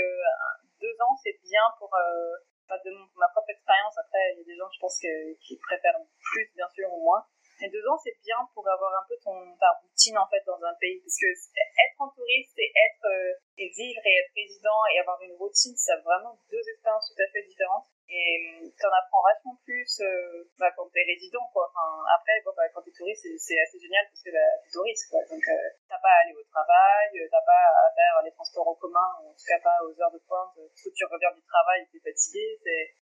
deux 0.81 0.95
ans, 1.03 1.17
c'est 1.23 1.39
bien 1.43 1.63
pour... 1.79 1.91
de 1.91 2.91
ma 3.19 3.29
propre 3.29 3.51
expérience. 3.51 3.99
Après, 3.99 4.19
il 4.35 4.39
y 4.39 4.43
a 4.43 4.45
des 4.45 4.57
gens, 4.57 4.71
je 4.73 4.79
pense, 4.81 4.99
qui 5.41 5.57
préfèrent 5.57 5.99
plus, 6.23 6.51
bien 6.55 6.69
sûr, 6.69 6.93
ou 6.93 7.03
moins. 7.03 7.25
Mais 7.61 7.69
deux 7.69 7.85
ans, 7.89 7.99
c'est 8.03 8.17
bien 8.25 8.41
pour 8.55 8.67
avoir 8.69 8.93
un 9.03 9.05
peu 9.09 9.17
ton, 9.23 9.37
ta 9.61 9.69
routine 9.83 10.17
en 10.17 10.27
fait 10.29 10.43
dans 10.47 10.61
un 10.65 10.75
pays. 10.81 11.01
Parce 11.01 11.19
que 11.21 11.29
être 11.29 12.01
en 12.01 12.09
touriste 12.09 12.57
et 12.57 12.73
être 12.73 13.05
euh, 13.05 13.33
et 13.59 13.69
vivre 13.69 14.01
et 14.05 14.15
être 14.25 14.33
résident 14.35 14.81
et 14.95 14.99
avoir 15.01 15.21
une 15.23 15.37
routine, 15.37 15.77
ça 15.77 15.97
vraiment 16.01 16.39
deux 16.51 16.65
expériences 16.73 17.13
tout 17.13 17.21
à 17.21 17.29
fait 17.33 17.45
différentes. 17.45 17.87
Et 18.11 18.59
hum, 18.59 18.67
t'en 18.75 18.91
apprends 18.91 19.23
vachement 19.23 19.55
plus 19.63 19.87
euh, 20.03 20.43
bah, 20.59 20.75
quand 20.75 20.91
t'es 20.91 21.07
résident, 21.07 21.47
quoi. 21.55 21.71
Après, 22.11 22.43
bon, 22.43 22.51
bah, 22.59 22.67
quand 22.75 22.83
t'es 22.83 22.91
touriste, 22.91 23.23
c'est 23.39 23.55
assez 23.63 23.79
génial 23.79 24.03
parce 24.11 24.23
que 24.27 24.35
bah, 24.35 24.51
t'es 24.67 24.71
touriste, 24.75 25.07
quoi. 25.15 25.23
Donc, 25.31 25.39
euh, 25.47 25.71
t'as 25.87 26.03
pas 26.03 26.11
à 26.11 26.21
aller 26.27 26.35
au 26.35 26.43
travail, 26.51 27.11
euh, 27.23 27.31
t'as 27.31 27.47
pas 27.47 27.65
à 27.71 27.87
faire 27.95 28.19
les 28.27 28.35
transports 28.35 28.67
en 28.67 28.75
commun, 28.75 29.15
en 29.23 29.31
tout 29.31 29.47
cas 29.47 29.63
pas 29.63 29.79
aux 29.87 29.95
heures 29.95 30.11
de 30.11 30.19
pointe, 30.27 30.59
parce 30.59 30.83
que 30.83 30.91
tu 30.91 31.07
reviens 31.07 31.31
du 31.39 31.45
travail, 31.47 31.87
t'es 31.87 32.03
fatigué. 32.03 32.59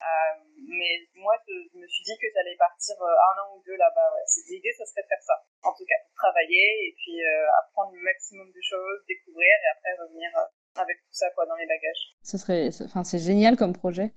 Euh, 0.00 0.32
mais 0.64 1.04
moi, 1.12 1.36
je, 1.44 1.76
me 1.76 1.86
suis 1.86 2.04
dit 2.04 2.16
que 2.16 2.32
j'allais 2.32 2.56
partir 2.56 2.96
un 2.96 3.34
an 3.44 3.52
ou 3.52 3.60
deux 3.68 3.76
là-bas, 3.76 4.16
ouais. 4.16 4.24
L'idée, 4.48 4.72
ça 4.80 4.88
serait 4.88 5.04
de 5.04 5.12
faire 5.12 5.24
ça. 5.28 5.36
En 5.60 5.76
tout 5.76 5.84
cas, 5.84 6.00
travailler 6.16 6.88
et 6.88 6.96
puis 6.96 7.20
apprendre 7.60 7.92
le 7.92 8.00
maximum 8.00 8.48
de 8.48 8.62
choses, 8.64 9.04
découvrir 9.04 9.52
et 9.60 9.68
après 9.76 9.92
revenir 10.00 10.32
avec 10.72 10.96
tout 11.04 11.12
ça, 11.12 11.28
quoi, 11.36 11.44
dans 11.44 11.56
les 11.56 11.66
bagages. 11.66 12.16
Ce 12.22 12.38
serait, 12.38 12.68
enfin, 12.84 13.04
c'est 13.04 13.20
génial 13.20 13.56
comme 13.56 13.76
projet. 13.76 14.12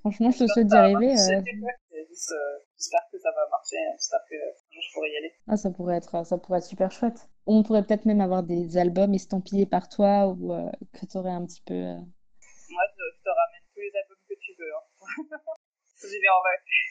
Franchement, 0.00 0.30
je 0.30 0.44
te 0.44 0.46
souhaite 0.46 0.66
d'y 0.66 0.76
arriver. 0.76 1.12
Euh. 1.12 1.42
J'espère 2.76 3.04
que 3.10 3.18
ça 3.18 3.30
va 3.30 3.48
marcher. 3.50 3.76
J'espère 3.94 4.20
que 4.28 4.36
je 4.70 4.92
pourrai 4.92 5.10
y 5.10 5.16
aller. 5.16 5.32
Ah, 5.46 5.56
ça 5.56 5.70
pourrait 5.70 5.96
être, 5.96 6.24
ça 6.24 6.38
pourrait 6.38 6.58
être 6.58 6.66
super 6.66 6.90
chouette. 6.90 7.28
On 7.46 7.62
pourrait 7.62 7.84
peut-être 7.84 8.06
même 8.06 8.20
avoir 8.20 8.42
des 8.42 8.76
albums 8.76 9.14
estampillés 9.14 9.66
par 9.66 9.88
toi 9.88 10.26
ou 10.26 10.52
euh, 10.52 10.70
que 10.92 11.06
tu 11.06 11.16
aurais 11.16 11.32
un 11.32 11.44
petit 11.46 11.62
peu. 11.62 11.74
Euh. 11.74 11.98
Moi, 11.98 12.84
je, 12.94 13.04
te 13.22 13.30
ramène 13.30 13.64
tous 13.74 13.80
les 13.80 13.92
albums 13.94 14.24
que 14.28 14.34
tu 14.40 14.52
veux. 14.58 14.72
Hein. 14.74 14.84
J'y 15.98 16.18
vais, 16.20 16.28
en 16.30 16.42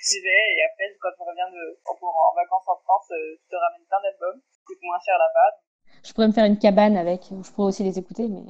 J'y 0.03 0.19
vais 0.19 0.45
et 0.57 0.63
après, 0.67 0.91
quand 0.99 1.09
je 1.17 1.23
reviens 1.23 1.49
de, 1.49 1.79
en, 1.87 2.35
vacances 2.35 2.67
en 2.67 2.75
France, 2.83 3.07
je 3.09 3.47
te 3.49 3.55
ramène 3.55 3.87
plein 3.87 4.01
d'albums. 4.03 4.41
Coûte 4.65 4.79
moins 4.83 4.99
cher 5.03 5.17
là-bas. 5.17 5.63
Je 6.03 6.13
pourrais 6.13 6.27
me 6.27 6.33
faire 6.33 6.45
une 6.45 6.59
cabane 6.59 6.97
avec, 6.97 7.23
je 7.31 7.51
pourrais 7.51 7.69
aussi 7.69 7.83
les 7.83 7.97
écouter, 7.97 8.27
mais. 8.27 8.43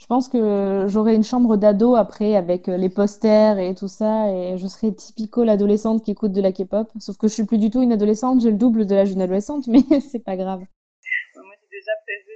Je 0.00 0.06
pense 0.06 0.28
que 0.28 0.86
j'aurai 0.88 1.14
une 1.14 1.22
chambre 1.22 1.58
d'ado 1.58 1.94
après 1.94 2.34
avec 2.34 2.68
euh, 2.68 2.78
les 2.78 2.88
posters 2.88 3.58
et 3.58 3.74
tout 3.74 3.86
ça 3.86 4.32
et 4.32 4.56
je 4.56 4.66
serai 4.66 4.94
typico 4.94 5.44
l'adolescente 5.44 6.02
qui 6.02 6.12
écoute 6.12 6.32
de 6.32 6.40
la 6.40 6.52
K-pop. 6.52 6.90
Sauf 6.98 7.18
que 7.18 7.28
je 7.28 7.34
suis 7.34 7.44
plus 7.44 7.58
du 7.58 7.68
tout 7.68 7.82
une 7.82 7.92
adolescente, 7.92 8.40
j'ai 8.40 8.50
le 8.50 8.56
double 8.56 8.86
de 8.86 8.94
l'âge 8.94 9.10
d'une 9.10 9.20
adolescente, 9.20 9.66
mais 9.68 9.82
c'est 10.00 10.24
pas 10.24 10.36
grave. 10.36 10.60
Moi 10.60 11.54
j'ai 11.60 11.78
déjà 11.78 11.92
prévu 12.06 12.29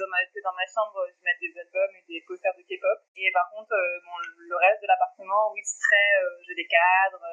dans 0.00 0.54
ma, 0.56 0.66
chambre 0.66 1.04
je 1.12 1.20
mettre 1.24 1.40
des 1.40 1.54
albums 1.60 1.94
et 1.96 2.04
des 2.08 2.20
posters 2.26 2.54
de 2.56 2.62
K-pop 2.62 2.98
et 3.16 3.30
par 3.32 3.50
contre 3.52 3.72
euh, 3.72 4.00
le 4.38 4.56
reste 4.56 4.82
de 4.82 4.88
l'appartement 4.88 5.52
oui 5.52 5.60
c'est 5.64 5.80
très 5.80 6.06
euh, 6.24 6.40
j'ai 6.46 6.54
des 6.54 6.66
cadres, 6.66 7.24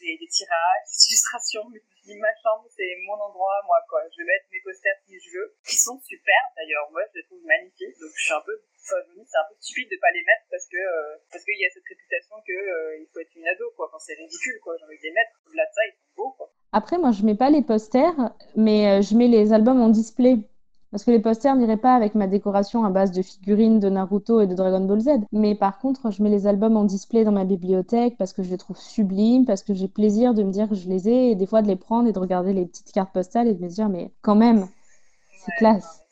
des, 0.00 0.18
tirages, 0.26 0.84
des 0.88 1.00
illustrations. 1.10 1.66
Mais 1.70 1.80
ma 2.18 2.34
chambre 2.42 2.66
c'est 2.74 2.88
mon 3.06 3.18
endroit 3.20 3.60
moi 3.66 3.78
quoi. 3.88 4.02
Je 4.10 4.22
vais 4.22 4.28
mettre 4.28 4.46
mes 4.50 4.60
posters 4.60 4.98
si 5.06 5.18
je 5.20 5.38
veux, 5.38 5.54
qui 5.64 5.76
sont 5.76 5.98
super 6.00 6.42
d'ailleurs. 6.56 6.90
Moi 6.90 7.02
je 7.12 7.20
les 7.20 7.24
trouve 7.24 7.44
magnifiques 7.44 7.98
donc 8.00 8.12
je 8.14 8.24
suis 8.24 8.34
un 8.34 8.42
peu 8.42 8.56
c'est 8.88 9.38
un 9.38 9.46
peu 9.48 9.54
stupide 9.60 9.88
de 9.90 9.98
pas 10.00 10.10
les 10.12 10.24
mettre 10.24 10.44
parce 10.50 10.66
que 10.66 10.80
euh, 10.80 11.20
parce 11.30 11.44
qu'il 11.44 11.58
y 11.60 11.66
a 11.66 11.70
cette 11.72 11.84
réputation 11.84 12.36
que 12.46 12.52
euh, 12.52 13.00
il 13.00 13.06
faut 13.12 13.20
être 13.20 13.34
une 13.36 13.46
ado 13.46 13.64
quoi. 13.76 13.88
Enfin, 13.88 13.98
c'est 14.00 14.14
ridicule 14.14 14.58
quoi. 14.62 14.74
J'ai 14.78 14.84
envie 14.84 14.98
de 14.98 15.02
les 15.02 15.12
mettre. 15.12 15.32
Au-delà 15.46 15.64
de 15.64 15.74
ça, 15.74 15.82
ils 15.86 15.96
sont 15.96 16.12
beaux 16.16 16.32
quoi. 16.36 16.50
Après, 16.72 16.98
moi, 16.98 17.12
je 17.12 17.24
mets 17.24 17.36
pas 17.36 17.50
les 17.50 17.62
posters, 17.62 18.14
mais 18.56 18.88
euh, 18.88 19.02
je 19.02 19.16
mets 19.16 19.28
les 19.28 19.52
albums 19.52 19.80
en 19.80 19.88
display. 19.88 20.36
Parce 20.90 21.04
que 21.04 21.10
les 21.10 21.20
posters 21.20 21.54
n'iraient 21.56 21.76
pas 21.76 21.94
avec 21.94 22.14
ma 22.14 22.26
décoration 22.26 22.84
à 22.84 22.90
base 22.90 23.12
de 23.12 23.22
figurines 23.22 23.78
de 23.78 23.88
Naruto 23.88 24.40
et 24.40 24.46
de 24.46 24.54
Dragon 24.54 24.80
Ball 24.80 25.00
Z. 25.00 25.08
Mais 25.32 25.54
par 25.54 25.78
contre, 25.78 26.10
je 26.10 26.22
mets 26.22 26.30
les 26.30 26.46
albums 26.46 26.76
en 26.76 26.84
display 26.84 27.24
dans 27.24 27.32
ma 27.32 27.44
bibliothèque 27.44 28.16
parce 28.16 28.32
que 28.32 28.42
je 28.42 28.50
les 28.50 28.58
trouve 28.58 28.78
sublimes, 28.78 29.44
parce 29.44 29.62
que 29.62 29.74
j'ai 29.74 29.88
plaisir 29.88 30.34
de 30.34 30.42
me 30.42 30.50
dire 30.50 30.68
que 30.68 30.74
je 30.74 30.88
les 30.88 31.08
ai 31.08 31.30
et 31.30 31.34
des 31.34 31.46
fois 31.46 31.62
de 31.62 31.68
les 31.68 31.76
prendre 31.76 32.08
et 32.08 32.12
de 32.12 32.18
regarder 32.18 32.52
les 32.52 32.66
petites 32.66 32.92
cartes 32.92 33.12
postales 33.12 33.48
et 33.48 33.54
de 33.54 33.62
me 33.62 33.68
dire, 33.68 33.88
mais 33.88 34.12
quand 34.22 34.36
même, 34.36 34.66
c'est 35.44 35.52
classe 35.58 36.02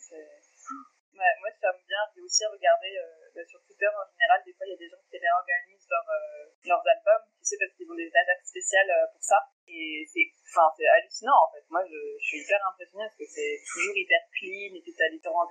aussi 2.27 2.45
regarder 2.45 2.93
euh, 2.99 3.31
bah, 3.35 3.47
sur 3.47 3.63
Twitter 3.63 3.87
en 3.87 4.05
général, 4.11 4.43
des 4.45 4.53
fois 4.53 4.67
il 4.67 4.71
y 4.71 4.75
a 4.75 4.83
des 4.83 4.91
gens 4.91 5.03
qui 5.09 5.17
réorganisent 5.17 5.87
euh, 5.87 6.51
leurs 6.67 6.83
albums, 6.83 7.27
tu 7.39 7.47
sais, 7.47 7.57
parce 7.63 7.73
qu'ils 7.79 7.91
ont 7.91 7.95
des 7.95 8.11
dates 8.11 8.43
spéciales 8.43 8.91
euh, 8.91 9.07
pour 9.15 9.23
ça. 9.23 9.39
Et 9.67 10.07
c'est 10.07 10.27
enfin, 10.51 10.71
hallucinant 10.71 11.37
en 11.37 11.51
fait. 11.53 11.65
Moi 11.71 11.83
je, 11.87 11.99
suis 12.23 12.39
hyper 12.41 12.59
impressionnée 12.71 13.05
parce 13.05 13.19
que 13.19 13.27
c'est 13.27 13.59
toujours 13.67 13.97
hyper 13.97 14.23
clean 14.39 14.73
et 14.75 14.81
puis 14.81 14.95
t'as 14.95 15.11
différents 15.11 15.49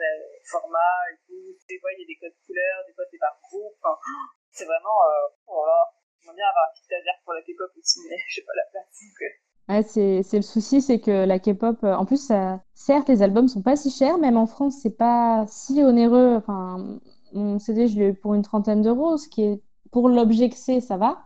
formats 0.49 1.03
et 1.11 1.17
tout. 1.27 1.51
Des 1.67 1.79
fois 1.79 1.91
il 1.93 2.01
y 2.01 2.05
a 2.05 2.07
des 2.07 2.19
codes 2.19 2.39
couleurs, 2.47 2.79
des 2.87 2.93
fois 2.93 3.05
c'est 3.11 3.19
par 3.19 3.35
groupe. 3.43 3.79
C'est 4.55 4.63
vraiment. 4.63 4.95
Euh, 5.03 5.35
voilà. 5.47 5.75
J'aimerais 6.23 6.37
bien 6.37 6.47
avoir 6.47 6.63
un 6.63 6.73
petit 6.73 6.85
stagiaire 6.87 7.19
pour 7.25 7.33
la 7.33 7.41
K-pop 7.41 7.71
aussi, 7.75 7.99
mais 8.09 8.15
j'ai 8.31 8.41
pas 8.43 8.55
la 8.55 8.63
place. 8.71 8.87
Donc, 8.87 9.19
Ouais, 9.67 9.81
c'est, 9.81 10.21
le 10.37 10.43
souci, 10.43 10.79
c'est 10.79 10.99
que 10.99 11.25
la 11.25 11.39
K-pop, 11.39 11.83
euh, 11.83 11.95
en 11.95 12.05
plus, 12.05 12.31
certes, 12.75 13.09
les 13.09 13.23
albums 13.23 13.47
sont 13.47 13.63
pas 13.63 13.75
si 13.75 13.89
chers, 13.89 14.19
même 14.19 14.37
en 14.37 14.45
France, 14.45 14.77
c'est 14.81 14.95
pas 14.95 15.45
si 15.47 15.81
onéreux. 15.83 16.35
Enfin, 16.35 16.99
mon 17.33 17.57
CD, 17.57 17.87
je 17.87 17.99
l'ai 17.99 18.09
eu 18.09 18.13
pour 18.13 18.35
une 18.35 18.43
trentaine 18.43 18.83
d'euros, 18.83 19.17
ce 19.17 19.27
qui 19.27 19.43
est, 19.43 19.61
pour 19.91 20.07
l'objet 20.07 20.49
que 20.49 20.55
c'est, 20.55 20.81
ça 20.81 20.97
va. 20.97 21.17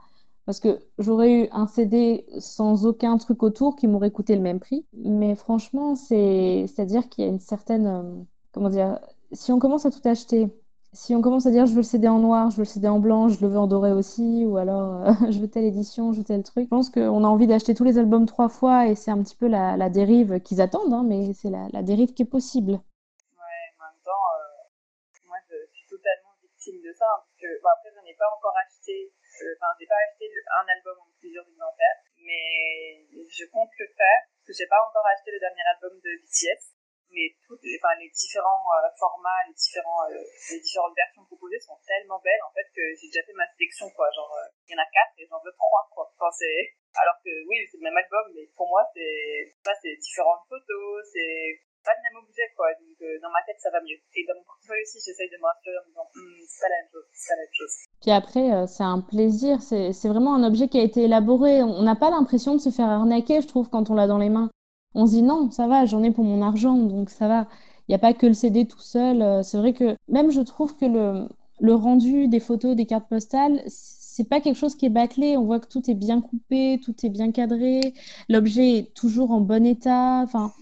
Parce 0.50 0.60
que 0.60 0.80
j'aurais 0.98 1.32
eu 1.32 1.48
un 1.52 1.68
CD 1.68 2.26
sans 2.40 2.88
aucun 2.88 3.20
truc 3.20 3.44
autour 3.44 3.76
qui 3.76 3.86
m'aurait 3.86 4.10
coûté 4.10 4.34
le 4.34 4.42
même 4.42 4.60
prix. 4.60 4.84
Mais 4.94 5.36
franchement, 5.36 5.94
c'est, 5.94 6.66
c'est-à-dire 6.66 7.08
qu'il 7.08 7.24
y 7.24 7.28
a 7.28 7.30
une 7.30 7.40
certaine, 7.40 7.86
euh, 7.86 8.24
comment 8.52 8.72
dire, 8.72 9.00
si 9.32 9.52
on 9.52 9.60
commence 9.60 9.86
à 9.86 9.92
tout 9.92 10.02
acheter, 10.06 10.48
si 10.92 11.14
on 11.14 11.22
commence 11.22 11.46
à 11.46 11.52
dire 11.52 11.68
je 11.68 11.74
veux 11.74 11.82
le 11.82 11.84
CD 11.84 12.08
en 12.08 12.18
noir, 12.18 12.50
je 12.50 12.56
veux 12.56 12.64
le 12.64 12.68
CD 12.68 12.88
en 12.88 12.98
blanc, 12.98 13.30
je 13.30 13.40
le 13.42 13.48
veux 13.48 13.60
en 13.60 13.68
doré 13.68 13.92
aussi, 13.92 14.44
ou 14.44 14.58
alors 14.58 15.06
euh, 15.06 15.12
je 15.30 15.38
veux 15.38 15.48
telle 15.48 15.66
édition, 15.66 16.14
je 16.14 16.18
veux 16.18 16.24
tel 16.24 16.42
truc, 16.42 16.64
je 16.64 16.70
pense 16.70 16.90
qu'on 16.90 17.24
a 17.24 17.28
envie 17.28 17.46
d'acheter 17.46 17.76
tous 17.76 17.84
les 17.84 18.00
albums 18.00 18.26
trois 18.26 18.50
fois 18.50 18.88
et 18.88 18.96
c'est 18.96 19.12
un 19.12 19.22
petit 19.22 19.36
peu 19.36 19.48
la, 19.48 19.90
dérive 19.92 20.40
qu'ils 20.40 20.62
attendent, 20.62 20.92
hein, 20.92 21.04
mais 21.06 21.32
c'est 21.34 21.52
la, 21.52 21.84
dérive 21.84 22.16
qui 22.16 22.24
est 22.24 22.26
possible. 22.26 22.72
Ouais, 22.72 23.66
en 23.78 23.86
même 23.86 24.02
temps, 24.04 24.26
euh, 24.34 25.28
moi 25.28 25.38
je 25.48 25.54
suis 25.78 25.88
totalement 25.88 26.34
victime 26.42 26.82
de 26.82 26.92
ça, 26.98 27.06
hein, 27.06 27.22
parce 27.22 27.38
que 27.38 27.62
bon, 27.62 27.70
après 27.70 27.92
je 27.94 28.04
n'ai 28.04 28.16
pas 28.18 28.26
encore 28.36 28.56
acheté, 28.66 29.14
enfin 29.56 29.72
j'ai 29.80 29.88
pas 29.88 30.02
acheté 30.04 30.26
un 30.28 30.66
album 30.68 30.98
en 31.00 31.10
plusieurs 31.20 31.48
exemplaires, 31.48 32.00
mais 32.18 33.06
je 33.30 33.46
compte 33.52 33.72
le 33.78 33.88
faire, 33.96 34.22
parce 34.36 34.46
que 34.48 34.54
j'ai 34.54 34.68
pas 34.68 34.82
encore 34.84 35.06
acheté 35.08 35.32
le 35.32 35.40
dernier 35.40 35.64
album 35.74 36.00
de 36.00 36.12
BTS 36.24 36.80
mais 37.12 37.34
toutes 37.46 37.62
les, 37.64 37.78
enfin, 37.82 37.98
les 37.98 38.10
différents 38.10 38.70
euh, 38.78 38.90
formats, 38.98 39.42
les, 39.48 39.54
différents, 39.54 40.06
euh, 40.10 40.22
les 40.52 40.60
différentes 40.62 40.96
versions 40.96 41.26
proposées 41.26 41.60
sont 41.60 41.78
tellement 41.86 42.20
belles 42.22 42.44
en 42.46 42.54
fait 42.54 42.66
que 42.74 42.82
j'ai 42.96 43.08
déjà 43.10 43.26
fait 43.26 43.34
ma 43.34 43.50
sélection 43.54 43.90
quoi. 43.92 44.10
Genre, 44.14 44.30
euh, 44.30 44.48
il 44.68 44.74
y 44.74 44.76
en 44.78 44.82
a 44.82 44.90
quatre 44.94 45.14
et 45.18 45.26
j'en 45.26 45.42
veux 45.42 45.54
trois 45.54 45.90
quoi. 45.92 46.30
C'est... 46.38 46.78
Alors 46.94 47.18
que 47.24 47.30
oui, 47.48 47.66
c'est 47.70 47.78
le 47.78 47.90
même 47.90 47.98
album, 47.98 48.34
mais 48.36 48.46
pour 48.56 48.70
moi, 48.70 48.86
c'est, 48.94 49.54
pas 49.64 49.74
c'est 49.82 49.96
différentes 49.98 50.46
photos, 50.50 51.06
c'est 51.14 51.62
pas 51.90 51.98
le 51.98 52.04
même 52.06 52.22
objet 52.22 52.46
quoi. 52.54 52.70
Donc 52.78 52.98
dans 53.02 53.34
ma 53.34 53.42
tête, 53.50 53.58
ça 53.58 53.74
va 53.74 53.82
mieux. 53.82 53.98
Et 54.14 54.22
dans 54.30 54.38
mon 54.38 54.46
portefeuille 54.46 54.86
aussi, 54.86 55.02
j'essaye 55.02 55.30
de 55.34 55.38
me 55.42 55.48
rassurer 55.50 55.78
en 55.82 55.86
me 55.86 55.90
disant, 55.90 56.08
hm, 56.14 56.46
c'est 56.46 56.62
pas 56.62 56.70
la 56.70 56.78
même 56.86 56.92
chose, 56.94 57.08
c'est 57.18 57.30
pas 57.34 57.40
la 57.42 57.50
chose. 57.50 57.76
Puis 58.02 58.14
après, 58.14 58.46
c'est 58.70 58.88
un 58.88 59.02
plaisir, 59.02 59.62
c'est, 59.62 59.92
c'est 59.98 60.10
vraiment 60.10 60.38
un 60.38 60.46
objet 60.46 60.70
qui 60.70 60.78
a 60.78 60.86
été 60.86 61.10
élaboré. 61.10 61.64
On 61.66 61.82
n'a 61.82 61.98
pas 61.98 62.14
l'impression 62.14 62.54
de 62.54 62.62
se 62.62 62.70
faire 62.70 62.88
arnaquer, 62.88 63.42
je 63.42 63.48
trouve, 63.48 63.70
quand 63.70 63.90
on 63.90 63.96
l'a 63.98 64.08
dans 64.08 64.22
les 64.22 64.30
mains 64.30 64.50
on 64.96 65.06
se 65.06 65.12
dit 65.12 65.22
non, 65.22 65.52
ça 65.52 65.68
va, 65.68 65.86
j'en 65.86 66.04
ai 66.04 66.12
pour 66.12 66.24
mon 66.24 66.42
argent, 66.42 66.76
donc 66.76 67.10
ça 67.10 67.28
va. 67.28 67.48
Il 67.88 67.92
n'y 67.92 67.96
a 67.96 68.00
pas 68.00 68.14
que 68.14 68.26
le 68.28 68.34
CD 68.34 68.66
tout 68.68 68.80
seul. 68.80 69.22
Euh, 69.22 69.44
c'est 69.44 69.58
vrai 69.58 69.74
que 69.74 69.96
même 70.08 70.32
je 70.32 70.42
trouve 70.42 70.76
que 70.76 70.86
le, 70.86 71.28
le 71.60 71.74
rendu 71.76 72.28
des 72.28 72.40
photos, 72.40 72.76
des 72.76 72.86
cartes 72.86 73.08
postales, 73.10 73.62
c'est 73.68 74.28
pas 74.28 74.42
quelque 74.42 74.58
chose 74.58 74.76
qui 74.76 74.86
est 74.86 74.90
bâclé. 74.90 75.38
On 75.38 75.46
voit 75.46 75.60
que 75.60 75.68
tout 75.68 75.90
est 75.90 75.96
bien 75.96 76.22
coupé, 76.22 76.80
tout 76.84 76.94
est 77.04 77.10
bien 77.10 77.32
cadré, 77.32 77.94
l'objet 78.30 78.78
est 78.78 78.94
toujours 78.94 79.32
en 79.32 79.42
bon 79.42 79.66
état. 79.66 80.22
Enfin, 80.24 80.54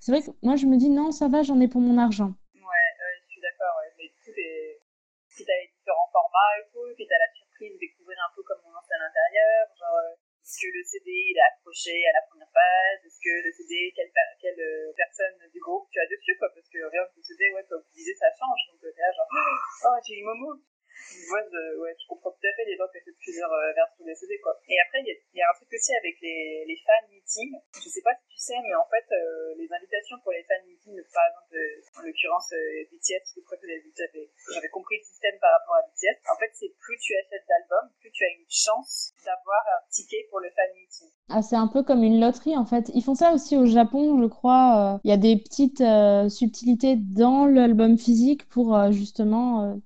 c'est 0.00 0.12
vrai 0.12 0.24
que 0.24 0.32
moi 0.40 0.56
je 0.56 0.64
me 0.64 0.80
dis 0.80 0.88
non, 0.88 1.12
ça 1.12 1.28
va, 1.28 1.44
j'en 1.44 1.60
ai 1.60 1.68
pour 1.68 1.84
mon 1.84 2.00
argent. 2.00 2.32
Ouais, 2.56 2.88
je 3.20 3.32
suis 3.36 3.40
d'accord. 3.40 3.76
Mais 4.00 4.08
tout 4.24 4.32
est. 4.32 4.80
Puis 5.28 5.44
t'as 5.44 5.56
les 5.60 5.68
différents 5.68 6.10
formats 6.10 6.56
et 6.56 6.66
tout, 6.72 6.88
puis 6.96 7.04
t'as 7.04 7.20
la 7.20 7.30
surprise 7.36 7.72
de 7.76 7.80
découvrir 7.80 8.18
un 8.24 8.32
peu 8.34 8.42
comment 8.42 8.72
on 8.72 8.80
à 8.80 8.98
l'intérieur. 8.98 9.68
Genre, 9.76 9.96
euh, 10.00 10.16
est-ce 10.40 10.56
que 10.56 10.72
le 10.72 10.82
CD 10.82 11.08
il 11.12 11.36
est 11.36 11.48
accroché 11.52 11.94
à 12.08 12.16
la 12.16 12.24
première 12.26 12.50
page? 12.50 13.04
Est-ce 13.04 13.20
que 13.20 13.30
le 13.30 13.52
CD, 13.52 13.92
quelle, 13.94 14.10
quelle 14.40 14.60
euh, 14.60 14.92
personne 14.96 15.36
du 15.52 15.60
groupe 15.60 15.86
tu 15.92 16.00
as 16.00 16.08
dessus 16.08 16.34
quoi? 16.40 16.48
Parce 16.52 16.66
que 16.66 16.80
rien 16.80 17.04
que 17.06 17.20
le 17.20 17.22
CD, 17.22 17.52
ouais, 17.52 17.64
comme 17.68 17.84
vous 17.84 17.94
disiez, 17.94 18.16
ça 18.16 18.32
change. 18.34 18.72
Donc 18.72 18.80
t'es 18.80 19.04
là 19.04 19.12
genre, 19.12 19.28
oh, 19.84 19.98
j'ai 20.00 20.18
eu 20.18 20.24
Momo 20.24 20.56
je, 21.50 21.80
ouais, 21.80 21.94
je 21.96 22.06
comprends 22.08 22.30
tout 22.30 22.46
à 22.46 22.52
fait 22.56 22.64
les 22.66 22.76
gens 22.76 22.88
qui 22.90 22.98
achètent 22.98 23.18
plusieurs 23.20 23.52
euh, 23.52 23.72
versions 23.72 24.04
des 24.04 24.14
CD, 24.14 24.38
quoi. 24.42 24.58
Et 24.68 24.76
après, 24.86 25.00
il 25.02 25.08
y, 25.08 25.42
a 25.42 25.48
un 25.48 25.56
truc 25.56 25.68
aussi 25.72 25.92
avec 25.94 26.16
les, 26.20 26.64
les 26.66 26.78
fan 26.84 27.04
meetings. 27.10 27.56
Je 27.78 27.88
sais 27.88 28.02
pas 28.02 28.14
si 28.18 28.26
tu 28.28 28.38
sais, 28.38 28.58
mais 28.62 28.74
en 28.74 28.86
fait, 28.90 29.06
euh, 29.12 29.54
les 29.56 29.68
invitations 29.70 30.18
pour 30.22 30.32
les 30.32 30.44
fan 30.44 30.60
meetings, 30.66 31.00
par 31.12 31.24
exemple, 31.30 31.54
euh, 31.56 31.98
en 31.98 32.02
l'occurrence 32.02 32.50
BTS, 32.50 33.20
parce 33.20 33.34
que 33.34 33.40
crois 33.46 33.58
que 33.58 33.68
j'avais 33.68 34.72
compris 34.72 34.98
le 34.98 35.04
système 35.04 35.36
par 35.40 35.50
rapport 35.58 35.76
à 35.76 35.82
BTS. 35.88 36.18
En 36.30 36.36
fait, 36.38 36.50
c'est 36.54 36.72
plus 36.78 36.98
tu 36.98 37.14
achètes 37.16 37.46
d'albums, 37.46 37.90
plus 38.00 38.10
tu 38.10 38.24
as 38.24 38.32
une 38.34 38.50
chance 38.50 39.14
d'avoir 39.24 39.62
un 39.76 39.80
ticket 39.90 40.26
pour 40.30 40.40
le 40.40 40.50
fan 40.50 40.70
meeting. 40.74 41.08
Ah, 41.30 41.42
c'est 41.42 41.56
un 41.56 41.68
peu 41.68 41.82
comme 41.82 42.02
une 42.02 42.20
loterie 42.20 42.56
en 42.56 42.66
fait. 42.66 42.90
Ils 42.94 43.04
font 43.04 43.14
ça 43.14 43.32
aussi 43.32 43.56
au 43.56 43.66
Japon, 43.66 44.20
je 44.20 44.26
crois. 44.26 45.00
Il 45.04 45.10
y 45.10 45.14
a 45.14 45.16
des 45.16 45.36
petites 45.36 45.82
subtilités 46.30 46.96
dans 46.96 47.46
l'album 47.46 47.96
physique 47.96 48.48
pour 48.48 48.90
justement 48.90 49.80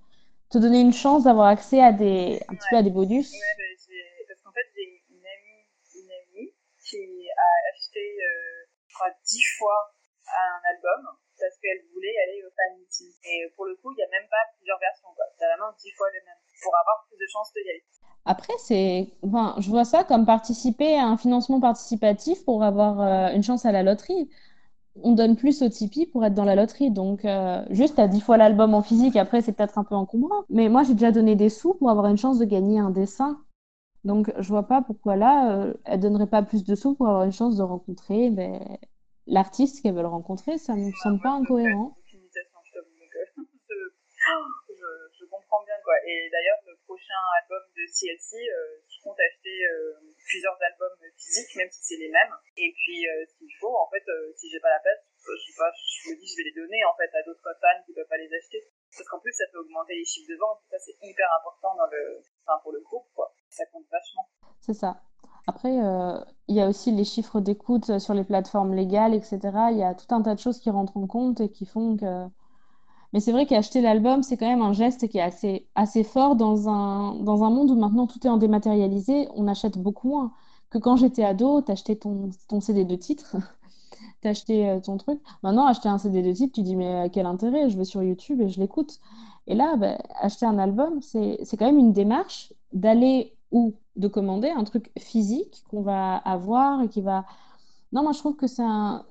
te 0.55 0.59
donner 0.59 0.80
une 0.80 0.92
chance 0.92 1.24
d'avoir 1.24 1.48
accès 1.48 1.82
à 1.82 1.92
des, 1.92 2.40
un 2.48 2.55
petit 2.55 2.68
peu 2.70 2.76
à 2.76 2.82
des 2.82 2.90
bonus. 2.90 3.32
Ouais, 3.32 3.38
bah, 3.59 3.64
parce 4.28 4.40
qu'en 4.40 4.52
fait, 4.52 4.66
j'ai 4.74 5.02
une 5.11 5.26
amie, 5.26 5.66
une 5.94 6.11
amie 6.11 6.55
qui 6.78 7.28
a 7.28 7.50
acheté, 7.74 8.00
je 8.88 8.94
crois, 8.94 9.11
dix 9.26 9.42
fois 9.59 9.94
un 10.30 10.62
album 10.70 11.18
parce 11.38 11.59
qu'elle 11.59 11.82
voulait 11.92 12.14
aller 12.24 12.40
au 12.46 12.50
fan 12.55 12.78
meeting. 12.78 13.11
Et 13.24 13.50
pour 13.57 13.66
le 13.66 13.74
coup, 13.76 13.92
il 13.92 13.96
n'y 13.96 14.02
a 14.02 14.11
même 14.11 14.28
pas 14.30 14.44
plusieurs 14.57 14.78
versions, 14.78 15.09
quoi. 15.14 15.24
C'est 15.38 15.46
vraiment 15.46 15.74
dix 15.78 15.90
fois 15.92 16.07
le 16.14 16.20
même 16.24 16.40
pour 16.62 16.72
avoir 16.76 17.07
plus 17.09 17.18
de 17.18 17.26
chances 17.30 17.52
de 17.52 17.61
y 17.61 17.70
aller. 17.70 17.84
Après, 18.24 18.55
c'est, 18.59 19.12
enfin, 19.22 19.55
je 19.59 19.68
vois 19.68 19.84
ça 19.84 20.05
comme 20.05 20.24
participer 20.24 20.96
à 20.96 21.07
un 21.07 21.18
financement 21.18 21.61
participatif 21.61 22.44
pour 22.44 22.62
avoir 22.62 23.00
euh, 23.00 23.34
une 23.34 23.42
chance 23.42 23.66
à 23.66 23.72
la 23.72 23.82
loterie. 23.82 24.30
On 25.03 25.12
donne 25.12 25.36
plus 25.36 25.62
au 25.62 25.68
Tipeee 25.68 26.07
pour 26.07 26.24
être 26.24 26.34
dans 26.34 26.45
la 26.45 26.55
loterie. 26.55 26.90
Donc, 26.90 27.24
euh, 27.24 27.64
juste 27.70 27.99
à 27.99 28.09
10 28.09 28.20
fois 28.20 28.36
l'album 28.36 28.74
en 28.74 28.82
physique, 28.82 29.16
après, 29.16 29.40
c'est 29.40 29.53
peut-être 29.53 29.78
un 29.78 29.84
peu 29.84 29.95
encombrant. 29.95 30.45
Mais 30.51 30.68
moi, 30.68 30.84
j'ai 30.84 30.95
déjà 30.95 31.11
donné 31.11 31.34
des 31.34 31.49
sous 31.49 31.74
pour 31.74 31.90
avoir 31.90 32.07
une 32.07 32.16
chance 32.16 32.38
de 32.38 32.45
gagner 32.45 32.78
un 32.78 32.90
dessin. 32.90 33.40
Donc, 34.05 34.32
je 34.38 34.49
vois 34.49 34.68
pas 34.68 34.82
pourquoi 34.82 35.16
là, 35.16 35.57
euh, 35.57 35.74
elle 35.84 36.01
donnerait 36.01 36.26
pas 36.26 36.42
plus 36.42 36.64
de 36.64 36.74
sous 36.74 36.95
pour 36.95 37.09
avoir 37.09 37.24
une 37.24 37.32
chance 37.32 37.57
de 37.57 37.62
rencontrer 37.62 38.30
ben, 38.30 38.61
l'artiste 39.26 39.82
qu'elle 39.82 39.95
veut 39.95 40.07
rencontrer. 40.07 40.59
Ça 40.59 40.76
me 40.76 40.92
semble 41.03 41.20
pas 41.20 41.32
incohérent. 41.32 41.97
Et 46.07 46.30
d'ailleurs, 46.32 46.57
prochain 46.87 47.20
album 47.43 47.61
de 47.76 47.85
CLC, 47.85 48.41
euh, 48.41 48.80
je 48.89 49.03
compte 49.03 49.18
acheter 49.20 49.53
euh, 49.68 49.93
plusieurs 50.16 50.57
albums 50.57 50.97
physiques, 51.16 51.57
même 51.57 51.68
si 51.70 51.80
c'est 51.85 52.01
les 52.01 52.09
mêmes. 52.09 52.32
Et 52.57 52.72
puis, 52.72 53.05
euh, 53.05 53.24
s'il 53.37 53.53
faut, 53.61 53.74
en 53.76 53.89
fait, 53.91 54.05
si 54.37 54.49
j'ai 54.51 54.61
pas 54.61 54.70
la 54.70 54.80
place, 54.80 55.01
je, 55.20 56.11
me 56.11 56.16
dis 56.16 56.26
je 56.26 56.37
vais 56.37 56.49
les 56.49 56.57
donner 56.57 56.85
en 56.85 56.95
fait 56.97 57.11
à 57.16 57.22
d'autres 57.24 57.45
fans 57.61 57.82
qui 57.85 57.93
peuvent 57.93 58.09
pas 58.09 58.16
les 58.16 58.32
acheter. 58.32 58.64
Parce 58.97 59.09
qu'en 59.09 59.20
plus, 59.20 59.32
ça 59.32 59.45
fait 59.51 59.59
augmenter 59.59 59.95
les 59.95 60.05
chiffres 60.05 60.30
de 60.30 60.37
vente. 60.37 60.61
Ça, 60.70 60.78
c'est 60.78 60.97
hyper 61.03 61.28
important 61.41 61.74
dans 61.76 61.91
le, 61.91 62.22
pour 62.62 62.72
le 62.72 62.80
groupe, 62.80 63.09
quoi. 63.14 63.35
Ça 63.51 63.64
compte 63.72 63.85
vachement. 63.91 64.28
C'est 64.61 64.74
ça. 64.74 65.03
Après, 65.47 65.74
il 66.49 66.57
y 66.57 66.61
a 66.61 66.68
aussi 66.68 66.91
les 66.93 67.05
chiffres 67.05 67.41
d'écoute 67.41 67.99
sur 67.99 68.14
les 68.14 68.24
plateformes 68.24 68.72
légales, 68.72 69.14
etc. 69.14 69.41
Il 69.72 69.78
y 69.78 69.82
a 69.82 69.95
tout 69.95 70.09
un 70.14 70.22
tas 70.22 70.35
de 70.35 70.41
choses 70.41 70.59
qui 70.61 70.70
rentrent 70.70 70.97
en 70.97 71.07
compte 71.07 71.41
et 71.41 71.51
qui 71.51 71.66
font 71.66 71.97
que 71.97 72.28
mais 73.14 73.20
c'est 73.20 73.30
vrai 73.30 73.46
qu'acheter 73.46 73.80
l'album, 73.80 74.24
c'est 74.24 74.36
quand 74.36 74.48
même 74.48 74.60
un 74.60 74.72
geste 74.72 75.06
qui 75.06 75.18
est 75.18 75.22
assez, 75.22 75.68
assez 75.76 76.02
fort 76.02 76.34
dans 76.34 76.68
un, 76.68 77.14
dans 77.14 77.44
un 77.44 77.50
monde 77.50 77.70
où 77.70 77.76
maintenant 77.76 78.08
tout 78.08 78.18
est 78.26 78.28
en 78.28 78.38
dématérialisé. 78.38 79.28
On 79.36 79.46
achète 79.46 79.78
beaucoup 79.78 80.08
moins 80.08 80.32
que 80.68 80.78
quand 80.78 80.96
j'étais 80.96 81.22
ado, 81.22 81.60
t'achetais 81.60 81.94
ton, 81.94 82.30
ton 82.48 82.60
CD 82.60 82.84
de 82.84 82.96
titre, 82.96 83.36
t'achetais 84.20 84.68
euh, 84.68 84.80
ton 84.80 84.96
truc. 84.96 85.20
Maintenant, 85.44 85.66
acheter 85.66 85.88
un 85.88 85.98
CD 85.98 86.22
de 86.22 86.32
titre, 86.32 86.54
tu 86.54 86.62
dis 86.62 86.74
mais 86.74 87.08
quel 87.12 87.26
intérêt 87.26 87.70
Je 87.70 87.78
vais 87.78 87.84
sur 87.84 88.02
YouTube 88.02 88.40
et 88.40 88.48
je 88.48 88.58
l'écoute. 88.58 88.98
Et 89.46 89.54
là, 89.54 89.76
bah, 89.76 89.96
acheter 90.20 90.46
un 90.46 90.58
album, 90.58 91.00
c'est 91.00 91.38
quand 91.56 91.66
même 91.66 91.78
une 91.78 91.92
démarche 91.92 92.52
d'aller 92.72 93.36
ou 93.52 93.74
de 93.94 94.08
commander 94.08 94.50
un 94.50 94.64
truc 94.64 94.90
physique 94.98 95.62
qu'on 95.70 95.82
va 95.82 96.16
avoir 96.16 96.82
et 96.82 96.88
qui 96.88 97.00
va 97.00 97.26
non, 97.93 98.03
moi 98.03 98.12
je 98.12 98.18
trouve 98.18 98.35
que 98.35 98.47
c'est 98.47 98.66
un. 98.66 99.07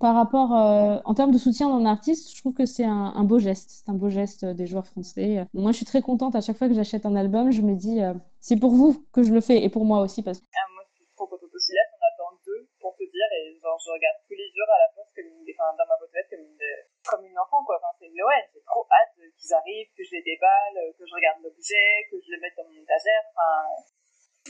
Par 0.00 0.14
rapport. 0.14 0.50
Euh, 0.54 0.98
en 1.04 1.14
termes 1.14 1.30
de 1.30 1.38
soutien 1.38 1.68
d'un 1.70 1.86
artiste, 1.86 2.34
je 2.34 2.40
trouve 2.42 2.54
que 2.54 2.66
c'est 2.66 2.84
un, 2.84 3.22
beau 3.22 3.38
geste. 3.38 3.70
C'est 3.70 3.90
un 3.90 3.94
beau 3.94 4.10
geste 4.10 4.44
des 4.44 4.66
joueurs 4.66 4.86
français. 4.86 5.46
Moi 5.54 5.70
je 5.70 5.76
suis 5.78 5.86
très 5.86 6.02
contente 6.02 6.34
à 6.34 6.40
chaque 6.40 6.58
fois 6.58 6.68
que 6.68 6.74
j'achète 6.74 7.06
un 7.06 7.14
album, 7.14 7.52
je 7.52 7.62
me 7.62 7.74
dis 7.76 8.02
euh, 8.02 8.14
c'est 8.40 8.58
pour 8.58 8.72
vous 8.74 9.06
que 9.12 9.22
je 9.22 9.32
le 9.32 9.40
fais 9.40 9.62
et 9.62 9.70
pour 9.70 9.84
moi 9.84 10.00
aussi. 10.00 10.22
Parce... 10.22 10.42
Ah, 10.50 10.66
moi 10.74 10.82
je 10.82 10.98
suis 10.98 11.06
trop 11.14 11.26
contente 11.26 11.54
aussi. 11.54 11.72
Là, 11.72 11.82
on 11.94 12.00
attend 12.10 12.30
deux 12.44 12.66
pour 12.80 12.96
te 12.98 13.06
dire 13.06 13.28
et 13.38 13.54
genre 13.62 13.78
je 13.78 13.90
regarde 13.94 14.18
tous 14.26 14.34
les 14.34 14.50
jours 14.50 14.66
à 14.66 14.78
la 14.82 14.88
poste 14.98 15.14
comme 15.14 15.30
une, 15.30 15.46
enfin, 15.54 15.70
dans 15.78 15.86
ma 15.86 15.94
boîte 15.94 16.26
comme 16.26 16.42
une, 16.42 16.58
comme 17.06 17.22
une 17.22 17.38
enfant 17.38 17.62
quoi. 17.62 17.78
Enfin, 17.78 17.94
c'est 18.02 18.10
Noël, 18.10 18.44
j'ai 18.50 18.66
trop 18.66 18.82
hâte 18.90 19.14
qu'ils 19.14 19.54
arrivent, 19.54 19.94
que 19.94 20.02
je 20.02 20.10
les 20.18 20.26
déballe, 20.26 20.90
que 20.98 21.06
je 21.06 21.14
regarde 21.14 21.38
l'objet, 21.38 22.10
que 22.10 22.18
je 22.18 22.34
le 22.34 22.42
mette 22.42 22.58
dans 22.58 22.66
mon 22.66 22.82
étagère. 22.82 23.30
Enfin, 23.30 23.94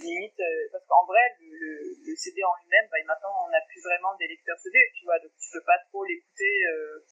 limite 0.00 0.38
euh, 0.40 0.68
parce 0.72 0.84
qu'en 0.86 1.06
vrai 1.06 1.22
le, 1.38 1.94
le, 2.02 2.14
CD 2.16 2.42
en 2.42 2.54
lui-même 2.62 2.88
bah, 2.90 2.98
maintenant 3.06 3.46
on 3.46 3.50
n'a 3.50 3.62
plus 3.68 3.80
vraiment 3.82 4.14
des 4.18 4.26
lecteurs 4.26 4.58
CD 4.58 4.78
tu 4.94 5.04
vois 5.04 5.18
donc 5.18 5.30
tu 5.38 5.50
peux 5.52 5.64
pas 5.64 5.78
trop 5.90 6.04
l'écouter 6.04 6.54
euh, 6.66 7.04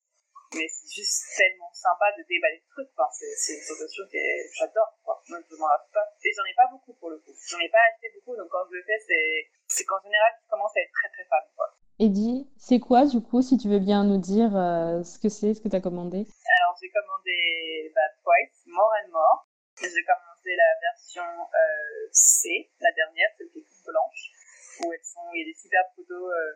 mais 0.55 0.67
c'est 0.69 0.91
juste 0.91 1.23
tellement 1.37 1.71
sympa 1.73 2.11
de 2.19 2.25
déballer 2.29 2.61
le 2.61 2.69
truc 2.75 2.89
enfin, 2.97 3.09
c'est 3.13 3.55
une 3.55 3.67
sensation 3.67 4.05
que 4.11 4.23
j'adore 4.59 4.91
moi 5.07 5.23
je 5.31 5.57
m'en 5.57 5.69
lasse 5.69 5.89
pas 5.93 6.07
et 6.25 6.33
j'en 6.35 6.45
ai 6.45 6.55
pas 6.55 6.69
beaucoup 6.71 6.95
pour 6.99 7.11
le 7.11 7.19
coup 7.19 7.33
j'en 7.49 7.61
ai 7.61 7.71
pas 7.71 7.83
acheté 7.93 8.11
beaucoup 8.19 8.37
donc 8.37 8.49
quand 8.51 8.67
je 8.71 8.77
le 8.77 8.83
fais 8.83 8.99
c'est 9.07 9.51
c'est 9.69 9.85
qu'en 9.85 10.01
général 10.03 10.33
je 10.43 10.49
commence 10.51 10.75
à 10.77 10.81
être 10.81 10.93
très 10.93 11.09
très 11.11 11.25
fan 11.31 11.45
quoi. 11.55 11.71
Eddie, 12.03 12.51
c'est 12.59 12.81
quoi 12.81 13.07
du 13.07 13.21
coup, 13.21 13.43
si 13.43 13.59
tu 13.59 13.69
veux 13.69 13.79
bien 13.79 14.03
nous 14.03 14.19
dire 14.19 14.57
euh, 14.57 15.05
ce 15.05 15.21
que 15.21 15.29
c'est, 15.29 15.55
ce 15.55 15.61
que 15.61 15.69
tu 15.69 15.77
as 15.77 15.81
commandé? 15.81 16.27
Alors 16.59 16.75
j'ai 16.81 16.91
commandé 16.91 17.93
bah, 17.95 18.01
Twice, 18.25 18.67
More 18.67 18.91
and 19.05 19.11
More. 19.13 19.47
J'ai 19.79 20.03
commencé 20.43 20.57
la 20.57 20.73
version 20.81 21.23
euh, 21.23 22.09
C, 22.11 22.71
la 22.81 22.93
dernière, 22.93 23.29
celle 23.39 23.49
qui 23.51 23.59
est 23.61 23.63
toute 23.63 23.85
blanche, 23.87 24.23
où 24.81 24.93
elles 24.93 25.05
sont, 25.05 25.31
il 25.35 25.41
y 25.41 25.43
a 25.43 25.47
des 25.47 25.59
superbes 25.59 25.93
photos 25.97 26.33
euh, 26.33 26.53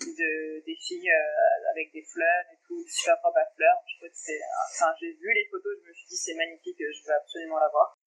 de, 0.00 0.64
des 0.64 0.76
filles 0.76 1.10
euh, 1.10 1.70
avec 1.70 1.92
des 1.92 2.04
fleurs 2.04 2.44
et 2.52 2.58
tout, 2.66 2.82
super 2.88 3.16
robes 3.22 3.36
à 3.36 3.46
fleurs. 3.54 3.78
Je 3.86 3.96
trouve 3.98 4.08
que 4.08 4.16
c'est, 4.16 4.40
enfin, 4.72 4.94
j'ai 5.00 5.12
vu 5.12 5.32
les 5.32 5.46
photos, 5.50 5.72
je 5.82 5.88
me 5.88 5.94
suis 5.94 6.08
dit 6.08 6.16
c'est 6.16 6.34
magnifique, 6.34 6.78
je 6.78 7.02
veux 7.04 7.14
absolument 7.14 7.58
l'avoir. 7.58 7.98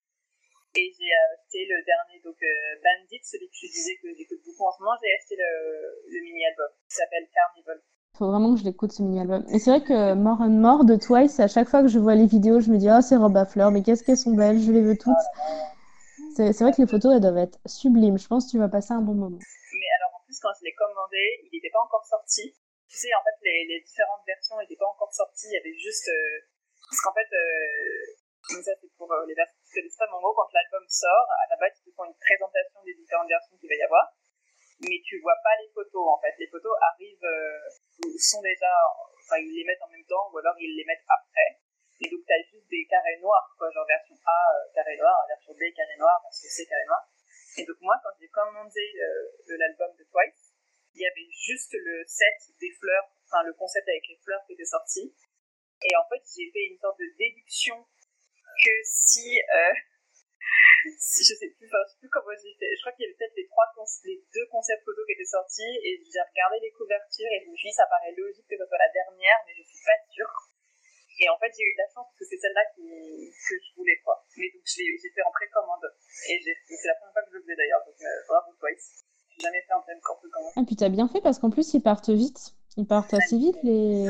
Et 0.75 0.89
j'ai 0.89 1.13
acheté 1.13 1.69
le 1.69 1.85
dernier, 1.85 2.19
donc 2.25 2.39
Bandit, 2.81 3.21
celui 3.21 3.45
que 3.45 3.53
je 3.61 3.67
disais 3.67 3.95
que 4.01 4.09
j'écoute 4.17 4.41
beaucoup 4.43 4.65
en 4.65 4.73
ce 4.73 4.81
moment, 4.81 4.97
j'ai 5.03 5.13
acheté 5.13 5.35
le, 5.37 6.01
le 6.09 6.19
mini-album 6.25 6.69
qui 6.89 6.95
s'appelle 6.95 7.29
Carnival 7.29 7.79
faut 8.17 8.29
vraiment 8.29 8.53
que 8.53 8.59
je 8.59 8.65
l'écoute 8.65 8.91
ce 8.91 9.01
mini-album. 9.01 9.43
Et 9.49 9.57
c'est 9.57 9.71
vrai 9.71 9.81
que 9.81 10.13
More 10.13 10.41
and 10.41 10.61
More 10.61 10.85
de 10.85 10.95
Twice, 10.95 11.39
à 11.39 11.47
chaque 11.47 11.67
fois 11.67 11.81
que 11.81 11.89
je 11.89 11.97
vois 11.97 12.13
les 12.13 12.27
vidéos, 12.27 12.59
je 12.61 12.69
me 12.69 12.77
dis, 12.77 12.85
oh, 12.85 13.01
c'est 13.01 13.17
robe 13.17 13.35
à 13.37 13.45
fleurs, 13.45 13.71
mais 13.71 13.81
qu'est-ce 13.81 14.03
qu'elles 14.05 14.21
sont 14.21 14.37
belles, 14.37 14.61
je 14.61 14.71
les 14.71 14.81
veux 14.81 14.97
toutes. 14.97 15.25
C'est 16.37 16.53
vrai 16.61 16.73
que 16.73 16.81
les 16.81 16.89
photos, 16.89 17.13
elles 17.13 17.25
doivent 17.25 17.41
être 17.41 17.57
sublimes. 17.65 18.17
Je 18.17 18.27
pense 18.27 18.45
que 18.45 18.51
tu 18.53 18.59
vas 18.61 18.69
passer 18.69 18.93
un 18.93 19.01
bon 19.01 19.13
moment. 19.13 19.37
Mais 19.37 19.89
alors, 20.01 20.17
en 20.17 20.21
plus, 20.25 20.37
quand 20.41 20.53
je 20.57 20.65
l'ai 20.65 20.73
commandé, 20.73 21.21
il 21.45 21.49
n'était 21.53 21.73
pas 21.73 21.81
encore 21.81 22.05
sorti. 22.05 22.53
Tu 22.89 22.97
sais, 22.97 23.09
en 23.17 23.21
fait, 23.25 23.37
les, 23.41 23.65
les 23.69 23.81
différentes 23.81 24.25
versions 24.25 24.57
n'étaient 24.61 24.77
pas 24.77 24.89
encore 24.89 25.13
sorties. 25.13 25.49
Il 25.49 25.57
y 25.57 25.61
avait 25.61 25.77
juste. 25.77 26.09
Euh, 26.09 26.45
parce 26.89 27.01
qu'en 27.01 27.13
fait, 27.13 27.29
euh... 27.33 28.61
ça, 28.61 28.73
c'est 28.77 28.93
pour 28.97 29.09
euh, 29.13 29.25
les 29.25 29.33
versions 29.33 29.57
qui 29.65 29.77
connaissent 29.77 29.97
pas, 29.97 30.09
en 30.09 30.21
gros, 30.21 30.33
quand 30.33 30.49
l'album 30.53 30.85
sort, 30.89 31.27
à 31.37 31.53
la 31.53 31.57
base, 31.57 31.73
ils 31.81 31.89
te 31.89 31.95
font 31.97 32.05
une 32.05 32.17
présentation 32.17 32.81
des 32.85 32.93
différentes 32.97 33.29
versions 33.29 33.57
qu'il 33.57 33.69
va 33.69 33.77
y 33.77 33.85
avoir 33.85 34.13
mais 34.83 34.99
tu 35.03 35.19
vois 35.19 35.37
pas 35.43 35.55
les 35.61 35.69
photos 35.73 36.05
en 36.07 36.19
fait. 36.19 36.35
Les 36.39 36.47
photos 36.47 36.73
arrivent, 36.81 37.23
euh, 37.23 38.15
sont 38.19 38.41
déjà, 38.41 38.71
enfin 39.19 39.37
ils 39.39 39.53
les 39.55 39.65
mettent 39.65 39.81
en 39.81 39.89
même 39.89 40.05
temps 40.05 40.29
ou 40.31 40.37
alors 40.37 40.55
ils 40.59 40.75
les 40.75 40.85
mettent 40.85 41.07
après. 41.07 41.59
Et 42.01 42.09
donc 42.09 42.21
tu 42.25 42.33
as 42.33 42.43
juste 42.51 42.67
des 42.69 42.85
carrés 42.89 43.17
noirs, 43.19 43.53
quoi, 43.57 43.71
genre 43.71 43.87
version 43.87 44.15
A, 44.25 44.39
euh, 44.55 44.73
carré 44.73 44.97
noir, 44.97 45.17
version 45.27 45.53
B, 45.53 45.71
carré 45.75 45.95
noir, 45.97 46.19
version 46.23 46.49
C, 46.49 46.65
carré 46.67 46.85
noir. 46.85 47.03
Et 47.57 47.65
donc 47.65 47.77
moi, 47.81 47.95
quand 48.03 48.09
j'ai 48.19 48.29
commandé 48.29 48.81
l'album 49.47 49.93
de 49.95 50.03
Twice, 50.09 50.53
il 50.95 51.01
y 51.01 51.05
avait 51.05 51.29
juste 51.29 51.73
le 51.73 52.03
set 52.05 52.49
des 52.59 52.71
fleurs, 52.79 53.09
enfin 53.25 53.43
le 53.43 53.53
concept 53.53 53.87
avec 53.87 54.07
les 54.09 54.17
fleurs 54.23 54.41
qui 54.45 54.53
était 54.53 54.65
sorti. 54.65 55.13
Et 55.83 55.95
en 55.95 56.05
fait, 56.09 56.21
j'ai 56.35 56.49
fait 56.51 56.65
une 56.71 56.79
sorte 56.79 56.97
de 56.97 57.09
déduction 57.17 57.85
que 58.63 58.75
si 58.83 59.39
euh, 59.39 59.73
je 60.91 61.33
sais 61.37 61.49
plus, 61.55 61.67
enfin, 61.67 61.79
je 61.87 61.91
sais 61.95 61.99
plus 62.03 62.11
comment 62.11 62.35
j'ai 62.35 62.51
fait. 62.59 62.71
Je 62.75 62.81
crois 62.83 62.91
qu'il 62.93 63.05
y 63.05 63.07
avait 63.07 63.15
peut-être 63.15 63.37
les 63.37 63.47
trois, 63.47 63.67
les 64.03 64.19
deux 64.33 64.47
concepts 64.51 64.83
photos 64.83 65.03
qui 65.07 65.13
étaient 65.15 65.31
sortis 65.31 65.73
et 65.79 66.01
j'ai 66.03 66.19
regardé 66.19 66.59
les 66.59 66.73
couvertures 66.75 67.31
et 67.31 67.39
je 67.45 67.47
me 67.51 67.55
suis 67.55 67.69
dit 67.69 67.77
ça 67.77 67.87
paraît 67.87 68.11
logique 68.17 68.47
que 68.49 68.57
ce 68.57 68.65
soit 68.65 68.81
la 68.81 68.91
dernière, 68.91 69.39
mais 69.47 69.53
je 69.55 69.63
suis 69.63 69.79
pas 69.85 69.99
sûre. 70.11 70.33
Et 71.21 71.29
en 71.29 71.37
fait, 71.37 71.53
j'ai 71.55 71.63
eu 71.63 71.73
de 71.77 71.81
la 71.85 71.89
chance 71.93 72.09
parce 72.09 72.19
que 72.19 72.25
c'est 72.25 72.41
celle-là 72.41 72.65
qui, 72.73 72.83
que 72.83 73.55
je 73.55 73.69
voulais, 73.77 74.01
quoi. 74.03 74.17
Mais 74.35 74.49
donc, 74.49 74.65
j'ai 74.65 74.97
fait 74.97 75.21
en 75.21 75.31
précommande. 75.31 75.85
Et 76.27 76.41
c'est 76.41 76.89
la 76.89 76.95
première 76.97 77.13
fois 77.13 77.21
que 77.21 77.29
je 77.31 77.37
le 77.37 77.41
faisais 77.45 77.55
d'ailleurs, 77.55 77.83
donc 77.85 77.95
euh, 78.01 78.27
bravo, 78.27 78.49
Twice. 78.59 79.05
J'ai 79.29 79.43
jamais 79.45 79.61
fait 79.61 79.73
en 79.77 79.81
précommande. 79.81 80.51
Et 80.57 80.65
puis, 80.65 80.75
t'as 80.75 80.89
bien 80.89 81.07
fait 81.07 81.21
parce 81.21 81.37
qu'en 81.37 81.51
plus, 81.53 81.73
ils 81.73 81.85
partent 81.85 82.09
vite. 82.09 82.57
Ils 82.77 82.87
partent 82.89 83.13
assez 83.13 83.37
vite. 83.37 83.61
Les... 83.61 84.09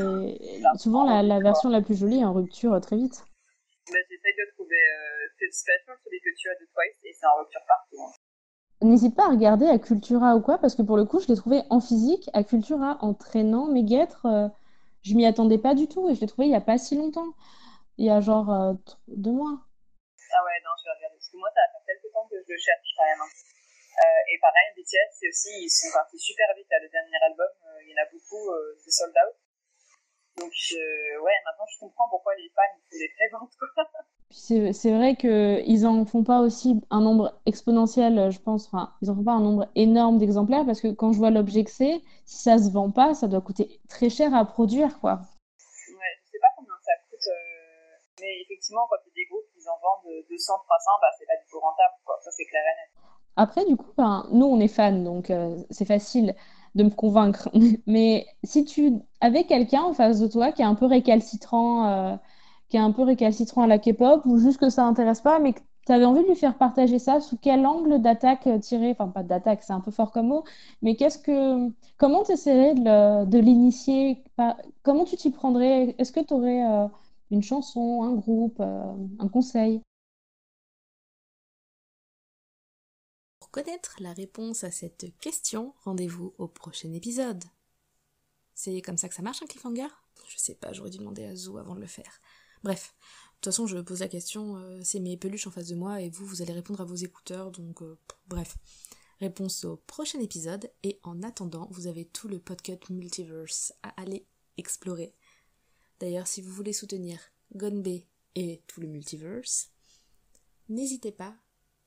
Souvent, 0.80 1.04
la, 1.04 1.22
la 1.22 1.40
version 1.44 1.68
la 1.68 1.82
plus 1.82 1.94
jolie 1.94 2.20
est 2.20 2.24
en 2.24 2.32
rupture 2.32 2.72
euh, 2.72 2.80
très 2.80 2.96
vite. 2.96 3.20
Bah, 3.92 4.00
J'essaye 4.08 4.34
de 4.40 4.50
trouver 4.56 4.80
euh, 4.80 5.24
Special, 5.54 5.96
celui 6.02 6.18
que 6.18 6.34
tu 6.36 6.48
as 6.50 6.54
de 6.54 6.66
Twice, 6.66 6.98
et 7.04 7.12
c'est 7.12 7.26
en 7.26 7.36
rupture 7.38 7.60
partout. 7.68 8.00
Hein. 8.00 8.12
N'hésite 8.84 9.16
pas 9.16 9.24
à 9.24 9.32
regarder 9.32 9.64
à 9.64 9.78
Cultura 9.78 10.36
ou 10.36 10.42
quoi, 10.44 10.58
parce 10.58 10.74
que 10.76 10.82
pour 10.84 10.98
le 11.00 11.08
coup, 11.08 11.16
je 11.18 11.28
l'ai 11.28 11.40
trouvé 11.40 11.64
en 11.70 11.80
physique, 11.80 12.28
à 12.36 12.44
Cultura, 12.44 12.98
en 13.00 13.14
traînant 13.14 13.64
mes 13.64 13.82
guêtres. 13.82 14.26
Euh, 14.28 14.52
je 15.00 15.16
m'y 15.16 15.24
attendais 15.24 15.56
pas 15.56 15.72
du 15.74 15.88
tout, 15.88 16.10
et 16.10 16.14
je 16.14 16.20
l'ai 16.20 16.28
trouvé 16.28 16.48
il 16.48 16.52
y 16.52 16.54
a 16.54 16.60
pas 16.60 16.76
si 16.76 16.92
longtemps. 16.92 17.32
Il 17.96 18.04
y 18.04 18.10
a 18.12 18.20
genre 18.20 18.52
euh, 18.52 18.76
deux 19.08 19.32
mois. 19.32 19.56
Ah 19.56 20.44
ouais, 20.44 20.60
non, 20.60 20.76
je 20.76 20.84
vais 20.84 20.92
regarder, 21.00 21.16
parce 21.16 21.32
que 21.32 21.40
moi, 21.40 21.48
ça 21.56 21.64
fait 21.72 21.96
quelques 21.96 22.12
temps 22.12 22.28
que 22.28 22.36
je 22.36 22.52
le 22.52 22.60
cherche 22.60 22.92
quand 22.92 23.08
même. 23.08 23.24
Hein. 23.24 23.32
Euh, 24.04 24.32
et 24.34 24.36
pareil, 24.44 24.68
BTS, 24.76 25.10
c'est 25.16 25.28
aussi, 25.32 25.64
ils 25.64 25.72
sont 25.72 25.88
partis 25.88 26.20
super 26.20 26.52
vite. 26.52 26.68
à 26.68 26.76
Le 26.84 26.92
dernier 26.92 27.16
album, 27.24 27.52
il 27.80 27.88
y 27.88 27.94
en 27.96 28.04
a 28.04 28.08
beaucoup, 28.12 28.52
c'est 28.84 28.92
sold 28.92 29.16
out. 29.16 29.32
Donc, 30.44 30.52
ouais, 30.52 31.36
maintenant 31.48 31.68
je 31.72 31.80
comprends 31.80 32.08
pourquoi 32.12 32.36
les 32.36 32.52
fans 32.52 32.76
font 32.84 33.00
des 33.00 33.08
préventes. 33.16 33.56
C'est 34.36 34.90
vrai 34.90 35.14
qu'ils 35.16 35.86
en 35.86 36.04
font 36.04 36.24
pas 36.24 36.40
aussi 36.40 36.80
un 36.90 37.00
nombre 37.00 37.40
exponentiel, 37.46 38.30
je 38.32 38.40
pense. 38.40 38.66
Enfin, 38.66 38.92
ils 39.00 39.10
en 39.10 39.14
font 39.14 39.22
pas 39.24 39.32
un 39.32 39.40
nombre 39.40 39.68
énorme 39.76 40.18
d'exemplaires 40.18 40.66
parce 40.66 40.80
que 40.80 40.88
quand 40.88 41.12
je 41.12 41.18
vois 41.18 41.30
l'objet 41.30 41.62
que 41.64 41.70
c'est, 41.70 42.02
si 42.26 42.42
ça 42.42 42.58
se 42.58 42.70
vend 42.70 42.90
pas, 42.90 43.14
ça 43.14 43.28
doit 43.28 43.40
coûter 43.40 43.80
très 43.88 44.10
cher 44.10 44.34
à 44.34 44.44
produire, 44.44 44.98
quoi. 45.00 45.12
Ouais, 45.12 46.12
je 46.24 46.30
sais 46.32 46.38
pas 46.40 46.48
combien 46.56 46.74
ça 46.82 46.92
coûte, 47.08 47.26
euh, 47.28 47.96
mais 48.20 48.42
effectivement, 48.42 48.82
quand 48.90 48.96
il 49.06 49.10
y 49.10 49.12
a 49.12 49.24
des 49.24 49.28
groupes 49.30 49.46
qui 49.54 49.68
en 49.68 49.78
vendent 49.80 50.12
200, 50.28 50.52
300, 50.52 50.90
bah 51.00 51.08
c'est 51.18 51.26
pas 51.26 51.36
du 51.40 51.46
tout 51.50 51.60
rentable, 51.60 51.94
quoi. 52.04 52.16
Ça 52.24 52.30
c'est 52.32 52.44
clair 52.44 52.62
et 52.62 52.76
net. 52.80 52.90
Après, 53.36 53.64
du 53.66 53.76
coup, 53.76 53.92
ben, 53.96 54.26
nous 54.32 54.46
on 54.46 54.60
est 54.60 54.68
fans, 54.68 54.92
donc 54.92 55.30
euh, 55.30 55.56
c'est 55.70 55.84
facile. 55.86 56.34
de 56.74 56.84
me 56.84 56.90
convaincre. 56.90 57.48
Mais 57.86 58.26
si 58.44 58.64
tu 58.64 58.92
avais 59.20 59.44
quelqu'un 59.44 59.82
en 59.84 59.94
face 59.94 60.20
de 60.20 60.26
toi 60.28 60.52
qui 60.52 60.62
est 60.62 60.64
un 60.64 60.74
peu 60.74 60.86
récalcitrant, 60.86 61.86
euh, 61.88 62.16
qui 62.68 62.76
est 62.76 62.80
un 62.80 62.92
peu 62.92 63.02
récalcitrant 63.02 63.62
à 63.62 63.66
la 63.66 63.78
K-pop, 63.78 64.22
ou 64.26 64.38
juste 64.38 64.58
que 64.58 64.70
ça 64.70 64.84
intéresse 64.86 65.20
pas, 65.20 65.38
mais 65.38 65.52
que 65.52 65.60
tu 65.86 65.92
avais 65.92 66.04
envie 66.04 66.22
de 66.22 66.28
lui 66.28 66.36
faire 66.36 66.56
partager 66.56 66.98
ça, 66.98 67.20
sous 67.20 67.36
quel 67.36 67.66
angle 67.66 68.00
d'attaque 68.00 68.48
tirer, 68.60 68.92
enfin 68.92 69.08
pas 69.08 69.22
d'attaque, 69.22 69.62
c'est 69.62 69.72
un 69.74 69.80
peu 69.80 69.90
fort 69.90 70.12
comme 70.12 70.28
mot, 70.28 70.44
mais 70.82 70.96
qu'est-ce 70.96 71.18
que, 71.18 71.70
comment 71.98 72.24
tu 72.24 72.32
essaierais 72.32 72.74
de 72.74 73.38
l'initier, 73.38 74.24
comment 74.82 75.04
tu 75.04 75.16
t'y 75.16 75.30
prendrais? 75.30 75.94
Est-ce 75.98 76.12
que 76.12 76.20
tu 76.20 76.32
aurais 76.34 76.64
euh, 76.64 76.88
une 77.30 77.42
chanson, 77.42 78.02
un 78.02 78.14
groupe, 78.14 78.60
euh, 78.60 78.94
un 79.18 79.28
conseil? 79.28 79.82
Connaître 83.50 83.94
la 84.00 84.12
réponse 84.12 84.64
à 84.64 84.72
cette 84.72 85.16
question, 85.20 85.74
rendez-vous 85.84 86.34
au 86.38 86.48
prochain 86.48 86.92
épisode. 86.92 87.44
C'est 88.52 88.80
comme 88.80 88.96
ça 88.96 89.08
que 89.08 89.14
ça 89.14 89.22
marche 89.22 89.44
un 89.44 89.46
cliffhanger? 89.46 89.86
Je 90.26 90.38
sais 90.38 90.56
pas, 90.56 90.72
j'aurais 90.72 90.90
dû 90.90 90.98
demander 90.98 91.24
à 91.24 91.36
Zou 91.36 91.58
avant 91.58 91.76
de 91.76 91.80
le 91.80 91.86
faire. 91.86 92.20
Bref, 92.64 92.96
de 92.98 93.34
toute 93.34 93.44
façon, 93.52 93.66
je 93.66 93.78
pose 93.78 94.00
la 94.00 94.08
question, 94.08 94.56
euh, 94.56 94.80
c'est 94.82 94.98
mes 94.98 95.18
peluches 95.18 95.46
en 95.46 95.50
face 95.50 95.68
de 95.68 95.74
moi 95.74 96.00
et 96.00 96.08
vous, 96.08 96.24
vous 96.24 96.40
allez 96.40 96.54
répondre 96.54 96.80
à 96.80 96.84
vos 96.84 96.94
écouteurs, 96.94 97.50
donc 97.50 97.82
euh, 97.82 97.98
bref. 98.26 98.56
Réponse 99.20 99.64
au 99.64 99.76
prochain 99.76 100.18
épisode 100.20 100.70
et 100.82 100.98
en 101.02 101.22
attendant, 101.22 101.68
vous 101.70 101.86
avez 101.86 102.06
tout 102.06 102.26
le 102.26 102.38
podcast 102.38 102.88
Multiverse 102.88 103.74
à 103.82 103.90
aller 104.00 104.26
explorer. 104.56 105.14
D'ailleurs, 106.00 106.26
si 106.26 106.40
vous 106.40 106.50
voulez 106.50 106.72
soutenir 106.72 107.20
Gonbe 107.54 108.00
et 108.34 108.62
tout 108.66 108.80
le 108.80 108.88
Multiverse, 108.88 109.68
n'hésitez 110.70 111.12
pas 111.12 111.36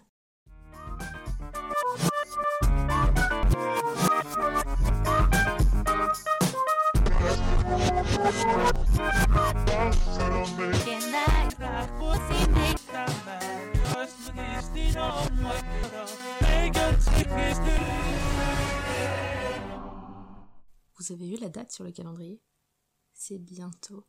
Vous 20.97 21.13
avez 21.13 21.29
vu 21.29 21.37
la 21.37 21.49
date 21.49 21.73
sur 21.73 21.85
le 21.85 21.93
calendrier? 21.93 22.41
C'est 23.13 23.39
bientôt 23.39 24.07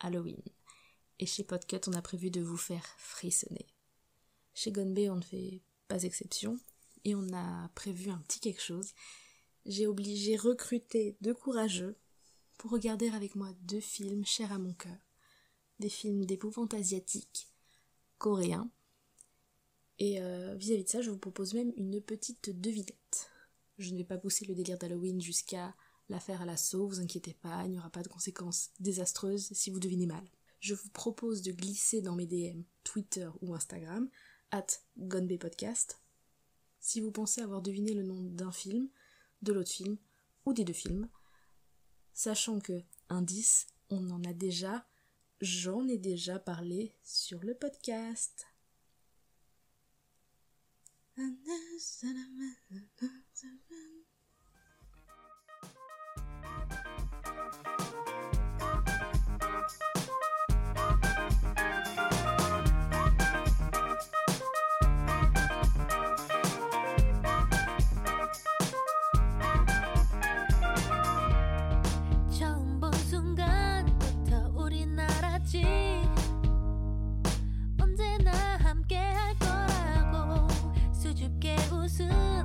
Halloween. 0.00 0.42
Et 1.18 1.26
chez 1.26 1.44
Podcut, 1.44 1.80
on 1.88 1.92
a 1.92 2.02
prévu 2.02 2.30
de 2.30 2.40
vous 2.40 2.56
faire 2.56 2.84
frissonner. 2.98 3.66
Chez 4.54 4.72
Gonbe, 4.72 4.98
on 5.10 5.16
ne 5.16 5.22
fait 5.22 5.62
pas 5.88 6.02
exception. 6.02 6.58
Et 7.04 7.14
on 7.14 7.32
a 7.32 7.68
prévu 7.74 8.10
un 8.10 8.18
petit 8.18 8.40
quelque 8.40 8.62
chose. 8.62 8.92
J'ai 9.66 9.86
obligé 9.86 10.36
recruter 10.36 11.16
deux 11.20 11.34
courageux 11.34 11.96
pour 12.56 12.70
regarder 12.70 13.08
avec 13.10 13.34
moi 13.34 13.52
deux 13.62 13.80
films 13.80 14.24
chers 14.24 14.52
à 14.52 14.58
mon 14.58 14.74
cœur. 14.74 14.96
Des 15.78 15.88
films 15.88 16.24
d'épouvante 16.24 16.74
asiatique, 16.74 17.48
coréens, 18.18 18.70
et 19.98 20.20
euh, 20.20 20.54
vis-à-vis 20.54 20.84
de 20.84 20.88
ça, 20.88 21.02
je 21.02 21.10
vous 21.10 21.18
propose 21.18 21.54
même 21.54 21.72
une 21.76 22.00
petite 22.00 22.50
devinette. 22.60 23.30
Je 23.78 23.92
ne 23.92 23.98
vais 23.98 24.04
pas 24.04 24.18
pousser 24.18 24.44
le 24.44 24.54
délire 24.54 24.78
d'Halloween 24.78 25.20
jusqu'à 25.20 25.74
la 26.08 26.20
faire 26.20 26.40
à 26.40 26.46
l'assaut, 26.46 26.86
vous 26.86 27.00
inquiétez 27.00 27.34
pas, 27.34 27.64
il 27.64 27.72
n'y 27.72 27.78
aura 27.78 27.90
pas 27.90 28.02
de 28.02 28.08
conséquences 28.08 28.70
désastreuses 28.80 29.52
si 29.52 29.70
vous 29.70 29.80
devinez 29.80 30.06
mal. 30.06 30.24
Je 30.60 30.74
vous 30.74 30.90
propose 30.90 31.42
de 31.42 31.52
glisser 31.52 32.02
dans 32.02 32.16
mes 32.16 32.26
DM, 32.26 32.62
Twitter 32.84 33.28
ou 33.42 33.54
Instagram, 33.54 34.08
at 34.50 34.66
Podcast, 35.38 36.00
si 36.80 37.00
vous 37.00 37.10
pensez 37.12 37.40
avoir 37.40 37.62
deviné 37.62 37.94
le 37.94 38.02
nom 38.02 38.22
d'un 38.22 38.52
film, 38.52 38.88
de 39.42 39.52
l'autre 39.52 39.70
film, 39.70 39.98
ou 40.46 40.52
des 40.52 40.64
deux 40.64 40.72
films, 40.72 41.08
sachant 42.12 42.60
que, 42.60 42.82
indice, 43.08 43.66
on 43.90 44.10
en 44.10 44.24
a 44.24 44.32
déjà, 44.32 44.86
j'en 45.40 45.86
ai 45.86 45.98
déjà 45.98 46.38
parlé 46.38 46.94
sur 47.02 47.40
le 47.40 47.54
podcast. 47.54 48.46
soon 81.98 82.37